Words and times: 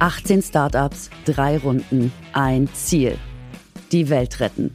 18 0.00 0.40
Startups, 0.40 1.10
drei 1.26 1.58
Runden, 1.58 2.10
ein 2.32 2.72
Ziel. 2.72 3.18
Die 3.92 4.08
Welt 4.08 4.40
retten. 4.40 4.74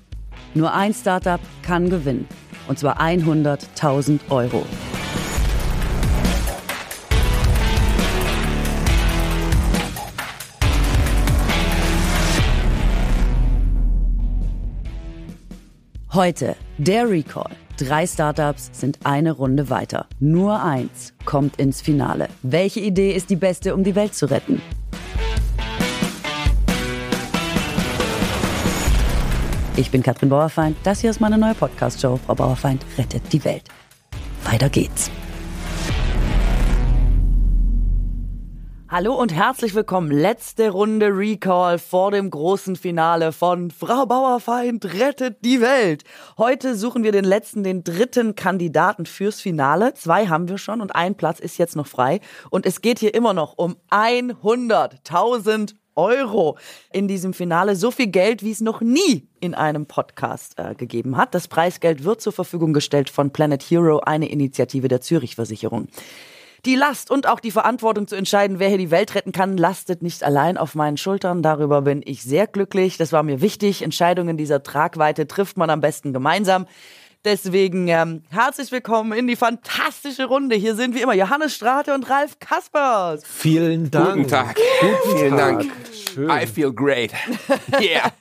Nur 0.54 0.72
ein 0.72 0.94
Startup 0.94 1.40
kann 1.64 1.90
gewinnen. 1.90 2.28
Und 2.68 2.78
zwar 2.78 3.02
100.000 3.02 4.20
Euro. 4.30 4.64
Heute 16.14 16.56
der 16.78 17.10
Recall. 17.10 17.65
Drei 17.78 18.08
Startups 18.08 18.70
sind 18.72 19.00
eine 19.04 19.34
Runde 19.34 19.70
weiter. 19.70 20.08
Nur 20.22 20.64
eins 20.64 21.14
kommt 21.26 21.58
ins 21.58 21.82
Finale. 21.82 22.30
Welche 22.42 22.80
Idee 22.80 23.12
ist 23.12 23.30
die 23.30 23.36
beste, 23.36 23.74
um 23.74 23.84
die 23.84 23.96
Welt 23.96 24.16
zu 24.16 24.28
retten? 24.28 24.62
Ich 29.76 29.92
bin 29.92 30.04
Katrin 30.04 30.30
Bauerfeind. 30.30 30.78
Das 30.84 31.02
hier 31.02 31.10
ist 31.10 31.20
meine 31.20 31.38
neue 31.38 31.54
Podcast-Show. 31.54 32.18
Frau 32.26 32.36
Bauerfeind 32.36 32.86
rettet 32.98 33.24
die 33.34 33.44
Welt. 33.44 33.64
Weiter 34.46 34.70
geht's. 34.70 35.12
Hallo 38.88 39.16
und 39.16 39.34
herzlich 39.34 39.74
willkommen. 39.74 40.12
Letzte 40.12 40.70
Runde 40.70 41.08
Recall 41.08 41.80
vor 41.80 42.12
dem 42.12 42.30
großen 42.30 42.76
Finale 42.76 43.32
von 43.32 43.72
Frau 43.72 44.06
Bauerfeind 44.06 44.86
rettet 44.86 45.44
die 45.44 45.60
Welt. 45.60 46.04
Heute 46.38 46.76
suchen 46.76 47.04
wir 47.04 47.12
den 47.12 47.26
letzten, 47.26 47.64
den 47.64 47.84
dritten 47.84 48.36
Kandidaten 48.36 49.08
fürs 49.08 49.42
Finale. 49.42 49.96
Zwei 49.96 50.28
haben 50.28 50.48
wir 50.50 50.60
schon 50.60 50.82
und 50.82 50.96
ein 50.96 51.16
Platz 51.16 51.40
ist 51.40 51.58
jetzt 51.58 51.76
noch 51.76 51.88
frei. 51.88 52.20
Und 52.52 52.68
es 52.68 52.82
geht 52.82 53.00
hier 53.00 53.16
immer 53.16 53.34
noch 53.34 53.58
um 53.58 53.76
100.000 53.90 55.74
Euro 55.96 56.56
in 56.94 57.08
diesem 57.08 57.34
Finale. 57.34 57.76
So 57.76 57.90
viel 57.90 58.08
Geld, 58.08 58.44
wie 58.44 58.52
es 58.52 58.62
noch 58.62 58.82
nie 58.82 59.28
in 59.40 59.56
einem 59.56 59.88
Podcast 59.88 60.60
äh, 60.60 60.76
gegeben 60.76 61.18
hat. 61.18 61.34
Das 61.34 61.48
Preisgeld 61.48 62.04
wird 62.04 62.22
zur 62.22 62.34
Verfügung 62.34 62.72
gestellt 62.74 63.10
von 63.10 63.32
Planet 63.32 63.64
Hero, 63.64 64.02
eine 64.02 64.30
Initiative 64.30 64.90
der 64.90 65.02
Zürich 65.02 65.36
Versicherung. 65.36 65.88
Die 66.66 66.76
Last 66.76 67.12
und 67.12 67.28
auch 67.28 67.40
die 67.40 67.52
Verantwortung 67.52 68.08
zu 68.08 68.16
entscheiden, 68.16 68.58
wer 68.58 68.70
hier 68.70 68.80
die 68.80 68.90
Welt 68.90 69.14
retten 69.14 69.32
kann, 69.32 69.56
lastet 69.56 70.02
nicht 70.02 70.24
allein 70.24 70.58
auf 70.58 70.74
meinen 70.74 70.98
Schultern. 70.98 71.44
Darüber 71.44 71.84
bin 71.84 72.02
ich 72.04 72.24
sehr 72.24 72.48
glücklich. 72.48 72.98
Das 72.98 73.12
war 73.12 73.22
mir 73.22 73.40
wichtig. 73.40 73.84
Entscheidungen 73.84 74.36
dieser 74.36 74.64
Tragweite 74.64 75.28
trifft 75.28 75.58
man 75.58 75.70
am 75.70 75.80
besten 75.80 76.12
gemeinsam. 76.12 76.66
Deswegen 77.24 77.88
ähm, 77.88 78.24
herzlich 78.30 78.72
willkommen 78.72 79.12
in 79.12 79.28
die 79.28 79.36
fantastische 79.36 80.26
Runde. 80.26 80.56
Hier 80.56 80.76
sind 80.76 80.96
wie 80.96 81.02
immer 81.02 81.14
Johannes 81.14 81.54
Strate 81.54 81.94
und 81.94 82.10
Ralf 82.10 82.40
Kaspers. 82.40 83.24
Vielen 83.26 83.92
Dank. 83.92 84.16
Guten 84.16 84.28
Tag. 84.28 84.56
Guten 84.80 85.18
Vielen 85.18 85.38
Tag. 85.38 85.60
Dank. 85.60 85.72
Schön. 85.92 86.30
I 86.30 86.48
feel 86.48 86.72
great. 86.72 87.14
Yeah. 87.80 88.12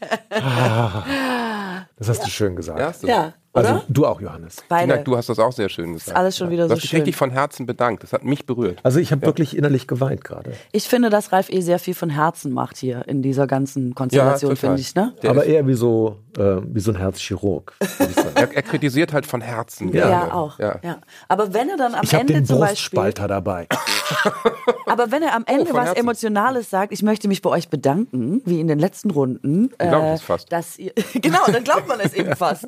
Das 1.96 2.08
hast 2.08 2.24
du 2.24 2.30
schön 2.30 2.56
gesagt. 2.56 2.78
Ja, 2.80 2.86
hast 2.86 3.02
du. 3.04 3.06
Ja, 3.06 3.34
Also 3.52 3.70
oder? 3.70 3.82
du 3.88 4.04
auch, 4.06 4.20
Johannes. 4.20 4.56
Beide. 4.68 4.92
Dank, 4.94 5.04
du 5.04 5.16
hast 5.16 5.28
das 5.28 5.38
auch 5.38 5.52
sehr 5.52 5.68
schön 5.68 5.92
gesagt. 5.92 6.16
Alles 6.16 6.36
schon 6.36 6.50
wieder 6.50 6.64
Du 6.64 6.70
so 6.70 6.74
hast 6.74 6.82
dich 6.82 6.90
schön. 6.90 6.98
richtig 7.00 7.14
von 7.16 7.30
Herzen 7.30 7.66
bedankt. 7.66 8.02
Das 8.02 8.12
hat 8.12 8.24
mich 8.24 8.46
berührt. 8.46 8.80
Also 8.82 8.98
ich 8.98 9.12
habe 9.12 9.22
wirklich 9.24 9.56
innerlich 9.56 9.86
geweint 9.86 10.24
gerade. 10.24 10.54
Ich 10.72 10.88
finde, 10.88 11.08
dass 11.08 11.30
Ralf 11.30 11.50
eh 11.50 11.60
sehr 11.60 11.78
viel 11.78 11.94
von 11.94 12.10
Herzen 12.10 12.50
macht 12.52 12.76
hier 12.78 13.06
in 13.06 13.22
dieser 13.22 13.46
ganzen 13.46 13.94
Konstellation, 13.94 14.50
Ja, 14.50 14.56
finde 14.56 14.80
ich, 14.80 14.94
ne? 14.96 15.12
Der 15.22 15.30
Aber 15.30 15.44
ist- 15.44 15.50
eher 15.52 15.66
wie 15.68 15.74
so, 15.74 16.16
äh, 16.36 16.56
wie 16.66 16.80
so 16.80 16.90
ein 16.90 16.98
Herzchirurg. 16.98 17.74
ich. 17.80 17.88
Er, 18.36 18.52
er 18.52 18.62
kritisiert 18.62 19.12
halt 19.12 19.26
von 19.26 19.40
Herzen. 19.40 19.92
Ja, 19.92 20.32
auch. 20.32 20.58
Ja. 20.58 20.80
Ja. 20.82 20.98
Aber 21.28 21.54
wenn 21.54 21.68
er 21.68 21.76
dann 21.76 21.94
am 21.94 22.00
Ich 22.02 22.12
habe 22.12 22.22
Ende 22.22 22.32
den 22.32 22.44
zum 22.46 22.58
Beispiel, 22.58 23.12
dabei. 23.12 23.68
aber 24.86 25.12
wenn 25.12 25.22
er 25.22 25.34
am 25.36 25.44
Ende 25.46 25.66
von 25.66 25.77
was 25.77 25.86
Herzen. 25.86 26.00
Emotionales 26.00 26.68
sagt, 26.70 26.92
ich 26.92 27.02
möchte 27.04 27.28
mich 27.28 27.42
bei 27.42 27.50
euch 27.50 27.68
bedanken, 27.68 28.42
wie 28.44 28.58
in 28.60 28.66
den 28.66 28.80
letzten 28.80 29.10
Runden, 29.10 29.70
äh, 29.78 29.88
glaubt 29.88 30.06
es 30.16 30.22
fast. 30.22 30.50
dass 30.52 30.78
ihr, 30.78 30.92
genau, 31.14 31.40
dann 31.46 31.62
glaubt 31.62 31.83
man 31.86 32.00
es 32.00 32.14
eben 32.14 32.34
fast. 32.36 32.67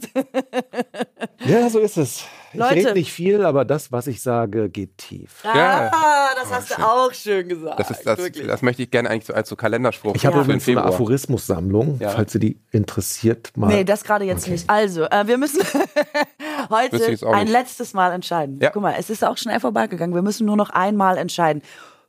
Ja, 1.44 1.68
so 1.70 1.78
ist 1.78 1.96
es. 1.96 2.24
Ich 2.52 2.58
Leute. 2.60 2.74
rede 2.76 2.92
nicht 2.94 3.12
viel, 3.12 3.44
aber 3.44 3.64
das, 3.64 3.92
was 3.92 4.06
ich 4.06 4.22
sage, 4.22 4.68
geht 4.70 4.96
tief. 4.98 5.42
Ja. 5.44 5.90
Ah, 5.92 6.28
das 6.40 6.50
hast 6.52 6.70
du 6.70 6.82
auch 6.82 7.12
schön 7.12 7.48
gesagt. 7.48 7.78
Das, 7.78 7.90
ist 7.90 8.06
das, 8.06 8.18
das 8.46 8.62
möchte 8.62 8.82
ich 8.82 8.90
gerne 8.90 9.10
eigentlich 9.10 9.26
so 9.26 9.34
als 9.34 9.48
so 9.48 9.56
Kalenderspruch 9.56 10.14
Ich 10.14 10.24
habe 10.24 10.40
übrigens 10.40 10.66
eine. 10.68 10.82
Aphorismussammlung, 10.84 11.98
Ja. 12.00 12.10
falls 12.10 12.32
Sie 12.32 12.38
die 12.38 12.58
interessiert 12.72 13.56
mal. 13.56 13.66
Nee, 13.68 13.84
das 13.84 14.04
gerade 14.04 14.24
jetzt 14.24 14.48
nicht. 14.48 14.68
Also, 14.70 15.04
äh, 15.04 15.26
wir 15.26 15.36
müssen 15.38 15.60
heute 16.70 16.96
ich 17.12 17.26
ein 17.26 17.44
nicht. 17.44 17.52
letztes 17.52 17.92
Mal 17.92 18.12
entscheiden. 18.12 18.58
Ja. 18.62 18.70
Guck 18.70 18.82
mal, 18.82 18.94
es 18.98 19.10
ist 19.10 19.24
auch 19.24 19.36
schnell 19.36 19.60
vorbeigegangen. 19.60 20.14
Wir 20.14 20.22
müssen 20.22 20.46
nur 20.46 20.56
noch 20.56 20.70
einmal 20.70 21.18
entscheiden. 21.18 21.62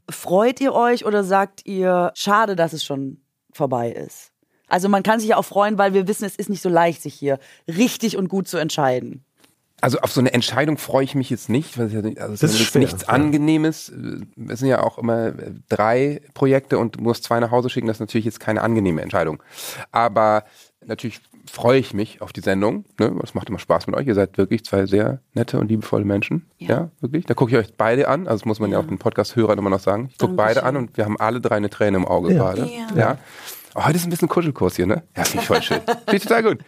Freut 0.09 0.61
ihr 0.61 0.73
euch 0.73 1.05
oder 1.05 1.23
sagt 1.25 1.65
ihr, 1.65 2.11
schade, 2.15 2.55
dass 2.55 2.71
es 2.71 2.83
schon 2.85 3.19
vorbei 3.51 3.91
ist? 3.91 4.31
Also 4.67 4.89
man 4.89 5.03
kann 5.03 5.19
sich 5.19 5.29
ja 5.29 5.37
auch 5.37 5.45
freuen, 5.45 5.77
weil 5.77 5.93
wir 5.93 6.07
wissen, 6.07 6.25
es 6.25 6.35
ist 6.35 6.49
nicht 6.49 6.61
so 6.61 6.69
leicht, 6.69 7.01
sich 7.01 7.13
hier 7.13 7.39
richtig 7.67 8.17
und 8.17 8.27
gut 8.27 8.47
zu 8.47 8.57
entscheiden. 8.57 9.23
Also 9.79 9.99
auf 9.99 10.11
so 10.11 10.19
eine 10.19 10.33
Entscheidung 10.33 10.77
freue 10.79 11.03
ich 11.03 11.13
mich 11.13 11.29
jetzt 11.29 11.49
nicht. 11.49 11.77
weil 11.77 11.85
es 11.85 11.93
ja 11.93 12.01
nicht- 12.01 12.19
Also 12.19 12.33
es 12.33 12.39
Das 12.39 12.53
ist 12.55 12.61
ist 12.61 12.65
schwer, 12.67 12.81
nichts 12.81 13.03
ja. 13.03 13.09
Angenehmes. 13.09 13.89
Es 14.49 14.59
sind 14.59 14.67
ja 14.69 14.81
auch 14.81 14.97
immer 14.97 15.27
äh, 15.27 15.51
drei 15.69 16.21
Projekte 16.33 16.79
und 16.79 16.95
du 16.97 17.01
musst 17.03 17.23
zwei 17.25 17.39
nach 17.39 17.51
Hause 17.51 17.69
schicken. 17.69 17.85
Das 17.87 17.97
ist 17.97 18.01
natürlich 18.01 18.25
jetzt 18.25 18.39
keine 18.39 18.61
angenehme 18.63 19.01
Entscheidung. 19.03 19.41
Aber 19.91 20.45
natürlich 20.83 21.19
freue 21.49 21.77
ich 21.79 21.93
mich 21.93 22.21
auf 22.23 22.33
die 22.33 22.41
Sendung. 22.41 22.85
Ne? 22.99 23.13
Es 23.23 23.35
macht 23.35 23.49
immer 23.49 23.59
Spaß 23.59 23.85
mit 23.85 23.95
euch. 23.95 24.07
Ihr 24.07 24.15
seid 24.15 24.37
wirklich 24.39 24.65
zwei 24.65 24.87
sehr 24.87 25.21
nette 25.35 25.59
und 25.59 25.69
liebevolle 25.69 26.05
Menschen. 26.05 26.47
Ja. 26.57 26.67
Ja, 26.69 26.89
wirklich. 26.99 27.25
Da 27.27 27.35
gucke 27.35 27.51
ich 27.51 27.57
euch 27.57 27.73
beide 27.77 28.07
an. 28.07 28.21
Also 28.27 28.39
das 28.39 28.45
muss 28.45 28.59
man 28.59 28.71
ja, 28.71 28.79
auch 28.79 28.85
den 28.87 28.97
Podcast-Hörern 28.97 29.59
immer 29.59 29.69
noch 29.69 29.79
sagen. 29.79 30.07
Ich 30.11 30.17
gucke 30.17 30.33
beide 30.33 30.63
an 30.63 30.75
und 30.75 30.97
wir 30.97 31.05
haben 31.05 31.19
alle 31.19 31.39
drei 31.39 31.55
eine 31.57 31.69
Träne 31.69 31.97
im 31.97 32.05
Auge 32.05 32.33
Ja. 32.33 32.39
gerade. 32.53 32.67
Ja. 32.95 33.17
Ja. 33.77 33.83
Oh, 33.83 33.85
heute 33.87 33.97
ist 33.97 34.03
ein 34.05 34.09
bisschen 34.09 34.27
Kuschelkurs 34.27 34.75
hier, 34.75 34.87
ne? 34.87 35.03
Ja, 35.15 35.23
finde 35.23 35.41
ich 35.43 35.47
voll 35.47 35.61
schön. 35.61 35.81
Finde 35.81 36.15
ich 36.17 36.23
total 36.23 36.43
gut. 36.43 36.59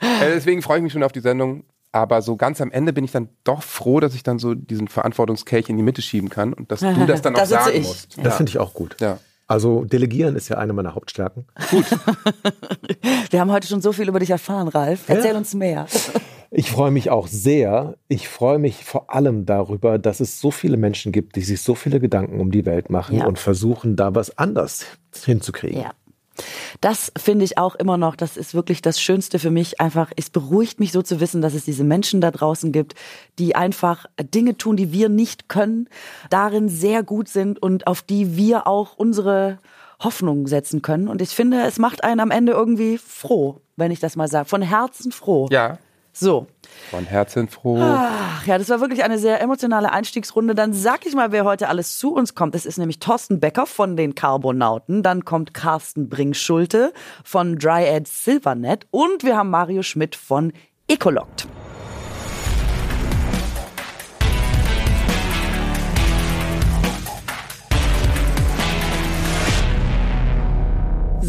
Äh, 0.00 0.34
deswegen 0.34 0.62
freue 0.62 0.78
ich 0.78 0.82
mich 0.82 0.92
schon 0.92 1.02
auf 1.02 1.12
die 1.12 1.20
Sendung. 1.20 1.64
Aber 1.92 2.22
so 2.22 2.36
ganz 2.36 2.60
am 2.60 2.70
Ende 2.70 2.92
bin 2.92 3.02
ich 3.04 3.10
dann 3.10 3.30
doch 3.42 3.62
froh, 3.64 3.98
dass 3.98 4.14
ich 4.14 4.22
dann 4.22 4.38
so 4.38 4.54
diesen 4.54 4.86
Verantwortungskelch 4.86 5.68
in 5.68 5.76
die 5.76 5.82
Mitte 5.82 6.02
schieben 6.02 6.28
kann 6.28 6.52
und 6.52 6.70
dass 6.70 6.80
du 6.80 7.06
das 7.06 7.20
dann 7.22 7.34
Da 7.34 7.42
auch 7.42 7.46
sitze 7.46 7.64
sagen 7.64 7.76
ich. 7.76 7.86
musst. 7.88 8.18
Das 8.22 8.36
finde 8.36 8.50
ich 8.50 8.58
auch 8.58 8.74
gut. 8.74 8.96
Ja. 9.00 9.18
Also 9.48 9.84
delegieren 9.84 10.36
ist 10.36 10.48
ja 10.48 10.58
eine 10.58 10.72
meiner 10.72 10.94
Hauptstärken. 10.94 11.46
Wir 13.30 13.40
haben 13.40 13.50
heute 13.50 13.66
schon 13.66 13.80
so 13.80 13.92
viel 13.92 14.08
über 14.08 14.20
dich 14.20 14.30
erfahren, 14.30 14.68
Ralf. 14.68 15.08
Erzähl 15.08 15.34
uns 15.34 15.54
mehr. 15.54 15.86
Ich 16.52 16.72
freue 16.72 16.90
mich 16.90 17.10
auch 17.10 17.28
sehr. 17.28 17.94
Ich 18.08 18.28
freue 18.28 18.58
mich 18.58 18.84
vor 18.84 19.14
allem 19.14 19.46
darüber, 19.46 20.00
dass 20.00 20.18
es 20.18 20.40
so 20.40 20.50
viele 20.50 20.76
Menschen 20.76 21.12
gibt, 21.12 21.36
die 21.36 21.42
sich 21.42 21.62
so 21.62 21.76
viele 21.76 22.00
Gedanken 22.00 22.40
um 22.40 22.50
die 22.50 22.66
Welt 22.66 22.90
machen 22.90 23.18
Ja. 23.18 23.26
und 23.26 23.38
versuchen, 23.38 23.94
da 23.94 24.16
was 24.16 24.36
anders 24.36 24.84
hinzukriegen. 25.24 25.82
Ja. 25.82 25.92
Das 26.80 27.12
finde 27.16 27.44
ich 27.44 27.58
auch 27.58 27.74
immer 27.74 27.96
noch, 27.96 28.16
das 28.16 28.36
ist 28.36 28.54
wirklich 28.54 28.82
das 28.82 29.00
Schönste 29.00 29.38
für 29.38 29.50
mich. 29.50 29.80
Einfach, 29.80 30.10
es 30.16 30.30
beruhigt 30.30 30.80
mich 30.80 30.92
so 30.92 31.02
zu 31.02 31.20
wissen, 31.20 31.42
dass 31.42 31.54
es 31.54 31.64
diese 31.64 31.84
Menschen 31.84 32.20
da 32.20 32.30
draußen 32.30 32.72
gibt, 32.72 32.94
die 33.38 33.54
einfach 33.54 34.06
Dinge 34.18 34.56
tun, 34.56 34.76
die 34.76 34.92
wir 34.92 35.08
nicht 35.08 35.48
können, 35.48 35.88
darin 36.30 36.68
sehr 36.68 37.02
gut 37.02 37.28
sind 37.28 37.62
und 37.62 37.86
auf 37.86 38.02
die 38.02 38.36
wir 38.36 38.66
auch 38.66 38.96
unsere 38.96 39.58
Hoffnung 40.00 40.46
setzen 40.46 40.82
können. 40.82 41.08
Und 41.08 41.20
ich 41.20 41.30
finde, 41.30 41.62
es 41.62 41.78
macht 41.78 42.04
einen 42.04 42.20
am 42.20 42.30
Ende 42.30 42.52
irgendwie 42.52 42.98
froh, 42.98 43.60
wenn 43.76 43.90
ich 43.90 44.00
das 44.00 44.16
mal 44.16 44.28
sage. 44.28 44.48
Von 44.48 44.62
Herzen 44.62 45.12
froh. 45.12 45.48
Ja. 45.50 45.78
So. 46.12 46.46
Von 46.90 47.04
Herzen 47.04 47.48
froh. 47.48 47.78
Ach 47.80 48.46
ja, 48.46 48.58
das 48.58 48.68
war 48.68 48.80
wirklich 48.80 49.04
eine 49.04 49.18
sehr 49.18 49.40
emotionale 49.40 49.92
Einstiegsrunde. 49.92 50.54
Dann 50.54 50.72
sag 50.72 51.06
ich 51.06 51.14
mal, 51.14 51.32
wer 51.32 51.44
heute 51.44 51.68
alles 51.68 51.98
zu 51.98 52.12
uns 52.14 52.34
kommt. 52.34 52.54
Es 52.54 52.66
ist 52.66 52.78
nämlich 52.78 52.98
Thorsten 52.98 53.40
Becker 53.40 53.66
von 53.66 53.96
den 53.96 54.14
Carbonauten. 54.14 55.02
Dann 55.02 55.24
kommt 55.24 55.54
Carsten 55.54 56.08
Bring-Schulte 56.08 56.92
von 57.24 57.58
Dryad 57.58 58.08
Silvernet. 58.08 58.86
Und 58.90 59.24
wir 59.24 59.36
haben 59.36 59.50
Mario 59.50 59.82
Schmidt 59.82 60.16
von 60.16 60.52
Ecoloct. 60.88 61.46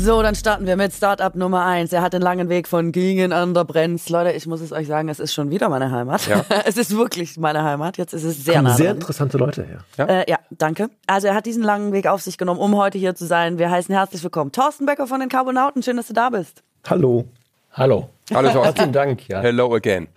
So, 0.04 0.24
dann 0.24 0.34
starten 0.34 0.66
wir 0.66 0.78
mit 0.78 0.94
Startup 0.94 1.36
Nummer 1.36 1.64
eins. 1.64 1.94
Er 1.94 2.02
hat 2.02 2.14
den 2.14 2.24
langen 2.24 2.50
Weg 2.50 2.68
von 2.68 2.92
Gingen 2.92 3.32
an 3.32 3.54
der 3.54 3.66
Brenz. 3.66 4.10
Leute, 4.10 4.32
ich 4.32 4.48
muss 4.48 4.60
es 4.60 4.72
euch 4.72 4.88
sagen, 4.88 5.10
es 5.10 5.20
ist 5.20 5.32
schon 5.32 5.52
wieder 5.52 5.70
meine 5.70 5.92
Heimat. 5.92 6.26
Ja. 6.26 6.44
es 6.66 6.76
ist 6.76 6.98
wirklich 6.98 7.38
meine 7.38 7.64
Heimat. 7.64 8.00
Jetzt 8.00 8.14
ist 8.14 8.24
es 8.24 8.44
sehr 8.44 8.56
Kommen 8.56 8.64
nah 8.64 8.74
sehr 8.74 8.88
dran. 8.88 8.96
interessante 8.96 9.38
Leute 9.38 9.64
her. 9.64 9.84
Ja. 10.00 10.06
Äh, 10.06 10.32
ja, 10.32 10.40
danke. 10.50 10.90
Also 11.06 11.28
er 11.28 11.36
hat 11.36 11.46
diesen 11.46 11.62
langen 11.62 11.92
Weg 11.94 12.08
auf 12.08 12.24
sich 12.24 12.40
genommen, 12.40 12.60
um 12.60 12.76
heute 12.78 12.98
hier 12.98 13.14
zu 13.14 13.28
sein. 13.28 13.60
Wir 13.60 13.70
heißen 13.70 13.94
herzlich 13.94 14.24
willkommen 14.24 14.52
Thorsten 14.52 14.88
Becker 14.88 15.06
von 15.06 15.20
den 15.20 15.30
Carbonauten. 15.30 15.84
Schön, 15.84 15.98
dass 15.98 16.08
du 16.08 16.14
da 16.14 16.32
bist. 16.32 16.64
Hallo. 16.90 17.26
Hallo. 17.74 18.10
Hallo 18.34 18.50
Thorsten. 18.50 18.64
Herzlichen 18.64 18.94
Dank. 18.94 19.28
Ja. 19.28 19.42
Hello 19.42 19.76
again. 19.76 20.08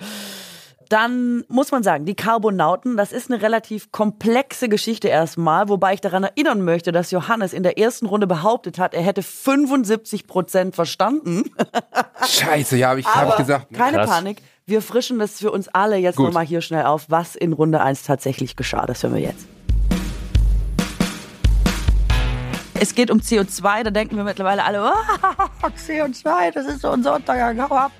Dann 0.88 1.44
muss 1.48 1.70
man 1.70 1.82
sagen, 1.82 2.04
die 2.04 2.14
Carbonauten, 2.14 2.96
das 2.96 3.12
ist 3.12 3.30
eine 3.30 3.40
relativ 3.42 3.90
komplexe 3.92 4.68
Geschichte 4.68 5.08
erstmal, 5.08 5.68
wobei 5.68 5.94
ich 5.94 6.00
daran 6.00 6.24
erinnern 6.24 6.62
möchte, 6.62 6.92
dass 6.92 7.10
Johannes 7.10 7.52
in 7.52 7.62
der 7.62 7.78
ersten 7.78 8.06
Runde 8.06 8.26
behauptet 8.26 8.78
hat, 8.78 8.94
er 8.94 9.02
hätte 9.02 9.22
75 9.22 10.26
Prozent 10.26 10.74
verstanden. 10.74 11.44
Scheiße, 12.26 12.76
ja, 12.76 12.90
habe 12.90 13.00
ich, 13.00 13.06
hab 13.06 13.30
ich 13.30 13.36
gesagt. 13.36 13.72
Keine 13.72 13.98
Krass. 13.98 14.10
Panik. 14.10 14.42
Wir 14.66 14.80
frischen 14.80 15.18
das 15.18 15.38
für 15.40 15.50
uns 15.50 15.68
alle 15.68 15.96
jetzt 15.96 16.18
nochmal 16.18 16.44
hier 16.46 16.62
schnell 16.62 16.86
auf, 16.86 17.06
was 17.08 17.36
in 17.36 17.52
Runde 17.52 17.80
1 17.80 18.04
tatsächlich 18.04 18.56
geschah. 18.56 18.86
Das 18.86 19.02
hören 19.02 19.14
wir 19.14 19.20
jetzt. 19.20 19.46
Es 22.80 22.94
geht 22.94 23.10
um 23.10 23.18
CO2, 23.18 23.82
da 23.82 23.90
denken 23.90 24.16
wir 24.16 24.24
mittlerweile 24.24 24.64
alle, 24.64 24.82
oh, 25.62 25.66
CO2, 25.86 26.50
das 26.52 26.66
ist 26.66 26.80
so 26.80 26.90
unser 26.90 27.14
Untergang, 27.14 27.58
hau 27.62 27.74
ab. 27.74 27.92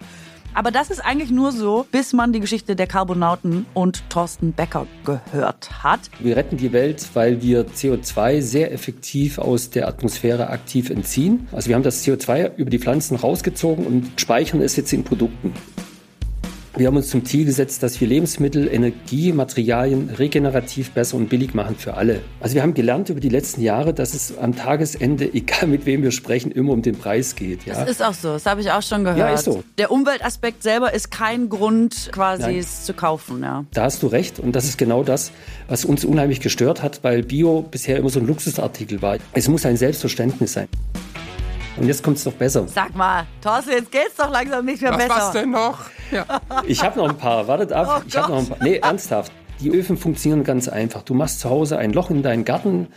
Aber 0.55 0.71
das 0.71 0.91
ist 0.91 1.01
eigentlich 1.01 1.33
nur 1.33 1.51
so, 1.51 1.85
bis 1.91 2.12
man 2.12 2.33
die 2.33 2.39
Geschichte 2.39 2.77
der 2.77 2.87
Carbonauten 2.87 3.67
und 3.75 4.09
Thorsten 4.09 4.53
Becker 4.53 4.87
gehört 5.05 5.83
hat. 5.83 5.99
Wir 6.21 6.37
retten 6.37 6.56
die 6.56 6.73
Welt, 6.73 7.05
weil 7.15 7.43
wir 7.43 7.67
CO2 7.67 8.41
sehr 8.41 8.73
effektiv 8.73 9.39
aus 9.39 9.71
der 9.71 9.89
Atmosphäre 9.89 10.51
aktiv 10.51 10.91
entziehen. 10.91 11.49
Also 11.51 11.69
wir 11.69 11.75
haben 11.75 11.83
das 11.83 12.05
CO2 12.05 12.55
über 12.56 12.71
die 12.71 12.79
Pflanzen 12.79 13.17
rausgezogen 13.17 13.85
und 13.85 14.21
speichern 14.21 14.61
es 14.61 14.77
jetzt 14.77 14.93
in 14.93 15.03
Produkten. 15.03 15.53
Wir 16.76 16.88
haben 16.88 16.97
uns 16.97 17.09
zum 17.09 17.25
Ziel 17.25 17.44
gesetzt, 17.44 17.85
dass 17.85 18.00
wir 18.00 18.09
Lebensmittel, 18.09 18.67
Energie, 18.67 19.32
Materialien 19.32 20.11
regenerativ 20.11 20.91
besser 20.91 21.17
und 21.17 21.29
billig 21.29 21.55
machen 21.55 21.76
für 21.76 21.94
alle. 21.94 22.21
Also 22.41 22.56
wir 22.56 22.62
haben 22.62 22.75
gelernt 22.75 23.11
über 23.11 23.21
die 23.21 23.29
letzten 23.29 23.62
Jahre, 23.62 23.94
dass 23.94 24.12
es 24.12 24.37
am 24.38 24.56
Tagesende, 24.56 25.25
egal 25.32 25.69
mit 25.69 25.87
wem 25.87 26.03
wir 26.03 26.11
sprechen, 26.11 26.50
immer 26.50 26.73
um 26.73 26.82
den 26.82 26.99
Preis 26.99 27.37
geht. 27.37 27.65
Ja? 27.65 27.75
Das 27.75 27.88
ist 27.88 28.03
auch 28.03 28.12
so, 28.12 28.32
das 28.32 28.47
habe 28.47 28.61
ich 28.61 28.73
auch 28.73 28.82
schon 28.82 29.05
gehört. 29.05 29.21
Ja, 29.21 29.32
ist 29.32 29.44
so. 29.44 29.62
Der 29.79 29.93
Umweltaspekt 29.93 30.65
selber 30.65 30.93
ist 30.93 31.12
kein 31.12 31.49
Grund, 31.49 32.09
quasi 32.11 32.43
Nein. 32.43 32.59
es 32.59 32.85
zu 32.85 32.93
kaufen. 32.93 33.44
Ja. 33.44 33.65
Da 33.73 33.85
hast 33.85 34.03
du 34.03 34.09
recht 34.09 34.41
und 34.41 34.56
das 34.56 34.65
ist 34.65 34.77
genau 34.77 35.05
das, 35.05 35.31
was 35.69 35.85
uns 35.85 36.05
unheimlich 36.05 36.41
gestört 36.41 36.82
hat, 36.82 37.05
weil 37.05 37.23
Bio 37.23 37.62
bisher 37.62 37.99
immer 37.99 38.11
so 38.11 38.19
ein 38.19 38.27
Luxusartikel 38.27 39.00
war. 39.00 39.19
Es 39.32 39.47
muss 39.47 39.65
ein 39.65 39.77
Selbstverständnis 39.77 40.55
sein. 40.55 40.67
Und 41.76 41.87
jetzt 41.88 42.03
kommt 42.03 42.19
es 42.19 42.25
doch 42.25 42.32
besser. 42.32 42.67
Sag 42.69 42.94
mal, 42.94 43.26
Thorsten, 43.43 43.73
jetzt 43.73 43.91
geht's 43.91 44.15
doch 44.17 44.31
langsam 44.31 44.65
nicht 44.65 44.81
mehr 44.81 44.93
was, 44.93 44.99
besser. 44.99 45.17
Was 45.17 45.32
denn 45.32 45.50
noch? 45.50 45.79
Ja. 46.12 46.25
Ich 46.67 46.82
habe 46.82 46.99
noch 46.99 47.09
ein 47.09 47.17
paar. 47.17 47.49
Wartet 47.49 47.73
ab. 47.73 48.00
Oh 48.00 48.05
ich 48.06 48.17
habe 48.17 48.32
noch 48.32 48.38
ein 48.38 48.47
paar. 48.47 48.59
Nee, 48.62 48.76
ernsthaft. 48.76 49.32
Die 49.61 49.71
Öfen 49.71 49.97
funktionieren 49.97 50.44
ganz 50.44 50.69
einfach. 50.69 51.03
Du 51.03 51.15
machst 51.15 51.41
zu 51.41 51.50
Hause 51.50 51.79
ein 51.79 51.93
Loch 51.93 52.11
in 52.11 52.23
deinen 52.23 52.44
Garten, 52.44 52.88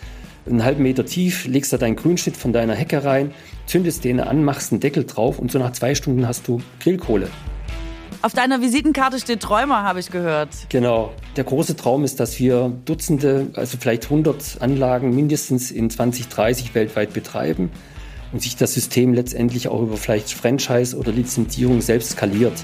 einen 0.46 0.64
halben 0.64 0.84
Meter 0.84 1.06
tief, 1.06 1.46
legst 1.46 1.74
da 1.74 1.78
deinen 1.78 1.96
Grünschnitt 1.96 2.38
von 2.38 2.54
deiner 2.54 2.74
Hecke 2.76 3.04
rein, 3.04 3.32
zündest 3.66 4.04
den 4.04 4.20
an, 4.20 4.44
machst 4.44 4.72
einen 4.72 4.80
Deckel 4.80 5.06
drauf 5.06 5.40
und 5.40 5.52
so 5.52 5.60
nach 5.60 5.72
zwei 5.72 5.96
Stunden 5.96 6.28
hast 6.28 6.48
du 6.48 6.62
Grillkohle. 6.80 7.30
Auf 8.24 8.34
deiner 8.34 8.62
Visitenkarte 8.62 9.20
steht 9.20 9.42
Träumer, 9.42 9.84
habe 9.84 10.00
ich 10.00 10.10
gehört. 10.10 10.50
Genau. 10.70 11.14
Der 11.36 11.44
große 11.44 11.76
Traum 11.76 12.04
ist, 12.04 12.20
dass 12.20 12.40
wir 12.40 12.72
Dutzende, 12.86 13.48
also 13.54 13.78
vielleicht 13.80 14.06
100 14.06 14.58
Anlagen 14.60 15.16
mindestens 15.16 15.70
in 15.70 15.90
2030 15.90 16.74
weltweit 16.74 17.14
betreiben 17.14 17.72
und 18.32 18.42
sich 18.42 18.56
das 18.56 18.74
System 18.74 19.14
letztendlich 19.14 19.68
auch 19.68 19.82
über 19.82 19.98
vielleicht 19.98 20.32
Franchise 20.32 20.98
oder 20.98 21.12
Lizenzierung 21.12 21.82
selbst 21.82 22.12
skaliert. 22.12 22.64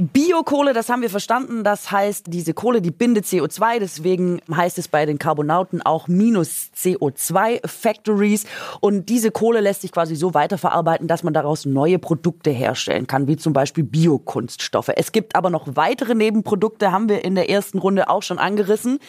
Biokohle, 0.00 0.72
das 0.72 0.88
haben 0.88 1.02
wir 1.02 1.10
verstanden. 1.10 1.62
Das 1.62 1.90
heißt, 1.90 2.24
diese 2.28 2.54
Kohle, 2.54 2.80
die 2.80 2.90
bindet 2.90 3.26
CO2. 3.26 3.80
Deswegen 3.80 4.40
heißt 4.50 4.78
es 4.78 4.88
bei 4.88 5.04
den 5.04 5.18
Carbonauten 5.18 5.82
auch 5.82 6.08
minus 6.08 6.70
CO2 6.74 7.66
Factories. 7.68 8.46
Und 8.80 9.10
diese 9.10 9.30
Kohle 9.30 9.60
lässt 9.60 9.82
sich 9.82 9.92
quasi 9.92 10.16
so 10.16 10.32
weiterverarbeiten, 10.32 11.06
dass 11.06 11.22
man 11.22 11.34
daraus 11.34 11.66
neue 11.66 11.98
Produkte 11.98 12.48
herstellen 12.48 13.06
kann, 13.06 13.26
wie 13.26 13.36
zum 13.36 13.52
Beispiel 13.52 13.84
Biokunststoffe. 13.84 14.88
Es 14.96 15.12
gibt 15.12 15.36
aber 15.36 15.50
noch 15.50 15.76
weitere 15.76 16.14
Nebenprodukte, 16.14 16.92
haben 16.92 17.10
wir 17.10 17.22
in 17.22 17.34
der 17.34 17.50
ersten 17.50 17.76
Runde 17.76 18.08
auch 18.08 18.22
schon 18.22 18.38
angerissen. 18.38 19.00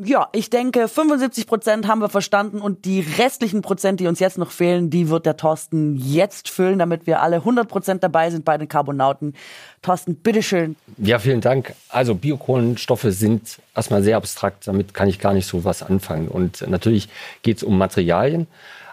Ja, 0.00 0.28
ich 0.30 0.48
denke, 0.48 0.86
75 0.86 1.48
Prozent 1.48 1.88
haben 1.88 2.00
wir 2.00 2.08
verstanden 2.08 2.60
und 2.60 2.84
die 2.84 3.00
restlichen 3.00 3.62
Prozent, 3.62 3.98
die 3.98 4.06
uns 4.06 4.20
jetzt 4.20 4.38
noch 4.38 4.52
fehlen, 4.52 4.90
die 4.90 5.08
wird 5.08 5.26
der 5.26 5.36
Thorsten 5.36 5.96
jetzt 5.96 6.48
füllen, 6.48 6.78
damit 6.78 7.08
wir 7.08 7.20
alle 7.20 7.36
100 7.36 7.68
Prozent 7.68 8.04
dabei 8.04 8.30
sind 8.30 8.44
bei 8.44 8.56
den 8.56 8.68
Carbonauten. 8.68 9.34
Thorsten, 9.82 10.14
bitteschön. 10.14 10.76
Ja, 10.98 11.18
vielen 11.18 11.40
Dank. 11.40 11.74
Also 11.88 12.14
Biokohlenstoffe 12.14 13.08
sind 13.08 13.58
erstmal 13.74 14.04
sehr 14.04 14.18
abstrakt, 14.18 14.68
damit 14.68 14.94
kann 14.94 15.08
ich 15.08 15.18
gar 15.18 15.34
nicht 15.34 15.48
so 15.48 15.64
was 15.64 15.82
anfangen. 15.82 16.28
Und 16.28 16.64
natürlich 16.68 17.08
geht 17.42 17.56
es 17.56 17.62
um 17.64 17.76
Materialien. 17.76 18.46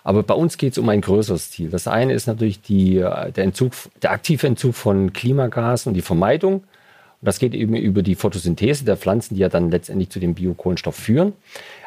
Aber 0.04 0.24
bei 0.24 0.34
uns 0.34 0.58
geht 0.58 0.72
es 0.72 0.80
um 0.80 0.90
ein 0.90 1.02
größeres 1.02 1.52
Ziel. 1.52 1.70
Das 1.70 1.88
eine 1.88 2.14
ist 2.14 2.26
natürlich 2.26 2.62
die, 2.62 2.96
der, 2.96 3.38
Entzug, 3.38 3.74
der 4.02 4.12
aktive 4.12 4.48
Entzug 4.48 4.74
von 4.74 5.14
Klimagasen 5.14 5.92
und 5.92 5.94
die 5.94 6.02
Vermeidung 6.02 6.64
das 7.26 7.40
geht 7.40 7.54
eben 7.54 7.76
über 7.76 8.02
die 8.04 8.16
Photosynthese 8.16 8.86
der 8.86 8.98
Pflanzen, 8.98 9.36
die 9.36 9.42
ja 9.42 9.50
dann 9.50 9.72
letztendlich 9.72 10.10
zu 10.10 10.20
dem 10.20 10.34
Biokohlenstoff 10.34 10.96
führen. 10.96 11.34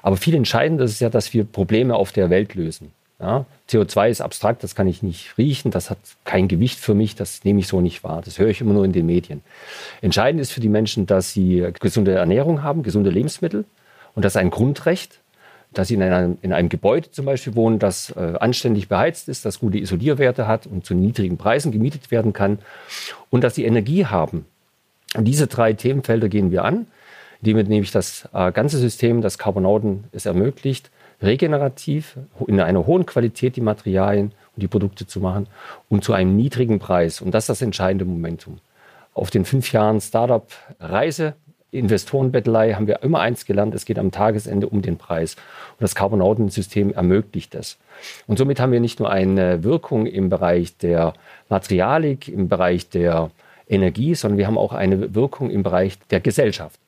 Aber 0.03 0.17
viel 0.17 0.35
entscheidender 0.35 0.85
ist 0.85 1.01
ja, 1.01 1.11
dass 1.11 1.33
wir 1.33 1.45
Probleme 1.45 1.95
auf 1.95 2.13
der 2.13 2.31
Welt 2.31 2.55
lösen. 2.55 2.93
Ja, 3.21 3.47
CO2 3.69 4.11
ist 4.11 4.21
abstrakt, 4.21 4.63
das 4.63 4.77
kann 4.77 4.87
ich 4.87 5.03
nicht 5.03 5.37
riechen, 5.39 5.73
das 5.73 5.91
hat 5.91 5.99
kein 6.25 6.47
Gewicht 6.47 6.79
für 6.79 6.95
mich, 6.95 7.17
das 7.17 7.43
nehme 7.43 7.59
ich 7.59 7.67
so 7.67 7.81
nicht 7.81 8.05
wahr. 8.05 8.23
Das 8.25 8.39
höre 8.39 8.49
ich 8.49 8.61
immer 8.61 8.75
nur 8.75 8.85
in 8.85 8.93
den 8.93 9.07
Medien. 9.07 9.43
Entscheidend 10.03 10.41
ist 10.41 10.53
für 10.53 10.61
die 10.61 10.69
Menschen, 10.69 11.05
dass 11.07 11.33
sie 11.33 11.67
gesunde 11.81 12.13
Ernährung 12.13 12.63
haben, 12.63 12.85
gesunde 12.85 13.11
Lebensmittel 13.11 13.65
und 14.15 14.25
das 14.25 14.33
ist 14.33 14.37
ein 14.37 14.51
Grundrecht, 14.51 15.19
dass 15.73 15.89
sie 15.89 15.95
in 15.95 16.03
einem, 16.03 16.39
in 16.43 16.53
einem 16.53 16.69
Gebäude 16.69 17.11
zum 17.11 17.27
Beispiel 17.27 17.57
wohnen, 17.57 17.81
das 17.81 18.11
äh, 18.11 18.35
anständig 18.39 18.89
beheizt 18.89 19.29
ist, 19.29 19.45
das 19.45 19.59
gute 19.59 19.79
Isolierwerte 19.79 20.47
hat 20.47 20.67
und 20.67 20.87
zu 20.87 20.95
niedrigen 20.95 21.39
Preisen 21.39 21.73
gemietet 21.73 22.13
werden 22.13 22.33
kann 22.33 22.61
und 23.31 23.43
dass 23.43 23.57
sie 23.57 23.65
Energie 23.65 24.07
haben, 24.07 24.47
und 25.17 25.25
diese 25.25 25.47
drei 25.47 25.73
Themenfelder 25.73 26.29
gehen 26.29 26.51
wir 26.51 26.65
an, 26.65 26.87
indem 27.41 27.57
nämlich 27.57 27.91
das 27.91 28.29
äh, 28.33 28.53
ganze 28.53 28.79
System, 28.79 29.23
das 29.23 29.39
Carbonauten 29.39 30.05
es 30.13 30.27
ermöglicht, 30.27 30.91
regenerativ 31.23 32.17
in 32.47 32.61
einer 32.61 32.87
hohen 32.87 33.07
Qualität 33.07 33.57
die 33.57 33.61
Materialien 33.61 34.33
und 34.55 34.63
die 34.63 34.69
Produkte 34.69 35.07
zu 35.07 35.21
machen 35.21 35.47
und 35.89 36.05
zu 36.05 36.13
einem 36.13 36.37
niedrigen 36.37 36.79
Preis. 36.79 37.21
Und 37.21 37.33
das 37.33 37.45
ist 37.45 37.49
das 37.49 37.63
entscheidende 37.63 38.05
Momentum. 38.05 38.59
Auf 39.15 39.31
den 39.31 39.45
fünf 39.45 39.73
Jahren 39.73 40.01
Startup-Reise, 40.01 41.35
Investorenbettelei 41.71 42.75
haben 42.75 42.87
wir 42.87 43.03
immer 43.03 43.21
eins 43.21 43.45
gelernt, 43.45 43.75
es 43.75 43.85
geht 43.85 43.99
am 43.99 44.11
Tagesende 44.11 44.69
um 44.69 44.81
den 44.81 44.97
Preis. 44.97 45.35
Und 45.35 45.83
das 45.83 45.95
Carbonautensystem 45.95 46.93
ermöglicht 46.93 47.55
das. 47.55 47.79
Und 48.27 48.39
somit 48.39 48.61
haben 48.61 48.73
wir 48.73 48.81
nicht 48.81 49.01
nur 49.01 49.11
eine 49.11 49.65
Wirkung 49.65 50.07
im 50.07 50.29
Bereich 50.31 50.77
der 50.79 51.15
Materialik, 51.49 52.29
im 52.29 52.49
Bereich 52.49 52.89
der 52.89 53.31
Energie, 53.69 54.15
sondern 54.15 54.39
wir 54.39 54.47
haben 54.47 54.59
auch 54.59 54.73
eine 54.73 55.15
Wirkung 55.15 55.51
im 55.51 55.63
Bereich 55.63 55.99
der 56.11 56.21
Gesellschaft, 56.21 56.79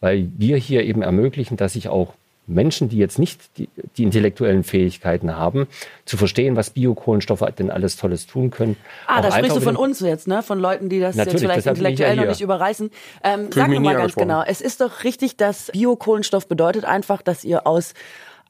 weil 0.00 0.28
wir 0.36 0.56
hier 0.56 0.84
eben 0.84 1.02
ermöglichen, 1.02 1.56
dass 1.56 1.74
sich 1.74 1.88
auch 1.88 2.14
Menschen, 2.46 2.88
die 2.88 2.98
jetzt 2.98 3.18
nicht 3.18 3.56
die, 3.56 3.68
die, 3.96 4.02
intellektuellen 4.02 4.64
Fähigkeiten 4.64 5.36
haben, 5.36 5.68
zu 6.04 6.16
verstehen, 6.16 6.56
was 6.56 6.70
Biokohlenstoffe 6.70 7.44
denn 7.56 7.70
alles 7.70 7.96
Tolles 7.96 8.26
tun 8.26 8.50
können. 8.50 8.76
Ah, 9.06 9.22
da 9.22 9.30
sprichst 9.30 9.56
du 9.56 9.60
von 9.60 9.76
uns 9.76 10.00
jetzt, 10.00 10.26
ne? 10.26 10.42
Von 10.42 10.58
Leuten, 10.58 10.88
die 10.88 10.98
das 10.98 11.16
jetzt 11.16 11.38
vielleicht 11.38 11.66
intellektuell 11.66 12.16
ja 12.16 12.22
noch 12.22 12.28
nicht 12.28 12.40
überreißen. 12.40 12.90
Ähm, 13.22 13.48
sag 13.52 13.68
mal 13.68 13.94
ganz 13.94 14.14
genau, 14.14 14.42
es 14.44 14.60
ist 14.60 14.80
doch 14.80 15.04
richtig, 15.04 15.36
dass 15.36 15.70
Biokohlenstoff 15.72 16.48
bedeutet 16.48 16.84
einfach, 16.84 17.22
dass 17.22 17.44
ihr 17.44 17.66
aus 17.66 17.94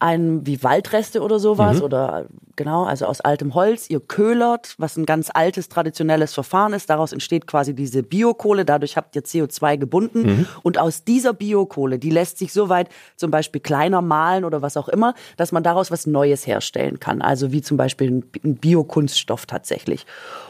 einem 0.03 0.47
wie 0.47 0.63
Waldreste 0.63 1.23
oder 1.23 1.39
sowas 1.39 1.79
mhm. 1.79 1.85
oder 1.85 2.27
genau, 2.57 2.85
also 2.85 3.07
aus 3.07 3.21
altem 3.21 3.55
Holz. 3.55 3.89
Ihr 3.89 4.01
köhlert, 4.01 4.75
was 4.79 4.97
ein 4.97 5.07
ganz 5.07 5.31
altes 5.33 5.69
traditionelles 5.69 6.35
Verfahren 6.35 6.73
ist. 6.73 6.91
Daraus 6.91 7.13
entsteht 7.13 7.47
quasi 7.47 7.73
diese 7.75 8.03
Biokohle. 8.03 8.65
Dadurch 8.65 8.97
habt 8.97 9.15
ihr 9.17 9.23
CO2 9.23 9.79
gebunden. 9.79 10.23
Mhm. 10.23 10.47
Und 10.63 10.79
aus 10.79 11.05
dieser 11.05 11.33
Biokohle, 11.33 11.99
die 11.99 12.11
lässt 12.11 12.39
sich 12.39 12.53
soweit 12.53 12.89
zum 13.17 13.31
Beispiel 13.31 13.61
kleiner 13.61 14.03
malen 14.03 14.45
oder 14.45 14.61
was 14.61 14.77
auch 14.77 14.89
immer, 14.89 15.15
dass 15.37 15.53
man 15.53 15.63
daraus 15.63 15.91
was 15.91 16.07
Neues 16.07 16.47
herstellen 16.47 16.99
kann. 16.99 17.23
Also 17.23 17.53
wie 17.53 17.63
zum 17.63 17.77
Beispiel 17.77 18.25
ein 18.45 18.57
Biokunststoff 18.57 19.47
tatsächlich. 19.47 20.05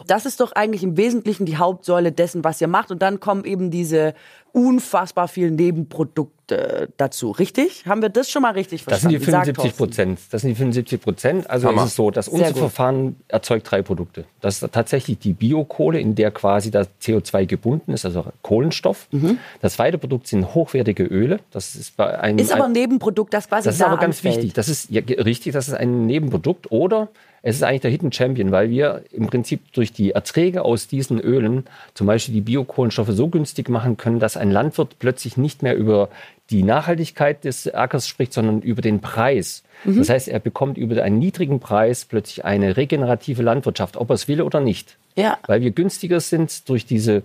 Das 0.06 0.25
ist 0.25 0.40
doch 0.40 0.52
eigentlich 0.52 0.82
im 0.82 0.97
Wesentlichen 0.97 1.44
die 1.44 1.59
Hauptsäule 1.59 2.11
dessen, 2.11 2.42
was 2.42 2.61
ihr 2.61 2.68
macht. 2.68 2.90
Und 2.90 3.02
dann 3.02 3.21
kommen 3.21 3.44
eben 3.44 3.71
diese 3.71 4.14
unfassbar 4.52 5.28
vielen 5.28 5.54
Nebenprodukte 5.54 6.90
dazu. 6.99 7.30
Richtig? 7.30 7.87
Haben 7.87 8.02
wir 8.02 8.11
das 8.11 8.30
schon 8.30 8.42
mal 8.42 8.52
richtig 8.52 8.85
verstanden? 8.85 9.14
Das 9.14 9.25
sind 9.25 9.35
die 9.35 9.54
75 9.54 9.76
Prozent. 9.76 10.21
Das 10.30 10.40
sind 10.42 10.50
die 10.50 10.54
75 10.54 11.00
Prozent. 11.00 11.50
Also 11.50 11.68
Hammer. 11.68 11.82
es 11.82 11.88
ist 11.88 11.97
so, 11.97 12.11
dass 12.11 12.28
unser 12.28 12.54
Verfahren 12.54 13.16
erzeugt 13.28 13.71
drei 13.71 13.80
Produkte. 13.80 14.26
Das 14.40 14.62
ist 14.62 14.73
tatsächlich 14.73 15.18
die 15.18 15.32
Biokohle, 15.32 15.99
in 15.99 16.14
der 16.14 16.30
quasi 16.30 16.71
das 16.71 16.88
CO2 17.00 17.47
gebunden 17.47 17.92
ist, 17.92 18.04
also 18.04 18.26
Kohlenstoff. 18.42 19.09
Mhm. 19.11 19.38
Das 19.62 19.75
zweite 19.75 19.97
Produkt 19.97 20.26
sind 20.26 20.54
hochwertige 20.54 21.04
Öle. 21.04 21.40
Das 21.50 21.75
ist 21.75 21.97
bei 21.97 22.18
einem 22.18 22.38
ist 22.38 22.52
aber 22.52 22.66
ein 22.66 22.73
Nebenprodukt, 22.73 23.32
das 23.32 23.49
quasi 23.49 23.66
Das 23.66 23.76
ist 23.76 23.80
da 23.80 23.87
aber 23.87 23.97
ganz 23.97 24.18
anfällt. 24.18 24.37
wichtig. 24.37 24.52
Das 24.52 24.68
ist 24.68 24.90
ja, 24.90 25.00
richtig. 25.02 25.54
Das 25.54 25.68
ist 25.68 25.75
ein 25.75 26.06
Nebenprodukt 26.06 26.71
oder 26.71 27.09
es 27.42 27.56
ist 27.56 27.64
eigentlich 27.64 27.80
der 27.80 27.90
Hidden 27.90 28.12
Champion, 28.12 28.52
weil 28.52 28.70
wir 28.70 29.02
im 29.11 29.26
Prinzip 29.26 29.72
durch 29.72 29.92
die 29.92 30.12
Erträge 30.12 30.64
aus 30.64 30.87
diesen 30.87 31.18
Ölen 31.18 31.64
zum 31.92 32.06
Beispiel 32.06 32.34
die 32.34 32.40
Biokohlenstoffe 32.40 33.11
so 33.11 33.28
günstig 33.28 33.68
machen 33.68 33.96
können, 33.96 34.20
dass 34.20 34.37
ein 34.37 34.52
Landwirt 34.52 35.00
plötzlich 35.00 35.37
nicht 35.37 35.62
mehr 35.62 35.76
über 35.76 36.08
die 36.50 36.62
Nachhaltigkeit 36.62 37.44
des 37.44 37.72
Ackers 37.72 38.06
spricht, 38.06 38.32
sondern 38.32 38.61
über 38.61 38.80
den 38.80 39.00
Preis. 39.00 39.64
Mhm. 39.84 39.99
Das 39.99 40.08
heißt, 40.08 40.28
er 40.28 40.38
bekommt 40.38 40.78
über 40.78 41.02
einen 41.02 41.18
niedrigen 41.18 41.58
Preis 41.58 42.04
plötzlich 42.04 42.44
eine 42.44 42.76
regenerative 42.76 43.42
Landwirtschaft, 43.42 43.96
ob 43.96 44.11
er 44.11 44.14
es 44.14 44.28
will 44.28 44.40
oder 44.40 44.61
nicht. 44.61 44.96
Ja. 45.16 45.38
Weil 45.46 45.62
wir 45.62 45.72
günstiger 45.72 46.20
sind 46.20 46.68
durch 46.68 46.87
diese 46.87 47.22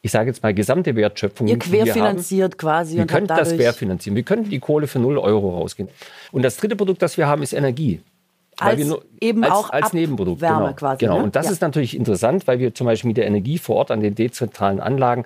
ich 0.00 0.10
sage 0.10 0.28
jetzt 0.28 0.42
mal, 0.42 0.52
gesamte 0.52 0.96
Wertschöpfung. 0.96 1.46
Ihr 1.46 1.58
querfinanziert 1.58 2.58
quasi. 2.58 2.98
Wir 2.98 3.06
können 3.06 3.26
das 3.26 3.56
querfinanzieren. 3.56 4.14
Wir 4.14 4.22
können 4.22 4.50
die 4.50 4.58
Kohle 4.58 4.86
für 4.86 4.98
0 4.98 5.16
Euro 5.16 5.56
rausgehen. 5.56 5.88
Und 6.30 6.42
das 6.42 6.58
dritte 6.58 6.76
Produkt, 6.76 7.00
das 7.00 7.16
wir 7.16 7.26
haben, 7.26 7.42
ist 7.42 7.54
Energie. 7.54 8.02
Als, 8.58 8.84
nur, 8.84 9.04
eben 9.20 9.44
als, 9.44 9.52
auch 9.52 9.70
als 9.70 9.92
Nebenprodukt. 9.92 10.40
Genau, 10.40 10.72
quasi. 10.74 10.98
genau. 10.98 11.18
Ne? 11.18 11.24
Und 11.24 11.36
das 11.36 11.46
ja. 11.46 11.52
ist 11.52 11.62
natürlich 11.62 11.96
interessant, 11.96 12.46
weil 12.46 12.58
wir 12.58 12.74
zum 12.74 12.86
Beispiel 12.86 13.08
mit 13.08 13.16
der 13.16 13.26
Energie 13.26 13.58
vor 13.58 13.76
Ort 13.76 13.90
an 13.90 14.00
den 14.00 14.14
dezentralen 14.14 14.80
Anlagen 14.80 15.24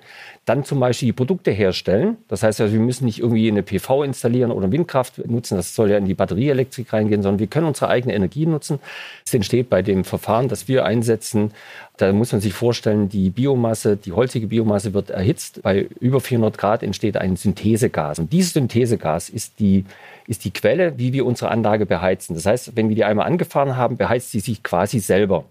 dann 0.49 0.63
zum 0.63 0.79
Beispiel 0.79 1.07
die 1.07 1.13
Produkte 1.13 1.51
herstellen. 1.51 2.17
Das 2.27 2.41
heißt 2.41 2.59
also, 2.59 2.73
wir 2.73 2.79
müssen 2.79 3.05
nicht 3.05 3.19
irgendwie 3.19 3.47
eine 3.47 3.61
PV 3.61 4.03
installieren 4.03 4.51
oder 4.51 4.71
Windkraft 4.71 5.25
nutzen. 5.27 5.55
Das 5.55 5.75
soll 5.75 5.91
ja 5.91 5.97
in 5.97 6.05
die 6.05 6.15
Batterieelektrik 6.15 6.91
reingehen, 6.91 7.21
sondern 7.21 7.39
wir 7.39 7.47
können 7.47 7.67
unsere 7.67 7.89
eigene 7.89 8.15
Energie 8.15 8.47
nutzen. 8.47 8.79
Es 9.25 9.33
entsteht 9.33 9.69
bei 9.69 9.83
dem 9.83 10.03
Verfahren, 10.03 10.47
das 10.47 10.67
wir 10.67 10.85
einsetzen, 10.85 11.51
da 11.97 12.13
muss 12.13 12.31
man 12.31 12.39
sich 12.39 12.53
vorstellen, 12.53 13.09
die 13.09 13.29
Biomasse, 13.29 13.97
die 13.97 14.13
holzige 14.13 14.47
Biomasse 14.47 14.93
wird 14.93 15.09
erhitzt. 15.09 15.61
Bei 15.63 15.87
über 15.99 16.21
400 16.21 16.57
Grad 16.57 16.81
entsteht 16.81 17.17
ein 17.17 17.35
Synthesegas. 17.35 18.19
Und 18.19 18.31
dieses 18.31 18.53
Synthesegas 18.53 19.29
ist 19.29 19.59
die, 19.59 19.83
ist 20.25 20.45
die 20.45 20.51
Quelle, 20.51 20.97
wie 20.97 21.11
wir 21.11 21.25
unsere 21.25 21.51
Anlage 21.51 21.85
beheizen. 21.85 22.35
Das 22.35 22.45
heißt, 22.45 22.77
wenn 22.77 22.87
wir 22.87 22.95
die 22.95 23.03
einmal 23.03 23.27
angefahren 23.27 23.75
haben, 23.75 23.97
beheizt 23.97 24.31
sie 24.31 24.39
sich 24.39 24.63
quasi 24.63 24.99
selber. 24.99 25.43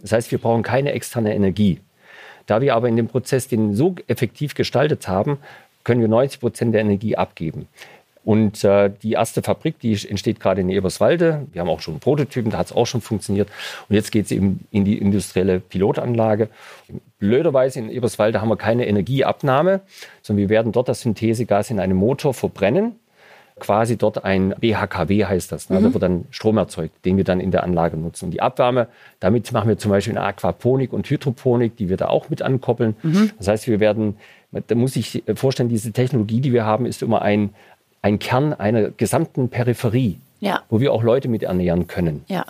Das 0.00 0.12
heißt, 0.12 0.30
wir 0.30 0.38
brauchen 0.38 0.62
keine 0.62 0.92
externe 0.92 1.34
Energie. 1.34 1.80
Da 2.46 2.60
wir 2.60 2.74
aber 2.74 2.88
in 2.88 2.96
dem 2.96 3.08
Prozess 3.08 3.48
den 3.48 3.74
so 3.74 3.96
effektiv 4.06 4.54
gestaltet 4.54 5.08
haben, 5.08 5.38
können 5.84 6.00
wir 6.00 6.08
90 6.08 6.40
Prozent 6.40 6.74
der 6.74 6.80
Energie 6.80 7.16
abgeben. 7.16 7.68
Und 8.26 8.64
äh, 8.64 8.90
die 9.04 9.12
erste 9.12 9.40
Fabrik, 9.40 9.78
die 9.78 9.92
entsteht 10.08 10.40
gerade 10.40 10.60
in 10.60 10.68
Eberswalde. 10.68 11.46
Wir 11.52 11.60
haben 11.60 11.68
auch 11.68 11.78
schon 11.78 12.00
Prototypen, 12.00 12.50
da 12.50 12.58
hat 12.58 12.66
es 12.66 12.72
auch 12.72 12.86
schon 12.86 13.00
funktioniert. 13.00 13.48
Und 13.88 13.94
jetzt 13.94 14.10
geht 14.10 14.24
es 14.24 14.32
eben 14.32 14.66
in 14.72 14.84
die 14.84 14.98
industrielle 14.98 15.60
Pilotanlage. 15.60 16.48
Blöderweise 17.20 17.78
in 17.78 17.88
Eberswalde 17.88 18.40
haben 18.40 18.48
wir 18.48 18.56
keine 18.56 18.88
Energieabnahme, 18.88 19.80
sondern 20.22 20.42
wir 20.42 20.48
werden 20.48 20.72
dort 20.72 20.88
das 20.88 21.02
Synthesegas 21.02 21.70
in 21.70 21.78
einem 21.78 21.98
Motor 21.98 22.34
verbrennen. 22.34 22.96
Quasi 23.58 23.96
dort 23.96 24.24
ein 24.24 24.54
BHKW 24.60 25.24
heißt 25.24 25.50
das. 25.50 25.70
Ne? 25.70 25.80
Da 25.80 25.92
wird 25.94 26.02
dann 26.02 26.26
Strom 26.30 26.58
erzeugt, 26.58 27.04
den 27.06 27.16
wir 27.16 27.24
dann 27.24 27.40
in 27.40 27.50
der 27.50 27.62
Anlage 27.64 27.96
nutzen. 27.96 28.26
Und 28.26 28.30
die 28.32 28.42
Abwärme, 28.42 28.88
damit 29.18 29.50
machen 29.52 29.68
wir 29.68 29.78
zum 29.78 29.90
Beispiel 29.90 30.16
eine 30.16 30.26
Aquaponik 30.26 30.92
und 30.92 31.08
Hydroponik, 31.08 31.76
die 31.76 31.88
wir 31.88 31.96
da 31.96 32.08
auch 32.08 32.28
mit 32.28 32.42
ankoppeln. 32.42 32.96
Das 33.38 33.48
heißt, 33.48 33.66
wir 33.66 33.80
werden, 33.80 34.16
da 34.52 34.74
muss 34.74 34.94
ich 34.96 35.22
vorstellen, 35.34 35.70
diese 35.70 35.92
Technologie, 35.92 36.42
die 36.42 36.52
wir 36.52 36.66
haben, 36.66 36.84
ist 36.84 37.02
immer 37.02 37.22
ein, 37.22 37.50
ein 38.02 38.18
Kern 38.18 38.52
einer 38.52 38.90
gesamten 38.90 39.48
Peripherie, 39.48 40.18
Ja. 40.38 40.62
wo 40.68 40.80
wir 40.80 40.92
auch 40.92 41.02
Leute 41.02 41.28
mit 41.28 41.42
ernähren 41.42 41.86
können. 41.86 42.24
Ja. 42.28 42.44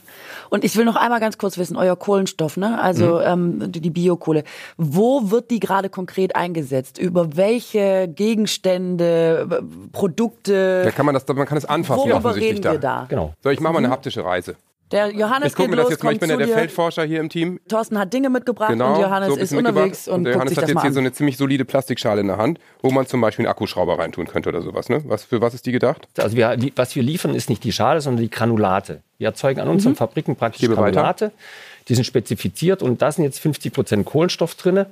Und 0.51 0.65
ich 0.65 0.77
will 0.77 0.85
noch 0.85 0.97
einmal 0.97 1.21
ganz 1.21 1.39
kurz 1.39 1.57
wissen, 1.57 1.77
euer 1.77 1.97
Kohlenstoff, 1.97 2.57
ne? 2.57 2.81
Also 2.81 3.17
Mhm. 3.17 3.61
ähm, 3.63 3.73
die, 3.73 3.91
Biokohle. 3.91 4.43
Wo 4.77 5.31
wird 5.31 5.51
die 5.53 5.61
gerade 5.61 5.89
konkret 5.89 6.35
eingesetzt? 6.35 6.99
Über 6.99 7.37
welche 7.37 8.09
Gegenstände, 8.09 9.63
Produkte? 9.93 10.83
Da 10.85 10.91
kann 10.91 11.07
man 11.07 11.15
das, 11.15 11.27
man 11.29 11.47
kann 11.47 11.59
es 11.59 11.65
anfassen 11.65 12.01
Worüber 12.01 12.17
offensichtlich 12.17 12.59
reden 12.59 12.73
wir 12.73 12.79
da? 12.81 13.07
Genau. 13.09 13.33
So, 13.43 13.51
ich 13.51 13.61
mache 13.61 13.73
mal 13.75 13.79
eine 13.79 13.91
haptische 13.91 14.25
Reise. 14.25 14.57
Der 14.93 15.11
Johannes 15.13 15.49
Ich 15.49 15.55
gucke 15.57 15.69
geht 15.69 15.77
mir 15.77 15.83
das 15.83 15.91
jetzt 15.91 16.05
mal, 16.05 16.13
ich 16.13 16.21
bin 16.21 16.31
ja 16.31 16.37
der 16.37 16.47
dir. 16.47 16.55
Feldforscher 16.55 17.03
hier 17.05 17.19
im 17.19 17.29
Team. 17.29 17.59
Thorsten 17.69 17.99
hat 17.99 18.13
Dinge 18.13 18.31
mitgebracht 18.31 18.71
Genau, 18.71 18.95
und 18.95 19.01
Johannes 19.01 19.29
so 19.31 19.37
ist 19.37 19.53
unterwegs 19.53 20.07
mitgebracht. 20.07 20.09
und 20.17 20.25
der 20.25 20.33
guckt 20.33 20.35
Johannes 20.35 20.49
sich 20.51 20.59
hat 20.59 20.63
das 20.63 20.71
jetzt 20.71 20.81
hier 20.83 20.89
an. 20.89 20.95
so 20.95 21.01
eine 21.01 21.13
ziemlich 21.13 21.37
solide 21.37 21.65
Plastikschale 21.65 22.21
in 22.21 22.29
der 22.29 22.37
Hand, 22.37 22.61
wo 22.83 22.91
man 22.93 23.05
zum 23.07 23.21
Beispiel 23.21 23.45
einen 23.45 23.51
Akkuschrauber 23.51 23.99
reintun 23.99 24.29
könnte 24.29 24.49
oder 24.49 24.63
sowas. 24.63 24.89
Ne? 24.89 25.03
Was, 25.07 25.25
für 25.25 25.41
was 25.41 25.55
ist 25.55 25.67
die 25.67 25.73
gedacht? 25.73 26.07
Also 26.19 26.37
wir, 26.37 26.57
die, 26.57 26.73
was 26.77 26.95
wir 26.95 27.03
liefern, 27.03 27.35
ist 27.35 27.49
nicht 27.51 27.65
die 27.65 27.73
Schale, 27.73 28.01
sondern 28.01 28.23
die 28.23 28.31
Granulate. 28.31 29.03
Wir 29.19 29.27
erzeugen 29.29 29.61
an 29.61 29.69
unseren 29.69 29.97
Fabriken 29.97 30.37
praktisch 30.37 30.61
Gebe 30.61 30.77
weiter. 30.77 30.93
Granulate. 30.93 31.33
Die 31.89 31.95
sind 31.95 32.05
spezifiziert 32.05 32.83
und 32.83 33.03
da 33.03 33.11
sind 33.11 33.25
jetzt 33.25 33.41
50 33.41 33.73
Prozent 33.73 34.07
Kohlenstoff 34.07 34.55
drin. 34.55 34.87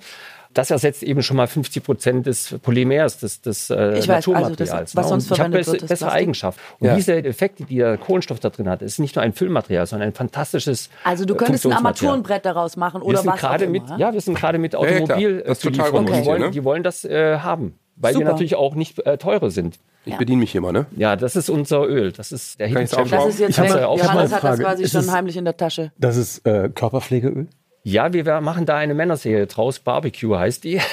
Das 0.55 0.71
ersetzt 0.71 1.03
eben 1.03 1.23
schon 1.23 1.37
mal 1.37 1.47
50 1.47 1.83
Prozent 1.83 2.27
des 2.27 2.57
Polymers, 2.63 3.19
des, 3.19 3.41
des 3.43 3.71
äh, 3.71 3.99
Ich 3.99 4.09
weiß, 4.09 4.27
also 4.27 4.33
Naturmaterials. 4.33 4.93
das, 4.93 4.97
was 4.97 5.05
ne? 5.07 5.09
sonst 5.11 5.31
Und 5.31 5.37
ich 5.37 5.41
habe 5.43 5.51
bessere, 5.51 5.77
Plastik. 5.79 6.09
Eigenschaften. 6.09 6.61
Und 6.81 6.87
Ja. 6.87 6.95
diese 6.97 7.25
Effekte, 7.25 7.65
die 7.65 7.77
der 7.77 7.99
Kohlenstoff 7.99 8.41
da 8.41 8.51
drin 8.51 8.69
hat, 8.69 8.81
ist 8.81 8.99
nicht 9.01 9.17
nur 9.17 9.23
ein 9.25 9.33
Füllmaterial, 9.33 9.87
sondern 9.87 10.09
ein 10.09 10.15
fantastisches 10.15 10.89
Also 11.03 11.25
du 11.25 11.35
äh, 11.35 11.37
könntest 11.37 11.67
ein. 11.67 11.73
Armaturenbrett 11.73 12.47
daraus 12.47 12.77
machen 12.77 13.01
Wir 13.03 13.07
oder 13.09 13.19
sind 13.19 13.33
was 13.33 13.41
gerade 13.41 13.65
auch 13.67 13.71
mit, 13.71 13.83
immer. 13.89 13.99
ja, 13.99 14.13
wir 14.13 14.21
sind 14.21 14.39
gerade 14.39 14.59
mit 14.59 14.73
ja. 14.75 14.79
Automobil 14.79 15.45
Zulieferern. 15.57 16.07
gut, 16.07 16.15
die, 16.17 16.25
wollen, 16.25 16.41
ne? 16.43 16.51
die 16.53 16.65
wollen 16.65 16.83
das 16.83 17.05
äh, 17.05 17.39
haben, 17.39 17.79
weil 17.97 18.13
Super. 18.15 18.27
wir 18.27 18.31
natürlich 18.33 18.55
auch 18.55 18.75
nicht 18.75 19.05
äh, 19.07 19.19
teurer 19.19 19.51
sind. 19.51 19.79
Ich 20.07 20.13
Ja. 20.13 20.19
bediene 20.19 20.39
mich 20.41 20.53
hier 20.53 20.61
mal, 20.61 20.71
ne? 20.73 20.85
Ja, 20.97 21.17
das 21.17 21.35
ist 21.35 21.49
unser 21.49 21.87
Öl. 21.89 22.13
Das 22.13 22.31
ist 22.31 22.61
der 22.61 22.67
Hidden. 22.69 22.89
Das 23.11 23.27
ist 23.27 23.41
jetzt 23.41 23.59
Ich 23.59 23.65
weg. 23.65 23.71
Johannes 23.81 24.33
hat 24.35 24.45
das 24.45 24.61
quasi 24.61 24.83
Ist 24.85 24.93
schon 24.93 25.01
es- 25.01 25.11
heimlich 25.11 25.37
in 25.39 25.45
der 25.47 25.57
Tasche. 25.57 25.93
Das 25.99 26.17
ist 26.19 26.47
äh, 26.47 26.69
Körperpflegeöl. 26.75 27.49
Ja, 27.85 28.13
wir 28.13 28.41
machen 28.41 28.67
da 28.67 28.77
eine 28.77 28.95
Männerserie 28.95 29.47
draus. 29.47 29.79
Barbecue 29.79 30.37
heißt 30.37 30.65
die. 30.65 30.81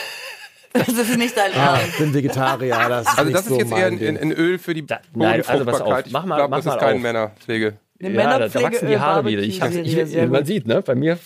Das 0.73 0.87
ist 0.87 1.17
nicht 1.17 1.35
dein 1.35 1.51
Ah, 1.53 1.77
ich 1.85 1.97
bin 1.97 2.13
Vegetarier. 2.13 2.77
Das 2.87 3.01
ist 3.05 3.09
Also 3.17 3.23
nicht 3.25 3.35
das 3.35 3.41
ist 3.41 3.49
so 3.49 3.59
jetzt 3.59 3.71
eher 3.73 3.87
ein, 3.87 4.17
ein, 4.17 4.31
Öl 4.31 4.57
für 4.57 4.73
die 4.73 4.85
Da- 4.85 5.01
nein, 5.13 5.43
also 5.45 5.65
pass 5.65 5.81
auf. 5.81 6.03
Mach 6.11 6.23
mal- 6.25 6.35
ich 6.35 6.39
glaube, 6.39 6.49
mach 6.49 6.57
das 6.59 6.65
mal 6.65 6.73
ist 6.75 6.79
keine 6.79 6.95
auf. 6.95 7.01
Männerpflege. 7.01 7.73
Eine 8.01 8.13
Ja, 8.15 8.39
da, 8.39 8.47
da 8.47 8.61
wachsen 8.63 8.87
die 8.87 8.97
Haare 8.97 9.25
wieder. 9.25 9.41
Ich 9.41 9.61
ich, 9.61 10.09
sehr 10.09 10.27
man 10.27 10.45
sieht, 10.45 10.67
ne? 10.67 10.81
Bei 10.81 10.95
mir 10.95 11.17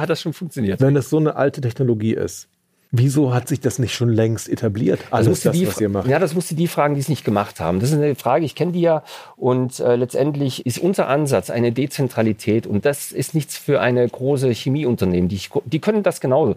hat 0.00 0.08
das 0.08 0.22
schon 0.22 0.32
funktioniert. 0.32 0.80
Wenn 0.80 0.94
das 0.94 1.10
so 1.10 1.18
eine 1.18 1.36
alte 1.36 1.60
Technologie 1.60 2.14
ist, 2.14 2.48
wieso 2.96 3.34
hat 3.34 3.48
sich 3.48 3.60
das 3.60 3.78
nicht 3.78 3.94
schon 3.94 4.08
längst 4.08 4.48
etabliert? 4.48 5.00
Alles 5.10 5.28
musst 5.28 5.44
du 5.44 5.48
das, 5.48 5.58
die, 5.58 5.66
was 5.66 5.80
ihr 5.80 5.88
macht. 5.88 6.08
Ja, 6.08 6.18
das 6.18 6.34
musst 6.34 6.50
du 6.50 6.54
die 6.54 6.68
fragen, 6.68 6.94
die 6.94 7.00
es 7.00 7.08
nicht 7.08 7.24
gemacht 7.24 7.60
haben. 7.60 7.80
Das 7.80 7.90
ist 7.90 7.96
eine 7.96 8.14
Frage, 8.14 8.44
ich 8.44 8.54
kenne 8.54 8.72
die 8.72 8.80
ja. 8.80 9.02
Und 9.36 9.80
äh, 9.80 9.96
letztendlich 9.96 10.64
ist 10.64 10.78
unser 10.78 11.08
Ansatz 11.08 11.50
eine 11.50 11.72
Dezentralität. 11.72 12.66
Und 12.66 12.84
das 12.84 13.12
ist 13.12 13.34
nichts 13.34 13.58
für 13.58 13.80
eine 13.80 14.08
große 14.08 14.50
Chemieunternehmen. 14.50 15.28
Die, 15.28 15.40
die 15.64 15.78
können 15.80 16.02
das 16.02 16.20
genauso. 16.20 16.56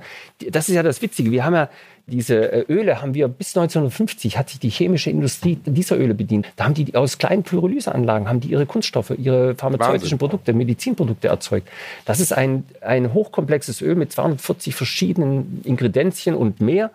Das 0.49 0.69
ist 0.69 0.75
ja 0.75 0.83
das 0.83 1.01
Witzige. 1.01 1.31
Wir 1.31 1.43
haben 1.43 1.55
ja 1.55 1.69
diese 2.07 2.51
äh, 2.51 2.65
Öle, 2.69 3.01
haben 3.01 3.13
wir 3.13 3.27
bis 3.27 3.49
1950 3.55 4.37
hat 4.37 4.49
sich 4.49 4.59
die 4.59 4.69
chemische 4.69 5.09
Industrie 5.09 5.57
dieser 5.65 5.97
Öle 5.97 6.13
bedient. 6.13 6.47
Da 6.55 6.63
haben 6.63 6.73
die 6.73 6.95
aus 6.95 7.17
kleinen 7.17 7.43
Pyrolyseanlagen, 7.43 8.29
haben 8.29 8.39
die 8.39 8.47
ihre 8.47 8.65
Kunststoffe, 8.65 9.11
ihre 9.17 9.55
pharmazeutischen 9.55 10.01
Wahnsinn. 10.03 10.17
Produkte, 10.17 10.53
Medizinprodukte 10.53 11.27
erzeugt. 11.27 11.67
Das 12.05 12.19
ist 12.21 12.31
ein, 12.31 12.63
ein 12.81 13.13
hochkomplexes 13.13 13.81
Öl 13.81 13.95
mit 13.95 14.11
240 14.13 14.73
verschiedenen 14.73 15.61
Ingredienzien 15.65 16.33
und 16.35 16.61
mehr. 16.61 16.91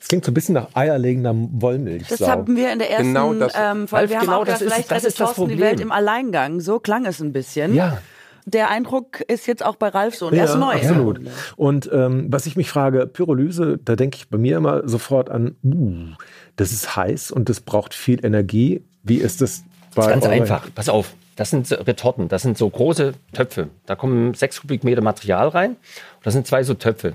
Es 0.00 0.08
klingt 0.08 0.24
so 0.24 0.30
ein 0.30 0.34
bisschen 0.34 0.54
nach 0.54 0.68
eierlegender 0.74 1.34
Wollmilchsau. 1.34 2.16
Das 2.18 2.28
haben 2.28 2.56
wir 2.56 2.72
in 2.72 2.78
der 2.78 2.90
ersten 2.90 3.06
Genau 3.08 3.32
das- 3.34 3.52
ähm, 3.56 3.86
Folge. 3.88 4.08
Wir 4.10 4.16
haben 4.18 4.24
genau 4.26 4.40
auch 4.40 4.44
das 4.44 4.58
gedacht, 4.60 4.78
ist- 4.80 4.86
vielleicht 4.86 4.90
das 4.90 5.04
ist 5.04 5.20
das 5.20 5.26
Thorsten 5.28 5.42
die 5.48 5.54
Problem. 5.54 5.68
Welt 5.70 5.80
im 5.80 5.92
Alleingang. 5.92 6.60
So 6.60 6.78
klang 6.78 7.04
es 7.06 7.20
ein 7.20 7.32
bisschen. 7.32 7.74
Ja. 7.74 7.98
Der 8.46 8.70
Eindruck 8.70 9.20
ist 9.22 9.46
jetzt 9.46 9.64
auch 9.64 9.76
bei 9.76 9.88
Ralf 9.88 10.16
so. 10.16 10.26
Und 10.26 10.34
er 10.34 10.44
ist 10.44 10.56
neu. 10.56 10.74
Absolut. 10.74 11.20
Und 11.56 11.90
ähm, 11.92 12.26
was 12.30 12.46
ich 12.46 12.56
mich 12.56 12.68
frage, 12.68 13.06
Pyrolyse, 13.06 13.78
da 13.82 13.96
denke 13.96 14.16
ich 14.16 14.28
bei 14.28 14.38
mir 14.38 14.58
immer 14.58 14.86
sofort 14.86 15.30
an, 15.30 15.56
uh, 15.64 16.14
das 16.56 16.72
ist 16.72 16.94
heiß 16.94 17.30
und 17.30 17.48
das 17.48 17.60
braucht 17.60 17.94
viel 17.94 18.24
Energie. 18.24 18.82
Wie 19.02 19.16
ist 19.16 19.40
das 19.40 19.64
bei 19.94 20.02
Das 20.02 20.06
ist 20.06 20.12
ganz 20.12 20.26
einfach. 20.26 20.68
Pass 20.74 20.88
auf. 20.88 21.14
Das 21.36 21.50
sind 21.50 21.66
so 21.66 21.74
Retorten. 21.76 22.28
Das 22.28 22.42
sind 22.42 22.56
so 22.58 22.68
große 22.68 23.14
Töpfe. 23.32 23.68
Da 23.86 23.96
kommen 23.96 24.34
sechs 24.34 24.60
Kubikmeter 24.60 25.00
Material 25.02 25.48
rein. 25.48 25.70
Und 25.70 25.78
das 26.24 26.34
sind 26.34 26.46
zwei 26.46 26.62
so 26.62 26.74
Töpfe. 26.74 27.14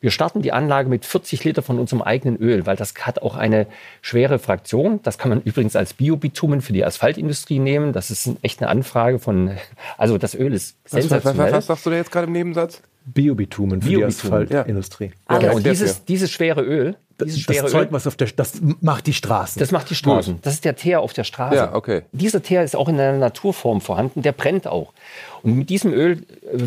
Wir 0.00 0.10
starten 0.10 0.42
die 0.42 0.52
Anlage 0.52 0.88
mit 0.88 1.04
40 1.04 1.44
Liter 1.44 1.62
von 1.62 1.78
unserem 1.78 2.02
eigenen 2.02 2.36
Öl, 2.36 2.66
weil 2.66 2.76
das 2.76 2.94
hat 3.00 3.22
auch 3.22 3.36
eine 3.36 3.66
schwere 4.02 4.38
Fraktion. 4.38 5.00
Das 5.02 5.18
kann 5.18 5.30
man 5.30 5.42
übrigens 5.42 5.76
als 5.76 5.94
Biobitumen 5.94 6.60
für 6.60 6.72
die 6.72 6.84
Asphaltindustrie 6.84 7.58
nehmen. 7.58 7.92
Das 7.92 8.10
ist 8.10 8.30
echt 8.42 8.60
eine 8.60 8.70
Anfrage 8.70 9.18
von, 9.18 9.56
also 9.96 10.18
das 10.18 10.34
Öl 10.34 10.52
ist 10.52 10.76
Was, 10.84 10.92
was, 10.92 10.96
was, 10.96 11.08
sensationell. 11.08 11.52
was 11.52 11.66
sagst 11.66 11.86
du 11.86 11.90
da 11.90 11.96
jetzt 11.96 12.12
gerade 12.12 12.26
im 12.26 12.32
Nebensatz? 12.32 12.82
Biobitumen 13.06 13.80
für 13.80 13.88
Biobitumen, 13.88 14.46
die 14.46 14.54
Asphaltindustrie. 14.54 15.12
Alles. 15.26 15.42
Genau, 15.42 15.56
und 15.56 15.66
dieses, 15.66 16.04
dieses 16.04 16.30
schwere 16.30 16.62
Öl, 16.62 16.96
Das, 17.16 17.28
dieses 17.28 17.40
schwere 17.42 17.62
das 17.62 17.72
Zeug, 17.72 17.88
Öl, 17.88 17.92
was 17.92 18.06
auf 18.06 18.16
der, 18.16 18.28
das 18.34 18.60
macht 18.80 19.06
die 19.06 19.12
Straßen. 19.12 19.60
das 19.60 19.70
macht 19.70 19.88
die 19.90 19.94
Straßen. 19.94 20.40
Das 20.42 20.54
ist 20.54 20.64
der 20.64 20.76
Teer 20.76 21.00
auf 21.00 21.12
der 21.12 21.24
Straße. 21.24 21.56
Ja, 21.56 21.74
okay. 21.74 22.02
Dieser 22.12 22.42
Teer 22.42 22.64
ist 22.64 22.74
auch 22.74 22.88
in 22.88 22.98
einer 22.98 23.16
Naturform 23.16 23.80
vorhanden, 23.80 24.22
der 24.22 24.32
brennt 24.32 24.66
auch. 24.66 24.92
Und 25.42 25.56
mit 25.56 25.70
diesem 25.70 25.92
Öl 25.92 26.24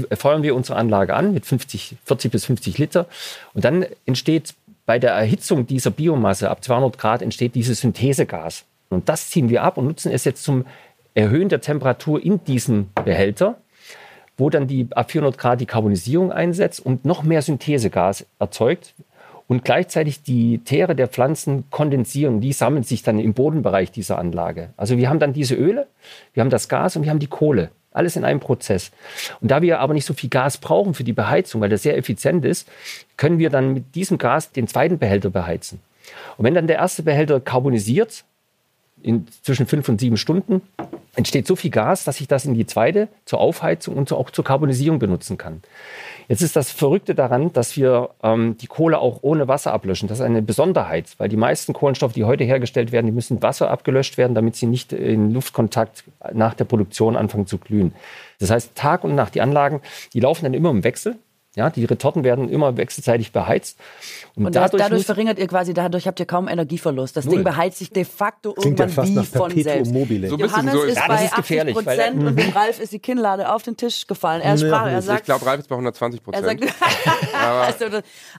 äh, 0.10 0.16
feuern 0.16 0.42
wir 0.42 0.56
unsere 0.56 0.78
Anlage 0.78 1.14
an 1.14 1.34
mit 1.34 1.46
50, 1.46 1.98
40 2.06 2.32
bis 2.32 2.46
50 2.46 2.78
Liter. 2.78 3.08
Und 3.54 3.66
dann 3.66 3.86
entsteht 4.06 4.56
bei 4.86 4.98
der 4.98 5.12
Erhitzung 5.12 5.68
dieser 5.68 5.92
Biomasse 5.92 6.50
ab 6.50 6.64
200 6.64 6.98
Grad 6.98 7.22
entsteht 7.22 7.54
dieses 7.54 7.82
Synthesegas. 7.82 8.64
Und 8.90 9.08
das 9.08 9.30
ziehen 9.30 9.50
wir 9.50 9.62
ab 9.62 9.78
und 9.78 9.86
nutzen 9.86 10.12
es 10.12 10.24
jetzt 10.24 10.44
zum 10.44 10.66
Erhöhen 11.14 11.50
der 11.50 11.62
Temperatur 11.62 12.24
in 12.24 12.44
diesem 12.44 12.90
Behälter, 13.06 13.58
wo 14.40 14.50
dann 14.50 14.68
die 14.68 14.88
ab 14.92 15.12
400 15.12 15.38
Grad 15.38 15.62
die 15.62 15.66
Karbonisierung 15.66 16.32
einsetzt 16.32 16.86
und 16.86 17.06
noch 17.06 17.24
mehr 17.24 17.42
Synthesegas 17.42 18.26
erzeugt 18.40 18.94
und 19.48 19.66
gleichzeitig 19.66 20.22
die 20.22 20.60
Teere 20.60 20.96
der 20.96 21.08
Pflanzen 21.08 21.66
kondensieren. 21.72 22.40
Die 22.40 22.54
sammeln 22.54 22.84
sich 22.84 23.04
dann 23.04 23.20
im 23.20 23.34
Bodenbereich 23.34 23.92
dieser 23.92 24.20
Anlage. 24.20 24.70
Also 24.78 24.98
wir 24.98 25.10
haben 25.10 25.20
dann 25.20 25.34
diese 25.34 25.56
Öle, 25.56 25.88
wir 26.34 26.42
haben 26.42 26.52
das 26.52 26.70
Gas 26.70 26.96
und 26.96 27.04
wir 27.04 27.10
haben 27.10 27.20
die 27.20 27.28
Kohle. 27.28 27.72
Alles 27.92 28.16
in 28.16 28.24
einem 28.24 28.40
Prozess. 28.40 28.92
Und 29.42 29.50
da 29.50 29.64
wir 29.64 29.80
aber 29.80 29.96
nicht 29.96 30.06
so 30.06 30.14
viel 30.14 30.30
Gas 30.30 30.60
brauchen 30.60 30.94
für 30.94 31.04
die 31.04 31.14
Beheizung, 31.14 31.60
weil 31.60 31.70
das 31.70 31.82
sehr 31.82 31.98
effizient 31.98 32.46
ist, 32.46 32.70
können 33.18 33.40
wir 33.40 33.50
dann 33.50 33.74
mit 33.74 33.96
diesem 33.96 34.20
Gas 34.20 34.52
den 34.52 34.68
zweiten 34.68 35.00
Behälter 35.00 35.32
beheizen. 35.32 35.80
Und 36.38 36.46
wenn 36.46 36.54
dann 36.54 36.68
der 36.68 36.78
erste 36.78 37.02
Behälter 37.02 37.40
karbonisiert, 37.40 38.24
in 39.02 39.28
zwischen 39.44 39.66
fünf 39.66 39.88
und 39.90 40.00
sieben 40.00 40.18
Stunden 40.18 40.62
entsteht 41.16 41.48
so 41.48 41.56
viel 41.56 41.72
Gas, 41.72 42.04
dass 42.04 42.22
ich 42.22 42.28
das 42.28 42.46
in 42.46 42.54
die 42.54 42.66
zweite 42.66 43.08
zur 43.26 43.40
Aufheizung 43.40 43.96
und 43.98 44.12
auch 44.12 44.30
zur 44.30 44.44
Karbonisierung 44.44 45.00
benutzen 45.00 45.38
kann. 45.38 45.62
Jetzt 46.28 46.42
ist 46.42 46.56
das 46.56 46.72
Verrückte 46.72 47.16
daran, 47.16 47.52
dass 47.54 47.76
wir 47.76 48.12
ähm, 48.22 48.56
die 48.58 48.68
Kohle 48.68 49.00
auch 49.00 49.20
ohne 49.22 49.48
Wasser 49.48 49.74
ablöschen. 49.74 50.08
Das 50.08 50.20
ist 50.20 50.26
eine 50.26 50.42
Besonderheit, 50.42 51.08
weil 51.18 51.28
die 51.28 51.38
meisten 51.38 51.74
Kohlenstoffe, 51.74 52.14
die 52.14 52.24
heute 52.24 52.44
hergestellt 52.44 52.92
werden, 52.92 53.08
die 53.08 53.12
müssen 53.12 53.42
Wasser 53.42 53.72
abgelöscht 53.72 54.18
werden, 54.18 54.36
damit 54.36 54.56
sie 54.56 54.68
nicht 54.68 54.94
in 54.94 55.32
Luftkontakt 55.32 56.04
nach 56.32 56.54
der 56.54 56.66
Produktion 56.66 57.16
anfangen 57.16 57.48
zu 57.48 57.58
glühen. 57.58 57.94
Das 58.40 58.52
heißt, 58.52 58.76
Tag 58.76 59.04
und 59.04 59.16
Nacht, 59.16 59.36
die 59.36 59.42
Anlagen, 59.42 59.82
die 60.14 60.20
laufen 60.20 60.44
dann 60.44 60.54
immer 60.54 60.70
im 60.70 60.84
Wechsel. 60.84 61.16
Ja, 61.56 61.72
die 61.72 61.84
Retorten 61.84 62.24
werden 62.24 62.48
immer 62.48 62.78
wechselseitig 62.78 63.32
beheizt. 63.32 63.80
Und, 64.36 64.46
und 64.46 64.56
dadurch, 64.56 64.84
dadurch 64.84 65.06
verringert 65.06 65.40
ihr 65.40 65.48
quasi, 65.48 65.74
dadurch 65.74 66.06
habt 66.06 66.20
ihr 66.20 66.28
kaum 66.28 66.48
Energieverlust. 66.48 67.18
Das 67.18 67.26
Null. 67.26 67.36
Ding 67.36 67.44
beheizt 67.44 67.80
sich 67.80 67.90
de 67.90 68.06
facto 68.06 68.54
Klingt 68.54 68.80
irgendwann 68.80 69.16
ja 69.16 69.22
wie 69.24 69.26
von 69.26 69.52
selbst. 69.52 69.92
Mobile. 69.92 70.30
So 70.30 70.38
Johannes 70.38 70.74
so 70.74 70.84
ist, 70.84 70.98
ja, 70.98 71.08
bei 71.08 71.26
ist 71.26 71.34
80 71.34 71.74
Prozent 71.74 72.24
und 72.24 72.40
dem 72.40 72.50
Ralf 72.56 72.80
ist 72.80 72.94
die 72.94 73.00
Kinnlade 73.00 73.52
auf 73.52 73.64
den 73.64 73.76
Tisch 73.76 74.06
gefallen. 74.06 74.42
Er 74.44 74.60
sprach, 74.60 74.86
er 74.88 75.02
sagt, 75.02 75.22
ich 75.22 75.26
glaube, 75.26 75.44
Ralf 75.48 75.62
ist 75.62 75.70
bei 75.70 75.74
120 75.74 76.24
Prozent. 76.24 76.72
aber, 77.34 77.62
also, 77.62 77.86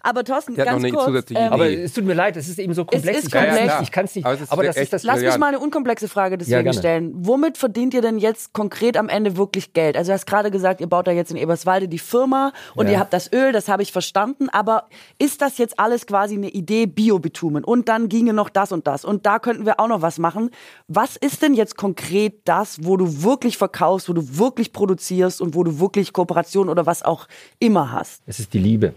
aber 0.02 0.24
Thorsten, 0.24 0.54
ganz 0.54 0.92
kurz. 0.92 1.30
Ähm, 1.32 1.52
aber 1.52 1.68
es 1.68 1.92
tut 1.92 2.04
mir 2.04 2.14
leid, 2.14 2.36
es 2.36 2.48
ist 2.48 2.60
eben 2.60 2.74
so 2.74 2.84
komplex. 2.84 3.18
Es 3.18 3.24
ist 3.24 3.32
komplex. 3.32 3.66
Ja, 3.66 3.82
ich 3.82 3.90
kann 3.90 4.04
es 4.04 4.14
nicht. 4.14 4.24
Aber, 4.24 4.38
aber 4.48 4.62
das 4.62 4.76
ist 4.76 4.92
das. 4.92 5.02
Lass 5.02 5.20
mich 5.20 5.36
mal 5.36 5.48
eine 5.48 5.58
unkomplexe 5.58 6.06
Frage 6.08 6.38
deswegen 6.38 6.72
stellen. 6.72 7.12
Womit 7.16 7.58
verdient 7.58 7.92
ihr 7.92 8.02
denn 8.02 8.18
jetzt 8.18 8.52
konkret 8.52 8.96
am 8.96 9.08
Ende 9.08 9.36
wirklich 9.36 9.72
Geld? 9.72 9.96
Also 9.96 10.10
du 10.10 10.14
hast 10.14 10.26
gerade 10.26 10.52
gesagt, 10.52 10.80
ihr 10.80 10.86
baut 10.86 11.08
da 11.08 11.10
jetzt 11.10 11.32
in 11.32 11.36
Eberswalde 11.36 11.88
die 11.88 11.98
Firma 11.98 12.52
und 12.76 12.88
ihr 12.88 13.00
habt 13.00 13.09
das 13.10 13.32
Öl, 13.32 13.52
das 13.52 13.68
habe 13.68 13.82
ich 13.82 13.92
verstanden, 13.92 14.48
aber 14.48 14.88
ist 15.18 15.42
das 15.42 15.58
jetzt 15.58 15.78
alles 15.78 16.06
quasi 16.06 16.34
eine 16.34 16.48
Idee 16.48 16.86
Biobitumen 16.86 17.64
und 17.64 17.88
dann 17.88 18.08
ginge 18.08 18.32
noch 18.32 18.48
das 18.48 18.72
und 18.72 18.86
das 18.86 19.04
und 19.04 19.26
da 19.26 19.38
könnten 19.38 19.66
wir 19.66 19.80
auch 19.80 19.88
noch 19.88 20.02
was 20.02 20.18
machen. 20.18 20.50
Was 20.88 21.16
ist 21.16 21.42
denn 21.42 21.54
jetzt 21.54 21.76
konkret 21.76 22.40
das, 22.44 22.84
wo 22.84 22.96
du 22.96 23.22
wirklich 23.22 23.58
verkaufst, 23.58 24.08
wo 24.08 24.12
du 24.12 24.38
wirklich 24.38 24.72
produzierst 24.72 25.40
und 25.40 25.54
wo 25.54 25.64
du 25.64 25.78
wirklich 25.78 26.12
Kooperation 26.12 26.68
oder 26.68 26.86
was 26.86 27.02
auch 27.02 27.26
immer 27.58 27.92
hast? 27.92 28.22
Es 28.26 28.40
ist 28.40 28.54
die 28.54 28.58
Liebe. 28.58 28.94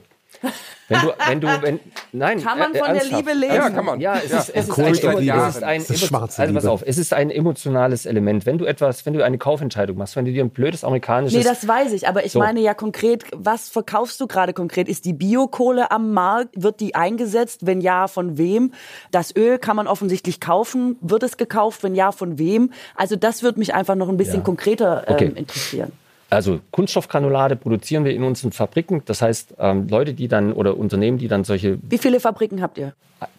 Wenn 0.90 1.00
du, 1.02 1.14
wenn 1.28 1.42
du, 1.42 1.62
wenn, 1.62 1.80
nein, 2.12 2.44
kann 2.44 2.60
man 2.60 2.76
äh, 2.76 2.80
von 2.80 2.94
der 2.94 3.06
Liebe 3.06 3.34
leben? 3.34 3.56
Ja, 3.56 3.70
kann 3.70 3.86
man. 3.86 4.02
Ja, 4.02 4.16
es 4.18 4.32
ja. 4.32 4.40
ist, 4.40 4.50
es 4.50 4.68
ist 4.68 4.80
ein, 4.80 4.92
es 4.92 5.00
ist 5.00 5.64
ein, 5.64 5.82
ist 5.82 6.14
also 6.40 6.54
pass 6.54 6.66
auf, 6.66 6.84
es 6.86 6.98
ist 6.98 7.14
ein 7.14 7.32
emotionales 7.32 8.06
Element. 8.06 8.46
Wenn 8.46 8.58
du 8.58 8.66
etwas, 8.66 9.06
wenn 9.06 9.14
du 9.14 9.24
eine 9.24 9.38
Kaufentscheidung 9.38 9.98
machst, 9.98 10.16
wenn 10.16 10.26
du 10.26 10.32
dir 10.32 10.44
ein 10.44 10.50
blödes 10.50 10.84
amerikanisches. 10.84 11.38
Nee, 11.38 11.44
das 11.44 11.68
weiß 11.68 11.94
ich, 11.94 12.08
aber 12.08 12.26
ich 12.26 12.34
so. 12.34 12.40
meine 12.40 12.60
ja 12.60 12.74
konkret, 12.74 13.24
was 13.34 13.70
verkaufst 13.70 14.20
du 14.20 14.28
gerade 14.28 14.54
konkret? 14.54 14.90
Ist 14.90 15.06
die 15.06 15.14
Biokohle 15.14 15.90
am 15.90 16.12
Markt? 16.12 16.62
Wird 16.62 16.80
die 16.80 16.96
eingesetzt? 16.96 17.66
Wenn 17.66 17.80
ja, 17.82 18.08
von 18.08 18.38
wem? 18.38 18.74
Das 19.12 19.36
Öl 19.36 19.60
kann 19.60 19.76
man 19.76 19.88
offensichtlich 19.88 20.40
kaufen. 20.42 20.98
Wird 21.02 21.24
es 21.24 21.38
gekauft? 21.38 21.84
Wenn 21.84 21.96
ja, 21.96 22.12
von 22.12 22.38
wem? 22.38 22.72
Also 22.96 23.16
das 23.16 23.42
würde 23.42 23.60
mich 23.60 23.74
einfach 23.74 23.96
noch 23.96 24.10
ein 24.10 24.18
bisschen 24.18 24.40
ja. 24.40 24.44
konkreter 24.44 25.06
ähm, 25.08 25.14
okay. 25.14 25.32
interessieren. 25.36 25.92
Also 26.30 26.60
Kunststoffgranulade 26.72 27.56
produzieren 27.56 28.06
wir 28.06 28.14
in 28.14 28.24
unseren 28.24 28.52
Fabriken. 28.52 29.04
Das 29.06 29.22
heißt, 29.22 29.56
ähm, 29.60 29.88
Leute, 29.88 30.14
die 30.14 30.28
dann 30.28 30.54
oder 30.54 30.78
Unternehmen, 30.78 31.18
die 31.18 31.28
dann 31.28 31.44
solche. 31.44 31.78
Wie 31.84 31.98
viele 31.98 32.20
Fabriken 32.20 32.62
habt 32.62 32.78
ihr? 32.78 32.94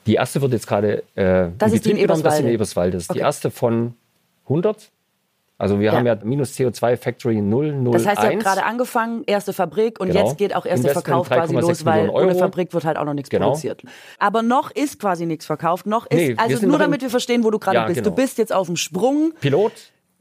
Die 0.06 0.14
erste 0.14 0.40
wird 0.40 0.52
jetzt 0.52 0.66
gerade 0.66 1.02
äh, 1.14 1.50
das 1.58 1.72
in 1.72 1.76
ist 1.76 1.84
Betrieb 1.84 2.02
genommen. 2.02 2.22
Das 2.22 2.34
ist 2.34 2.40
in 2.40 2.48
Eberswalde. 2.48 2.96
Ist 2.96 3.10
okay. 3.10 3.18
die 3.18 3.22
erste 3.22 3.50
von 3.50 3.94
100. 4.44 4.90
Also 5.56 5.78
wir 5.78 5.86
ja. 5.86 5.92
haben 5.92 6.06
ja 6.06 6.16
minus 6.22 6.58
CO2 6.58 6.96
Factory 6.96 7.36
001. 7.36 7.92
Das 7.92 8.06
heißt, 8.06 8.22
ihr 8.24 8.30
habt 8.30 8.40
gerade 8.40 8.64
angefangen, 8.64 9.22
erste 9.24 9.52
Fabrik 9.52 10.00
und 10.00 10.08
genau. 10.08 10.26
jetzt 10.26 10.36
geht 10.36 10.54
auch 10.54 10.66
erster 10.66 10.90
Verkauf 10.90 11.28
quasi 11.28 11.54
los, 11.54 11.84
weil 11.84 12.08
ohne 12.10 12.34
Fabrik 12.34 12.74
wird 12.74 12.84
halt 12.84 12.96
auch 12.96 13.04
noch 13.04 13.14
nichts 13.14 13.30
genau. 13.30 13.50
produziert. 13.50 13.82
Aber 14.18 14.42
noch 14.42 14.72
ist 14.72 14.98
quasi 14.98 15.26
nichts 15.26 15.46
verkauft. 15.46 15.86
Noch 15.86 16.06
ist, 16.06 16.16
nee, 16.16 16.34
also 16.36 16.66
nur 16.66 16.78
damit 16.78 17.02
wir 17.02 17.10
verstehen, 17.10 17.44
wo 17.44 17.52
du 17.52 17.60
gerade 17.60 17.76
ja, 17.76 17.86
bist. 17.86 17.98
Genau. 18.02 18.10
Du 18.10 18.16
bist 18.16 18.38
jetzt 18.38 18.52
auf 18.52 18.66
dem 18.66 18.76
Sprung. 18.76 19.32
Pilot 19.40 19.72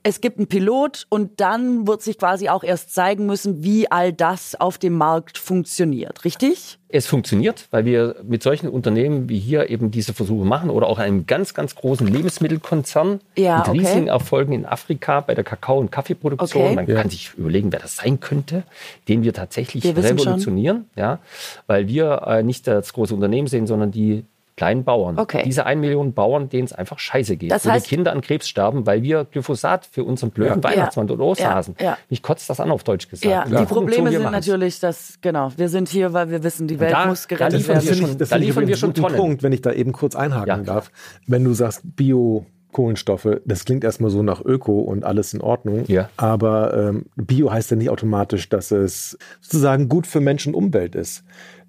es 0.03 0.19
gibt 0.19 0.37
einen 0.37 0.47
Pilot 0.47 1.05
und 1.07 1.39
dann 1.39 1.87
wird 1.87 2.01
sich 2.01 2.17
quasi 2.17 2.49
auch 2.49 2.63
erst 2.63 2.93
zeigen 2.93 3.25
müssen, 3.25 3.63
wie 3.63 3.89
all 3.89 4.11
das 4.11 4.53
auf 4.59 4.77
dem 4.77 4.93
Markt 4.93 5.37
funktioniert, 5.37 6.25
richtig? 6.25 6.77
Es 6.89 7.07
funktioniert, 7.07 7.67
weil 7.71 7.85
wir 7.85 8.17
mit 8.23 8.43
solchen 8.43 8.67
Unternehmen 8.67 9.29
wie 9.29 9.39
hier 9.39 9.69
eben 9.69 9.91
diese 9.91 10.13
Versuche 10.13 10.45
machen 10.45 10.69
oder 10.69 10.87
auch 10.87 10.99
einem 10.99 11.25
ganz, 11.25 11.53
ganz 11.53 11.73
großen 11.73 12.05
Lebensmittelkonzern 12.05 13.21
ja, 13.37 13.59
mit 13.59 13.69
okay. 13.69 13.79
riesigen 13.79 14.07
Erfolgen 14.07 14.51
in 14.51 14.65
Afrika 14.65 15.21
bei 15.21 15.33
der 15.33 15.45
Kakao- 15.45 15.79
und 15.79 15.89
Kaffeeproduktion. 15.89 16.65
Okay. 16.65 16.75
Man 16.75 16.85
ja. 16.85 16.95
kann 16.95 17.09
sich 17.09 17.31
überlegen, 17.35 17.71
wer 17.71 17.79
das 17.79 17.95
sein 17.95 18.19
könnte, 18.19 18.63
den 19.07 19.23
wir 19.23 19.33
tatsächlich 19.33 19.85
wir 19.85 19.97
revolutionieren, 19.97 20.85
ja, 20.95 21.19
weil 21.65 21.87
wir 21.87 22.23
äh, 22.27 22.43
nicht 22.43 22.67
das 22.67 22.91
große 22.91 23.15
Unternehmen 23.15 23.47
sehen, 23.47 23.67
sondern 23.67 23.91
die 23.91 24.25
kleinen 24.55 24.83
Bauern. 24.83 25.17
Okay. 25.17 25.43
Diese 25.45 25.65
1 25.65 25.79
Million 25.81 26.13
Bauern, 26.13 26.49
denen 26.49 26.65
es 26.65 26.73
einfach 26.73 26.99
scheiße 26.99 27.37
geht. 27.37 27.51
Das 27.51 27.65
heißt, 27.65 27.85
wo 27.85 27.89
die 27.89 27.95
Kinder 27.95 28.11
an 28.11 28.21
Krebs 28.21 28.47
sterben, 28.47 28.85
weil 28.85 29.01
wir 29.01 29.25
Glyphosat 29.25 29.85
für 29.85 30.03
unseren 30.03 30.31
blöden 30.31 30.61
ja. 30.61 30.63
Weihnachtsmann 30.63 31.07
ja. 31.07 31.13
oder 31.13 31.23
Osterhasen. 31.23 31.75
Ja. 31.79 31.97
Mich 32.09 32.21
kotzt 32.21 32.49
das 32.49 32.59
an 32.59 32.71
auf 32.71 32.83
Deutsch 32.83 33.09
gesagt. 33.09 33.25
Ja, 33.25 33.45
die 33.45 33.65
Probleme 33.65 34.11
sind 34.11 34.31
natürlich, 34.31 34.79
dass, 34.79 35.17
genau, 35.21 35.51
wir 35.55 35.69
sind 35.69 35.89
hier, 35.89 36.13
weil 36.13 36.29
wir 36.29 36.43
wissen, 36.43 36.67
die 36.67 36.79
Welt 36.79 36.93
da, 36.93 37.07
muss 37.07 37.27
gerettet 37.27 37.67
werden. 37.67 37.85
Das, 37.85 37.97
schon, 37.97 38.17
das 38.17 38.29
da 38.29 38.35
liefern 38.35 38.67
wir 38.67 38.77
schon 38.77 38.93
Tonnen. 38.93 39.17
Punkt, 39.17 39.43
wenn 39.43 39.53
ich 39.53 39.61
da 39.61 39.71
eben 39.71 39.91
kurz 39.91 40.15
einhaken 40.15 40.65
darf. 40.65 40.91
Wenn 41.27 41.43
du 41.43 41.53
sagst, 41.53 41.81
Bio 41.83 42.45
Kohlenstoffe, 42.73 43.39
das 43.45 43.63
klingt 43.63 43.83
erstmal 43.83 44.09
so 44.11 44.21
nach 44.23 44.43
Öko 44.43 44.79
und 44.79 45.05
alles 45.05 45.33
in 45.33 45.41
Ordnung. 45.41 45.85
Ja. 45.87 46.09
Aber 46.17 46.89
ähm, 46.89 47.05
Bio 47.15 47.51
heißt 47.51 47.71
ja 47.71 47.77
nicht 47.77 47.89
automatisch, 47.89 48.49
dass 48.49 48.71
es 48.71 49.17
sozusagen 49.39 49.87
gut 49.87 50.05
für 50.05 50.19
Mensch 50.19 50.45
und 50.45 50.55
Umwelt 50.55 50.95
ist. 50.95 51.23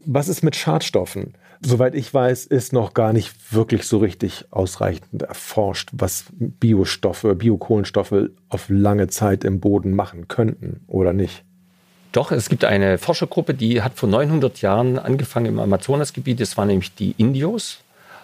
Was 0.05 0.29
ist 0.29 0.43
mit 0.43 0.57
Schadstoffen? 0.57 1.35
Soweit 1.67 1.95
ich 1.95 2.13
weiß, 2.13 2.45
ist 2.45 2.75
noch 2.75 2.93
gar 2.93 3.15
nicht 3.15 3.33
wirklich 3.51 3.85
so 3.87 3.97
richtig 3.97 4.45
ausreichend 4.51 5.23
erforscht, 5.23 5.89
was 5.93 6.27
Biostoffe, 6.39 7.35
Biokohlenstoffe 7.35 8.29
auf 8.51 8.67
lange 8.69 9.09
Zeit 9.09 9.45
im 9.45 9.61
Boden 9.61 9.95
machen 9.95 10.29
könnten 10.29 10.83
oder 10.89 11.15
nicht. 11.15 11.43
Doch, 12.13 12.33
es 12.33 12.51
gibt 12.51 12.65
eine 12.67 12.99
Forschergruppe, 12.99 13.55
die 13.55 13.81
hat 13.81 13.95
vor 13.95 14.11
900 14.11 14.61
Jahren 14.61 14.99
angefangen 14.99 15.47
im 15.47 15.59
Amazonasgebiet. 15.59 16.39
Das 16.39 16.57
waren 16.59 16.69
nämlich 16.69 16.95
die 16.95 17.15
Indios. 17.17 17.79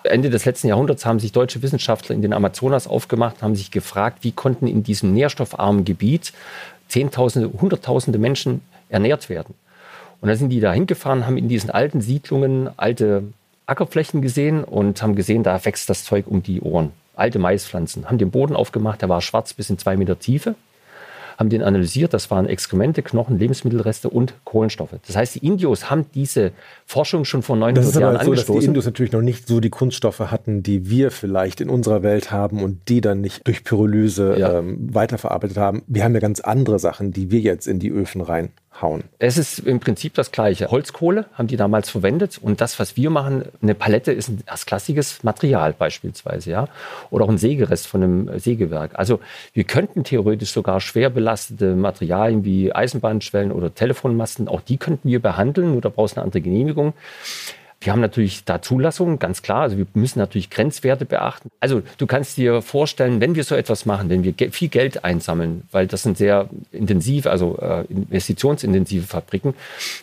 Ende 0.05 0.29
des 0.29 0.45
letzten 0.45 0.69
Jahrhunderts 0.69 1.07
haben 1.07 1.19
sich 1.19 1.33
deutsche 1.33 1.63
Wissenschaftler 1.63 2.15
in 2.15 2.23
den 2.23 2.35
Amazonas 2.35 2.87
aufgemacht, 2.87 3.43
haben 3.43 3.57
sich 3.57 3.71
gefragt, 3.71 4.19
wie 4.23 4.33
konnten 4.33 4.67
in 4.67 4.83
diesem 4.83 5.15
nährstoffarmen 5.15 5.85
Gebiet 5.85 6.33
Zehntausende, 6.89 7.51
Hunderttausende 7.61 8.19
Menschen 8.19 8.61
ernährt 8.91 9.29
werden. 9.31 9.55
Und 10.21 10.29
da 10.29 10.37
sind 10.37 10.51
die 10.51 10.61
da 10.61 10.73
hingefahren, 10.73 11.27
haben 11.27 11.37
in 11.37 11.49
diesen 11.49 11.71
alten 11.71 12.01
Siedlungen 12.01 12.69
alte 12.77 13.25
Ackerflächen 13.67 14.21
gesehen 14.21 14.65
und 14.65 15.01
haben 15.03 15.15
gesehen, 15.15 15.43
da 15.43 15.65
wächst 15.65 15.89
das 15.89 16.05
Zeug 16.05 16.27
um 16.27 16.43
die 16.43 16.61
Ohren. 16.61 16.91
Alte 17.15 17.39
Maispflanzen. 17.39 18.07
Haben 18.07 18.19
den 18.19 18.31
Boden 18.31 18.57
aufgemacht, 18.57 19.03
der 19.03 19.09
war 19.09 19.21
schwarz 19.21 19.55
bis 19.55 19.71
in 19.71 19.79
zwei 19.79 19.97
Meter 19.97 20.19
Tiefe. 20.19 20.55
Haben 21.39 21.49
den 21.49 21.63
analysiert, 21.63 22.13
das 22.13 22.31
waren 22.31 22.47
Exkremente, 22.47 23.03
Knochen, 23.03 23.39
Lebensmittelreste 23.39 24.11
und 24.11 24.35
Kohlenstoffe. 24.45 24.97
Das 25.07 25.17
heißt, 25.17 25.37
die 25.37 25.47
Indios 25.47 25.89
haben 25.89 26.05
diese 26.15 26.53
Forschung 26.85 27.25
schon 27.25 27.43
vor 27.43 27.57
900 27.57 27.95
Jahren 27.95 28.17
angestoßen. 28.17 28.17
Das 28.17 28.21
ist 28.21 28.29
aber 28.29 28.37
so, 28.37 28.53
dass 28.53 28.61
die 28.63 28.67
Indios 28.67 28.85
natürlich 28.85 29.13
noch 29.13 29.23
nicht 29.23 29.49
so 29.49 29.61
die 29.61 29.71
Kunststoffe 29.71 30.19
hatten, 30.19 30.63
die 30.63 30.91
wir 30.91 31.11
vielleicht 31.11 31.63
in 31.63 31.71
unserer 31.71 32.03
Welt 32.03 32.31
haben 32.31 32.63
und 32.63 32.89
die 32.89 33.01
dann 33.01 33.23
nicht 33.23 33.47
durch 33.47 33.65
Pyrolyse 33.65 34.37
ja. 34.39 34.59
ähm, 34.59 34.89
weiterverarbeitet 34.93 35.57
haben. 35.57 35.83
Wir 35.87 36.05
haben 36.05 36.13
ja 36.13 36.21
ganz 36.21 36.41
andere 36.41 36.79
Sachen, 36.79 37.13
die 37.13 37.31
wir 37.31 37.41
jetzt 37.41 37.67
in 37.67 37.79
die 37.79 37.91
Öfen 37.91 38.21
rein 38.21 38.51
hauen. 38.81 39.05
Es 39.19 39.37
ist 39.37 39.59
im 39.61 39.81
Prinzip 39.81 40.15
das 40.15 40.33
Gleiche. 40.33 40.71
Holzkohle 40.71 41.27
haben 41.35 41.49
die 41.49 41.57
damals 41.57 41.91
verwendet 41.91 42.39
und 42.41 42.61
das, 42.61 42.79
was 42.79 42.97
wir 42.97 43.11
machen, 43.11 43.45
eine 43.63 43.75
Palette 43.75 44.13
ist 44.13 44.29
ein 44.29 44.43
erstklassiges 44.47 45.23
Material 45.23 45.73
beispielsweise, 45.73 46.51
ja, 46.51 46.69
oder 47.11 47.25
auch 47.25 47.29
ein 47.29 47.39
Sägerest 47.39 47.87
von 47.87 48.03
einem 48.03 48.39
Sägewerk. 48.39 48.93
Also 48.95 49.21
wir 49.53 49.65
könnten 49.65 50.05
theoretisch 50.05 50.53
sogar 50.53 50.81
schwer 50.81 51.11
belastete 51.11 51.75
Materialien 51.75 52.45
wie 52.45 52.73
Eisenbahnschwellen 52.73 53.53
oder 53.53 53.75
Telefonmasten, 53.75 54.49
auch 54.49 54.61
die 54.61 54.77
könnten 54.77 55.09
wir 55.09 55.21
behandeln, 55.21 55.73
nur 55.73 55.81
da 55.81 55.89
brauchst 55.89 56.17
du 56.17 56.21
eine 56.21 56.25
andere 56.25 56.41
Genehmigung. 56.41 56.95
Wir 57.83 57.93
haben 57.93 58.01
natürlich 58.01 58.45
da 58.45 58.61
Zulassungen, 58.61 59.19
ganz 59.19 59.41
klar. 59.41 59.63
Also 59.63 59.79
wir 59.79 59.87
müssen 59.95 60.19
natürlich 60.19 60.51
Grenzwerte 60.51 61.07
beachten. 61.07 61.51
Also 61.61 61.81
du 61.97 62.07
kannst 62.07 62.37
dir 62.37 62.61
vorstellen, 62.61 63.23
wenn 63.23 63.35
wir 63.35 63.45
so 63.45 63.55
etwas 63.55 63.87
machen, 63.87 64.11
wenn 64.11 64.23
wir 64.23 64.35
viel 64.53 64.69
Geld 64.69 65.03
einsammeln, 65.03 65.63
weil 65.73 65.87
das 65.87 66.03
sind 66.03 66.19
sehr 66.19 66.51
intensive, 66.73 67.31
also 67.31 67.57
äh, 67.59 67.85
investitionsintensive 67.89 69.07
Fabriken, 69.07 69.55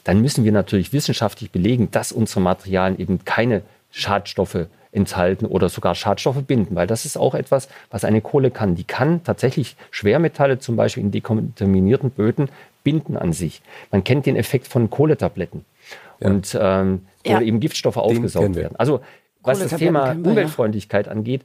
dann 0.05 0.21
müssen 0.21 0.43
wir 0.43 0.51
natürlich 0.51 0.91
wissenschaftlich 0.91 1.51
belegen, 1.51 1.89
dass 1.91 2.11
unsere 2.11 2.41
Materialien 2.41 2.99
eben 2.99 3.25
keine 3.25 3.61
Schadstoffe 3.91 4.65
enthalten 4.91 5.45
oder 5.45 5.69
sogar 5.69 5.93
Schadstoffe 5.93 6.41
binden, 6.43 6.75
weil 6.75 6.87
das 6.87 7.05
ist 7.05 7.15
auch 7.15 7.35
etwas, 7.35 7.69
was 7.91 8.03
eine 8.03 8.21
Kohle 8.21 8.49
kann. 8.49 8.73
Die 8.73 8.85
kann 8.85 9.23
tatsächlich 9.23 9.75
Schwermetalle 9.91 10.57
zum 10.57 10.75
Beispiel 10.75 11.03
in 11.03 11.11
dekontaminierten 11.11 12.09
Böden 12.09 12.49
binden 12.83 13.17
an 13.17 13.33
sich. 13.33 13.61
Man 13.91 14.03
kennt 14.03 14.25
den 14.25 14.35
Effekt 14.35 14.67
von 14.67 14.89
Kohletabletten. 14.89 15.63
Ja. 16.19 16.29
Und 16.29 16.57
ähm, 16.59 17.01
ja. 17.29 17.37
oder 17.37 17.45
eben 17.45 17.59
Giftstoffe 17.59 17.97
aufgesaugt 17.97 18.55
werden. 18.55 18.75
Also 18.77 19.01
was 19.43 19.59
das 19.59 19.75
Thema 19.75 20.15
wir, 20.15 20.29
Umweltfreundlichkeit 20.29 21.07
ja. 21.07 21.11
angeht, 21.11 21.41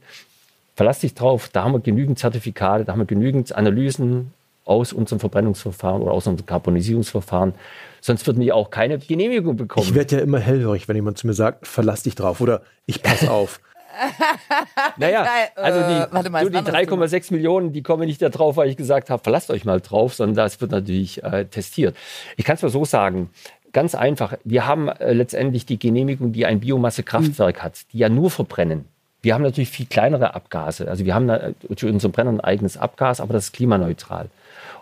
verlass 0.75 1.01
dich 1.01 1.15
drauf, 1.15 1.49
da 1.53 1.65
haben 1.65 1.73
wir 1.73 1.81
genügend 1.81 2.19
Zertifikate, 2.19 2.85
da 2.85 2.93
haben 2.93 3.01
wir 3.01 3.07
genügend 3.07 3.55
Analysen 3.55 4.33
aus 4.65 4.93
unserem 4.93 5.21
Verbrennungsverfahren 5.21 6.03
oder 6.03 6.13
aus 6.13 6.27
unserem 6.27 6.47
Karbonisierungsverfahren. 6.47 7.55
Sonst 8.01 8.27
würden 8.27 8.43
wir 8.43 8.57
auch 8.57 8.71
keine 8.71 8.99
Genehmigung 8.99 9.57
bekommen. 9.57 9.87
Ich 9.87 9.95
werde 9.95 10.17
ja 10.17 10.23
immer 10.23 10.39
hellhörig, 10.39 10.89
wenn 10.89 10.97
jemand 10.97 11.19
zu 11.19 11.27
mir 11.27 11.35
sagt, 11.35 11.67
verlass 11.67 12.03
dich 12.03 12.15
drauf 12.15 12.41
oder 12.41 12.63
ich 12.87 13.03
pass 13.03 13.27
auf. 13.29 13.61
naja, 14.97 15.27
also 15.55 15.81
die, 15.81 16.17
äh, 16.17 16.51
die 16.51 16.71
3,6 16.71 17.33
Millionen, 17.33 17.73
die 17.73 17.83
kommen 17.83 18.07
nicht 18.07 18.23
da 18.23 18.31
drauf, 18.31 18.57
weil 18.57 18.71
ich 18.71 18.77
gesagt 18.77 19.11
habe, 19.11 19.23
verlasst 19.23 19.51
euch 19.51 19.65
mal 19.65 19.81
drauf, 19.81 20.15
sondern 20.15 20.37
das 20.37 20.61
wird 20.61 20.71
natürlich 20.71 21.23
äh, 21.23 21.45
testiert. 21.45 21.97
Ich 22.37 22.45
kann 22.45 22.57
es 22.57 22.63
mal 22.63 22.71
so 22.71 22.85
sagen, 22.85 23.31
Ganz 23.73 23.95
einfach. 23.95 24.35
Wir 24.45 24.67
haben 24.67 24.89
äh, 24.89 25.13
letztendlich 25.13 25.65
die 25.67 25.79
Genehmigung, 25.79 26.33
die 26.33 26.47
ein 26.47 26.61
Biomassekraftwerk 26.61 27.57
Mhm. 27.59 27.63
hat, 27.63 27.75
die 27.93 27.99
ja 27.99 28.09
nur 28.09 28.31
verbrennen. 28.31 28.85
Wir 29.23 29.35
haben 29.35 29.43
natürlich 29.43 29.71
viel 29.71 29.87
kleinere 29.87 30.35
Abgase. 30.35 30.89
Also 30.89 31.05
wir 31.05 31.15
haben 31.15 31.29
da 31.29 31.51
für 31.77 31.89
unseren 31.89 32.11
Brenner 32.13 32.31
ein 32.33 32.41
eigenes 32.41 32.77
Abgas, 32.77 33.21
aber 33.21 33.33
das 33.33 33.45
ist 33.47 33.53
klimaneutral. 33.53 34.25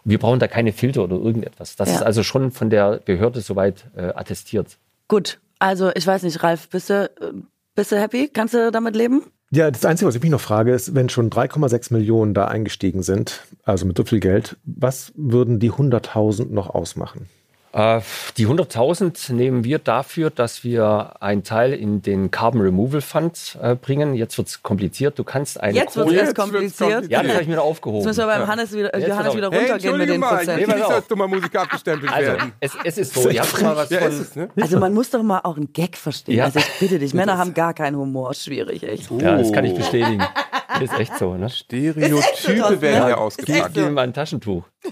Und 0.03 0.11
wir 0.11 0.19
brauchen 0.19 0.39
da 0.41 0.49
keine 0.49 0.73
Filter 0.73 1.05
oder 1.05 1.17
irgendetwas. 1.17 1.77
Das 1.77 1.91
Ja. 1.91 1.97
ist 1.97 2.03
also 2.03 2.23
schon 2.23 2.51
von 2.51 2.71
der 2.71 3.01
Behörde 3.05 3.43
soweit 3.43 3.85
äh, 3.97 4.01
attestiert. 4.15 4.79
Gut, 5.09 5.39
also 5.59 5.91
ich 5.95 6.07
weiß 6.07 6.23
nicht, 6.23 6.43
Ralf, 6.43 6.69
bist 6.71 6.89
du, 6.89 7.05
äh, 7.05 7.33
bist 7.75 7.93
du 7.93 8.01
happy? 8.01 8.31
Kannst 8.33 8.55
du 8.55 8.71
damit 8.73 8.97
leben? 8.97 9.25
Ja, 9.53 9.71
das 9.71 9.85
Einzige, 9.85 10.09
was 10.09 10.15
ich 10.15 10.23
mich 10.23 10.31
noch 10.31 10.41
frage, 10.41 10.73
ist, 10.73 10.95
wenn 10.95 11.09
schon 11.09 11.29
3,6 11.29 11.93
Millionen 11.93 12.33
da 12.35 12.47
eingestiegen 12.47 13.03
sind, 13.03 13.43
also 13.65 13.85
mit 13.85 13.97
so 13.99 14.05
viel 14.05 14.21
Geld, 14.21 14.57
was 14.65 15.13
würden 15.17 15.59
die 15.59 15.71
100.000 15.73 16.51
noch 16.53 16.71
ausmachen? 16.71 17.29
Äh, 17.73 18.01
die 18.37 18.49
100.000 18.49 19.33
nehmen 19.33 19.63
wir 19.63 19.79
dafür, 19.79 20.31
dass 20.31 20.65
wir 20.65 21.15
einen 21.21 21.45
Teil 21.45 21.73
in 21.73 22.03
den 22.03 22.31
Carbon 22.33 22.63
Removal 22.63 23.01
Fund 23.01 23.57
äh, 23.63 23.77
bringen. 23.77 24.15
Jetzt 24.15 24.37
wird 24.39 24.49
es 24.49 24.63
kompliziert. 24.63 25.19
Du 25.19 25.25
kannst 25.25 25.61
eine 25.61 25.75
Jetzt 25.77 25.97
wird 25.97 26.09
es 26.09 26.15
Jetzt 26.15 26.35
kompliziert. 26.35 27.09
Ja, 27.09 27.23
das 27.23 27.33
habe 27.33 27.43
ich 27.43 27.49
mir 27.49 27.55
da 27.57 27.61
Jetzt 27.63 27.69
aufgehoben. 27.71 28.05
müssen 28.05 28.19
wir 28.19 28.27
beim 28.27 28.47
Hannes 28.49 28.73
wieder, 28.73 28.97
Jetzt 28.99 29.09
Johannes 29.09 29.37
wieder 29.37 29.51
Hey, 29.51 29.59
runtergehen 29.61 29.97
mit 29.99 30.09
den 30.09 30.15
Entschuldige 30.15 30.19
mal, 30.19 30.27
ich 30.27 30.47
Prozenten. 30.47 30.69
will 30.69 30.77
nicht 30.77 30.91
als 30.91 31.07
dummer 31.07 31.29
Musiker 31.29 31.63
abgestempelt 31.63 32.13
Also, 32.13 32.33
werden. 32.33 32.53
es, 32.59 32.73
es 32.85 32.99
ist 32.99 33.15
so, 33.15 33.31
Ja, 33.31 33.45
es, 33.45 34.35
ne? 34.37 34.49
Also 34.61 34.79
man 34.81 34.93
muss 34.93 35.11
doch 35.11 35.23
mal 35.23 35.41
auch 35.45 35.57
einen 35.57 35.73
Gag 35.73 35.97
verstehen. 35.97 36.37
Ja. 36.39 36.45
Also 36.47 36.59
ich 36.59 36.79
bitte 36.81 36.99
dich, 36.99 37.15
Männer 37.15 37.39
haben 37.39 37.55
gar 37.55 37.73
keinen 37.75 37.97
Humor. 37.97 38.35
Schwierig, 38.35 38.83
echt. 38.83 39.11
Ja, 39.13 39.37
das 39.37 39.53
kann 39.53 39.65
ich 39.65 39.75
bestätigen. 39.75 40.25
Das 40.73 40.83
ist 40.91 40.99
echt 40.99 41.19
so, 41.19 41.35
ne? 41.35 41.49
Stereotype 41.51 42.81
werden 42.81 43.01
ne? 43.01 43.07
hier 43.07 43.19
ausgepackt. 43.19 43.57
echt 43.59 43.67
so. 43.67 43.73
Gib 43.75 43.85
mir 43.85 43.91
mal 43.91 44.03
ein 44.03 44.15
Taschentuch. 44.15 44.65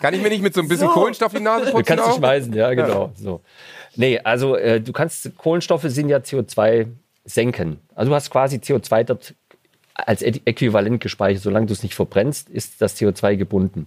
Kann 0.00 0.14
ich 0.14 0.22
mir 0.22 0.28
nicht 0.28 0.42
mit 0.42 0.54
so 0.54 0.60
ein 0.60 0.68
bisschen 0.68 0.88
Kohlenstoff 0.88 1.32
die 1.32 1.40
Nase 1.40 1.66
Du 1.66 1.72
putzen 1.72 1.84
kannst 1.84 2.06
dich 2.06 2.14
schmeißen, 2.16 2.52
ja, 2.52 2.74
genau. 2.74 3.12
So. 3.14 3.40
Nee, 3.96 4.20
also 4.22 4.56
äh, 4.56 4.80
du 4.80 4.92
kannst, 4.92 5.36
Kohlenstoffe 5.36 5.84
sind 5.84 6.08
ja 6.08 6.18
CO2 6.18 6.88
senken. 7.24 7.80
Also 7.94 8.10
du 8.10 8.14
hast 8.14 8.30
quasi 8.30 8.56
CO2 8.56 9.04
dort 9.04 9.34
als 9.94 10.22
Äquivalent 10.22 11.00
gespeichert. 11.00 11.42
Solange 11.42 11.66
du 11.66 11.72
es 11.72 11.82
nicht 11.82 11.94
verbrennst, 11.94 12.48
ist 12.50 12.82
das 12.82 13.00
CO2 13.00 13.36
gebunden. 13.36 13.86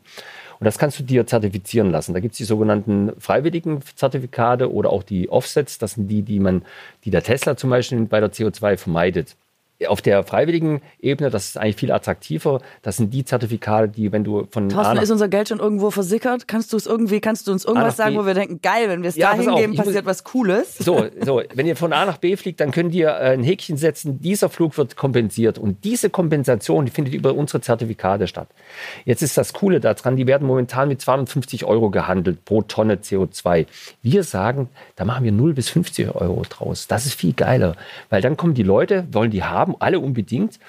Und 0.59 0.65
das 0.65 0.77
kannst 0.77 0.97
du 0.99 1.03
dir 1.03 1.27
zertifizieren 1.27 1.91
lassen. 1.91 2.13
Da 2.13 2.19
gibt 2.19 2.31
es 2.31 2.37
die 2.37 2.45
sogenannten 2.45 3.11
freiwilligen 3.19 3.81
Zertifikate 3.95 4.71
oder 4.71 4.91
auch 4.91 5.03
die 5.03 5.29
Offsets. 5.29 5.77
Das 5.77 5.93
sind 5.93 6.07
die, 6.07 6.23
die 6.23 6.39
man, 6.39 6.63
die 7.03 7.11
der 7.11 7.23
Tesla 7.23 7.57
zum 7.57 7.69
Beispiel 7.69 8.05
bei 8.05 8.19
der 8.19 8.31
CO2 8.31 8.77
vermeidet. 8.77 9.35
Auf 9.87 10.01
der 10.01 10.23
freiwilligen 10.23 10.81
Ebene, 10.99 11.29
das 11.29 11.49
ist 11.49 11.57
eigentlich 11.57 11.75
viel 11.75 11.91
attraktiver. 11.91 12.61
Das 12.81 12.97
sind 12.97 13.13
die 13.13 13.25
Zertifikate, 13.25 13.89
die, 13.89 14.11
wenn 14.11 14.23
du 14.23 14.47
von 14.49 14.65
A 14.71 14.73
Thorsten, 14.73 14.97
ist 14.97 15.11
unser 15.11 15.27
Geld 15.27 15.49
schon 15.49 15.59
irgendwo 15.59 15.91
versickert? 15.91 16.47
Kannst 16.47 16.73
du 16.73 16.77
es 16.77 16.87
irgendwie, 16.87 17.19
kannst 17.19 17.47
du 17.47 17.51
uns 17.51 17.65
irgendwas 17.65 17.97
sagen, 17.97 18.15
B. 18.15 18.21
wo 18.21 18.25
wir 18.25 18.33
denken, 18.33 18.59
geil, 18.61 18.89
wenn 18.89 19.03
wir 19.03 19.09
es 19.09 19.15
Ja, 19.15 19.35
da 19.35 19.41
hingeben, 19.41 19.75
passiert 19.75 20.05
was 20.05 20.23
Cooles? 20.23 20.77
So, 20.77 21.05
so, 21.23 21.41
wenn 21.53 21.67
ihr 21.67 21.75
von 21.75 21.93
A 21.93 22.05
nach 22.05 22.17
B 22.17 22.35
fliegt, 22.37 22.59
dann 22.59 22.71
könnt 22.71 22.93
ihr 22.95 23.09
äh, 23.09 23.33
ein 23.33 23.43
Häkchen 23.43 23.77
setzen, 23.77 24.19
dieser 24.19 24.49
Flug 24.49 24.77
wird 24.77 24.95
kompensiert. 24.95 25.57
Und 25.57 25.83
diese 25.83 26.09
Kompensation, 26.09 26.85
die 26.85 26.91
findet 26.91 27.13
über 27.13 27.33
unsere 27.33 27.61
Zertifikate 27.61 28.27
statt. 28.27 28.47
Jetzt 29.05 29.21
ist 29.21 29.37
das 29.37 29.53
Coole 29.53 29.79
daran, 29.79 30.15
die 30.15 30.27
werden 30.27 30.47
momentan 30.47 30.87
mit 30.87 31.01
250 31.01 31.65
Euro 31.65 31.89
gehandelt 31.89 32.45
pro 32.45 32.61
Tonne 32.61 32.95
CO2. 32.95 33.65
Wir 34.01 34.23
sagen, 34.23 34.69
da 34.95 35.05
machen 35.05 35.23
wir 35.23 35.31
0 35.31 35.53
bis 35.53 35.69
50 35.69 36.15
Euro 36.15 36.43
draus. 36.49 36.87
Das 36.87 37.05
ist 37.05 37.15
viel 37.15 37.33
geiler, 37.33 37.75
weil 38.09 38.21
dann 38.21 38.37
kommen 38.37 38.53
die 38.53 38.63
Leute, 38.63 39.07
wollen 39.11 39.31
die 39.31 39.43
haben, 39.43 39.66
alle 39.79 39.99
unbedingt. 39.99 40.59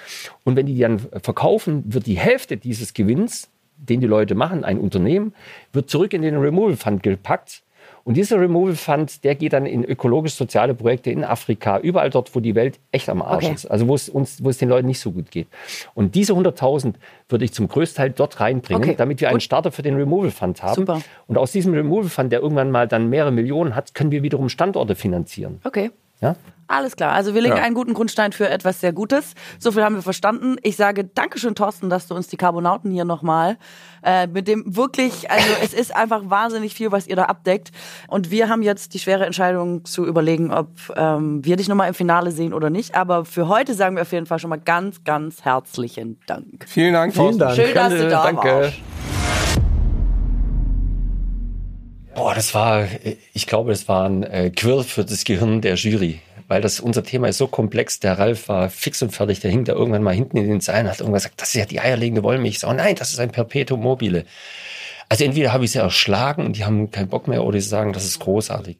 Und 0.43 0.55
wenn 0.55 0.65
die 0.65 0.77
dann 0.77 0.99
verkaufen, 0.99 1.83
wird 1.87 2.05
die 2.05 2.17
Hälfte 2.17 2.57
dieses 2.57 2.93
Gewinns, 2.93 3.49
den 3.77 4.01
die 4.01 4.07
Leute 4.07 4.35
machen, 4.35 4.63
ein 4.63 4.79
Unternehmen, 4.79 5.33
wird 5.71 5.89
zurück 5.89 6.13
in 6.13 6.21
den 6.21 6.37
Removal 6.37 6.75
Fund 6.75 7.01
gepackt. 7.03 7.63
Und 8.03 8.15
dieser 8.15 8.39
Removal 8.39 8.75
Fund, 8.75 9.23
der 9.23 9.35
geht 9.35 9.53
dann 9.53 9.65
in 9.65 9.83
ökologisch-soziale 9.83 10.73
Projekte 10.73 11.11
in 11.11 11.23
Afrika, 11.23 11.79
überall 11.79 12.09
dort, 12.09 12.33
wo 12.33 12.39
die 12.39 12.55
Welt 12.55 12.79
echt 12.91 13.09
am 13.09 13.21
Arsch 13.21 13.45
Okay. 13.45 13.53
ist. 13.53 13.65
Also 13.65 13.87
wo 13.87 13.93
es, 13.93 14.09
uns, 14.09 14.43
wo 14.43 14.49
es 14.49 14.57
den 14.57 14.69
Leuten 14.69 14.87
nicht 14.87 14.99
so 14.99 15.11
gut 15.11 15.29
geht. 15.31 15.47
Und 15.93 16.15
diese 16.15 16.33
100.000 16.33 16.95
würde 17.27 17.45
ich 17.45 17.53
zum 17.53 17.67
größten 17.67 17.97
Teil 17.97 18.09
dort 18.11 18.39
reinbringen, 18.39 18.81
Okay, 18.81 18.95
damit 18.97 19.21
wir 19.21 19.29
einen. 19.29 19.39
Starter 19.41 19.71
für 19.71 19.81
den 19.81 19.95
Removal 19.95 20.31
Fund 20.31 20.63
haben. 20.63 20.75
Super. 20.75 21.01
Und 21.27 21.37
aus 21.37 21.51
diesem 21.51 21.73
Removal 21.73 22.09
Fund, 22.09 22.31
der 22.31 22.41
irgendwann 22.41 22.71
mal 22.71 22.87
dann 22.87 23.09
mehrere 23.09 23.31
Millionen 23.31 23.75
hat, 23.75 23.93
können 23.93 24.11
wir 24.11 24.23
wiederum 24.23 24.49
Standorte 24.49 24.95
finanzieren. 24.95 25.59
Okay. 25.63 25.91
Ja? 26.21 26.35
Alles 26.71 26.95
klar. 26.95 27.13
Also 27.13 27.33
wir 27.33 27.41
legen 27.41 27.57
Ja. 27.57 27.63
einen 27.63 27.73
guten 27.73 27.95
Grundstein 27.95 28.31
für 28.31 28.47
etwas 28.47 28.79
sehr 28.79 28.93
Gutes. 28.93 29.33
So 29.57 29.71
viel 29.71 29.83
haben 29.83 29.95
wir 29.95 30.03
verstanden. 30.03 30.57
Ich 30.61 30.75
sage 30.75 31.03
Dankeschön, 31.03 31.55
Thorsten, 31.55 31.89
dass 31.89 32.05
du 32.07 32.13
uns 32.13 32.27
die 32.27 32.37
Carbonauten 32.37 32.91
hier 32.91 33.05
nochmal 33.05 33.57
äh, 34.03 34.27
mit 34.27 34.47
dem 34.47 34.63
wirklich, 34.77 35.31
also 35.31 35.47
es 35.63 35.73
ist 35.73 35.95
einfach 35.95 36.21
wahnsinnig 36.29 36.75
viel, 36.75 36.91
was 36.91 37.07
ihr 37.07 37.15
da 37.15 37.23
abdeckt. 37.23 37.71
Und 38.07 38.29
wir 38.29 38.49
haben 38.49 38.61
jetzt 38.61 38.93
die 38.93 38.99
schwere 38.99 39.25
Entscheidung 39.25 39.83
zu 39.83 40.05
überlegen, 40.05 40.53
ob 40.53 40.69
ähm, 40.95 41.43
wir 41.43 41.55
dich 41.55 41.67
nochmal 41.69 41.87
im 41.87 41.95
Finale 41.95 42.29
sehen 42.31 42.53
oder 42.53 42.69
nicht. 42.69 42.93
Aber 42.93 43.25
für 43.25 43.47
heute 43.47 43.73
sagen 43.73 43.95
wir 43.95 44.03
auf 44.03 44.11
jeden 44.11 44.27
Fall 44.27 44.37
schon 44.37 44.51
mal 44.51 44.59
ganz, 44.59 45.03
ganz 45.03 45.43
herzlichen 45.43 46.19
Dank. 46.27 46.65
Vielen 46.67 46.93
Dank, 46.93 47.13
Vielen 47.13 47.39
Thorsten. 47.39 47.39
Dank. 47.39 47.55
Schön, 47.55 47.73
dass 47.73 47.93
du 47.95 48.09
da 48.09 48.23
Danke. 48.25 48.47
warst. 48.47 48.73
Boah, 52.13 52.35
das 52.35 52.53
war, 52.53 52.85
ich 53.33 53.47
glaube, 53.47 53.71
das 53.71 53.87
war 53.87 54.05
ein 54.07 54.23
äh, 54.23 54.49
Quill 54.51 54.83
für 54.83 55.03
das 55.05 55.23
Gehirn 55.23 55.61
der 55.61 55.75
Jury. 55.75 56.19
Weil 56.49 56.61
das, 56.61 56.79
unser 56.79 57.03
Thema 57.03 57.27
ist 57.27 57.37
so 57.37 57.47
komplex. 57.47 57.99
Der 57.99 58.17
Ralf 58.17 58.49
war 58.49 58.71
fix 58.71 59.03
und 59.03 59.11
fertig. 59.11 59.39
Der 59.39 59.51
hing 59.51 59.65
da 59.65 59.73
irgendwann 59.73 60.01
mal 60.01 60.15
hinten 60.15 60.35
in 60.35 60.47
den 60.47 60.61
Seilen 60.61 60.87
und 60.87 60.91
hat 60.91 60.99
irgendwas 60.99 61.23
gesagt, 61.23 61.41
das 61.41 61.49
ist 61.49 61.53
ja 61.53 61.65
die 61.65 61.79
eierlegende 61.79 62.23
Wollmilch. 62.23 62.55
Ich 62.55 62.59
sag, 62.59 62.75
nein, 62.75 62.95
das 62.95 63.11
ist 63.11 63.19
ein 63.19 63.31
Perpetuum 63.31 63.79
mobile. 63.79 64.25
Also 65.09 65.25
entweder 65.25 65.53
habe 65.53 65.65
ich 65.65 65.71
sie 65.71 65.77
erschlagen 65.77 66.47
und 66.47 66.57
die 66.57 66.65
haben 66.65 66.89
keinen 66.89 67.07
Bock 67.07 67.27
mehr 67.27 67.43
oder 67.43 67.61
sie 67.61 67.69
sagen, 67.69 67.93
das 67.93 68.03
ist 68.03 68.19
großartig. 68.19 68.77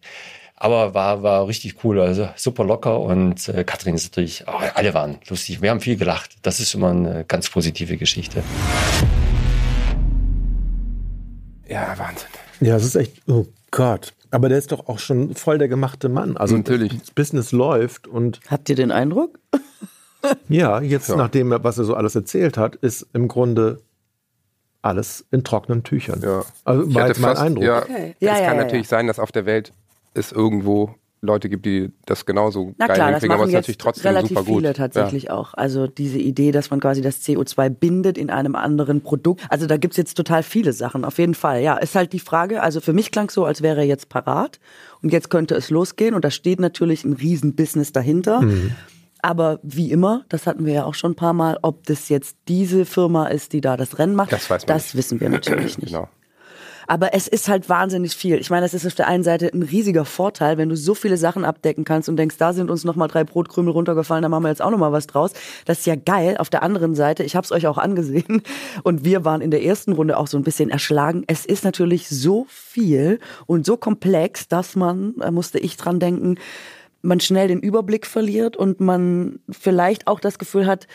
Aber 0.55 0.95
war, 0.95 1.21
war 1.21 1.47
richtig 1.47 1.83
cool, 1.83 2.01
also 2.01 2.27
super 2.35 2.63
locker 2.63 2.99
und 2.99 3.47
äh, 3.49 3.63
Katrin 3.63 3.95
ist 3.95 4.11
natürlich, 4.11 4.45
oh, 4.47 4.51
alle 4.73 4.93
waren 4.95 5.19
lustig. 5.29 5.61
Wir 5.61 5.69
haben 5.69 5.79
viel 5.79 5.95
gelacht. 5.95 6.37
Das 6.41 6.59
ist 6.59 6.73
immer 6.73 6.89
eine 6.89 7.23
ganz 7.23 7.51
positive 7.51 7.97
Geschichte. 7.97 8.43
Ja, 11.67 11.95
Wahnsinn. 11.97 12.27
Ja, 12.61 12.75
es 12.75 12.83
ist 12.83 12.95
echt, 12.95 13.21
oh 13.27 13.45
Gott. 13.71 14.13
Aber 14.31 14.49
der 14.49 14.57
ist 14.57 14.71
doch 14.71 14.87
auch 14.87 14.99
schon 14.99 15.33
voll 15.35 15.57
der 15.57 15.67
gemachte 15.67 16.07
Mann. 16.09 16.37
Also 16.37 16.55
Natürlich. 16.57 16.97
das 16.99 17.11
Business 17.11 17.51
läuft 17.51 18.07
und 18.07 18.39
Habt 18.49 18.69
ihr 18.69 18.75
den 18.75 18.91
Eindruck? 18.91 19.39
ja, 20.49 20.81
jetzt 20.81 21.09
Ja. 21.09 21.15
nachdem, 21.15 21.51
er- 21.51 21.63
was 21.63 21.77
er 21.77 21.83
so 21.85 21.95
alles 21.95 22.15
erzählt 22.15 22.57
hat, 22.57 22.75
ist 22.75 23.07
im 23.13 23.27
Grunde 23.27 23.81
alles 24.81 25.25
in 25.31 25.43
trockenen 25.43 25.83
Tüchern. 25.83 26.21
Ja. 26.21 26.43
Also 26.63 26.93
war 26.93 27.07
jetzt 27.07 27.19
mein 27.19 27.31
fast- 27.31 27.41
Eindruck. 27.41 27.63
Ja, 27.63 27.79
Okay. 27.83 28.15
Es 28.19 28.25
Ja, 28.25 28.37
ja, 28.39 28.47
kann 28.47 28.57
ja, 28.57 28.63
natürlich 28.63 28.85
ja. 28.85 28.97
sein, 28.97 29.07
dass 29.07 29.19
auf 29.19 29.31
der 29.31 29.45
Welt 29.45 29.73
es 30.13 30.31
irgendwo 30.31 30.95
Leute 31.21 31.49
gibt, 31.49 31.65
die 31.65 31.91
das 32.05 32.25
genauso 32.25 32.73
Na 32.77 32.87
geil 32.87 32.95
klar, 32.95 33.11
das 33.11 33.21
hinkriegen, 33.21 33.33
aber 33.33 33.43
machen 33.43 33.49
es 33.49 33.53
ist 33.53 33.55
natürlich 33.55 33.77
trotzdem 33.77 34.07
relativ 34.07 34.37
super 34.37 34.43
gut. 34.43 34.61
viele 34.61 34.73
tatsächlich 34.73 35.31
auch. 35.31 35.53
Also 35.53 35.87
diese 35.87 36.17
Idee, 36.17 36.51
dass 36.51 36.69
man 36.69 36.79
quasi 36.79 37.01
das 37.01 37.21
CO2 37.21 37.69
bindet 37.69 38.17
in 38.17 38.29
einem 38.29 38.55
anderen 38.55 39.01
Produkt. 39.01 39.41
Also 39.49 39.67
da 39.67 39.77
gibt's 39.77 39.97
jetzt 39.97 40.15
total 40.15 40.43
viele 40.43 40.71
Sachen, 40.71 41.03
auf 41.03 41.17
jeden 41.17 41.35
Fall. 41.35 41.61
Ja, 41.61 41.77
ist 41.77 41.95
halt 41.95 42.13
die 42.13 42.19
Frage, 42.19 42.61
also 42.63 42.79
für 42.79 42.93
mich 42.93 43.11
klang 43.11 43.29
so, 43.29 43.45
als 43.45 43.61
wäre 43.61 43.79
er 43.81 43.85
jetzt 43.85 44.09
parat 44.09 44.59
und 45.01 45.11
jetzt 45.11 45.29
könnte 45.29 45.55
es 45.55 45.69
losgehen 45.69 46.15
und 46.15 46.23
da 46.23 46.31
steht 46.31 46.59
natürlich 46.59 47.03
ein 47.03 47.13
Riesenbusiness 47.13 47.91
dahinter. 47.91 48.41
Mhm. 48.41 48.71
Aber 49.21 49.59
wie 49.63 49.91
immer, 49.91 50.23
das 50.29 50.47
hatten 50.47 50.65
wir 50.65 50.73
ja 50.73 50.85
auch 50.85 50.93
schon 50.93 51.11
ein 51.11 51.15
paar 51.15 51.33
Mal, 51.33 51.59
ob 51.61 51.85
das 51.87 52.07
jetzt 52.07 52.37
diese 52.47 52.85
Firma 52.85 53.27
ist, 53.27 53.51
die 53.51 53.59
da 53.59 53.75
das 53.75 53.99
Rennen 53.99 54.15
macht, 54.15 54.31
Das 54.31 54.47
das 54.65 54.95
wissen 54.95 55.19
wir 55.19 55.29
natürlich 55.29 55.77
nicht. 55.77 55.91
Genau. 55.91 56.07
Aber 56.89 57.13
es 57.13 57.27
ist 57.27 57.47
halt 57.47 57.69
wahnsinnig 57.69 58.15
viel. 58.15 58.39
Ich 58.39 58.49
meine, 58.49 58.65
es 58.65 58.73
ist 58.73 58.87
auf 58.87 58.95
der 58.95 59.07
einen 59.07 59.23
Seite 59.23 59.51
ein 59.53 59.61
riesiger 59.61 60.05
Vorteil, 60.05 60.57
wenn 60.57 60.69
du 60.69 60.75
so 60.75 60.95
viele 60.95 61.17
Sachen 61.17 61.45
abdecken 61.45 61.83
kannst 61.83 62.09
und 62.09 62.17
denkst, 62.17 62.37
da 62.39 62.51
sind 62.51 62.71
uns 62.71 62.83
noch 62.83 62.95
mal 62.95 63.07
drei 63.07 63.23
Brotkrümel 63.23 63.71
runtergefallen, 63.71 64.23
da 64.23 64.29
machen 64.29 64.43
wir 64.43 64.49
jetzt 64.49 64.63
auch 64.63 64.71
noch 64.71 64.79
mal 64.79 64.91
was 64.91 65.05
draus. 65.05 65.33
Das 65.65 65.81
ist 65.81 65.85
ja 65.85 65.93
geil. 65.93 66.37
Auf 66.37 66.49
der 66.49 66.63
anderen 66.63 66.95
Seite, 66.95 67.23
ich 67.23 67.35
habe 67.35 67.45
es 67.45 67.51
euch 67.51 67.67
auch 67.67 67.77
angesehen 67.77 68.41
und 68.83 69.05
wir 69.05 69.23
waren 69.23 69.41
in 69.41 69.51
der 69.51 69.63
ersten 69.63 69.91
Runde 69.91 70.17
auch 70.17 70.25
so 70.25 70.35
ein 70.37 70.43
bisschen 70.43 70.71
erschlagen. 70.71 71.25
Es 71.27 71.45
ist 71.45 71.63
natürlich 71.63 72.09
so 72.09 72.47
viel 72.49 73.19
und 73.45 73.67
so 73.67 73.77
komplex, 73.77 74.47
dass 74.47 74.75
man, 74.75 75.13
da 75.19 75.29
musste 75.29 75.59
ich 75.59 75.77
dran 75.77 75.99
denken, 75.99 76.39
man 77.03 77.19
schnell 77.19 77.49
den 77.49 77.59
Überblick 77.59 78.07
verliert 78.07 78.57
und 78.57 78.79
man 78.79 79.41
vielleicht 79.47 80.07
auch 80.07 80.19
das 80.19 80.39
Gefühl 80.39 80.65
hat, 80.65 80.87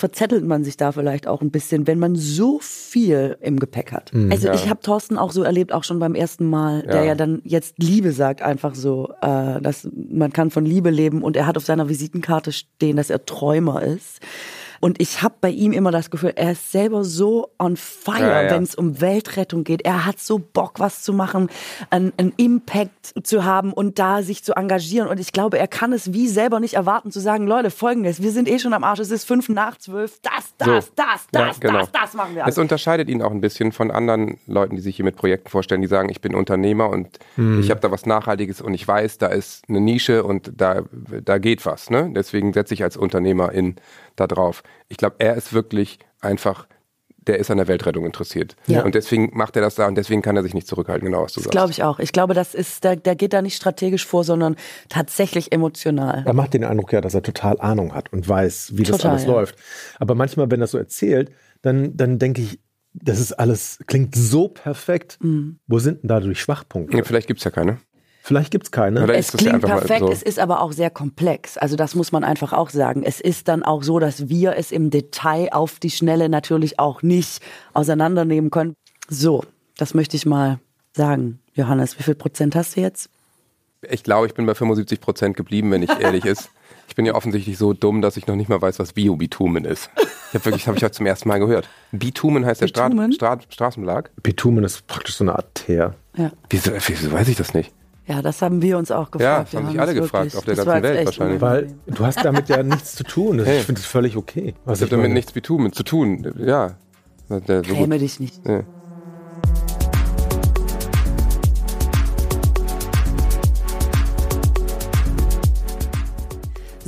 verzettelt 0.00 0.44
man 0.44 0.64
sich 0.64 0.78
da 0.78 0.92
vielleicht 0.92 1.26
auch 1.26 1.42
ein 1.42 1.50
bisschen, 1.50 1.86
wenn 1.86 1.98
man 1.98 2.16
so 2.16 2.58
viel 2.60 3.36
im 3.42 3.60
Gepäck 3.60 3.92
hat. 3.92 4.12
Also 4.30 4.50
ich 4.50 4.68
habe 4.68 4.80
Thorsten 4.80 5.18
auch 5.18 5.30
so 5.30 5.42
erlebt, 5.42 5.72
auch 5.72 5.84
schon 5.84 5.98
beim 5.98 6.14
ersten 6.14 6.48
Mal, 6.48 6.82
der 6.82 6.96
Ja. 6.96 7.04
ja 7.04 7.14
dann 7.14 7.42
jetzt 7.44 7.74
Liebe 7.78 8.12
sagt, 8.12 8.40
einfach 8.40 8.74
so, 8.74 9.12
äh, 9.20 9.60
dass 9.60 9.88
man 9.92 10.32
kann 10.32 10.50
von 10.50 10.64
Liebe 10.64 10.88
leben 10.88 11.22
und 11.22 11.36
er 11.36 11.46
hat 11.46 11.58
auf 11.58 11.66
seiner 11.66 11.88
Visitenkarte 11.90 12.50
stehen, 12.50 12.96
dass 12.96 13.10
er 13.10 13.26
Träumer 13.26 13.82
ist. 13.82 14.20
Und 14.80 15.00
ich 15.00 15.22
habe 15.22 15.34
bei 15.40 15.50
ihm 15.50 15.72
immer 15.72 15.90
das 15.90 16.10
Gefühl, 16.10 16.32
er 16.36 16.52
ist 16.52 16.72
selber 16.72 17.04
so 17.04 17.50
on 17.58 17.76
fire, 17.76 18.20
Ja, 18.20 18.42
ja. 18.44 18.50
wenn 18.50 18.62
es 18.62 18.74
um 18.74 19.00
Weltrettung 19.00 19.62
geht. 19.62 19.82
Er 19.82 20.06
hat 20.06 20.18
so 20.18 20.38
Bock, 20.38 20.80
was 20.80 21.02
zu 21.02 21.12
machen, 21.12 21.50
einen, 21.90 22.12
einen 22.16 22.32
Impact 22.38 23.12
zu 23.26 23.44
haben 23.44 23.72
und 23.74 23.98
da 23.98 24.22
sich 24.22 24.42
zu 24.42 24.54
engagieren. 24.54 25.06
Und 25.08 25.20
ich 25.20 25.32
glaube, 25.32 25.58
er 25.58 25.68
kann 25.68 25.92
es 25.92 26.12
wie 26.14 26.28
selber 26.28 26.60
nicht 26.60 26.74
erwarten, 26.74 27.10
zu 27.12 27.20
sagen, 27.20 27.46
Leute, 27.46 27.70
folgendes, 27.70 28.22
wir 28.22 28.30
sind 28.32 28.48
eh 28.48 28.58
schon 28.58 28.72
am 28.72 28.82
Arsch, 28.84 29.00
es 29.00 29.10
ist 29.10 29.24
fünf 29.24 29.48
nach 29.50 29.76
zwölf, 29.76 30.18
das, 30.22 30.54
das, 30.56 30.86
So. 30.86 30.92
das, 30.96 31.26
Ja, 31.34 31.46
das, 31.48 31.60
genau. 31.60 31.78
das, 31.80 31.92
das 31.92 32.14
machen 32.14 32.34
wir 32.34 32.40
Es 32.40 32.44
alles. 32.46 32.58
unterscheidet 32.58 33.08
ihn 33.10 33.20
auch 33.22 33.30
ein 33.32 33.40
bisschen 33.42 33.72
von 33.72 33.90
anderen 33.90 34.38
Leuten, 34.46 34.76
die 34.76 34.82
sich 34.82 34.96
hier 34.96 35.04
mit 35.04 35.16
Projekten 35.16 35.50
vorstellen, 35.50 35.82
die 35.82 35.88
sagen, 35.88 36.08
ich 36.08 36.20
bin 36.22 36.34
Unternehmer 36.34 36.88
und 36.88 37.18
ich 37.36 37.70
habe 37.70 37.80
da 37.80 37.90
was 37.90 38.06
Nachhaltiges 38.06 38.60
und 38.62 38.72
ich 38.74 38.86
weiß, 38.88 39.18
da 39.18 39.26
ist 39.26 39.64
eine 39.68 39.80
Nische 39.80 40.24
und 40.24 40.52
da, 40.56 40.82
da 41.24 41.38
geht 41.38 41.66
was. 41.66 41.90
Ne? 41.90 42.10
Deswegen 42.14 42.52
setze 42.52 42.72
ich 42.74 42.82
als 42.82 42.96
Unternehmerin 42.96 43.76
da 44.20 44.26
drauf. 44.26 44.62
Ich 44.88 44.96
glaube, 44.96 45.16
er 45.18 45.34
ist 45.34 45.52
wirklich 45.52 45.98
einfach, 46.20 46.66
der 47.18 47.38
ist 47.38 47.50
an 47.50 47.58
der 47.58 47.68
Weltrettung 47.68 48.06
interessiert. 48.06 48.56
Ja. 48.66 48.82
Und 48.82 48.94
deswegen 48.94 49.30
macht 49.36 49.56
er 49.56 49.62
das 49.62 49.74
da 49.74 49.86
und 49.86 49.94
deswegen 49.94 50.22
kann 50.22 50.36
er 50.36 50.42
sich 50.42 50.54
nicht 50.54 50.66
zurückhalten, 50.66 51.06
genau 51.06 51.22
was 51.22 51.32
du 51.32 51.40
Das 51.40 51.44
sagst. 51.44 51.52
glaube 51.52 51.70
ich 51.70 51.82
auch. 51.82 51.98
Ich 51.98 52.12
glaube, 52.12 52.34
das 52.34 52.54
ist, 52.54 52.84
der, 52.84 52.96
der 52.96 53.14
geht 53.16 53.32
da 53.32 53.42
nicht 53.42 53.56
strategisch 53.56 54.06
vor, 54.06 54.24
sondern 54.24 54.56
tatsächlich 54.88 55.52
emotional. 55.52 56.22
Er 56.26 56.32
macht 56.32 56.54
den 56.54 56.64
Eindruck 56.64 56.92
ja, 56.92 57.00
dass 57.00 57.14
er 57.14 57.22
total 57.22 57.60
Ahnung 57.60 57.94
hat 57.94 58.12
und 58.12 58.28
weiß, 58.28 58.72
wie 58.74 58.84
das 58.84 58.96
Total, 58.98 59.12
alles 59.12 59.24
ja. 59.24 59.32
läuft. 59.32 59.56
Aber 59.98 60.14
manchmal, 60.14 60.50
wenn 60.50 60.60
er 60.60 60.66
so 60.66 60.78
erzählt, 60.78 61.30
dann, 61.62 61.96
dann 61.96 62.18
denke 62.18 62.42
ich, 62.42 62.60
das 62.92 63.20
ist 63.20 63.32
alles, 63.32 63.78
klingt 63.86 64.14
so 64.16 64.48
perfekt. 64.48 65.18
Mhm. 65.20 65.60
Wo 65.66 65.78
sind 65.78 66.02
denn 66.02 66.08
da 66.08 66.20
die 66.20 66.34
Schwachpunkte? 66.34 66.96
Ja, 66.96 67.04
vielleicht 67.04 67.28
gibt's 67.28 67.44
ja 67.44 67.50
keine. 67.50 67.78
Vielleicht 68.22 68.50
gibt's 68.50 68.70
keine. 68.70 69.02
Oder 69.02 69.14
Es 69.14 69.26
ist 69.26 69.34
das 69.34 69.40
ja 69.42 69.50
klingt 69.50 69.64
perfekt, 69.66 70.00
so? 70.00 70.10
es 70.10 70.22
ist 70.22 70.38
aber 70.38 70.60
auch 70.60 70.72
sehr 70.72 70.90
komplex. 70.90 71.56
Also 71.56 71.76
das 71.76 71.94
muss 71.94 72.12
man 72.12 72.22
einfach 72.22 72.52
auch 72.52 72.70
sagen. 72.70 73.02
Es 73.02 73.20
ist 73.20 73.48
dann 73.48 73.62
auch 73.62 73.82
so, 73.82 73.98
dass 73.98 74.28
wir 74.28 74.56
es 74.56 74.72
im 74.72 74.90
Detail 74.90 75.48
auf 75.52 75.78
die 75.78 75.90
Schnelle 75.90 76.28
natürlich 76.28 76.78
auch 76.78 77.02
nicht 77.02 77.42
auseinandernehmen 77.72 78.50
können. 78.50 78.74
So, 79.08 79.44
das 79.78 79.94
möchte 79.94 80.16
ich 80.16 80.26
mal 80.26 80.58
sagen. 80.94 81.40
Johannes, 81.54 81.98
wie 81.98 82.02
viel 82.02 82.14
Prozent 82.14 82.54
hast 82.54 82.76
du 82.76 82.80
jetzt? 82.80 83.10
Ich 83.82 84.04
glaube, 84.04 84.26
ich 84.26 84.34
bin 84.34 84.44
bei 84.46 84.54
75 84.54 85.00
Prozent 85.00 85.36
geblieben, 85.36 85.70
wenn 85.70 85.82
ich 85.82 85.90
ehrlich 86.00 86.24
ist. 86.26 86.50
Ich 86.88 86.96
bin 86.96 87.06
ja 87.06 87.14
offensichtlich 87.14 87.56
so 87.56 87.72
dumm, 87.72 88.02
dass 88.02 88.16
ich 88.16 88.26
noch 88.26 88.36
nicht 88.36 88.48
mal 88.48 88.60
weiß, 88.60 88.78
was 88.78 88.92
Biobitumen 88.92 89.64
ist. 89.64 89.90
Ich 89.96 90.34
habe 90.34 90.44
wirklich, 90.44 90.66
habe 90.66 90.76
ich 90.76 90.84
heute 90.84 90.92
zum 90.92 91.06
ersten 91.06 91.28
Mal 91.28 91.38
gehört. 91.38 91.68
Bitumen 91.92 92.44
heißt 92.44 92.60
der 92.60 92.68
Stra 92.68 92.88
Bitumen? 92.88 93.12
Stra 93.12 93.38
Straßenbelag. 93.48 94.10
Bitumen 94.22 94.64
ist 94.64 94.86
praktisch 94.86 95.16
so 95.16 95.24
eine 95.24 95.34
Art 95.34 95.54
Teer. 95.54 95.94
Ja. 96.16 96.32
Wieso, 96.50 96.72
wieso 96.86 97.12
weiß 97.12 97.28
ich 97.28 97.36
das 97.36 97.54
nicht? 97.54 97.72
Ja, 98.10 98.22
das 98.22 98.42
haben 98.42 98.60
wir 98.60 98.76
uns 98.78 98.90
auch 98.90 99.10
gefragt. 99.10 99.52
das 99.52 99.60
haben 99.60 99.70
sich 99.70 99.80
alle 99.80 99.94
gefragt, 99.94 100.24
wirklich. 100.34 100.36
auf 100.38 100.44
der 100.44 100.54
Das 100.56 100.64
ganzen 100.66 100.82
Welt 100.82 101.06
wahrscheinlich. 101.06 101.40
Weil 101.40 101.68
du 101.86 102.04
hast 102.06 102.24
damit 102.24 102.48
ja 102.48 102.62
nichts 102.62 102.94
zu 102.96 103.04
tun. 103.04 103.38
Das- 103.38 103.46
Hey. 103.50 103.58
Ich 103.58 103.64
finde 103.64 103.80
das 103.80 103.90
völlig 103.90 104.16
okay. 104.16 104.54
Was 104.64 104.78
Das 104.78 104.80
hat 104.80 104.86
ich 104.86 104.90
damit 104.90 105.04
meine. 105.04 105.14
nichts 105.14 105.32
zu 105.74 105.84
tun. 105.84 106.32
Ja. 106.38 106.72
Der- 107.28 107.62
So. 107.64 107.74
Schäme 107.74 107.98
dich 107.98 108.18
nicht. 108.20 108.46
Ja. 108.46 108.64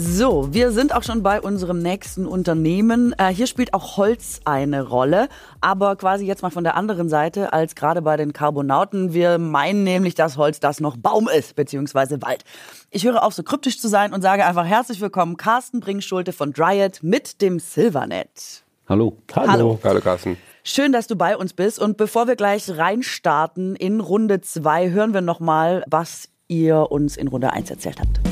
So, 0.05 0.53
wir 0.53 0.73
sind 0.73 0.93
auch 0.95 1.05
schon 1.05 1.23
bei 1.23 1.41
unserem 1.41 1.79
nächsten 1.79 2.27
Unternehmen. 2.27 3.15
Äh, 3.19 3.29
hier 3.29 3.47
spielt 3.47 3.73
auch 3.73 3.97
Holz 3.97 4.41
eine 4.45 4.88
Rolle, 4.88 5.29
aber 5.61 5.95
quasi 5.95 6.27
jetzt 6.27 6.43
mal 6.43 6.51
von 6.51 6.65
der 6.65 6.75
anderen 6.75 7.09
Seite 7.09 7.53
als 7.53 7.77
gerade 7.77 8.03
bei 8.03 8.17
den 8.17 8.33
Carbonauten. 8.33 9.12
Wir 9.15 9.38
meinen 9.38 9.85
nämlich 9.85 10.17
das 10.17 10.37
Holz, 10.37 10.59
das 10.59 10.81
noch 10.81 10.97
Baum 10.97 11.29
ist, 11.29 11.55
beziehungsweise 11.55 12.21
Wald. 12.21 12.43
Ich 12.91 13.05
höre 13.05 13.23
auf, 13.23 13.33
so 13.33 13.45
kryptisch 13.45 13.81
zu 13.81 13.87
sein 13.87 14.12
und 14.12 14.23
sage 14.23 14.45
einfach 14.45 14.67
herzlich 14.67 15.01
willkommen, 15.01 15.37
Carsten 15.37 15.79
Bringschulte 15.79 16.33
von 16.33 16.53
Dryad 16.53 16.99
mit 17.03 17.41
dem 17.41 17.61
Silvernet. 17.61 18.65
Hallo. 18.88 19.17
Hallo. 19.37 19.79
Hallo 19.85 20.01
Carsten. 20.01 20.37
Schön, 20.65 20.93
dass 20.93 21.07
du 21.07 21.15
bei 21.15 21.37
uns 21.37 21.53
bist. 21.53 21.79
Und 21.79 21.97
bevor 21.97 22.27
wir 22.27 22.35
gleich 22.35 22.77
reinstarten 22.77 23.77
in 23.77 24.01
Runde 24.01 24.41
zwei, 24.41 24.91
hören 24.91 25.15
wir 25.15 25.21
nochmal, 25.21 25.85
was 25.88 26.29
ihr 26.49 26.91
uns 26.91 27.17
in 27.17 27.29
Runde 27.29 27.53
eins 27.53 27.71
erzählt 27.71 28.01
habt. 28.01 28.32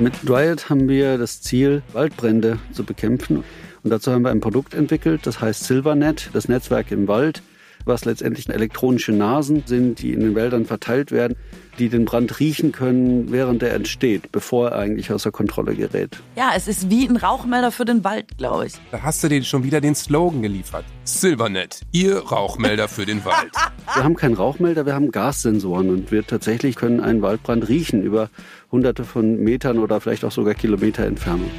Mit 0.00 0.28
Dryad 0.28 0.70
haben 0.70 0.88
wir 0.88 1.18
das 1.18 1.42
Ziel, 1.42 1.82
Waldbrände 1.92 2.60
zu 2.70 2.84
bekämpfen. 2.84 3.42
Und 3.82 3.90
dazu 3.90 4.12
haben 4.12 4.22
wir 4.22 4.30
ein 4.30 4.38
Produkt 4.38 4.72
entwickelt, 4.74 5.26
das 5.26 5.40
heißt 5.40 5.64
Silvernet, 5.64 6.30
das 6.32 6.46
Netzwerk 6.46 6.92
im 6.92 7.08
Wald, 7.08 7.42
was 7.84 8.04
letztendlich 8.04 8.48
elektronische 8.48 9.10
Nasen 9.10 9.64
sind, 9.66 10.00
die 10.00 10.12
in 10.12 10.20
den 10.20 10.36
Wäldern 10.36 10.66
verteilt 10.66 11.10
werden, 11.10 11.36
die 11.78 11.88
den 11.88 12.04
Brand 12.04 12.38
riechen 12.38 12.70
können, 12.70 13.32
während 13.32 13.62
er 13.62 13.74
entsteht, 13.74 14.30
bevor 14.30 14.70
er 14.70 14.78
eigentlich 14.78 15.12
außer 15.12 15.32
Kontrolle 15.32 15.74
gerät. 15.74 16.18
Ja, 16.36 16.52
es 16.54 16.68
ist 16.68 16.90
wie 16.90 17.06
ein 17.06 17.16
Rauchmelder 17.16 17.72
für 17.72 17.84
den 17.84 18.04
Wald, 18.04 18.36
glaube 18.36 18.66
ich. 18.66 18.74
Da 18.90 19.02
hast 19.02 19.24
du 19.24 19.28
dir 19.28 19.42
schon 19.42 19.64
wieder 19.64 19.80
den 19.80 19.94
Slogan 19.94 20.42
geliefert. 20.42 20.84
Silvernet, 21.04 21.80
Ihr 21.92 22.18
Rauchmelder 22.18 22.88
für 22.88 23.06
den 23.06 23.24
Wald. 23.24 23.52
Wir 23.94 24.04
haben 24.04 24.16
keinen 24.16 24.34
Rauchmelder, 24.34 24.86
wir 24.86 24.94
haben 24.94 25.10
Gassensoren 25.10 25.90
und 25.90 26.12
wir 26.12 26.26
tatsächlich 26.26 26.76
können 26.76 27.00
einen 27.00 27.22
Waldbrand 27.22 27.68
riechen 27.68 28.02
über 28.02 28.28
hunderte 28.70 29.04
von 29.04 29.42
Metern 29.42 29.78
oder 29.78 30.00
vielleicht 30.00 30.24
auch 30.24 30.32
sogar 30.32 30.54
Kilometer 30.54 31.04
Entfernung. 31.04 31.50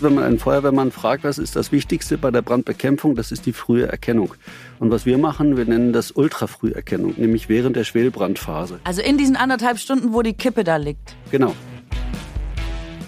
Wenn 0.00 0.14
man 0.14 0.24
einen 0.24 0.38
Feuerwehrmann 0.40 0.90
fragt, 0.90 1.22
was 1.22 1.38
ist 1.38 1.54
das 1.54 1.70
Wichtigste 1.70 2.18
bei 2.18 2.32
der 2.32 2.42
Brandbekämpfung, 2.42 3.14
das 3.14 3.30
ist 3.30 3.46
die 3.46 3.52
frühe 3.52 3.86
Erkennung. 3.86 4.34
Und 4.80 4.90
was 4.90 5.06
wir 5.06 5.16
machen, 5.16 5.56
wir 5.56 5.64
nennen 5.64 5.92
das 5.92 6.10
Ultrafrüherkennung, 6.10 7.14
nämlich 7.18 7.48
während 7.48 7.76
der 7.76 7.84
Schwelbrandphase. 7.84 8.80
Also 8.82 9.00
in 9.00 9.16
diesen 9.16 9.36
anderthalb 9.36 9.78
Stunden, 9.78 10.12
wo 10.12 10.22
die 10.22 10.32
Kippe 10.32 10.64
da 10.64 10.76
liegt. 10.76 11.14
Genau. 11.30 11.54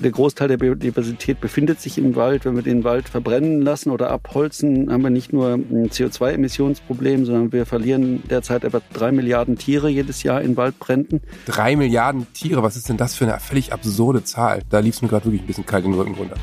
Der 0.01 0.11
Großteil 0.11 0.49
der 0.49 0.59
Biodiversität 0.59 1.41
befindet 1.41 1.81
sich 1.81 1.97
im 1.99 2.15
Wald. 2.17 2.45
Wenn 2.45 2.57
wir 2.57 2.63
den 2.63 2.85
Wald 2.85 3.09
verbrennen 3.09 3.63
lassen 3.63 3.91
oder 3.91 4.11
abholzen, 4.11 4.91
haben 4.91 5.03
wir 5.03 5.11
nicht 5.11 5.33
nur 5.33 5.55
ein 5.55 5.89
CO2-Emissionsproblem, 5.91 7.25
sondern 7.25 7.53
wir 7.53 7.65
verlieren 7.65 8.23
derzeit 8.29 8.65
etwa 8.65 8.83
drei 8.93 9.13
Milliarden 9.13 9.57
Tiere 9.57 9.89
jedes 9.89 10.23
Jahr 10.23 10.43
in 10.43 10.57
Waldbränden. 10.57 11.21
Drei 11.47 11.77
Milliarden 11.77 12.27
Tiere, 12.35 12.63
was 12.63 12.77
ist 12.77 12.89
denn 12.89 12.97
das 12.97 13.15
für 13.15 13.25
eine 13.25 13.39
völlig 13.41 13.73
absurde 13.73 14.25
Zahl? 14.25 14.63
Da 14.69 14.81
lief 14.81 14.97
es 14.97 15.03
mir 15.03 15.09
gerade 15.09 15.27
wirklich 15.27 15.43
ein 15.43 15.47
bisschen 15.47 15.67
kalt 15.67 15.85
in 15.85 15.93
den 15.93 16.01
Rücken 16.01 16.15
runter. 16.15 16.37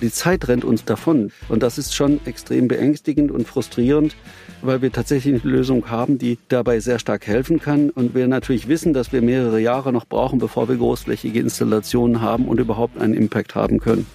Die 0.00 0.10
Zeit 0.10 0.48
rennt 0.48 0.64
uns 0.64 0.84
davon. 0.84 1.30
Und 1.48 1.62
das 1.62 1.76
ist 1.76 1.94
schon 1.94 2.24
extrem 2.24 2.68
beängstigend 2.68 3.30
und 3.30 3.46
frustrierend, 3.46 4.16
weil 4.62 4.82
wir 4.82 4.92
tatsächlich 4.92 5.42
eine 5.42 5.52
Lösung 5.52 5.90
haben, 5.90 6.18
die 6.18 6.38
dabei 6.48 6.80
sehr 6.80 6.98
stark 6.98 7.26
helfen 7.26 7.60
kann. 7.60 7.90
Und 7.90 8.14
wir 8.14 8.28
natürlich 8.28 8.68
wissen, 8.68 8.92
dass 8.92 9.12
wir 9.12 9.22
mehrere 9.22 9.60
Jahre 9.60 9.92
noch 9.92 10.06
brauchen, 10.06 10.38
bevor 10.38 10.68
wir 10.68 10.76
großflächige 10.76 11.40
Installationen 11.40 12.20
haben 12.20 12.46
und 12.46 12.60
überhaupt 12.60 13.00
einen 13.00 13.14
Impact 13.14 13.54
haben 13.54 13.78
können. 13.78 14.06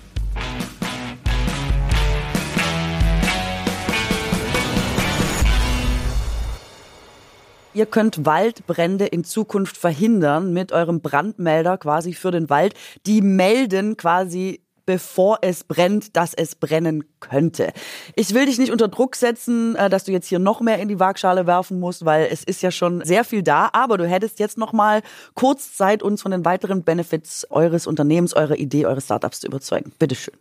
Ihr 7.73 7.85
könnt 7.85 8.25
Waldbrände 8.25 9.05
in 9.05 9.25
Zukunft 9.25 9.75
verhindern 9.75 10.53
mit 10.53 10.71
eurem 10.71 11.01
Brandmelder 11.01 11.77
quasi 11.77 12.13
für 12.13 12.31
den 12.31 12.49
Wald. 12.49 12.73
Die 13.05 13.19
melden 13.19 13.97
quasi 13.97 14.61
bevor 14.85 15.39
es 15.41 15.63
brennt, 15.63 16.15
dass 16.15 16.33
es 16.33 16.55
brennen 16.55 17.03
könnte. 17.19 17.71
Ich 18.15 18.33
will 18.33 18.45
dich 18.45 18.57
nicht 18.57 18.71
unter 18.71 18.87
Druck 18.87 19.15
setzen, 19.15 19.75
äh, 19.75 19.89
dass 19.89 20.03
du 20.03 20.11
jetzt 20.11 20.27
hier 20.27 20.39
noch 20.39 20.61
mehr 20.61 20.79
in 20.79 20.87
die 20.87 20.99
Waagschale 20.99 21.47
werfen 21.47 21.79
musst, 21.79 22.05
weil 22.05 22.27
es 22.31 22.43
ist 22.43 22.61
ja 22.61 22.71
schon 22.71 23.03
sehr 23.03 23.23
viel 23.23 23.43
da, 23.43 23.69
aber 23.73 23.97
du 23.97 24.07
hättest 24.07 24.39
jetzt 24.39 24.57
noch 24.57 24.73
mal 24.73 25.01
kurz 25.33 25.75
Zeit, 25.75 26.03
uns 26.03 26.21
von 26.21 26.31
den 26.31 26.45
weiteren 26.45 26.83
Benefits 26.83 27.47
eures 27.49 27.87
Unternehmens, 27.87 28.33
eurer 28.33 28.57
Idee, 28.57 28.85
eures 28.85 29.05
Startups 29.05 29.39
zu 29.39 29.47
überzeugen. 29.47 29.91
Bitteschön. 29.99 30.35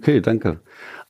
Okay, 0.00 0.20
danke. 0.20 0.60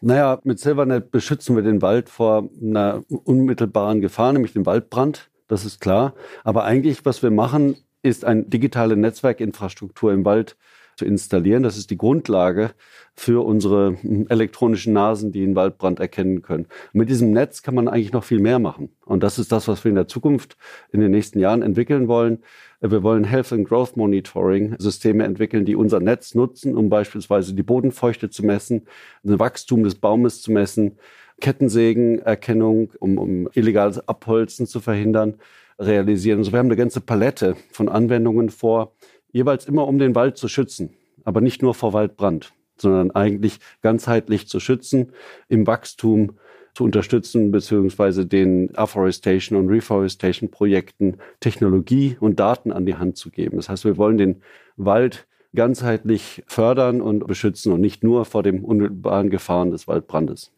Naja, 0.00 0.40
mit 0.44 0.58
Silvernet 0.58 1.10
beschützen 1.10 1.56
wir 1.56 1.62
den 1.62 1.82
Wald 1.82 2.08
vor 2.08 2.48
einer 2.62 3.02
unmittelbaren 3.08 4.00
Gefahr, 4.00 4.32
nämlich 4.32 4.52
dem 4.52 4.64
Waldbrand. 4.64 5.28
Das 5.46 5.64
ist 5.64 5.80
klar. 5.80 6.14
Aber 6.44 6.64
eigentlich, 6.64 7.04
was 7.04 7.22
wir 7.22 7.30
machen, 7.30 7.76
ist 8.02 8.24
eine 8.24 8.44
digitale 8.44 8.96
Netzwerkinfrastruktur 8.96 10.12
im 10.12 10.24
Wald 10.24 10.56
zu 10.98 11.04
installieren. 11.04 11.62
Das 11.62 11.78
ist 11.78 11.90
die 11.90 11.96
Grundlage 11.96 12.72
für 13.14 13.44
unsere 13.44 13.96
elektronischen 14.28 14.92
Nasen, 14.92 15.32
die 15.32 15.42
einen 15.42 15.56
Waldbrand 15.56 16.00
erkennen 16.00 16.42
können. 16.42 16.66
Mit 16.92 17.08
diesem 17.08 17.32
Netz 17.32 17.62
kann 17.62 17.74
man 17.74 17.88
eigentlich 17.88 18.12
noch 18.12 18.24
viel 18.24 18.40
mehr 18.40 18.58
machen. 18.58 18.90
Und 19.04 19.22
das 19.22 19.38
ist 19.38 19.50
das, 19.50 19.66
was 19.68 19.84
wir 19.84 19.88
in 19.88 19.96
der 19.96 20.08
Zukunft 20.08 20.56
in 20.92 21.00
den 21.00 21.10
nächsten 21.10 21.38
Jahren 21.38 21.62
entwickeln 21.62 22.08
wollen. 22.08 22.42
Wir 22.80 23.02
wollen 23.02 23.24
Health 23.24 23.52
and 23.52 23.68
Growth 23.68 23.96
Monitoring 23.96 24.76
Systeme 24.78 25.24
entwickeln, 25.24 25.64
die 25.64 25.74
unser 25.74 25.98
Netz 25.98 26.34
nutzen, 26.34 26.76
um 26.76 26.88
beispielsweise 26.88 27.54
die 27.54 27.64
Bodenfeuchte 27.64 28.30
zu 28.30 28.44
messen, 28.44 28.86
das 29.24 29.38
Wachstum 29.38 29.82
des 29.82 29.96
Baumes 29.96 30.42
zu 30.42 30.52
messen, 30.52 30.98
Kettensägenerkennung, 31.40 32.92
um, 33.00 33.18
um 33.18 33.48
illegales 33.54 34.06
Abholzen 34.08 34.66
zu 34.66 34.80
verhindern, 34.80 35.34
realisieren. 35.78 36.38
Also 36.38 36.52
wir 36.52 36.58
haben 36.58 36.66
eine 36.66 36.76
ganze 36.76 37.00
Palette 37.00 37.56
von 37.70 37.88
Anwendungen 37.88 38.50
vor, 38.50 38.92
jeweils 39.30 39.66
immer 39.66 39.86
um 39.86 39.98
den 39.98 40.14
Wald 40.14 40.36
zu 40.36 40.48
schützen, 40.48 40.90
aber 41.24 41.40
nicht 41.40 41.62
nur 41.62 41.74
vor 41.74 41.92
Waldbrand, 41.92 42.52
sondern 42.76 43.10
eigentlich 43.10 43.58
ganzheitlich 43.82 44.48
zu 44.48 44.60
schützen, 44.60 45.12
im 45.48 45.66
Wachstum 45.66 46.38
zu 46.74 46.84
unterstützen, 46.84 47.50
beziehungsweise 47.50 48.24
den 48.24 48.76
Afforestation 48.76 49.58
und 49.58 49.68
Reforestation 49.68 50.50
Projekten 50.50 51.16
Technologie 51.40 52.16
und 52.20 52.38
Daten 52.38 52.72
an 52.72 52.86
die 52.86 52.94
Hand 52.94 53.16
zu 53.16 53.30
geben. 53.30 53.56
Das 53.56 53.68
heißt, 53.68 53.84
wir 53.84 53.96
wollen 53.96 54.18
den 54.18 54.42
Wald 54.76 55.26
ganzheitlich 55.54 56.44
fördern 56.46 57.00
und 57.00 57.26
beschützen 57.26 57.72
und 57.72 57.80
nicht 57.80 58.04
nur 58.04 58.24
vor 58.24 58.42
dem 58.42 58.64
unmittelbaren 58.64 59.30
Gefahren 59.30 59.70
des 59.70 59.88
Waldbrandes. 59.88 60.52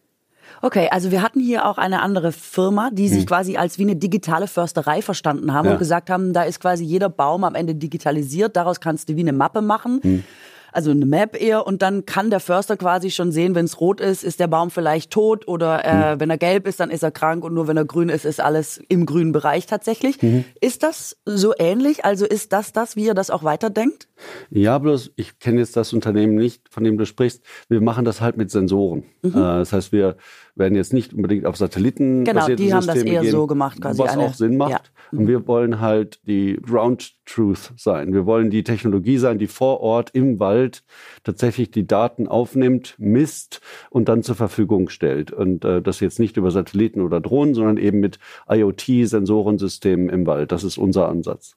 Okay, 0.62 0.88
also 0.90 1.10
wir 1.10 1.22
hatten 1.22 1.40
hier 1.40 1.66
auch 1.66 1.78
eine 1.78 2.02
andere 2.02 2.32
Firma, 2.32 2.90
die 2.92 3.08
sich 3.08 3.20
Hm. 3.20 3.26
quasi 3.26 3.56
als 3.56 3.78
wie 3.78 3.82
eine 3.82 3.96
digitale 3.96 4.46
Försterei 4.46 5.02
verstanden 5.02 5.52
haben 5.52 5.66
Ja. 5.66 5.72
und 5.72 5.78
gesagt 5.78 6.10
haben, 6.10 6.32
da 6.32 6.42
ist 6.42 6.60
quasi 6.60 6.84
jeder 6.84 7.08
Baum 7.08 7.44
am 7.44 7.54
Ende 7.54 7.74
digitalisiert, 7.74 8.56
daraus 8.56 8.80
kannst 8.80 9.08
du 9.08 9.16
wie 9.16 9.20
eine 9.20 9.32
Mappe 9.32 9.62
machen. 9.62 10.00
Hm. 10.02 10.24
Also 10.72 10.90
eine 10.90 11.06
Map 11.06 11.40
eher 11.40 11.66
und 11.66 11.82
dann 11.82 12.06
kann 12.06 12.30
der 12.30 12.40
Förster 12.40 12.76
quasi 12.76 13.10
schon 13.10 13.32
sehen, 13.32 13.54
wenn 13.54 13.64
es 13.64 13.80
rot 13.80 14.00
ist, 14.00 14.24
ist 14.24 14.40
der 14.40 14.46
Baum 14.46 14.70
vielleicht 14.70 15.10
tot 15.10 15.46
oder 15.48 15.84
äh, 15.84 16.12
Hm. 16.12 16.20
wenn 16.20 16.30
er 16.30 16.38
gelb 16.38 16.66
ist, 16.66 16.80
dann 16.80 16.90
ist 16.90 17.02
er 17.02 17.10
krank 17.10 17.44
und 17.44 17.54
nur 17.54 17.68
wenn 17.68 17.76
er 17.76 17.84
grün 17.84 18.08
ist, 18.08 18.24
ist 18.24 18.40
alles 18.40 18.80
im 18.88 19.06
grünen 19.06 19.32
Bereich 19.32 19.66
tatsächlich. 19.66 20.22
Mhm. 20.22 20.44
Ist 20.60 20.82
das 20.82 21.16
so 21.24 21.52
ähnlich? 21.58 22.04
Also 22.04 22.26
ist 22.26 22.52
das 22.52 22.72
das, 22.72 22.96
wie 22.96 23.06
ihr 23.06 23.14
das 23.14 23.30
auch 23.30 23.42
weiterdenkt? 23.44 24.08
Ja, 24.50 24.78
bloß 24.78 25.12
ich 25.16 25.38
kenne 25.38 25.60
jetzt 25.60 25.76
das 25.76 25.92
Unternehmen 25.92 26.34
nicht, 26.34 26.68
von 26.68 26.84
dem 26.84 26.98
du 26.98 27.06
sprichst. 27.06 27.42
Wir 27.68 27.80
machen 27.80 28.04
das 28.04 28.20
halt 28.20 28.36
mit 28.36 28.50
Sensoren. 28.50 29.04
Mhm. 29.22 29.30
Äh, 29.30 29.58
das 29.58 29.72
heißt, 29.72 29.92
wir 29.92 30.16
werden 30.56 30.74
jetzt 30.74 30.92
nicht 30.92 31.14
unbedingt 31.14 31.46
auf 31.46 31.56
Satelliten 31.56 32.24
Genau, 32.24 32.46
die 32.48 32.72
haben 32.74 32.84
das 32.86 32.94
Systeme 32.94 33.10
eher 33.14 33.22
gehen, 33.22 33.30
so 33.30 33.46
gemacht, 33.46 33.80
quasi 33.80 33.98
was 33.98 34.10
eine- 34.12 34.22
auch 34.24 34.34
Sinn 34.34 34.56
macht. 34.56 34.70
ja. 34.72 34.80
Und 35.18 35.26
wir 35.26 35.46
wollen 35.48 35.80
halt 35.80 36.20
die 36.26 36.58
Ground 36.62 37.14
Truth 37.26 37.72
sein. 37.76 38.12
Wir 38.12 38.26
wollen 38.26 38.50
die 38.50 38.62
Technologie 38.64 39.18
sein, 39.18 39.38
die 39.38 39.46
vor 39.48 39.80
Ort 39.80 40.10
im 40.12 40.38
Wald 40.38 40.82
tatsächlich 41.24 41.70
die 41.70 41.86
Daten 41.86 42.26
aufnimmt, 42.28 42.94
misst 42.98 43.60
und 43.90 44.08
dann 44.08 44.22
zur 44.22 44.34
Verfügung 44.36 44.88
stellt. 44.88 45.32
Und 45.32 45.64
äh, 45.64 45.80
das 45.82 45.98
jetzt 46.00 46.18
nicht 46.20 46.36
über 46.36 46.50
Satelliten 46.50 47.00
oder 47.00 47.20
Drohnen, 47.20 47.54
sondern 47.54 47.76
eben 47.76 48.00
mit 48.00 48.18
IoT-Sensorensystemen 48.48 50.08
im 50.08 50.26
Wald. 50.26 50.52
Das 50.52 50.64
ist 50.64 50.78
unser 50.78 51.08
Ansatz. 51.08 51.56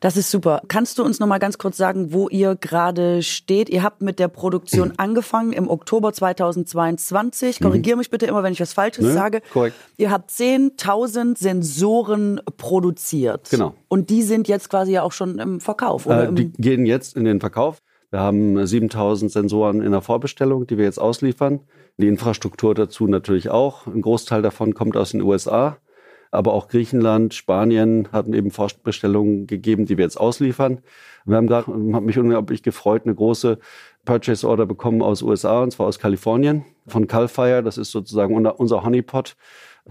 Das 0.00 0.16
ist 0.16 0.30
super. 0.30 0.62
Kannst 0.66 0.98
du 0.98 1.04
uns 1.04 1.20
noch 1.20 1.26
mal 1.26 1.38
ganz 1.38 1.58
kurz 1.58 1.76
sagen, 1.76 2.14
wo 2.14 2.28
ihr 2.30 2.56
gerade 2.56 3.22
steht? 3.22 3.68
Ihr 3.68 3.82
habt 3.82 4.00
mit 4.00 4.18
der 4.18 4.28
Produktion 4.28 4.94
angefangen 4.96 5.52
im 5.52 5.68
Oktober 5.68 6.14
2022. 6.14 7.60
Korrigiere 7.60 7.98
mich 7.98 8.08
bitte 8.08 8.24
immer, 8.24 8.42
wenn 8.42 8.54
ich 8.54 8.60
was 8.60 8.72
Falsches 8.72 9.04
Nö, 9.04 9.12
sage. 9.12 9.42
korrekt. 9.52 9.76
Ihr 9.98 10.10
habt 10.10 10.30
10.000 10.30 11.38
Sensoren 11.38 12.40
produziert. 12.56 13.50
Genau. 13.50 13.74
Und 13.88 14.08
die 14.08 14.22
sind 14.22 14.48
jetzt 14.48 14.70
quasi 14.70 14.92
ja 14.92 15.02
auch 15.02 15.12
schon 15.12 15.38
im 15.38 15.60
Verkauf, 15.60 16.06
oder? 16.06 16.30
Äh, 16.30 16.32
die 16.32 16.50
gehen 16.50 16.86
jetzt 16.86 17.14
in 17.14 17.24
den 17.24 17.38
Verkauf. 17.38 17.82
Wir 18.10 18.20
haben 18.20 18.66
7000 18.66 19.30
Sensoren 19.30 19.82
in 19.82 19.92
der 19.92 20.00
Vorbestellung, 20.00 20.66
die 20.66 20.78
wir 20.78 20.84
jetzt 20.86 20.98
ausliefern. 20.98 21.60
Die 21.98 22.08
Infrastruktur 22.08 22.74
dazu 22.74 23.06
natürlich 23.06 23.50
auch. 23.50 23.86
Ein 23.86 24.00
Großteil 24.00 24.40
davon 24.40 24.72
kommt 24.72 24.96
aus 24.96 25.10
den 25.10 25.20
USA. 25.20 25.76
Aber 26.30 26.52
auch 26.52 26.68
Griechenland, 26.68 27.34
Spanien 27.34 28.08
hatten 28.12 28.34
eben 28.34 28.50
Vorbestellungen 28.50 29.46
gegeben, 29.46 29.86
die 29.86 29.98
wir 29.98 30.04
jetzt 30.04 30.20
ausliefern. 30.20 30.80
Wir 31.24 31.36
haben 31.36 31.46
gerade, 31.46 31.66
habe 31.66 32.06
mich 32.06 32.18
unglaublich 32.18 32.62
gefreut, 32.62 33.02
eine 33.04 33.14
große 33.14 33.58
Purchase 34.04 34.48
Order 34.48 34.66
bekommen 34.66 35.02
aus 35.02 35.22
USA, 35.22 35.62
und 35.62 35.72
zwar 35.72 35.86
aus 35.86 35.98
Kalifornien, 35.98 36.64
von 36.86 37.06
Calfire. 37.06 37.62
Das 37.62 37.78
ist 37.78 37.90
sozusagen 37.90 38.34
unser, 38.46 38.84
Honeypot. 38.84 39.36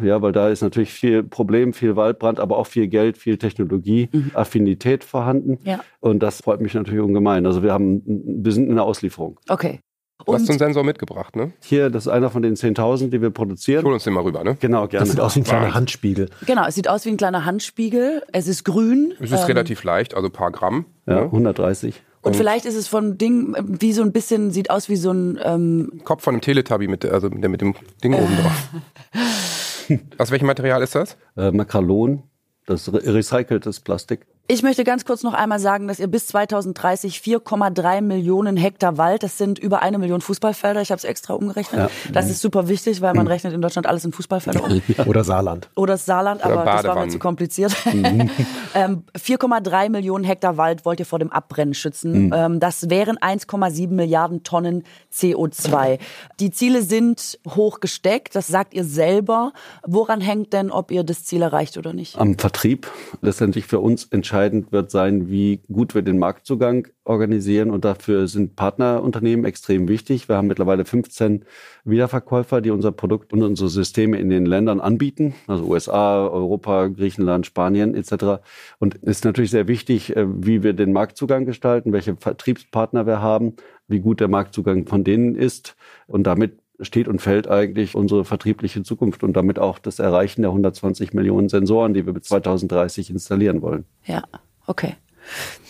Ja, 0.02 0.22
weil 0.22 0.32
da 0.32 0.50
ist 0.50 0.62
natürlich 0.62 0.94
viel 0.94 1.24
Problem, 1.24 1.74
viel 1.74 1.96
Waldbrand, 1.96 2.40
aber 2.40 2.58
auch 2.58 2.68
viel 2.68 2.88
Geld, 2.88 3.18
viel 3.18 3.38
Technologie, 3.38 4.08
Affinität 4.34 5.04
vorhanden. 5.04 5.60
Ja. 5.64 5.82
Und 6.00 6.20
das 6.20 6.42
freut 6.42 6.62
mich 6.62 6.74
natürlich 6.74 7.02
ungemein. 7.02 7.46
Also 7.46 7.64
wir 7.64 7.74
haben, 7.74 8.02
wir 8.06 8.52
sind 8.52 8.70
in 8.70 8.76
der 8.76 8.86
Auslieferung. 8.86 9.40
okay. 9.50 9.80
Du 10.30 10.36
hast 10.36 10.46
so 10.46 10.52
einen 10.54 10.56
Und 10.56 10.66
Sensor 10.66 10.84
mitgebracht, 10.84 11.36
ne? 11.36 11.52
Hier, 11.62 11.90
das 11.90 12.06
ist 12.06 12.12
einer 12.12 12.30
von 12.30 12.42
den 12.42 12.56
10.000, 12.56 13.10
die 13.10 13.22
wir 13.22 13.28
Hol 13.28 13.32
produzieren. 13.32 13.86
uns 13.86 14.04
den 14.04 14.14
mal 14.14 14.24
rüber, 14.24 14.44
ne? 14.44 14.58
Genau, 14.60 14.88
gerne. 14.88 15.04
Das 15.06 15.12
sieht 15.12 15.20
aus 15.20 15.36
wie 15.36 15.42
ein 15.42 15.44
kleiner 15.44 15.74
Handspiegel. 15.74 16.30
genau, 16.46 16.66
es 16.68 16.76
sieht 16.76 16.88
aus 16.88 17.06
wie 17.06 17.10
ein 17.10 17.18
kleiner 17.18 17.46
Handspiegel. 17.46 18.24
Es 18.32 18.48
ist 18.48 18.64
grün. 18.66 19.14
Es 19.20 19.32
ist 19.32 19.40
Ähm, 19.42 19.46
relativ 19.48 19.84
leicht, 19.84 20.14
also 20.16 20.28
ein 20.30 20.32
paar 20.34 20.52
Gramm. 20.52 20.86
ja, 21.06 21.16
Ne? 21.16 21.22
130. 21.24 22.02
Und 22.22 22.36
vielleicht 22.36 22.66
ist 22.66 22.76
es 22.76 22.88
von 22.90 23.18
Ding 23.18 23.56
wie 23.80 23.94
so 23.94 24.02
ein 24.02 24.12
bisschen, 24.12 24.52
sieht 24.52 24.70
aus 24.70 24.90
wie 24.90 24.98
so 24.98 25.12
ein 25.12 25.40
ähm, 25.42 26.02
Kopf 26.04 26.24
von 26.24 26.34
einem 26.34 26.42
Teletubby 26.42 26.88
mit, 26.90 27.06
also 27.06 27.30
mit, 27.30 27.42
dem- 27.44 27.52
mit 27.52 27.62
dem 27.62 27.76
Ding 28.04 28.14
oben 28.14 28.36
drauf. 28.36 28.70
Aus 30.18 30.30
welchem 30.32 30.46
Material 30.46 30.84
ist 30.84 30.96
das? 30.96 31.18
Äh, 31.38 31.52
Makralon, 31.52 32.24
das 32.66 32.92
recyceltes 32.94 33.80
Plastik. 33.80 34.28
Ich 34.52 34.64
möchte 34.64 34.84
ganz 34.84 35.06
kurz 35.06 35.22
noch 35.22 35.36
einmal 35.36 35.60
sagen, 35.60 35.88
dass 35.88 36.00
ihr 36.00 36.08
bis 36.08 36.26
2030 36.26 37.18
4,3 37.18 38.02
Millionen 38.02 38.58
Hektar 38.58 38.98
Wald, 38.98 39.22
das 39.22 39.38
sind 39.38 39.60
über 39.60 39.84
eine 39.84 40.00
Million 40.00 40.22
Fußballfelder, 40.22 40.82
ich 40.82 40.90
habe 40.90 40.98
es 40.98 41.04
extra 41.04 41.36
umgerechnet. 41.36 41.82
Ja. 41.82 42.12
Das 42.12 42.32
ist 42.32 42.42
super 42.42 42.68
wichtig, 42.68 43.00
weil 43.02 43.14
man 43.14 43.28
rechnet 43.28 43.54
in 43.54 43.62
Deutschland 43.62 43.86
alles 43.86 44.06
in 44.06 44.12
Fußballfelder 44.12 44.64
um. 44.64 44.82
Oder 45.06 45.24
Saarland. 45.24 45.70
Oder 45.76 45.98
Saarland, 45.98 46.44
aber 46.44 46.66
das 46.66 46.84
war 46.84 46.96
mir 46.96 47.10
zu 47.10 47.20
kompliziert. 47.20 47.76
ähm, 48.74 49.04
4,3 49.16 49.90
Millionen 49.90 50.24
Hektar 50.24 50.58
Wald 50.58 50.84
wollt 50.84 51.00
ihr 51.00 51.06
vor 51.06 51.20
dem 51.20 51.32
Abbrennen 51.32 51.76
schützen. 51.76 52.34
Ähm, 52.34 52.60
das 52.60 52.90
wären 52.90 53.20
1,7 53.20 53.90
Milliarden 53.92 54.42
Tonnen 54.42 54.84
CO2. 55.14 56.00
Die 56.40 56.50
Ziele 56.50 56.82
sind 56.82 57.38
hoch 57.48 57.82
gesteckt, 57.82 58.36
das 58.36 58.48
sagt 58.48 58.74
ihr 58.74 58.84
selber. 58.84 59.54
Woran 59.86 60.22
hängt 60.22 60.54
denn, 60.54 60.72
ob 60.72 60.90
ihr 60.90 61.04
das 61.04 61.24
Ziel 61.24 61.44
erreicht 61.44 61.78
oder 61.78 61.94
nicht? 61.94 62.18
Am 62.18 62.36
Vertrieb. 62.40 62.88
Letztendlich 63.22 63.68
für 63.68 63.80
uns 63.80 64.06
entscheidend 64.06 64.39
wird 64.72 64.92
sein, 64.92 65.30
wie 65.30 65.62
gut 65.72 65.96
wir 65.96 66.02
den 66.02 66.18
Marktzugang 66.18 66.88
organisieren. 67.04 67.72
Und 67.72 67.86
dafür 67.86 68.28
sind 68.28 68.56
Partnerunternehmen 68.56 69.46
extrem 69.46 69.88
wichtig. 69.88 70.30
Wir 70.30 70.38
haben 70.38 70.48
mittlerweile 70.48 70.86
15 70.86 71.46
Wiederverkäufer, 71.84 72.62
die 72.62 72.72
unser 72.72 72.92
Produkt 72.92 73.34
und 73.34 73.42
unsere 73.44 73.70
Systeme 73.70 74.18
in 74.20 74.30
den 74.30 74.46
Ländern 74.46 74.80
anbieten. 74.80 75.34
Also 75.48 75.66
USA, 75.66 76.28
Europa, 76.28 76.88
Griechenland, 76.88 77.46
Spanien 77.46 77.96
etc. 77.96 78.42
Und 78.80 78.96
es 79.02 79.18
ist 79.18 79.26
natürlich 79.26 79.52
sehr 79.52 79.68
wichtig, 79.68 80.16
äh, 80.16 80.26
wie 80.28 80.64
wir 80.64 80.74
den 80.74 80.94
Marktzugang 80.94 81.46
gestalten, 81.46 81.94
welche 81.94 82.16
Vertriebspartner 82.16 83.06
wir 83.06 83.22
haben, 83.22 83.54
wie 83.88 84.00
gut 84.00 84.20
der 84.20 84.28
Marktzugang 84.28 84.86
von 84.86 85.04
denen 85.04 85.36
ist. 85.36 85.76
Und 86.08 86.24
damit 86.24 86.59
steht 86.82 87.08
und 87.08 87.22
fällt 87.22 87.48
eigentlich 87.48 87.96
unsere 87.96 88.26
vertriebliche 88.26 88.84
Zukunft 88.84 89.24
und 89.24 89.34
damit 89.34 89.60
auch 89.60 89.80
das 89.80 90.00
Erreichen 90.00 90.42
der 90.42 90.52
120 90.52 91.14
Millionen 91.14 91.50
Sensoren, 91.50 91.94
die 91.94 92.06
wir 92.06 92.14
bis 92.14 92.24
2030 92.24 93.10
installieren 93.10 93.62
wollen. 93.62 93.86
Ja, 94.06 94.24
okay. 94.66 94.96